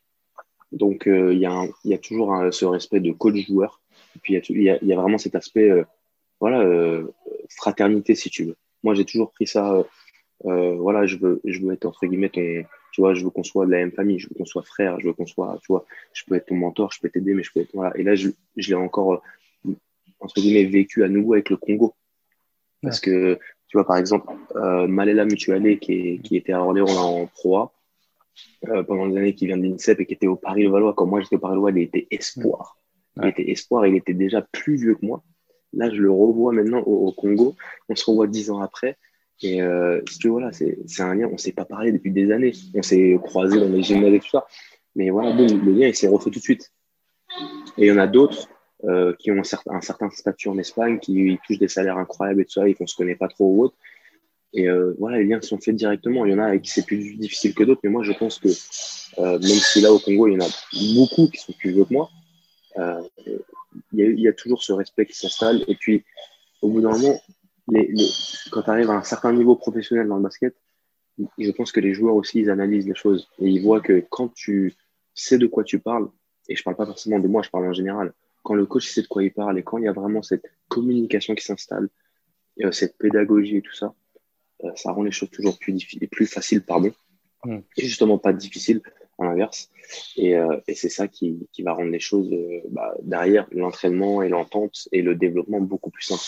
donc 0.73 1.05
il 1.07 1.39
y 1.39 1.89
y 1.89 1.95
a 1.95 1.99
toujours 1.99 2.37
ce 2.53 2.65
respect 2.65 3.01
de 3.01 3.13
coach 3.13 3.47
joueur 3.47 3.81
et 4.17 4.19
puis, 4.19 4.35
il 4.49 4.63
y 4.63 4.71
a, 4.71 4.79
y 4.83 4.93
a, 4.93 4.97
vraiment 4.97 5.19
cet 5.19 5.35
aspect, 5.35 5.71
euh, 5.71 5.85
voilà, 6.41 6.61
euh, 6.61 7.07
fraternité, 7.49 8.15
si 8.15 8.31
tu 8.31 8.45
veux. 8.45 8.57
Moi, 8.83 8.95
j'ai 8.95 9.05
toujours 9.05 9.31
pris 9.33 9.47
ça, 9.47 9.75
euh, 9.75 9.83
euh, 10.47 10.75
voilà, 10.77 11.07
je 11.07 11.17
veux, 11.17 11.41
je 11.45 11.61
veux 11.61 11.73
être, 11.73 11.87
entre 11.87 12.07
guillemets, 12.07 12.31
ton, 12.31 12.65
tu 12.93 13.01
vois, 13.01 13.15
je 13.15 13.23
veux 13.25 13.31
qu'on 13.31 13.45
soit 13.45 13.67
de 13.67 13.71
la 13.71 13.79
même 13.79 13.93
famille, 13.93 14.19
je 14.19 14.29
veux 14.29 14.35
qu'on 14.35 14.45
soit 14.45 14.63
frère, 14.63 14.99
je 15.01 15.07
veux 15.07 15.13
qu'on 15.13 15.27
soit, 15.27 15.59
tu 15.63 15.67
vois, 15.69 15.85
je 16.13 16.25
peux 16.27 16.35
être 16.35 16.47
ton 16.47 16.57
mentor, 16.57 16.91
je 16.93 17.01
peux 17.01 17.11
t'aider, 17.11 17.35
mais 17.35 17.43
je 17.43 17.53
peux 17.53 17.61
être, 17.61 17.71
voilà. 17.75 17.97
Et 17.97 18.03
là, 18.03 18.15
je, 18.15 18.31
je 18.57 18.69
l'ai 18.69 18.75
encore, 18.75 19.23
entre 20.21 20.41
guillemets, 20.41 20.65
vécu 20.65 21.05
à 21.05 21.09
nouveau 21.09 21.35
avec 21.35 21.51
le 21.51 21.57
Congo. 21.57 21.95
Parce 22.83 22.99
que, 22.99 23.39
tu 23.69 23.77
vois, 23.77 23.87
par 23.87 23.99
exemple, 23.99 24.33
euh, 24.57 24.87
Malela 24.87 25.27
Mutuale, 25.27 25.79
qui, 25.79 26.21
qui 26.23 26.37
était 26.37 26.53
à 26.53 26.63
Orléans 26.63 26.87
en 26.87 27.27
Pro 27.27 27.71
euh, 28.69 28.83
pendant 28.83 29.09
des 29.09 29.17
années, 29.17 29.35
qui 29.35 29.47
vient 29.47 29.57
de 29.57 29.63
l'INSEP 29.63 30.01
et 30.01 30.07
qui 30.07 30.15
était 30.15 30.27
au 30.27 30.37
Paris-Levallois, 30.37 30.95
comme 30.95 31.11
moi 31.11 31.21
j'étais 31.21 31.37
au 31.37 31.41
Paris-Levallois, 31.41 31.81
il 31.81 31.85
était 31.85 32.09
espoir. 32.11 32.79
Il 33.23 33.29
était 33.29 33.51
espoir, 33.51 33.87
il 33.87 33.97
était 33.97 34.15
déjà 34.15 34.41
plus 34.41 34.77
vieux 34.77 34.95
que 34.95 35.05
moi. 35.05 35.23
Là, 35.73 35.91
je 35.91 36.01
le 36.01 36.11
revois 36.11 36.53
maintenant 36.53 36.81
au, 36.81 37.13
Congo. 37.13 37.55
On 37.89 37.95
se 37.95 38.05
revoit 38.05 38.27
dix 38.27 38.51
ans 38.51 38.61
après. 38.61 38.97
Et 39.43 39.63
euh, 39.63 40.01
si 40.09 40.19
tu 40.19 40.29
voilà, 40.29 40.53
c'est 40.53 40.77
un 41.01 41.15
lien. 41.15 41.27
On 41.29 41.33
ne 41.33 41.39
s'est 41.39 41.53
pas 41.53 41.65
parlé 41.65 41.93
depuis 41.93 42.11
des 42.11 42.33
années. 42.33 42.53
On 42.75 42.83
s'est 42.83 43.19
croisés 43.23 43.61
dans 43.61 43.69
les 43.69 43.83
gymnases 43.83 44.15
et 44.15 44.21
tout 44.21 44.31
ça. 44.31 44.47
Mais 44.97 45.11
voilà, 45.11 45.33
le 45.35 45.73
lien, 45.73 45.87
il 45.87 45.95
s'est 45.95 46.09
refait 46.09 46.31
tout 46.31 46.39
de 46.39 46.45
suite. 46.45 46.73
Et 47.79 47.87
il 47.87 47.87
y 47.87 47.93
en 47.93 47.99
a 47.99 48.07
d'autres 48.07 48.49
euh, 48.85 49.15
qui 49.19 49.31
ont 49.31 49.39
un 49.39 49.45
certain, 49.45 49.73
un 49.73 49.81
certain, 49.81 50.11
statut 50.11 50.49
en 50.49 50.59
Espagne, 50.59 50.99
qui 50.99 51.39
touchent 51.47 51.59
des 51.59 51.69
salaires 51.69 51.99
incroyables 51.99 52.43
et 52.43 52.45
tout 52.45 52.53
ça, 52.53 52.69
et 52.69 52.75
qu'on 52.75 52.85
ne 52.85 52.89
se 52.89 52.97
connaît 52.97 53.15
pas 53.15 53.29
trop 53.29 53.47
ou 53.47 53.65
autre. 53.65 53.77
Et 54.53 54.69
euh, 54.69 54.95
voilà, 54.99 55.19
les 55.19 55.25
liens 55.25 55.41
sont 55.41 55.59
faits 55.59 55.77
directement. 55.77 56.25
Il 56.25 56.33
y 56.33 56.35
en 56.35 56.39
a 56.39 56.47
avec 56.47 56.63
qui 56.63 56.71
c'est 56.71 56.85
plus 56.85 57.17
difficile 57.17 57.55
que 57.55 57.65
d'autres, 57.65 57.81
mais 57.85 57.91
moi, 57.91 58.03
je 58.03 58.13
pense 58.13 58.39
que 58.39 58.49
euh, 58.49 59.39
même 59.39 59.43
si 59.43 59.81
là, 59.81 59.93
au 59.93 59.99
Congo, 59.99 60.29
il 60.29 60.35
y 60.35 60.37
en 60.37 60.45
a 60.45 60.95
beaucoup 60.95 61.29
qui 61.29 61.39
sont 61.39 61.53
plus 61.53 61.73
vieux 61.73 61.85
que 61.85 61.95
moi, 61.95 62.11
euh, 62.79 63.01
il 63.93 64.21
y, 64.21 64.29
a 64.29 64.33
toujours 64.33 64.63
ce 64.63 64.73
respect 64.73 65.07
qui 65.07 65.17
s'installe. 65.17 65.65
Et 65.69 65.77
puis, 65.77 66.05
au 66.63 66.69
bout 66.69 66.81
d'un 66.81 66.91
moment, 66.91 67.21
les, 67.69 67.87
les, 67.87 68.09
quand 68.51 68.63
tu 68.63 68.71
arrives 68.71 68.91
à 68.91 68.95
un 68.95 69.03
certain 69.03 69.33
niveau 69.33 69.55
professionnel 69.55 70.09
dans 70.09 70.17
le 70.17 70.23
basket, 70.23 70.55
je 71.39 71.51
pense 71.51 71.71
que 71.73 71.81
les 71.81 71.95
joueurs 71.95 72.15
aussi, 72.15 72.41
ils 72.41 72.51
analysent 72.51 72.89
les 72.89 72.95
choses. 72.95 73.29
Et 73.39 73.49
ils 73.49 73.63
voient 73.63 73.81
que 73.81 74.05
quand 74.11 74.33
tu 74.35 74.75
sais 75.15 75.39
de 75.39 75.47
quoi 75.47 75.65
tu 75.65 75.79
parles, 75.79 76.09
et 76.49 76.57
je 76.57 76.63
parle 76.63 76.77
pas 76.77 76.87
forcément 76.87 77.19
de 77.19 77.29
moi, 77.29 77.43
je 77.43 77.51
parle 77.51 77.67
en 77.67 77.73
général, 77.73 78.13
quand 78.43 78.55
le 78.55 78.67
coach 78.67 78.89
sait 78.89 79.03
de 79.03 79.07
quoi 79.07 79.23
il 79.23 79.33
parle 79.33 79.59
et 79.59 79.63
quand 79.63 79.79
il 79.79 79.85
y 79.85 79.89
a 79.89 79.93
vraiment 79.93 80.23
cette 80.23 80.45
communication 80.69 81.35
qui 81.35 81.45
s'installe, 81.45 81.89
euh, 82.63 82.73
cette 82.73 82.97
pédagogie 82.99 83.59
et 83.59 83.63
tout 83.63 83.75
ça, 83.75 83.95
ça 84.75 84.93
rend 84.93 85.03
les 85.03 85.11
choses 85.11 85.31
toujours 85.31 85.59
plus, 85.59 85.79
plus 86.11 86.27
faciles, 86.27 86.63
pardon. 86.63 86.93
Mm. 87.45 87.59
Et 87.77 87.83
justement 87.83 88.19
pas 88.19 88.33
difficiles 88.33 88.83
à 89.19 89.25
l'inverse. 89.25 89.71
Et, 90.17 90.37
euh, 90.37 90.61
et 90.69 90.75
c'est 90.75 90.89
ça 90.89 91.09
qui, 91.09 91.49
qui, 91.53 91.63
va 91.63 91.73
rendre 91.73 91.91
les 91.91 92.01
choses 92.01 92.33
euh, 92.33 92.61
bah, 92.71 92.95
derrière 93.03 93.47
l'entraînement 93.53 94.23
et 94.23 94.29
l'entente 94.29 94.89
et 94.93 95.03
le 95.03 95.15
développement 95.15 95.61
beaucoup 95.61 95.91
plus 95.91 96.05
simple. 96.05 96.23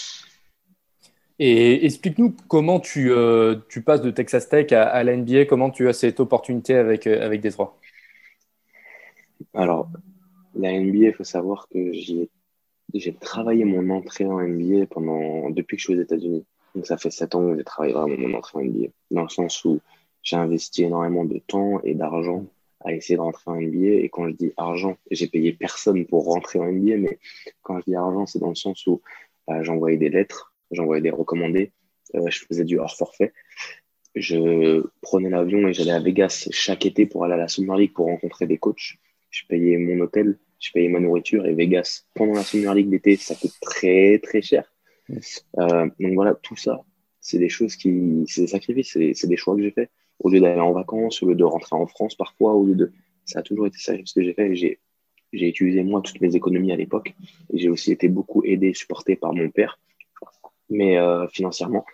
Et 1.38 1.84
explique-nous 1.84 2.36
comment 2.46 2.78
tu, 2.78 3.10
euh, 3.10 3.56
tu, 3.68 3.82
passes 3.82 4.02
de 4.02 4.10
Texas 4.10 4.48
Tech 4.48 4.70
à, 4.72 4.84
à 4.84 5.02
la 5.02 5.16
NBA, 5.16 5.46
comment 5.46 5.70
tu 5.70 5.88
as 5.88 5.92
cette 5.92 6.20
opportunité 6.20 6.74
avec, 6.74 7.06
euh, 7.06 7.24
avec 7.24 7.40
Détroit? 7.40 7.78
Alors, 9.54 9.88
la 10.54 10.72
NBA, 10.72 11.06
il 11.06 11.14
faut 11.14 11.24
savoir 11.24 11.66
que 11.68 11.92
j'ai 11.92 13.14
travaillé 13.14 13.64
mon 13.64 13.90
entrée 13.90 14.24
en 14.24 14.40
NBA 14.40 14.86
pendant, 14.86 15.50
depuis 15.50 15.76
que 15.76 15.80
je 15.80 15.86
suis 15.86 15.98
aux 15.98 16.02
États-Unis. 16.02 16.44
Donc, 16.74 16.86
ça 16.86 16.96
fait 16.96 17.10
sept 17.10 17.34
ans 17.34 17.50
que 17.50 17.56
j'ai 17.56 17.64
travaillé 17.64 17.94
vraiment 17.94 18.16
mon 18.16 18.34
entrée 18.38 18.58
en 18.58 18.64
NBA, 18.64 18.88
dans 19.10 19.22
le 19.22 19.28
sens 19.28 19.64
où 19.64 19.80
j'ai 20.22 20.36
investi 20.36 20.84
énormément 20.84 21.24
de 21.24 21.38
temps 21.38 21.80
et 21.82 21.94
d'argent 21.94 22.46
à 22.84 22.92
essayer 22.92 23.16
de 23.16 23.20
rentrer 23.20 23.50
en 23.50 23.60
NBA. 23.60 24.04
Et 24.04 24.08
quand 24.10 24.28
je 24.28 24.34
dis 24.34 24.52
argent, 24.56 24.96
j'ai 25.10 25.28
payé 25.28 25.52
personne 25.52 26.06
pour 26.06 26.24
rentrer 26.24 26.58
en 26.58 26.70
NBA, 26.70 26.96
mais 26.96 27.18
quand 27.62 27.78
je 27.78 27.84
dis 27.86 27.94
argent, 27.94 28.26
c'est 28.26 28.38
dans 28.38 28.48
le 28.48 28.54
sens 28.54 28.86
où 28.86 29.02
bah, 29.46 29.62
j'envoyais 29.62 29.96
des 29.96 30.08
lettres, 30.08 30.54
j'envoyais 30.70 31.02
des 31.02 31.10
recommandés, 31.10 31.72
euh, 32.14 32.28
je 32.30 32.44
faisais 32.44 32.64
du 32.64 32.78
hors 32.78 32.96
forfait. 32.96 33.32
Je 34.14 34.86
prenais 35.00 35.30
l'avion 35.30 35.66
et 35.68 35.72
j'allais 35.72 35.92
à 35.92 36.00
Vegas 36.00 36.48
chaque 36.50 36.84
été 36.84 37.06
pour 37.06 37.24
aller 37.24 37.34
à 37.34 37.38
la 37.38 37.48
Summer 37.48 37.76
League 37.76 37.92
pour 37.94 38.06
rencontrer 38.06 38.46
des 38.46 38.58
coachs. 38.58 38.98
Je 39.30 39.46
payais 39.46 39.78
mon 39.78 40.00
hôtel, 40.00 40.38
je 40.60 40.70
payais 40.72 40.88
ma 40.88 41.00
nourriture 41.00 41.46
et 41.46 41.54
Vegas 41.54 42.04
pendant 42.14 42.34
la 42.34 42.42
Summer 42.42 42.74
League 42.74 42.90
d'été, 42.90 43.16
ça 43.16 43.34
coûte 43.34 43.54
très 43.60 44.18
très 44.18 44.42
cher. 44.42 44.71
Euh, 45.10 45.88
donc 46.00 46.14
voilà, 46.14 46.34
tout 46.34 46.56
ça, 46.56 46.80
c'est 47.20 47.38
des 47.38 47.48
choses 47.48 47.76
qui, 47.76 48.24
c'est 48.26 48.42
des 48.42 48.46
sacrifices, 48.46 48.92
c'est 48.92 49.26
des 49.28 49.36
choix 49.36 49.56
que 49.56 49.62
j'ai 49.62 49.70
fait 49.70 49.90
au 50.18 50.30
lieu 50.30 50.40
d'aller 50.40 50.60
en 50.60 50.72
vacances, 50.72 51.22
au 51.22 51.28
lieu 51.28 51.34
de 51.34 51.44
rentrer 51.44 51.76
en 51.76 51.86
France 51.86 52.14
parfois, 52.14 52.54
au 52.54 52.64
lieu 52.64 52.74
de. 52.74 52.92
Ça 53.24 53.40
a 53.40 53.42
toujours 53.42 53.66
été 53.66 53.78
ça 53.78 53.94
ce 54.04 54.14
que 54.14 54.22
j'ai 54.22 54.34
fait. 54.34 54.54
J'ai, 54.54 54.80
j'ai 55.32 55.48
utilisé 55.48 55.82
moi 55.82 56.02
toutes 56.02 56.20
mes 56.20 56.34
économies 56.34 56.72
à 56.72 56.76
l'époque 56.76 57.14
j'ai 57.52 57.68
aussi 57.68 57.92
été 57.92 58.08
beaucoup 58.08 58.42
aidé, 58.44 58.74
supporté 58.74 59.16
par 59.16 59.32
mon 59.32 59.50
père, 59.50 59.78
mais 60.70 60.98
euh, 60.98 61.26
financièrement. 61.28 61.84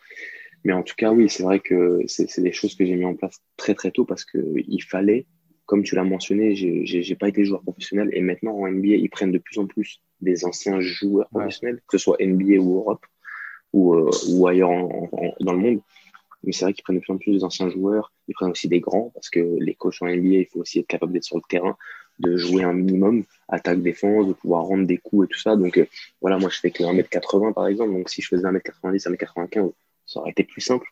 Mais 0.65 0.73
en 0.73 0.83
tout 0.83 0.95
cas, 0.97 1.13
oui, 1.13 1.29
c'est 1.29 1.43
vrai 1.43 1.61
que 1.61 2.01
c'est, 2.07 2.41
des 2.41 2.53
choses 2.53 2.75
que 2.75 2.85
j'ai 2.85 2.97
mis 2.97 3.05
en 3.05 3.15
place 3.15 3.41
très 3.57 3.75
très 3.75 3.91
tôt 3.91 4.05
parce 4.05 4.25
que 4.25 4.39
il 4.57 4.83
fallait, 4.83 5.27
comme 5.67 5.83
tu 5.83 5.95
l'as 5.95 6.05
mentionné, 6.05 6.55
j'ai 6.55 7.15
pas 7.15 7.29
été 7.29 7.45
joueur 7.45 7.63
professionnel 7.63 8.11
et 8.13 8.21
maintenant 8.21 8.53
en 8.53 8.69
NBA, 8.69 8.97
ils 8.97 9.11
prennent 9.11 9.33
de 9.33 9.39
plus 9.39 9.59
en 9.59 9.67
plus 9.67 10.03
des 10.21 10.45
anciens 10.45 10.81
joueurs 10.81 11.29
professionnels, 11.29 11.81
que 11.87 11.99
ce 11.99 12.05
soit 12.05 12.17
NBA 12.21 12.61
ou 12.61 12.77
Europe 12.79 13.05
ou, 13.73 13.95
euh, 13.95 14.11
ou 14.29 14.47
ailleurs 14.47 14.71
en, 14.71 15.09
en, 15.13 15.35
dans 15.41 15.53
le 15.53 15.59
monde. 15.59 15.81
Mais 16.45 16.53
c'est 16.53 16.65
vrai 16.65 16.73
qu'ils 16.73 16.85
prennent 16.85 16.97
de 16.97 17.01
plus 17.01 17.13
en 17.13 17.19
plus 17.19 17.33
des 17.33 17.45
anciens 17.45 17.69
joueurs. 17.69 18.13
Ils 18.29 18.35
prennent 18.35 18.51
aussi 18.51 18.69
des 18.69 18.81
grands 18.81 19.11
parce 19.15 19.29
que 19.29 19.41
les 19.61 19.75
coachs 19.75 20.01
en 20.01 20.07
NBA, 20.07 20.37
il 20.37 20.47
faut 20.47 20.61
aussi 20.61 20.79
être 20.79 20.87
capable 20.87 21.13
d'être 21.13 21.25
sur 21.25 21.37
le 21.37 21.43
terrain, 21.49 21.77
de 22.21 22.37
jouer 22.37 22.63
un 22.63 22.73
minimum, 22.73 23.25
attaque, 23.49 23.83
défense, 23.83 24.29
de 24.29 24.33
pouvoir 24.33 24.65
rendre 24.65 24.87
des 24.87 24.99
coups 24.99 25.27
et 25.27 25.29
tout 25.29 25.39
ça. 25.39 25.57
Donc 25.57 25.79
euh, 25.79 25.87
voilà, 26.21 26.39
moi 26.39 26.49
je 26.51 26.59
fais 26.59 26.71
que 26.71 26.83
1m80 26.83 27.55
par 27.55 27.67
exemple. 27.67 27.93
Donc 27.93 28.09
si 28.09 28.23
je 28.23 28.29
faisais 28.29 28.45
1m90, 28.45 29.09
1m95, 29.09 29.73
ça 30.07 30.21
aurait 30.21 30.31
été 30.31 30.45
plus 30.45 30.61
simple. 30.61 30.87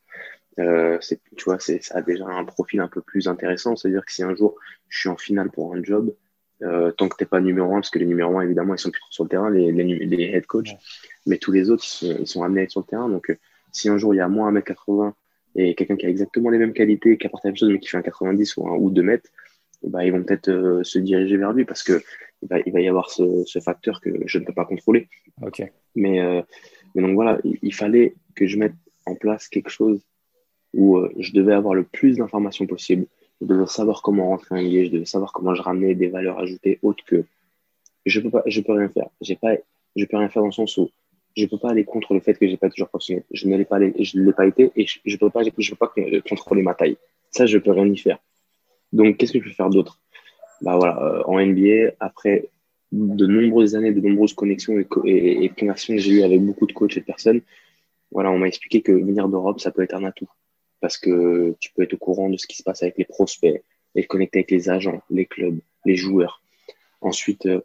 Euh, 0.58 0.98
tu 1.36 1.44
vois, 1.44 1.58
ça 1.58 1.74
a 1.90 2.02
déjà 2.02 2.26
un 2.26 2.44
profil 2.44 2.80
un 2.80 2.88
peu 2.88 3.02
plus 3.02 3.28
intéressant. 3.28 3.76
C'est-à-dire 3.76 4.04
que 4.04 4.12
si 4.12 4.22
un 4.22 4.34
jour 4.34 4.56
je 4.88 5.00
suis 5.00 5.08
en 5.08 5.16
finale 5.16 5.50
pour 5.50 5.74
un 5.74 5.82
job, 5.82 6.14
euh, 6.62 6.90
tant 6.92 7.08
que 7.08 7.16
t'es 7.16 7.26
pas 7.26 7.40
numéro 7.40 7.72
un, 7.72 7.76
parce 7.80 7.90
que 7.90 7.98
les 7.98 8.06
numéros 8.06 8.38
1, 8.38 8.42
évidemment, 8.42 8.74
ils 8.74 8.78
sont 8.78 8.90
plus 8.90 9.02
sur 9.10 9.24
le 9.24 9.28
terrain, 9.28 9.50
les, 9.50 9.72
les, 9.72 9.84
les 9.84 10.22
head 10.24 10.46
coach, 10.46 10.70
mais 11.26 11.36
tous 11.38 11.52
les 11.52 11.70
autres, 11.70 11.84
ils 11.84 11.88
sont, 11.88 12.16
ils 12.20 12.26
sont 12.26 12.42
amenés 12.42 12.62
à 12.62 12.64
être 12.64 12.70
sur 12.70 12.80
le 12.80 12.86
terrain. 12.86 13.08
Donc, 13.08 13.30
euh, 13.30 13.36
si 13.72 13.88
un 13.88 13.98
jour 13.98 14.14
il 14.14 14.18
y 14.18 14.20
a 14.20 14.28
moins 14.28 14.50
1m80 14.52 15.12
et 15.56 15.74
quelqu'un 15.74 15.96
qui 15.96 16.06
a 16.06 16.08
exactement 16.08 16.50
les 16.50 16.58
mêmes 16.58 16.72
qualités, 16.72 17.18
qui 17.18 17.26
apporte 17.26 17.44
la 17.44 17.50
même 17.50 17.56
chose, 17.56 17.68
mais 17.70 17.78
qui 17.78 17.88
fait 17.88 17.98
un 17.98 18.02
90 18.02 18.56
ou 18.56 18.68
un 18.68 18.76
ou 18.76 18.90
2 18.90 19.02
mètres, 19.02 19.28
bah, 19.82 20.04
ils 20.04 20.12
vont 20.12 20.22
peut-être 20.22 20.48
euh, 20.48 20.82
se 20.82 20.98
diriger 20.98 21.36
vers 21.36 21.52
lui 21.52 21.64
parce 21.64 21.82
que 21.82 22.02
il 22.42 22.48
va, 22.48 22.58
il 22.64 22.72
va 22.72 22.80
y 22.80 22.88
avoir 22.88 23.10
ce, 23.10 23.44
ce, 23.44 23.60
facteur 23.60 24.00
que 24.00 24.10
je 24.26 24.38
ne 24.38 24.44
peux 24.44 24.52
pas 24.52 24.66
contrôler. 24.66 25.08
Okay. 25.42 25.72
Mais, 25.94 26.20
mais 26.94 27.00
donc 27.02 27.14
voilà, 27.14 27.38
il, 27.44 27.58
il, 27.62 27.74
fallait 27.74 28.14
que 28.34 28.46
je 28.46 28.58
mette 28.58 28.74
en 29.06 29.14
place 29.14 29.48
quelque 29.48 29.70
chose 29.70 30.04
où 30.74 30.98
je 31.18 31.32
devais 31.32 31.54
avoir 31.54 31.72
le 31.72 31.84
plus 31.84 32.18
d'informations 32.18 32.66
possible. 32.66 33.06
Je 33.40 33.46
devais 33.46 33.66
savoir 33.66 34.02
comment 34.02 34.28
rentrer 34.28 34.58
un 34.58 34.62
lié, 34.62 34.86
je 34.86 34.92
devais 34.92 35.04
savoir 35.04 35.32
comment 35.32 35.54
je 35.54 35.62
ramenais 35.62 35.94
des 35.94 36.08
valeurs 36.08 36.38
ajoutées 36.38 36.78
autres 36.82 37.04
que 37.04 37.24
je 38.06 38.20
peux 38.20 38.30
pas, 38.30 38.42
je 38.46 38.60
peux 38.60 38.72
rien 38.72 38.88
faire. 38.88 39.08
J'ai 39.20 39.36
pas, 39.36 39.56
je 39.94 40.04
peux 40.04 40.16
rien 40.16 40.28
faire 40.28 40.42
dans 40.42 40.48
le 40.48 40.52
sens 40.52 40.76
où 40.76 40.90
je 41.36 41.44
peux 41.46 41.58
pas 41.58 41.70
aller 41.70 41.84
contre 41.84 42.14
le 42.14 42.20
fait 42.20 42.34
que 42.34 42.48
j'ai 42.48 42.56
pas 42.56 42.70
toujours 42.70 42.88
professionnel. 42.88 43.24
Je 43.30 43.46
ne 43.46 43.56
l'ai 43.56 43.64
pas, 43.64 43.78
je 43.80 44.18
l'ai 44.18 44.32
pas 44.32 44.46
été 44.46 44.72
et 44.74 44.86
je, 44.86 45.00
je 45.04 45.16
peux 45.16 45.28
pas, 45.28 45.42
je 45.42 45.50
peux 45.50 45.76
pas 45.76 45.92
contrôler 46.28 46.62
ma 46.62 46.74
taille. 46.74 46.96
Ça, 47.30 47.44
je 47.46 47.58
peux 47.58 47.72
rien 47.72 47.86
y 47.86 47.96
faire. 47.96 48.18
Donc, 48.92 49.16
qu'est-ce 49.16 49.32
que 49.32 49.40
je 49.40 49.44
peux 49.44 49.50
faire 49.50 49.68
d'autre? 49.68 50.00
Bah 50.62 50.76
voilà, 50.76 50.98
euh, 51.02 51.22
en 51.26 51.38
NBA, 51.38 51.92
après 52.00 52.48
de 52.92 53.26
nombreuses 53.26 53.74
années, 53.74 53.92
de 53.92 54.00
nombreuses 54.00 54.32
connexions 54.32 54.78
et, 54.78 55.50
conversations 55.58 55.94
que 55.96 56.00
j'ai 56.00 56.12
eues 56.12 56.22
avec 56.22 56.40
beaucoup 56.40 56.66
de 56.66 56.72
coachs 56.72 56.96
et 56.96 57.00
de 57.00 57.04
personnes, 57.04 57.42
voilà, 58.10 58.30
on 58.30 58.38
m'a 58.38 58.46
expliqué 58.46 58.80
que 58.80 58.92
venir 58.92 59.28
d'Europe, 59.28 59.60
ça 59.60 59.70
peut 59.70 59.82
être 59.82 59.94
un 59.94 60.04
atout 60.04 60.28
parce 60.80 60.98
que 60.98 61.54
tu 61.60 61.72
peux 61.72 61.82
être 61.82 61.94
au 61.94 61.98
courant 61.98 62.28
de 62.28 62.36
ce 62.36 62.46
qui 62.46 62.56
se 62.56 62.62
passe 62.62 62.82
avec 62.82 62.98
les 62.98 63.04
prospects, 63.04 63.62
être 63.94 64.06
connecté 64.06 64.40
avec 64.40 64.50
les 64.50 64.68
agents, 64.68 65.02
les 65.10 65.26
clubs, 65.26 65.58
les 65.84 65.96
joueurs. 65.96 66.42
Ensuite, 67.00 67.46
euh, 67.46 67.60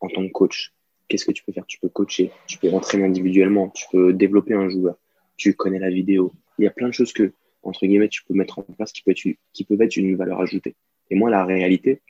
en 0.00 0.08
tant 0.08 0.26
que 0.26 0.32
coach, 0.32 0.72
qu'est-ce 1.08 1.24
que 1.24 1.32
tu 1.32 1.44
peux 1.44 1.52
faire? 1.52 1.66
Tu 1.66 1.78
peux 1.78 1.88
coacher, 1.88 2.30
tu 2.46 2.58
peux 2.58 2.70
entraîner 2.70 3.04
individuellement, 3.04 3.68
tu 3.70 3.84
peux 3.90 4.12
développer 4.12 4.54
un 4.54 4.68
joueur, 4.68 4.96
tu 5.36 5.54
connais 5.54 5.78
la 5.78 5.90
vidéo. 5.90 6.32
Il 6.58 6.64
y 6.64 6.68
a 6.68 6.70
plein 6.70 6.88
de 6.88 6.94
choses 6.94 7.12
que, 7.12 7.32
entre 7.62 7.86
guillemets, 7.86 8.08
tu 8.08 8.24
peux 8.24 8.34
mettre 8.34 8.58
en 8.58 8.62
place 8.62 8.92
qui, 8.92 9.02
peut 9.02 9.10
être, 9.10 9.36
qui 9.52 9.64
peuvent 9.64 9.80
être 9.82 9.96
une 9.96 10.16
valeur 10.16 10.40
ajoutée. 10.40 10.74
Et 11.10 11.14
moi, 11.16 11.30
la 11.30 11.44
réalité, 11.44 12.00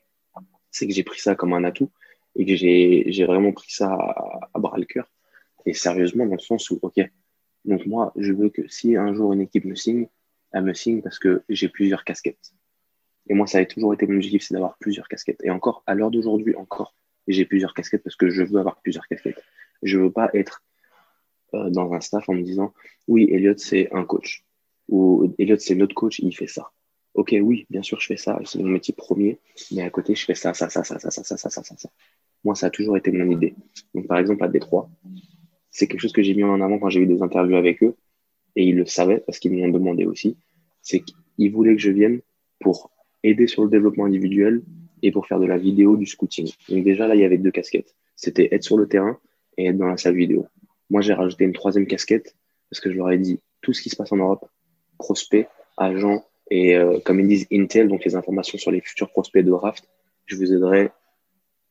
c'est 0.71 0.87
que 0.87 0.93
j'ai 0.93 1.05
pris 1.05 1.21
ça 1.21 1.35
comme 1.35 1.53
un 1.53 1.65
atout 1.65 1.91
et 2.37 2.45
que 2.45 2.57
j'ai 2.57 3.25
vraiment 3.27 3.53
pris 3.53 3.71
ça 3.71 3.93
à, 3.93 4.51
à 4.53 4.59
bras 4.59 4.79
le 4.79 4.85
cœur. 4.85 5.11
Et 5.67 5.73
sérieusement, 5.73 6.27
dans 6.27 6.35
le 6.35 6.41
sens 6.41 6.71
où, 6.71 6.79
OK, 6.83 7.01
donc 7.65 7.87
moi, 7.87 8.13
je 8.17 8.33
veux 8.33 8.51
que 8.51 8.69
si 8.69 8.97
un 8.97 9.15
jour 9.15 9.33
une 9.33 9.41
équipe 9.41 9.65
me 9.65 9.75
signe, 9.75 10.09
me 10.61 10.75
signe 10.75 11.03
parce 11.03 11.19
que 11.19 11.43
j'ai 11.49 11.69
plusieurs 11.69 12.05
casquettes. 12.05 12.53
Et 13.29 13.35
moi, 13.35 13.47
ça 13.47 13.59
a 13.59 13.65
toujours 13.65 13.95
été 13.95 14.07
mon 14.07 14.17
objectif, 14.17 14.43
c'est 14.43 14.55
d'avoir 14.55 14.77
plusieurs 14.79 15.09
casquettes. 15.09 15.41
Et 15.43 15.51
encore, 15.51 15.83
à 15.87 15.95
l'heure 15.95 16.11
d'aujourd'hui, 16.11 16.55
encore, 16.57 16.95
j'ai 17.27 17.45
plusieurs 17.45 17.75
casquettes 17.75 18.03
parce 18.03 18.17
que 18.17 18.29
je 18.29 18.43
veux 18.43 18.59
avoir 18.59 18.81
plusieurs 18.83 19.07
casquettes. 19.07 19.43
Je 19.83 19.99
veux 19.99 20.13
pas 20.13 20.31
être 20.35 20.63
euh, 21.55 21.71
dans 21.71 21.93
un 21.93 22.01
staff 22.01 22.29
en 22.29 22.35
me 22.35 22.43
disant, 22.43 22.75
oui, 23.09 23.29
Elliot, 23.31 23.57
c'est 23.57 23.93
un 23.93 24.05
coach. 24.05 24.45
Ou 24.89 25.35
Elliot, 25.39 25.59
c'est 25.59 25.75
notre 25.75 25.95
coach, 25.95 26.19
il 26.19 26.37
fait 26.37 26.47
ça. 26.47 26.71
Ok, 27.15 27.35
oui, 27.41 27.67
bien 27.71 27.83
sûr, 27.83 28.01
je 28.01 28.07
fais 28.07 28.17
ça, 28.17 28.39
c'est 28.45 28.59
mon 28.59 28.69
métier 28.69 28.93
premier, 28.93 29.39
mais 29.71 29.83
à 29.83 29.91
côté, 29.91 30.17
je 30.17 30.25
fais 30.25 30.35
ça, 30.35 30.53
ça, 30.53 30.69
ça, 30.69 30.83
ça, 30.83 30.99
ça, 30.99 31.11
ça, 31.11 31.23
ça, 31.23 31.37
ça, 31.37 31.49
ça, 31.49 31.63
ça, 31.63 31.77
ça. 31.77 31.89
Moi, 32.43 32.57
ça 32.57 32.67
a 32.67 32.71
toujours 32.71 32.97
été 32.97 33.13
mon 33.13 33.31
idée. 33.31 33.55
Donc, 33.95 34.09
par 34.09 34.19
exemple, 34.19 34.43
à 34.43 34.49
Détroit, 34.49 34.91
c'est 35.71 35.87
quelque 35.87 36.01
chose 36.01 36.13
que 36.13 36.23
j'ai 36.23 36.35
mis 36.35 36.43
en 36.43 36.61
avant 36.61 36.79
quand 36.79 36.91
j'ai 36.91 37.01
eu 37.01 37.07
des 37.07 37.23
interviews 37.23 37.57
avec 37.57 37.83
eux, 37.85 37.97
et 38.57 38.65
ils 38.65 38.77
le 38.77 38.87
savaient 38.87 39.23
parce 39.27 39.39
qu'ils 39.39 39.53
m'ont 39.53 39.69
demandé 39.69 40.05
aussi. 40.07 40.37
C'est 40.83 41.01
qu'ils 41.01 41.53
voulaient 41.53 41.75
que 41.75 41.83
je 41.83 41.91
vienne 41.91 42.21
pour 42.61 42.91
aider 43.23 43.47
sur 43.47 43.65
le 43.65 43.71
développement 43.71 44.05
individuel 44.05 44.63
et 45.03 45.11
pour 45.11 45.27
faire 45.27 45.39
de 45.39 45.47
la 45.47 45.59
vidéo, 45.59 45.97
du 45.97 46.07
scouting. 46.07 46.51
Donc 46.69 46.85
déjà 46.85 47.07
là, 47.07 47.15
il 47.15 47.21
y 47.21 47.25
avait 47.25 47.39
deux 47.39 47.51
casquettes. 47.51 47.95
C'était 48.17 48.49
être 48.53 48.63
sur 48.63 48.77
le 48.77 48.87
terrain 48.87 49.19
et 49.57 49.67
être 49.67 49.79
dans 49.79 49.87
la 49.87 49.97
salle 49.97 50.17
vidéo. 50.17 50.47
Moi, 50.91 51.01
j'ai 51.01 51.13
rajouté 51.13 51.45
une 51.45 51.53
troisième 51.53 51.87
casquette 51.87 52.37
parce 52.71 52.81
que 52.81 52.91
je 52.91 52.97
leur 52.97 53.11
ai 53.11 53.19
dit 53.19 53.41
tout 53.61 53.73
ce 53.73 53.83
qui 53.83 53.91
se 53.91 53.97
passe 53.97 54.13
en 54.13 54.17
Europe, 54.17 54.47
prospects, 54.99 55.47
agents 55.77 56.25
et 56.51 56.77
euh, 56.77 56.99
comme 57.05 57.21
ils 57.21 57.29
disent 57.29 57.47
Intel, 57.53 57.89
donc 57.89 58.05
les 58.05 58.15
informations 58.15 58.59
sur 58.59 58.71
les 58.71 58.81
futurs 58.81 59.11
prospects 59.11 59.45
de 59.45 59.51
draft, 59.51 59.89
je 60.27 60.37
vous 60.37 60.53
aiderai 60.53 60.91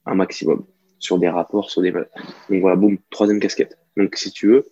un 0.05 0.15
maximum 0.15 0.65
sur 0.99 1.19
des 1.19 1.29
rapports, 1.29 1.69
sur 1.69 1.81
des. 1.81 1.91
Donc 1.91 2.61
voilà, 2.61 2.75
boum, 2.75 2.97
troisième 3.09 3.39
casquette. 3.39 3.77
Donc 3.97 4.15
si 4.15 4.31
tu 4.31 4.47
veux, 4.47 4.65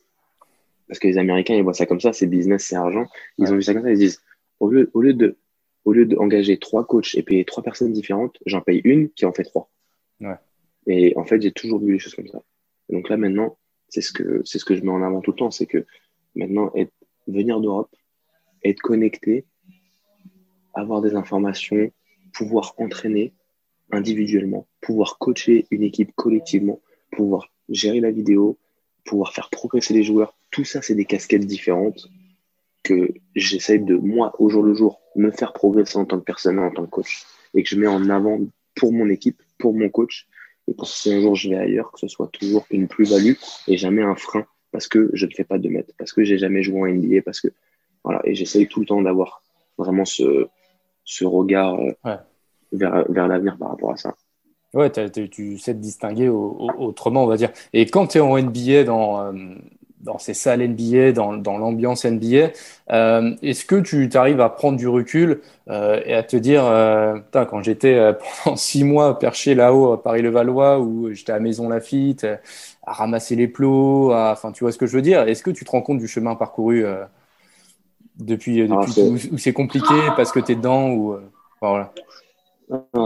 parce 0.91 0.99
que 0.99 1.07
les 1.07 1.17
Américains, 1.17 1.55
ils 1.55 1.63
voient 1.63 1.73
ça 1.73 1.85
comme 1.85 2.01
ça, 2.01 2.11
c'est 2.11 2.27
business, 2.27 2.65
c'est 2.65 2.75
argent. 2.75 3.05
Ils 3.37 3.49
ont 3.53 3.55
vu 3.55 3.61
ça 3.61 3.73
comme 3.73 3.83
ça, 3.83 3.91
ils 3.91 3.97
disent 3.97 4.21
au 4.59 4.67
lieu, 4.67 4.91
au 4.93 5.01
lieu 5.01 5.13
de 5.13 5.37
au 5.85 5.93
lieu 5.93 6.05
d'engager 6.05 6.57
trois 6.57 6.85
coachs 6.85 7.15
et 7.15 7.23
payer 7.23 7.45
trois 7.45 7.63
personnes 7.63 7.93
différentes, 7.93 8.37
j'en 8.45 8.59
paye 8.59 8.81
une 8.83 9.09
qui 9.09 9.25
en 9.25 9.31
fait 9.31 9.45
trois. 9.45 9.69
Ouais. 10.19 10.35
Et 10.87 11.13
en 11.15 11.23
fait, 11.23 11.41
j'ai 11.41 11.53
toujours 11.53 11.79
vu 11.79 11.93
les 11.93 11.99
choses 11.99 12.13
comme 12.13 12.27
ça. 12.27 12.41
donc 12.89 13.07
là, 13.07 13.15
maintenant, 13.15 13.57
c'est 13.87 14.01
ce 14.01 14.11
que 14.11 14.41
c'est 14.43 14.59
ce 14.59 14.65
que 14.65 14.75
je 14.75 14.81
mets 14.81 14.91
en 14.91 15.01
avant 15.01 15.21
tout 15.21 15.31
le 15.31 15.37
temps, 15.37 15.49
c'est 15.49 15.65
que 15.65 15.85
maintenant, 16.35 16.73
être, 16.75 16.91
venir 17.25 17.61
d'Europe, 17.61 17.95
être 18.65 18.81
connecté, 18.81 19.45
avoir 20.73 20.99
des 20.99 21.15
informations, 21.15 21.89
pouvoir 22.33 22.73
entraîner 22.75 23.31
individuellement, 23.91 24.67
pouvoir 24.81 25.19
coacher 25.19 25.67
une 25.71 25.83
équipe 25.83 26.11
collectivement, 26.15 26.81
pouvoir 27.13 27.49
gérer 27.69 28.01
la 28.01 28.11
vidéo, 28.11 28.57
pouvoir 29.05 29.31
faire 29.31 29.49
progresser 29.49 29.93
les 29.93 30.03
joueurs, 30.03 30.35
tout 30.51 30.65
ça, 30.65 30.81
c'est 30.81 30.95
des 30.95 31.05
casquettes 31.05 31.45
différentes 31.45 32.09
que 32.83 33.13
j'essaie 33.35 33.79
de, 33.79 33.95
moi, 33.95 34.33
au 34.39 34.49
jour 34.49 34.63
le 34.63 34.73
jour, 34.73 35.01
me 35.15 35.31
faire 35.31 35.53
progresser 35.53 35.97
en 35.97 36.05
tant 36.05 36.19
que 36.19 36.23
personne, 36.23 36.59
en 36.59 36.71
tant 36.71 36.85
que 36.85 36.89
coach, 36.89 37.25
et 37.53 37.63
que 37.63 37.69
je 37.69 37.75
mets 37.75 37.87
en 37.87 38.09
avant 38.09 38.39
pour 38.75 38.91
mon 38.91 39.09
équipe, 39.09 39.41
pour 39.57 39.73
mon 39.73 39.89
coach, 39.89 40.27
et 40.67 40.73
pour 40.73 40.87
si 40.87 41.13
un 41.13 41.21
jour 41.21 41.35
je 41.35 41.49
vais 41.49 41.57
ailleurs, 41.57 41.91
que 41.91 41.99
ce 41.99 42.07
soit 42.07 42.27
toujours 42.27 42.65
une 42.69 42.87
plus-value 42.87 43.33
et 43.67 43.77
jamais 43.77 44.01
un 44.01 44.15
frein, 44.15 44.45
parce 44.71 44.87
que 44.87 45.09
je 45.13 45.25
ne 45.25 45.31
fais 45.31 45.43
pas 45.43 45.57
de 45.57 45.69
mètres, 45.69 45.93
parce 45.97 46.13
que 46.13 46.23
j'ai 46.23 46.37
jamais 46.37 46.63
joué 46.63 46.81
en 46.81 46.93
NBA, 46.93 47.21
parce 47.23 47.41
que, 47.41 47.49
voilà, 48.03 48.21
et 48.25 48.35
j'essaie 48.35 48.65
tout 48.65 48.79
le 48.79 48.85
temps 48.85 49.01
d'avoir 49.01 49.43
vraiment 49.77 50.05
ce, 50.05 50.47
ce 51.03 51.25
regard 51.25 51.79
euh, 51.79 52.15
vers, 52.71 53.05
vers 53.11 53.27
l'avenir 53.27 53.57
par 53.57 53.69
rapport 53.69 53.91
à 53.91 53.97
ça. 53.97 54.15
Ouais, 54.73 54.89
tu 54.89 55.57
sais 55.57 55.73
te 55.73 55.79
distinguer 55.79 56.29
autrement, 56.29 57.25
on 57.25 57.27
va 57.27 57.35
dire. 57.35 57.51
Et 57.73 57.85
quand 57.87 58.07
tu 58.07 58.19
es 58.19 58.21
en 58.21 58.37
NBA 58.37 58.85
dans, 58.85 59.21
euh, 59.21 59.33
dans 60.03 60.17
ces 60.17 60.33
salles 60.33 60.67
NBA, 60.67 61.11
dans, 61.11 61.33
dans 61.33 61.57
l'ambiance 61.57 62.05
NBA, 62.05 62.51
euh, 62.91 63.35
est-ce 63.41 63.65
que 63.65 63.75
tu 63.75 64.09
arrives 64.15 64.41
à 64.41 64.49
prendre 64.49 64.77
du 64.77 64.87
recul 64.87 65.41
euh, 65.69 66.01
et 66.05 66.13
à 66.13 66.23
te 66.23 66.35
dire, 66.35 66.65
euh, 66.65 67.17
quand 67.31 67.61
j'étais 67.61 67.93
euh, 67.93 68.13
pendant 68.43 68.57
six 68.57 68.83
mois 68.83 69.19
perché 69.19 69.55
là-haut 69.55 69.93
à 69.93 70.03
Paris-le-Valois, 70.03 70.79
où 70.79 71.11
j'étais 71.13 71.31
à 71.31 71.39
Maison 71.39 71.69
Lafitte, 71.69 72.25
à 72.83 72.93
ramasser 72.93 73.35
les 73.35 73.47
plots, 73.47 74.13
enfin, 74.13 74.51
tu 74.51 74.63
vois 74.63 74.71
ce 74.71 74.77
que 74.77 74.87
je 74.87 74.95
veux 74.95 75.01
dire? 75.01 75.21
Est-ce 75.21 75.43
que 75.43 75.51
tu 75.51 75.65
te 75.65 75.71
rends 75.71 75.81
compte 75.81 75.99
du 75.99 76.07
chemin 76.07 76.35
parcouru 76.35 76.83
depuis, 78.17 78.61
ah, 78.61 78.85
depuis 78.87 79.29
où, 79.31 79.37
c'est 79.37 79.53
compliqué 79.53 79.95
parce 80.15 80.31
que 80.31 80.39
tu 80.39 80.53
es 80.53 80.55
dedans 80.55 80.91
ou 80.91 81.15
voilà. 81.61 81.93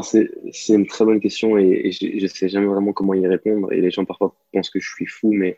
C'est 0.02 0.30
une 0.70 0.86
très 0.86 1.06
bonne 1.06 1.20
question 1.20 1.58
et, 1.58 1.92
je 1.92 2.24
ne 2.24 2.28
sais 2.28 2.50
jamais 2.50 2.68
vraiment 2.68 2.94
comment 2.94 3.14
y 3.14 3.28
répondre. 3.28 3.72
Et 3.74 3.82
les 3.82 3.92
gens 3.92 4.06
parfois 4.06 4.36
pensent 4.54 4.70
que 4.70 4.80
je 4.80 4.90
suis 4.90 5.08
fou, 5.08 5.32
mais 5.34 5.58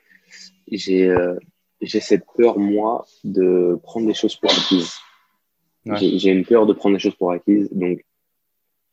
j'ai 0.72 1.08
euh, 1.10 1.36
j'ai 1.82 2.00
cette 2.00 2.26
peur, 2.36 2.58
moi, 2.58 3.06
de 3.24 3.80
prendre 3.84 4.08
des 4.08 4.14
choses 4.14 4.36
pour 4.36 4.52
acquises. 4.52 4.96
J'ai 5.86 6.32
une 6.32 6.46
peur 6.46 6.66
de 6.66 6.74
prendre 6.74 6.96
des 6.96 7.00
choses 7.00 7.16
pour 7.16 7.32
acquises. 7.32 7.70
Donc, 7.72 8.04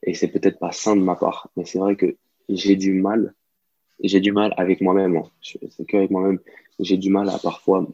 et 0.03 0.15
c'est 0.15 0.29
peut-être 0.29 0.59
pas 0.59 0.73
sain 0.73 0.97
de 0.97 1.01
ma 1.01 1.17
part, 1.17 1.49
mais 1.57 1.65
c'est 1.65 1.79
vrai 1.79 1.97
que 1.97 2.17
j'ai 2.49 2.77
du 2.77 2.93
mal. 2.93 3.35
J'ai 4.01 4.21
du 4.21 4.33
mal 4.33 4.53
avec 4.57 4.81
moi-même. 4.81 5.17
Hein. 5.17 5.31
C'est 5.43 5.87
qu'avec 5.87 6.11
moi-même. 6.11 6.41
J'ai 6.79 6.97
du 6.97 7.11
mal 7.11 7.29
à 7.31 7.39
parfois 7.39 7.87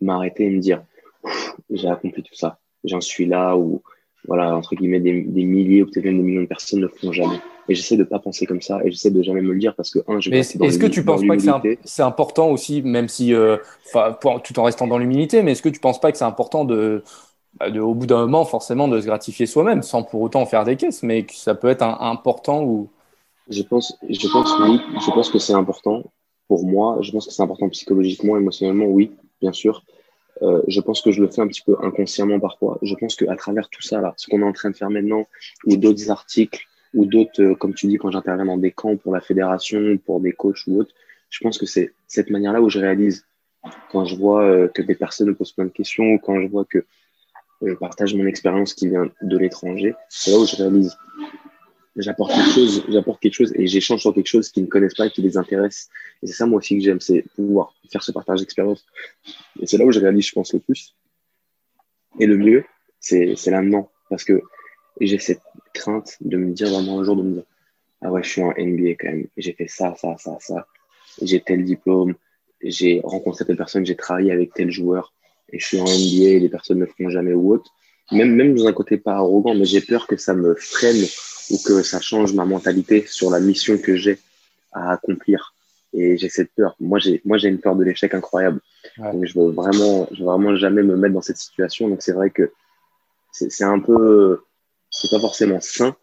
m'arrêter 0.00 0.44
et 0.44 0.50
me 0.50 0.60
dire 0.60 0.82
j'ai 1.70 1.88
accompli 1.88 2.22
tout 2.22 2.34
ça. 2.34 2.58
J'en 2.84 3.00
suis 3.00 3.26
là 3.26 3.56
ou 3.56 3.82
voilà, 4.26 4.54
entre 4.54 4.74
guillemets, 4.74 5.00
des, 5.00 5.22
des 5.22 5.44
milliers 5.44 5.82
ou 5.82 5.86
peut-être 5.86 6.04
même 6.04 6.18
des 6.18 6.22
millions 6.22 6.42
de 6.42 6.46
personnes 6.46 6.80
ne 6.80 6.86
le 6.86 6.92
font 6.92 7.12
jamais. 7.12 7.40
Et 7.68 7.74
j'essaie 7.74 7.96
de 7.96 8.04
pas 8.04 8.18
penser 8.18 8.46
comme 8.46 8.60
ça 8.60 8.80
et 8.84 8.90
j'essaie 8.90 9.10
de 9.10 9.22
jamais 9.22 9.40
me 9.40 9.52
le 9.52 9.58
dire 9.58 9.74
parce 9.74 9.90
que, 9.90 10.00
un, 10.08 10.20
je 10.20 10.30
Mais 10.30 10.40
est-ce 10.40 10.78
que 10.78 10.86
tu 10.86 11.04
penses 11.04 11.24
pas 11.26 11.36
que 11.36 11.76
c'est 11.84 12.02
important 12.02 12.50
aussi, 12.50 12.82
même 12.82 13.08
si, 13.08 13.34
euh, 13.34 13.56
tout 14.44 14.58
en 14.58 14.64
restant 14.64 14.86
dans 14.86 14.98
l'humilité, 14.98 15.42
mais 15.42 15.52
est-ce 15.52 15.62
que 15.62 15.68
tu 15.68 15.80
penses 15.80 16.00
pas 16.00 16.10
que 16.12 16.18
c'est 16.18 16.24
important 16.24 16.64
de, 16.64 17.02
bah, 17.58 17.70
de, 17.70 17.80
au 17.80 17.94
bout 17.94 18.06
d'un 18.06 18.20
moment, 18.22 18.44
forcément, 18.44 18.88
de 18.88 19.00
se 19.00 19.06
gratifier 19.06 19.46
soi-même 19.46 19.82
sans 19.82 20.02
pour 20.02 20.22
autant 20.22 20.44
faire 20.46 20.64
des 20.64 20.76
caisses, 20.76 21.02
mais 21.02 21.24
que 21.24 21.34
ça 21.34 21.54
peut 21.54 21.68
être 21.68 21.82
un, 21.82 21.98
important 22.00 22.64
ou? 22.64 22.88
Je 23.48 23.62
pense, 23.62 23.96
je 24.08 24.28
pense 24.28 24.54
oui, 24.60 24.80
je 25.04 25.10
pense 25.10 25.28
que 25.30 25.38
c'est 25.38 25.52
important 25.52 26.04
pour 26.48 26.64
moi. 26.64 26.98
Je 27.00 27.10
pense 27.10 27.26
que 27.26 27.32
c'est 27.32 27.42
important 27.42 27.68
psychologiquement, 27.68 28.36
émotionnellement, 28.36 28.86
oui, 28.86 29.12
bien 29.40 29.52
sûr. 29.52 29.82
Euh, 30.40 30.62
je 30.66 30.80
pense 30.80 31.02
que 31.02 31.12
je 31.12 31.20
le 31.20 31.28
fais 31.28 31.42
un 31.42 31.48
petit 31.48 31.62
peu 31.62 31.76
inconsciemment 31.82 32.40
parfois. 32.40 32.78
Je 32.82 32.94
pense 32.94 33.16
qu'à 33.16 33.36
travers 33.36 33.68
tout 33.68 33.82
ça, 33.82 34.00
là, 34.00 34.14
ce 34.16 34.28
qu'on 34.28 34.40
est 34.40 34.44
en 34.44 34.52
train 34.52 34.70
de 34.70 34.76
faire 34.76 34.90
maintenant, 34.90 35.28
ou 35.66 35.76
d'autres 35.76 36.10
articles, 36.10 36.66
ou 36.94 37.04
d'autres, 37.06 37.42
euh, 37.42 37.54
comme 37.54 37.74
tu 37.74 37.86
dis, 37.86 37.96
quand 37.98 38.10
j'interviens 38.10 38.46
dans 38.46 38.56
des 38.56 38.70
camps 38.70 38.96
pour 38.96 39.12
la 39.12 39.20
fédération, 39.20 39.98
pour 39.98 40.20
des 40.20 40.32
coachs 40.32 40.66
ou 40.66 40.80
autres, 40.80 40.94
je 41.30 41.40
pense 41.40 41.58
que 41.58 41.66
c'est 41.66 41.92
cette 42.06 42.30
manière-là 42.30 42.60
où 42.60 42.68
je 42.68 42.78
réalise. 42.78 43.26
Quand 43.90 44.04
je 44.04 44.16
vois 44.16 44.44
euh, 44.44 44.68
que 44.68 44.82
des 44.82 44.94
personnes 44.94 45.28
me 45.28 45.34
posent 45.34 45.52
plein 45.52 45.66
de 45.66 45.70
questions, 45.70 46.04
ou 46.04 46.18
quand 46.18 46.40
je 46.40 46.46
vois 46.48 46.64
que 46.64 46.84
je 47.64 47.74
partage 47.74 48.14
mon 48.14 48.26
expérience 48.26 48.74
qui 48.74 48.88
vient 48.88 49.08
de 49.22 49.38
l'étranger, 49.38 49.94
c'est 50.08 50.32
là 50.32 50.38
où 50.38 50.46
je 50.46 50.56
réalise 50.56 50.96
j'apporte 51.96 52.32
quelque 52.32 52.50
chose, 52.50 52.84
j'apporte 52.88 53.20
quelque 53.20 53.34
chose 53.34 53.52
et 53.54 53.66
j'échange 53.66 54.00
sur 54.00 54.14
quelque 54.14 54.26
chose 54.26 54.50
qu'ils 54.50 54.64
ne 54.64 54.68
connaissent 54.68 54.94
pas 54.94 55.06
et 55.06 55.10
qui 55.10 55.22
les 55.22 55.36
intéresse. 55.36 55.88
Et 56.22 56.26
c'est 56.26 56.32
ça, 56.32 56.46
moi 56.46 56.58
aussi, 56.58 56.78
que 56.78 56.84
j'aime, 56.84 57.00
c'est 57.00 57.24
pouvoir 57.34 57.74
faire 57.90 58.02
ce 58.02 58.12
partage 58.12 58.40
d'expérience. 58.40 58.84
Et 59.60 59.66
c'est 59.66 59.76
là 59.76 59.84
où 59.84 59.92
je 59.92 60.00
réalise, 60.00 60.26
je 60.26 60.32
pense, 60.32 60.52
le 60.52 60.60
plus. 60.60 60.94
Et 62.18 62.26
le 62.26 62.36
mieux, 62.36 62.64
c'est, 63.00 63.34
c'est 63.36 63.50
là-dedans. 63.50 63.90
Parce 64.08 64.24
que 64.24 64.42
j'ai 65.00 65.18
cette 65.18 65.42
crainte 65.74 66.16
de 66.20 66.36
me 66.36 66.52
dire 66.52 66.70
vraiment 66.70 67.00
un 67.00 67.04
jour, 67.04 67.16
de 67.16 67.22
me 67.22 67.32
dire, 67.34 67.44
ah 68.02 68.10
ouais, 68.10 68.22
je 68.22 68.28
suis 68.28 68.42
en 68.42 68.52
NBA 68.56 68.94
quand 68.98 69.10
même. 69.10 69.26
J'ai 69.36 69.52
fait 69.52 69.68
ça, 69.68 69.94
ça, 69.96 70.16
ça, 70.18 70.36
ça. 70.40 70.66
J'ai 71.20 71.40
tel 71.40 71.64
diplôme. 71.64 72.14
J'ai 72.62 73.00
rencontré 73.04 73.44
telle 73.44 73.56
personne. 73.56 73.86
J'ai 73.86 73.96
travaillé 73.96 74.32
avec 74.32 74.54
tel 74.54 74.70
joueur. 74.70 75.12
Et 75.52 75.58
je 75.58 75.66
suis 75.66 75.80
en 75.80 75.84
NBA 75.84 76.30
et 76.30 76.40
les 76.40 76.48
personnes 76.48 76.78
ne 76.78 76.84
le 76.84 76.90
font 76.90 77.10
jamais 77.10 77.34
ou 77.34 77.52
autre. 77.52 77.70
Même, 78.10 78.34
même 78.34 78.54
dans 78.54 78.66
un 78.66 78.72
côté 78.72 78.98
pas 78.98 79.14
arrogant, 79.14 79.54
mais 79.54 79.64
j'ai 79.64 79.80
peur 79.80 80.06
que 80.06 80.16
ça 80.16 80.34
me 80.34 80.54
freine 80.54 81.04
ou 81.52 81.58
que 81.58 81.82
ça 81.82 82.00
change 82.00 82.32
ma 82.32 82.44
mentalité 82.44 83.04
sur 83.06 83.30
la 83.30 83.38
mission 83.38 83.78
que 83.78 83.94
j'ai 83.94 84.18
à 84.72 84.92
accomplir. 84.92 85.54
Et 85.92 86.16
j'ai 86.16 86.30
cette 86.30 86.50
peur. 86.56 86.74
Moi, 86.80 86.98
j'ai, 86.98 87.20
moi, 87.26 87.36
j'ai 87.36 87.48
une 87.48 87.60
peur 87.60 87.76
de 87.76 87.84
l'échec 87.84 88.14
incroyable. 88.14 88.60
Donc, 88.96 89.26
je 89.26 89.38
veux 89.38 89.50
vraiment, 89.50 90.08
je 90.10 90.20
veux 90.20 90.24
vraiment 90.24 90.56
jamais 90.56 90.82
me 90.82 90.96
mettre 90.96 91.12
dans 91.14 91.20
cette 91.20 91.36
situation. 91.36 91.88
Donc, 91.88 92.00
c'est 92.00 92.12
vrai 92.12 92.30
que 92.30 92.50
c'est, 93.30 93.52
c'est 93.52 93.64
un 93.64 93.78
peu, 93.78 94.42
c'est 94.90 95.10
pas 95.10 95.20
forcément 95.20 95.60
sain, 95.60 95.94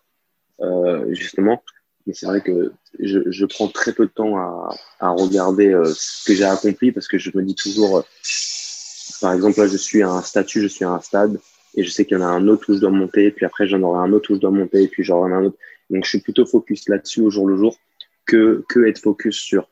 euh, 0.61 1.11
justement. 1.15 1.63
Mais 2.05 2.13
c'est 2.13 2.27
vrai 2.27 2.41
que 2.41 2.71
je, 2.99 3.19
je, 3.31 3.45
prends 3.45 3.67
très 3.67 3.93
peu 3.93 4.05
de 4.05 4.11
temps 4.11 4.37
à, 4.37 4.69
à 4.99 5.09
regarder 5.09 5.73
euh, 5.73 5.91
ce 5.95 6.23
que 6.25 6.35
j'ai 6.35 6.45
accompli 6.45 6.91
parce 6.91 7.07
que 7.07 7.17
je 7.17 7.31
me 7.35 7.41
dis 7.41 7.55
toujours, 7.55 7.97
euh, 7.97 8.01
par 9.21 9.33
exemple, 9.33 9.59
là, 9.59 9.67
je 9.67 9.77
suis 9.77 10.03
à 10.03 10.09
un 10.09 10.21
statut, 10.21 10.61
je 10.61 10.67
suis 10.67 10.85
à 10.85 10.91
un 10.91 11.01
stade 11.01 11.39
et 11.75 11.83
je 11.83 11.89
sais 11.89 12.05
qu'il 12.05 12.17
y 12.17 12.21
en 12.21 12.23
a 12.23 12.29
un 12.29 12.47
autre 12.47 12.71
où 12.71 12.75
je 12.75 12.79
dois 12.79 12.89
monter, 12.89 13.31
puis 13.31 13.45
après 13.45 13.67
j'en 13.67 13.81
aurai 13.81 13.99
un 13.99 14.11
autre 14.11 14.31
où 14.31 14.35
je 14.35 14.39
dois 14.39 14.51
monter, 14.51 14.83
et 14.83 14.87
puis 14.87 15.03
j'en 15.03 15.19
aurai 15.19 15.33
un 15.33 15.45
autre. 15.45 15.57
Donc 15.89 16.03
je 16.03 16.09
suis 16.09 16.19
plutôt 16.19 16.45
focus 16.45 16.87
là-dessus 16.89 17.21
au 17.21 17.29
jour 17.29 17.47
le 17.47 17.57
jour 17.57 17.77
que, 18.25 18.63
que 18.67 18.87
être 18.87 18.99
focus 18.99 19.37
sur 19.37 19.67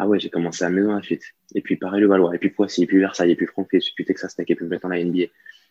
ah 0.00 0.08
ouais, 0.08 0.18
j'ai 0.18 0.30
commencé 0.30 0.64
à 0.64 0.70
Maison 0.70 0.94
Lafitte, 0.94 1.24
et 1.54 1.60
puis 1.60 1.76
pareil 1.76 2.00
le 2.00 2.06
Valois, 2.06 2.34
et 2.34 2.38
puis 2.38 2.48
Poissy, 2.48 2.84
et 2.84 2.86
puis 2.86 2.98
Versailles, 2.98 3.32
et 3.32 3.36
puis 3.36 3.44
Franck, 3.44 3.68
et 3.74 3.80
puis 3.94 4.06
Texas 4.06 4.34
Tech, 4.34 4.46
et 4.48 4.54
puis 4.54 4.64
maintenant 4.64 4.88
la 4.88 5.04
NBA, 5.04 5.24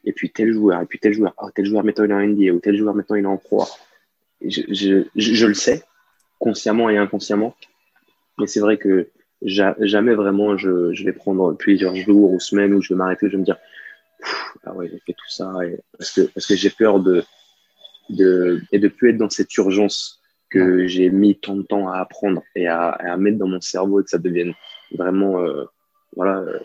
et 0.06 0.14
puis 0.14 0.30
tel 0.30 0.54
joueur, 0.54 0.80
et 0.84 0.86
puis 0.86 1.00
tel 1.00 1.14
joueur, 1.14 1.34
oh, 1.42 1.50
tel 1.54 1.66
joueur 1.66 1.84
maintenant 1.84 2.06
il 2.06 2.12
est 2.12 2.14
en 2.14 2.28
NBA, 2.28 2.52
ou 2.54 2.60
tel 2.60 2.78
joueur 2.78 2.94
maintenant 2.94 3.16
il 3.16 3.24
est 3.24 3.28
en 3.28 3.38
pro. 3.38 3.66
Je, 4.46 4.62
je, 4.70 5.08
je, 5.16 5.46
le 5.48 5.56
sais, 5.56 5.82
consciemment 6.38 6.92
et 6.92 6.98
inconsciemment, 6.98 7.56
mais 8.38 8.46
c'est 8.46 8.60
vrai 8.60 8.78
que 8.78 9.10
jamais 9.42 10.14
vraiment 10.14 10.58
je, 10.58 10.94
je, 10.94 11.04
vais 11.04 11.12
prendre 11.12 11.54
plusieurs 11.54 11.96
jours 11.96 12.32
ou 12.32 12.40
semaines 12.40 12.76
où 12.76 12.84
je 12.84 12.94
vais 12.94 12.98
m'arrêter, 12.98 13.26
je 13.28 13.32
vais 13.32 13.40
me 13.40 13.46
dire 13.46 13.58
ah 14.64 14.74
ouais, 14.74 14.90
j'ai 14.92 15.00
fait 15.00 15.14
tout 15.14 15.30
ça, 15.30 15.52
et 15.64 15.80
parce 15.98 16.12
que, 16.12 16.22
parce 16.22 16.46
que 16.46 16.56
j'ai 16.56 16.70
peur 16.70 17.00
de, 17.00 17.24
de, 18.10 18.62
et 18.72 18.80
de 18.80 18.88
plus 18.88 19.12
être 19.12 19.18
dans 19.18 19.30
cette 19.30 19.56
urgence 19.58 20.20
que 20.50 20.88
j'ai 20.88 21.10
mis 21.10 21.40
tant 21.40 21.56
de 21.56 21.62
temps 21.62 21.90
à 21.90 22.00
apprendre 22.00 22.42
et 22.56 22.68
à, 22.68 22.90
à, 22.90 23.18
mettre 23.18 23.38
dans 23.38 23.48
mon 23.48 23.62
cerveau 23.62 24.02
et 24.02 24.04
que 24.04 24.10
ça 24.10 24.18
devienne 24.18 24.54
vraiment, 24.92 25.40
euh, 25.42 25.66
voilà, 26.16 26.40
euh, 26.40 26.60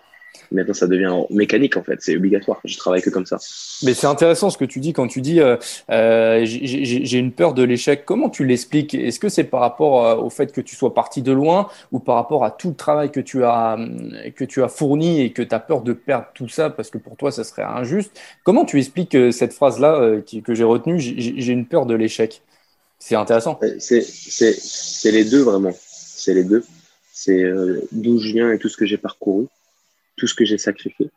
Maintenant, 0.52 0.74
ça 0.74 0.86
devient 0.86 1.12
mécanique 1.30 1.76
en 1.76 1.82
fait, 1.82 1.96
c'est 2.00 2.16
obligatoire. 2.16 2.60
Je 2.64 2.76
travaille 2.76 3.02
que 3.02 3.10
comme 3.10 3.26
ça. 3.26 3.38
Mais 3.82 3.94
c'est 3.94 4.06
intéressant 4.06 4.50
ce 4.50 4.58
que 4.58 4.64
tu 4.64 4.80
dis 4.80 4.92
quand 4.92 5.08
tu 5.08 5.20
dis 5.20 5.40
euh, 5.40 5.56
euh 5.90 6.44
j'ai 6.44 7.18
une 7.18 7.32
peur 7.32 7.54
de 7.54 7.62
l'échec. 7.62 8.04
Comment 8.04 8.28
tu 8.28 8.44
l'expliques? 8.44 8.94
Est-ce 8.94 9.18
que 9.18 9.28
c'est 9.28 9.44
par 9.44 9.60
rapport 9.60 10.06
euh, 10.06 10.16
au 10.16 10.30
fait 10.30 10.52
que 10.52 10.60
tu 10.60 10.76
sois 10.76 10.94
parti 10.94 11.22
de 11.22 11.32
loin 11.32 11.68
ou 11.92 11.98
par 11.98 12.16
rapport 12.16 12.44
à 12.44 12.50
tout 12.50 12.68
le 12.68 12.74
travail 12.74 13.10
que 13.10 13.20
tu 13.20 13.44
as, 13.44 13.78
que 14.36 14.44
tu 14.44 14.62
as 14.62 14.68
fourni 14.68 15.22
et 15.22 15.32
que 15.32 15.42
tu 15.42 15.54
as 15.54 15.60
peur 15.60 15.82
de 15.82 15.92
perdre 15.92 16.26
tout 16.34 16.48
ça 16.48 16.70
parce 16.70 16.90
que 16.90 16.98
pour 16.98 17.16
toi, 17.16 17.32
ça 17.32 17.44
serait 17.44 17.62
injuste? 17.62 18.18
Comment 18.44 18.64
tu 18.64 18.78
expliques 18.78 19.16
cette 19.32 19.52
phrase-là 19.52 20.20
que 20.44 20.54
j'ai 20.54 20.64
retenue? 20.64 21.00
J'ai 21.00 21.52
une 21.52 21.66
peur 21.66 21.86
de 21.86 21.94
l'échec. 21.94 22.42
C'est 22.98 23.16
intéressant. 23.16 23.58
C'est 23.78 25.10
les 25.10 25.24
deux 25.24 25.42
vraiment. 25.42 25.72
C'est 25.82 26.34
les 26.34 26.44
deux. 26.44 26.64
C'est 27.12 27.44
d'où 27.92 28.18
je 28.18 28.32
viens 28.32 28.52
et 28.52 28.58
tout 28.58 28.68
ce 28.68 28.76
que 28.76 28.86
j'ai 28.86 28.98
parcouru 28.98 29.46
tout 30.24 30.28
ce 30.28 30.34
que 30.34 30.46
j'ai 30.46 30.56
sacrifié. 30.56 31.10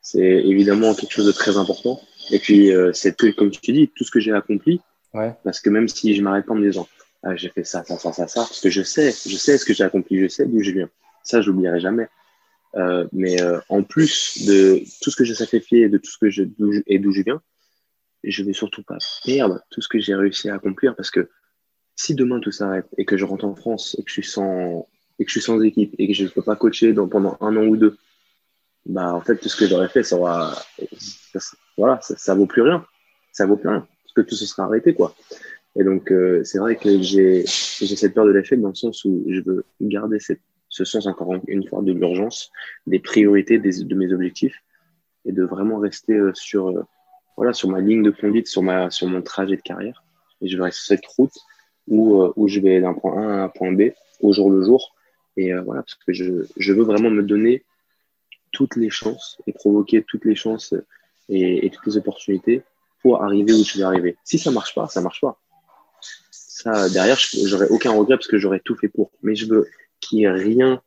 C'est 0.00 0.20
évidemment 0.20 0.94
quelque 0.94 1.10
chose 1.10 1.26
de 1.26 1.32
très 1.32 1.56
important. 1.56 2.00
Et 2.30 2.38
puis, 2.38 2.70
euh, 2.70 2.92
c'est 2.92 3.16
comme 3.34 3.50
tu 3.50 3.72
dis, 3.72 3.90
tout 3.96 4.04
ce 4.04 4.12
que 4.12 4.20
j'ai 4.20 4.32
accompli. 4.32 4.80
Ouais. 5.12 5.34
Parce 5.42 5.58
que 5.58 5.70
même 5.70 5.88
si 5.88 6.14
je 6.14 6.22
m'arrête 6.22 6.46
pas 6.46 6.52
en 6.52 6.56
me 6.56 6.68
disant, 6.68 6.86
ah, 7.24 7.34
j'ai 7.34 7.48
fait 7.48 7.64
ça, 7.64 7.82
ça, 7.82 7.98
ça, 7.98 8.12
ça, 8.12 8.28
ça, 8.28 8.42
parce 8.42 8.60
que 8.60 8.70
je 8.70 8.82
sais, 8.82 9.10
je 9.10 9.36
sais 9.36 9.58
ce 9.58 9.64
que 9.64 9.74
j'ai 9.74 9.82
accompli, 9.82 10.20
je 10.20 10.28
sais 10.28 10.46
d'où 10.46 10.62
je 10.62 10.70
viens. 10.70 10.88
Ça, 11.24 11.40
je 11.40 11.50
l'oublierai 11.50 11.80
jamais. 11.80 12.06
Euh, 12.76 13.08
mais 13.12 13.42
euh, 13.42 13.58
en 13.68 13.82
plus 13.82 14.46
de 14.46 14.84
tout 15.00 15.10
ce 15.10 15.16
que 15.16 15.24
j'ai 15.24 15.34
sacrifié 15.34 15.80
et 15.80 15.88
de 15.88 15.98
tout 15.98 16.10
ce 16.12 16.18
que 16.18 16.30
je, 16.30 16.44
et 16.86 17.00
d'où 17.00 17.10
je 17.10 17.22
viens, 17.22 17.42
je 18.22 18.44
vais 18.44 18.52
surtout 18.52 18.84
pas 18.84 18.98
perdre 19.24 19.62
tout 19.70 19.80
ce 19.80 19.88
que 19.88 19.98
j'ai 19.98 20.14
réussi 20.14 20.48
à 20.48 20.54
accomplir 20.54 20.94
parce 20.94 21.10
que 21.10 21.28
si 21.96 22.14
demain 22.14 22.38
tout 22.38 22.52
s'arrête 22.52 22.86
et 22.98 23.04
que 23.04 23.16
je 23.16 23.24
rentre 23.24 23.46
en 23.46 23.56
France 23.56 23.96
et 23.98 24.04
que 24.04 24.10
je 24.10 24.12
suis 24.12 24.30
sans, 24.30 24.86
et 25.18 25.24
que 25.24 25.30
je 25.30 25.38
suis 25.38 25.44
sans 25.44 25.60
équipe 25.62 25.94
et 25.98 26.08
que 26.08 26.14
je 26.14 26.24
ne 26.24 26.28
peux 26.28 26.42
pas 26.42 26.56
coacher 26.56 26.92
pendant 26.92 27.36
un 27.40 27.56
an 27.56 27.66
ou 27.66 27.76
deux, 27.76 27.96
bah 28.86 29.14
en 29.14 29.20
fait 29.20 29.36
tout 29.36 29.48
ce 29.48 29.56
que 29.56 29.66
j'aurais 29.66 29.88
fait, 29.88 30.02
ça 30.02 30.16
va, 30.18 30.52
voilà, 31.76 31.98
ça, 32.00 32.34
vaut 32.34 32.46
plus 32.46 32.62
rien, 32.62 32.84
ça 33.32 33.46
vaut 33.46 33.56
plus 33.56 33.68
rien 33.68 33.86
parce 34.02 34.12
que 34.14 34.20
tout 34.22 34.36
se 34.36 34.46
sera 34.46 34.64
arrêté 34.64 34.94
quoi. 34.94 35.14
Et 35.78 35.84
donc 35.84 36.10
euh, 36.12 36.42
c'est 36.44 36.58
vrai 36.58 36.76
que 36.76 37.02
j'ai 37.02 37.44
cette 37.46 38.14
peur 38.14 38.26
de 38.26 38.30
l'échec 38.30 38.60
dans 38.60 38.68
le 38.68 38.74
sens 38.74 39.04
où 39.04 39.24
je 39.28 39.40
veux 39.40 39.64
garder 39.80 40.18
ce 40.20 40.84
sens 40.84 41.06
encore 41.06 41.34
une 41.46 41.66
fois 41.66 41.82
de 41.82 41.92
l'urgence, 41.92 42.50
des 42.86 42.98
priorités, 42.98 43.58
de 43.58 43.94
mes 43.94 44.12
objectifs 44.12 44.62
et 45.24 45.32
de 45.32 45.42
vraiment 45.42 45.78
rester 45.78 46.14
euh, 46.14 46.32
sur 46.34 46.68
euh, 46.68 46.82
voilà 47.36 47.52
sur 47.52 47.68
ma 47.68 47.80
ligne 47.80 48.02
de 48.02 48.10
conduite, 48.10 48.46
sur 48.46 48.62
ma 48.62 48.90
sur 48.90 49.06
mon 49.06 49.22
trajet 49.22 49.56
de 49.56 49.62
carrière. 49.62 50.04
Et 50.42 50.48
je 50.48 50.56
vais 50.56 50.64
rester 50.64 50.78
sur 50.78 50.96
cette 50.96 51.06
route 51.06 51.34
où 51.88 52.22
où 52.36 52.48
je 52.48 52.60
vais 52.60 52.80
d'un 52.80 52.94
point 52.94 53.20
A 53.20 53.40
à 53.40 53.44
un 53.44 53.48
point 53.48 53.72
B 53.72 53.90
au 54.20 54.32
jour 54.32 54.50
le 54.50 54.62
jour 54.62 54.95
et 55.36 55.52
euh, 55.52 55.62
voilà, 55.62 55.82
parce 55.82 55.94
que 55.94 56.12
je, 56.12 56.46
je, 56.56 56.72
veux 56.72 56.84
vraiment 56.84 57.10
me 57.10 57.22
donner 57.22 57.64
toutes 58.52 58.76
les 58.76 58.90
chances 58.90 59.38
et 59.46 59.52
provoquer 59.52 60.02
toutes 60.02 60.24
les 60.24 60.34
chances 60.34 60.74
et, 61.28 61.66
et 61.66 61.70
toutes 61.70 61.86
les 61.86 61.96
opportunités 61.96 62.62
pour 63.02 63.22
arriver 63.22 63.52
où 63.52 63.62
je 63.62 63.78
vais 63.78 63.84
arriver. 63.84 64.16
Si 64.24 64.38
ça 64.38 64.50
marche 64.50 64.74
pas, 64.74 64.88
ça 64.88 65.00
marche 65.00 65.20
pas. 65.20 65.38
Ça, 66.30 66.88
derrière, 66.88 67.18
j'aurais 67.44 67.68
aucun 67.68 67.92
regret 67.92 68.16
parce 68.16 68.28
que 68.28 68.38
j'aurais 68.38 68.60
tout 68.60 68.76
fait 68.76 68.88
pour. 68.88 69.10
Mais 69.22 69.34
je 69.34 69.46
veux 69.46 69.66
qu'il 70.00 70.18
n'y 70.18 70.24
ait 70.24 70.30
rien 70.30 70.80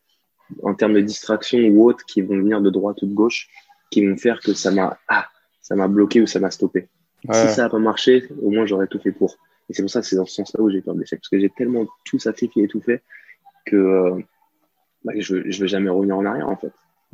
en 0.64 0.74
termes 0.74 0.94
de 0.94 1.02
distraction 1.02 1.60
ou 1.60 1.88
autre 1.88 2.04
qui 2.06 2.22
vont 2.22 2.38
venir 2.38 2.60
de 2.62 2.70
droite 2.70 3.02
ou 3.04 3.06
de 3.06 3.14
gauche 3.14 3.50
qui 3.92 4.06
vont 4.06 4.18
faire 4.18 4.40
que 4.40 4.54
ça 4.54 4.72
m'a 4.72 4.98
ah, 5.08 5.28
ça 5.62 5.76
m'a 5.76 5.88
bloqué 5.88 6.22
ou 6.22 6.28
ça 6.28 6.40
m'a 6.40 6.52
stoppé. 6.52 6.90
Si 7.22 7.50
ça 7.50 7.64
n'a 7.64 7.70
pas 7.70 7.80
marché, 7.80 8.28
au 8.42 8.50
moins 8.50 8.66
j'aurais 8.66 8.88
tout 8.88 9.00
fait 9.00 9.12
pour. 9.12 9.36
Et 9.70 9.74
c'est 9.74 9.84
pour 9.84 9.92
ça 9.92 10.02
que 10.02 10.08
c'est 10.08 10.16
dans 10.16 10.26
ce 10.26 10.36
sens-là 10.36 10.64
où 10.64 10.70
j'ai 10.70 10.82
peur 10.82 10.96
de 10.96 11.00
l'échec. 11.02 11.20
Parce 11.20 11.30
que 11.30 11.40
j'ai 11.40 11.50
tellement 11.50 11.86
tout 12.06 12.18
sacrifié 12.18 12.64
et 12.64 12.68
tout 12.68 12.82
fait 12.82 13.04
que 13.66 13.76
euh, 13.76 14.20
bah, 15.04 15.14
je 15.18 15.36
ne 15.36 15.60
veux 15.60 15.68
jamais 15.68 15.90
revenir 15.90 16.18
en 16.18 16.26
arrière 16.26 16.50
en 16.50 16.56
fait. 16.56 16.72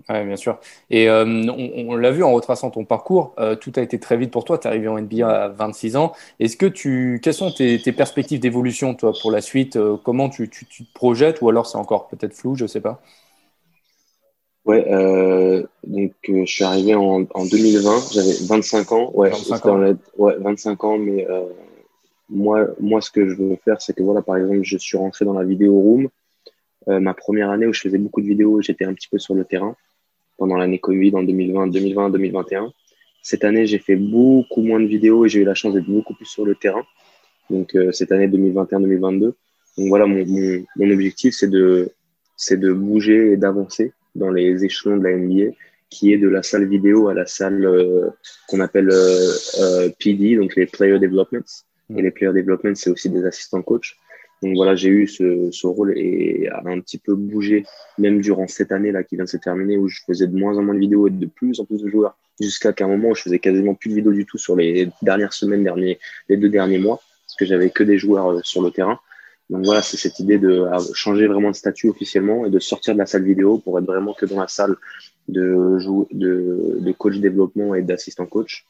Oui, 0.09 0.25
bien 0.25 0.35
sûr. 0.35 0.59
Et 0.89 1.09
euh, 1.09 1.25
on, 1.25 1.95
l'a 1.95 2.11
vu 2.11 2.21
en 2.23 2.33
retraçant 2.33 2.69
ton 2.69 2.83
parcours, 2.83 3.33
euh, 3.39 3.55
tout 3.55 3.71
a 3.77 3.81
été 3.81 3.97
très 3.97 4.17
vite 4.17 4.29
pour 4.29 4.43
toi. 4.43 4.57
Tu 4.57 4.67
es 4.67 4.69
arrivé 4.69 4.87
en 4.87 4.99
NBA 4.99 5.27
à 5.27 5.47
26 5.47 5.95
ans. 5.95 6.11
Est-ce 6.39 6.57
que 6.57 6.65
tu, 6.65 7.19
quelles 7.23 7.33
sont 7.33 7.51
tes, 7.51 7.79
perspectives 7.93 8.39
d'évolution 8.39 8.93
toi 8.93 9.13
pour 9.19 9.31
la 9.31 9.41
suite? 9.41 9.77
Euh, 9.77 9.95
Comment 10.03 10.29
tu, 10.29 10.49
tu, 10.49 10.65
te 10.65 10.93
projettes? 10.93 11.41
Ou 11.41 11.49
alors 11.49 11.65
c'est 11.65 11.77
encore 11.77 12.07
peut-être 12.07 12.33
flou, 12.33 12.55
je 12.55 12.63
ne 12.63 12.67
sais 12.67 12.81
pas. 12.81 13.01
Ouais, 14.65 14.83
donc 15.85 16.13
je 16.27 16.45
suis 16.45 16.63
arrivé 16.63 16.93
en, 16.95 17.23
en 17.33 17.45
2020. 17.45 18.11
J'avais 18.11 18.33
25 18.47 18.91
ans. 18.91 19.11
Ouais, 19.13 19.29
25 19.29 19.65
ans. 19.67 19.95
ouais, 20.17 20.35
25 20.39 20.83
ans. 20.83 20.97
Mais 20.97 21.25
moi, 22.29 22.67
moi, 22.79 22.99
ce 23.01 23.11
que 23.11 23.29
je 23.29 23.35
veux 23.35 23.55
faire, 23.63 23.81
c'est 23.81 23.93
que 23.93 24.03
voilà, 24.03 24.21
par 24.21 24.37
exemple, 24.37 24.59
je 24.63 24.77
suis 24.77 24.97
rentré 24.97 25.23
dans 25.23 25.33
la 25.33 25.43
vidéo 25.43 25.79
room. 25.79 26.09
Euh, 26.87 26.99
ma 26.99 27.13
première 27.13 27.49
année 27.49 27.65
où 27.65 27.73
je 27.73 27.81
faisais 27.81 27.97
beaucoup 27.97 28.21
de 28.21 28.27
vidéos, 28.27 28.61
j'étais 28.61 28.85
un 28.85 28.93
petit 28.93 29.07
peu 29.07 29.17
sur 29.17 29.33
le 29.33 29.43
terrain 29.43 29.75
pendant 30.37 30.57
l'année 30.57 30.79
Covid 30.79 31.15
en 31.15 31.23
2020, 31.23 31.67
2020, 31.67 32.09
2021. 32.11 32.71
Cette 33.23 33.43
année, 33.43 33.65
j'ai 33.65 33.79
fait 33.79 33.95
beaucoup 33.95 34.61
moins 34.61 34.79
de 34.79 34.85
vidéos 34.85 35.25
et 35.25 35.29
j'ai 35.29 35.41
eu 35.41 35.45
la 35.45 35.55
chance 35.55 35.73
d'être 35.73 35.89
beaucoup 35.89 36.13
plus 36.13 36.25
sur 36.25 36.45
le 36.45 36.55
terrain. 36.55 36.83
Donc 37.49 37.75
euh, 37.75 37.91
cette 37.91 38.11
année 38.11 38.27
2021-2022. 38.27 39.19
Donc 39.19 39.35
voilà, 39.77 40.05
mon, 40.05 40.25
mon, 40.25 40.63
mon 40.75 40.91
objectif, 40.91 41.33
c'est 41.33 41.49
de, 41.49 41.89
c'est 42.37 42.57
de 42.59 42.71
bouger 42.71 43.33
et 43.33 43.37
d'avancer 43.37 43.93
dans 44.13 44.29
les 44.29 44.63
échelons 44.63 44.97
de 44.97 45.03
la 45.03 45.15
NBA, 45.15 45.55
qui 45.89 46.13
est 46.13 46.17
de 46.17 46.29
la 46.29 46.43
salle 46.43 46.65
vidéo 46.67 47.07
à 47.07 47.13
la 47.13 47.25
salle 47.25 47.65
euh, 47.65 48.09
qu'on 48.47 48.59
appelle 48.59 48.89
PD, 49.99 50.35
donc 50.35 50.55
les 50.55 50.65
Player 50.67 50.99
Developments. 50.99 51.63
Et 51.95 52.01
les 52.01 52.11
Player 52.11 52.33
Developments, 52.33 52.75
c'est 52.75 52.89
aussi 52.89 53.09
des 53.09 53.25
assistants 53.25 53.61
coach. 53.61 53.97
Donc 54.41 54.55
voilà, 54.55 54.75
j'ai 54.75 54.89
eu 54.89 55.07
ce, 55.07 55.65
rôle 55.67 55.97
et 55.97 56.47
a 56.49 56.61
un 56.65 56.79
petit 56.79 56.97
peu 56.97 57.15
bougé, 57.15 57.65
même 57.97 58.21
durant 58.21 58.47
cette 58.47 58.71
année-là 58.71 59.03
qui 59.03 59.15
vient 59.15 59.25
de 59.25 59.29
se 59.29 59.37
terminer, 59.37 59.77
où 59.77 59.87
je 59.87 60.01
faisais 60.05 60.27
de 60.27 60.37
moins 60.37 60.57
en 60.57 60.63
moins 60.63 60.75
de 60.75 60.79
vidéos 60.79 61.07
et 61.07 61.09
de 61.09 61.25
plus 61.25 61.59
en 61.59 61.65
plus 61.65 61.81
de 61.81 61.89
joueurs, 61.89 62.17
jusqu'à 62.39 62.73
qu'à 62.73 62.85
un 62.85 62.89
moment 62.89 63.09
où 63.09 63.15
je 63.15 63.23
faisais 63.23 63.39
quasiment 63.39 63.75
plus 63.75 63.89
de 63.89 63.95
vidéos 63.95 64.11
du 64.11 64.25
tout 64.25 64.37
sur 64.37 64.55
les 64.55 64.89
dernières 65.01 65.33
semaines, 65.33 65.63
derniers, 65.63 65.99
les 66.29 66.37
deux 66.37 66.49
derniers 66.49 66.79
mois, 66.79 67.01
parce 67.25 67.35
que 67.37 67.45
j'avais 67.45 67.69
que 67.69 67.83
des 67.83 67.97
joueurs 67.97 68.31
euh, 68.31 68.41
sur 68.43 68.61
le 68.61 68.71
terrain. 68.71 68.99
Donc 69.49 69.63
voilà, 69.63 69.81
c'est 69.81 69.97
cette 69.97 70.19
idée 70.19 70.39
de 70.39 70.65
changer 70.93 71.27
vraiment 71.27 71.51
de 71.51 71.55
statut 71.55 71.87
officiellement 71.87 72.47
et 72.47 72.49
de 72.49 72.59
sortir 72.59 72.95
de 72.95 72.99
la 72.99 73.05
salle 73.05 73.23
vidéo 73.23 73.59
pour 73.59 73.77
être 73.77 73.85
vraiment 73.85 74.13
que 74.13 74.25
dans 74.25 74.39
la 74.39 74.47
salle 74.47 74.75
de 75.27 76.91
coach 76.97 77.17
développement 77.17 77.75
et 77.75 77.83
d'assistant 77.83 78.25
coach. 78.25 78.65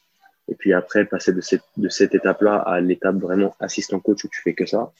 Et 0.50 0.56
puis 0.56 0.74
après, 0.74 1.06
passer 1.06 1.32
de 1.32 1.42
cette, 1.42 1.64
de 1.78 1.88
cette 1.90 2.14
étape-là 2.14 2.58
à 2.58 2.82
l'étape 2.82 3.16
vraiment 3.16 3.56
assistant 3.62 4.00
coach 4.00 4.26
où 4.26 4.28
tu 4.28 4.42
fais 4.42 4.54
que 4.54 4.66
ça 4.66 4.92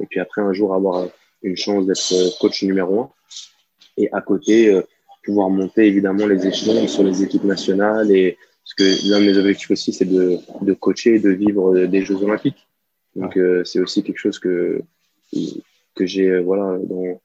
et 0.00 0.06
puis 0.06 0.20
après 0.20 0.42
un 0.42 0.52
jour 0.52 0.74
avoir 0.74 1.08
une 1.42 1.56
chance 1.56 1.86
d'être 1.86 2.12
euh, 2.12 2.30
coach 2.40 2.62
numéro 2.62 3.00
un. 3.00 3.10
Et 3.96 4.08
à 4.12 4.20
côté, 4.20 4.72
euh, 4.72 4.82
pouvoir 5.24 5.50
monter 5.50 5.86
évidemment 5.86 6.26
les 6.26 6.46
échelons 6.46 6.86
sur 6.88 7.02
les 7.02 7.22
équipes 7.22 7.44
nationales. 7.44 8.10
Et 8.10 8.38
parce 8.62 8.74
que 8.74 9.10
l'un 9.10 9.20
de 9.20 9.26
mes 9.26 9.38
objectifs 9.38 9.70
aussi, 9.70 9.92
c'est 9.92 10.04
de, 10.04 10.38
de 10.62 10.72
coacher 10.72 11.16
et 11.16 11.20
de 11.20 11.30
vivre 11.30 11.76
euh, 11.76 11.86
des 11.86 12.02
Jeux 12.02 12.22
Olympiques. 12.22 12.66
Donc 13.16 13.36
c'est 13.64 13.80
aussi 13.80 14.04
quelque 14.04 14.18
chose 14.18 14.38
que 14.38 14.80
que 15.96 16.06
j'ai 16.06 16.38
voilà 16.38 16.78
dans, 16.78 17.20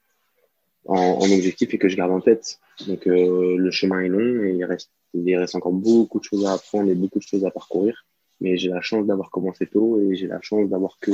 en, 0.85 0.95
en, 0.95 1.31
objectif 1.31 1.71
et 1.71 1.77
que 1.77 1.87
je 1.87 1.95
garde 1.95 2.11
en 2.11 2.21
tête. 2.21 2.57
Donc 2.87 3.05
le 3.05 3.69
chemin 3.69 3.99
est 3.99 4.07
long 4.07 4.43
et 4.43 4.53
il 4.53 4.65
reste 4.65 4.89
il 5.13 5.37
reste 5.37 5.53
encore 5.53 5.73
beaucoup 5.73 6.19
de 6.19 6.23
choses 6.23 6.47
à 6.47 6.53
apprendre 6.53 6.89
et 6.89 6.95
beaucoup 6.95 7.19
de 7.19 7.23
choses 7.23 7.45
à 7.45 7.51
parcourir. 7.51 8.07
Mais 8.41 8.57
j'ai 8.57 8.69
la 8.69 8.81
chance 8.81 9.05
d'avoir 9.05 9.29
commencé 9.29 9.67
tôt 9.67 10.01
et 10.01 10.15
j'ai 10.15 10.25
la 10.25 10.41
chance 10.41 10.67
d'avoir 10.67 10.97
que 10.99 11.11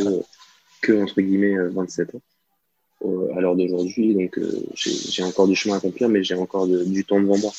que 0.82 0.94
entre 1.02 1.22
guillemets 1.22 1.56
27 1.58 2.14
euh, 2.14 2.18
ans 2.18 2.22
euh, 3.06 3.38
à 3.38 3.42
l'heure 3.42 3.56
d'aujourd'hui. 3.56 4.14
Donc 4.14 4.38
euh, 4.38 4.66
j'ai 4.76 5.24
encore 5.24 5.48
du 5.48 5.56
chemin 5.56 5.76
à 5.76 5.78
accomplir, 5.78 6.10
mais 6.10 6.24
j'ai 6.24 6.36
encore 6.36 6.68
du 6.68 7.06
temps 7.06 7.20
devant 7.20 7.38
moi. 7.38 7.52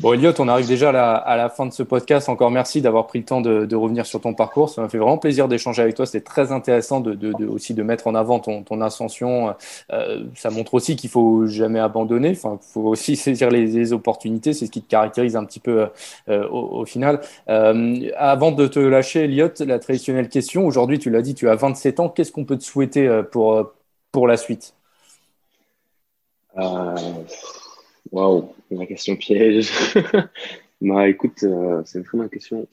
Bon, 0.00 0.12
Elliot, 0.12 0.32
on 0.38 0.46
arrive 0.46 0.68
déjà 0.68 0.90
à 0.90 1.36
la, 1.36 1.48
fin 1.48 1.66
de 1.66 1.72
ce 1.72 1.82
podcast. 1.82 2.28
Encore 2.28 2.52
merci 2.52 2.80
d'avoir 2.80 3.08
pris 3.08 3.18
le 3.18 3.24
temps 3.24 3.40
de, 3.40 3.74
revenir 3.74 4.06
sur 4.06 4.20
ton 4.20 4.32
parcours. 4.32 4.70
Ça 4.70 4.80
m'a 4.80 4.88
fait 4.88 4.98
vraiment 4.98 5.18
plaisir 5.18 5.48
d'échanger 5.48 5.82
avec 5.82 5.96
toi. 5.96 6.06
C'était 6.06 6.24
très 6.24 6.52
intéressant 6.52 7.00
de, 7.00 7.44
aussi 7.46 7.74
de 7.74 7.82
mettre 7.82 8.06
en 8.06 8.14
avant 8.14 8.38
ton, 8.38 8.80
ascension. 8.80 9.54
Euh, 9.92 10.24
ça 10.36 10.50
montre 10.50 10.74
aussi 10.74 10.94
qu'il 10.94 11.10
faut 11.10 11.46
jamais 11.46 11.80
abandonner. 11.80 12.30
Enfin, 12.30 12.60
il 12.62 12.72
faut 12.72 12.82
aussi 12.82 13.16
saisir 13.16 13.50
les, 13.50 13.92
opportunités. 13.92 14.52
C'est 14.52 14.66
ce 14.66 14.70
qui 14.70 14.82
te 14.82 14.88
caractérise 14.88 15.34
un 15.34 15.44
petit 15.44 15.60
peu 15.60 15.88
euh, 16.28 16.48
au, 16.48 16.84
final. 16.84 17.20
Euh, 17.48 18.10
avant 18.16 18.52
de 18.52 18.66
te 18.68 18.78
lâcher, 18.78 19.24
Elliot, 19.24 19.50
la 19.60 19.78
traditionnelle 19.80 20.28
question. 20.28 20.66
Aujourd'hui, 20.66 20.98
tu 20.98 21.10
l'as 21.10 21.22
dit, 21.22 21.34
tu 21.34 21.48
as 21.48 21.56
27 21.56 22.00
ans. 22.00 22.08
Qu'est-ce 22.08 22.30
qu'on 22.30 22.44
peut 22.44 22.58
te 22.58 22.64
souhaiter 22.64 23.22
pour, 23.32 23.72
pour 24.12 24.28
la 24.28 24.36
suite? 24.36 24.74
Waouh, 28.10 28.54
la 28.70 28.86
question 28.86 29.16
piège. 29.16 29.70
bah 30.80 31.08
écoute, 31.08 31.42
euh, 31.42 31.82
c'est 31.84 31.98
une 31.98 32.04
très 32.04 32.18
bonne 32.18 32.28
question. 32.28 32.66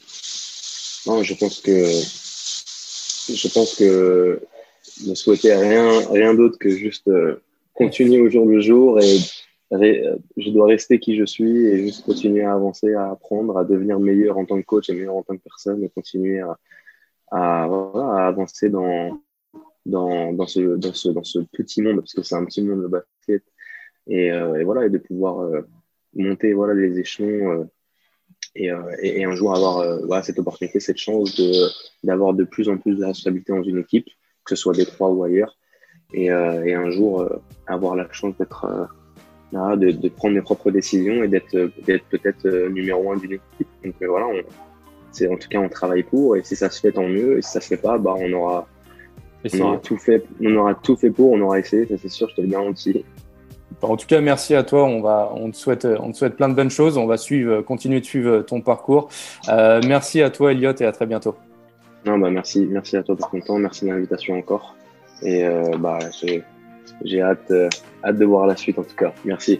Non, 1.07 1.23
je 1.23 1.33
pense 1.35 1.61
que 1.61 1.85
je 3.33 3.53
pense 3.53 3.75
que 3.75 4.41
ne 5.07 5.15
souhaiter 5.15 5.53
rien 5.53 6.07
rien 6.09 6.33
d'autre 6.33 6.57
que 6.57 6.69
juste 6.69 7.07
euh, 7.07 7.41
continuer 7.73 8.21
au 8.21 8.29
jour 8.29 8.45
le 8.45 8.61
jour 8.61 8.99
et 8.99 9.19
je 9.71 10.49
dois 10.51 10.67
rester 10.67 10.99
qui 10.99 11.15
je 11.15 11.25
suis 11.25 11.65
et 11.65 11.79
juste 11.79 12.05
continuer 12.05 12.43
à 12.43 12.53
avancer, 12.53 12.93
à 12.93 13.11
apprendre, 13.11 13.57
à 13.57 13.65
devenir 13.65 13.99
meilleur 13.99 14.37
en 14.37 14.45
tant 14.45 14.57
que 14.59 14.65
coach 14.65 14.89
et 14.89 14.93
meilleur 14.93 15.15
en 15.15 15.23
tant 15.23 15.35
que 15.35 15.43
personne 15.43 15.83
et 15.83 15.89
continuer 15.89 16.39
à, 17.31 17.63
avancer 18.27 18.69
dans, 18.69 19.19
dans, 19.85 20.33
dans, 20.33 20.47
ce, 20.47 20.75
dans, 20.77 20.93
ce, 20.93 21.09
dans 21.09 21.23
ce 21.23 21.39
petit 21.39 21.81
monde, 21.81 21.97
parce 21.97 22.13
que 22.13 22.23
c'est 22.23 22.35
un 22.35 22.45
petit 22.45 22.61
monde 22.61 22.83
de 22.83 22.87
basket, 22.87 23.43
et, 24.07 24.31
euh, 24.31 24.63
voilà, 24.63 24.85
et 24.85 24.89
de 24.89 24.97
pouvoir 24.97 25.39
euh, 25.39 25.61
monter 26.15 26.53
voilà, 26.53 26.73
les 26.73 26.99
échelons 26.99 27.51
euh, 27.51 27.63
et, 28.55 28.71
et, 29.01 29.19
et, 29.19 29.25
un 29.25 29.35
jour 29.35 29.53
avoir 29.53 29.99
voilà, 30.05 30.23
cette 30.23 30.39
opportunité, 30.39 30.79
cette 30.79 30.97
chance 30.97 31.35
de, 31.35 31.51
d'avoir 32.03 32.33
de 32.33 32.43
plus 32.45 32.69
en 32.69 32.77
plus 32.77 32.95
de 32.95 33.05
responsabilité 33.05 33.51
dans 33.51 33.63
une 33.63 33.79
équipe, 33.79 34.07
que 34.45 34.55
ce 34.55 34.61
soit 34.61 34.73
des 34.73 34.85
trois 34.85 35.09
ou 35.09 35.23
ailleurs, 35.23 35.57
et, 36.13 36.27
et 36.27 36.73
un 36.73 36.89
jour 36.89 37.27
avoir 37.67 37.95
la 37.95 38.09
chance 38.13 38.37
d'être 38.37 38.65
de, 39.51 39.91
de, 39.91 40.09
prendre 40.09 40.35
mes 40.35 40.41
propres 40.41 40.71
décisions 40.71 41.23
et 41.23 41.27
d'être, 41.27 41.71
d'être 41.85 42.05
peut-être 42.05 42.47
numéro 42.69 43.11
un 43.11 43.17
d'une 43.17 43.33
équipe. 43.33 43.67
Donc 43.83 43.95
voilà, 44.01 44.27
on, 44.27 44.41
en 45.23 45.37
tout 45.37 45.47
cas, 45.49 45.59
on 45.59 45.69
travaille 45.69 46.03
pour, 46.03 46.35
et 46.35 46.43
si 46.43 46.55
ça 46.55 46.69
se 46.69 46.79
fait, 46.81 46.91
tant 46.91 47.07
mieux, 47.07 47.37
et 47.37 47.41
si 47.41 47.51
ça 47.51 47.61
se 47.61 47.67
fait 47.67 47.77
pas, 47.77 47.97
bah, 47.97 48.15
on 48.17 48.31
aura, 48.33 48.67
on 49.53 49.59
aura 49.61 49.77
tout 49.77 49.97
fait, 49.97 50.25
on 50.41 50.55
aura 50.55 50.75
tout 50.75 50.97
fait 50.97 51.11
pour, 51.11 51.31
on 51.31 51.41
aura 51.41 51.59
essayé, 51.59 51.85
ça 51.85 51.95
c'est 51.97 52.09
sûr, 52.09 52.29
je 52.29 52.35
te 52.35 52.41
le 52.41 52.47
garantis. 52.47 53.05
En 53.81 53.97
tout 53.97 54.07
cas, 54.07 54.21
merci 54.21 54.55
à 54.55 54.63
toi. 54.63 54.85
On 54.85 55.51
te 55.51 55.57
souhaite, 55.57 55.85
on 55.85 56.11
te 56.11 56.17
souhaite 56.17 56.35
plein 56.35 56.49
de 56.49 56.53
bonnes 56.53 56.69
choses. 56.69 56.97
On 56.97 57.05
va 57.05 57.17
suivre, 57.17 57.61
continuer 57.61 57.99
de 57.99 58.05
suivre 58.05 58.41
ton 58.41 58.61
parcours. 58.61 59.09
Euh, 59.49 59.81
merci 59.87 60.21
à 60.21 60.29
toi, 60.29 60.51
Elliot, 60.51 60.73
et 60.79 60.85
à 60.85 60.91
très 60.91 61.05
bientôt. 61.05 61.35
Non, 62.05 62.19
bah 62.19 62.29
merci, 62.29 62.67
merci 62.69 62.97
à 62.97 63.03
toi 63.03 63.15
pour 63.15 63.29
ton 63.31 63.39
temps. 63.39 63.57
Merci 63.57 63.85
de 63.85 63.89
l'invitation 63.91 64.37
encore. 64.37 64.75
Et 65.21 65.43
euh, 65.43 65.77
bah, 65.77 65.99
j'ai 67.03 67.21
euh, 67.21 67.69
hâte 68.03 68.17
de 68.17 68.25
voir 68.25 68.47
la 68.47 68.55
suite 68.55 68.77
en 68.79 68.83
tout 68.83 68.95
cas. 68.95 69.13
Merci. 69.23 69.59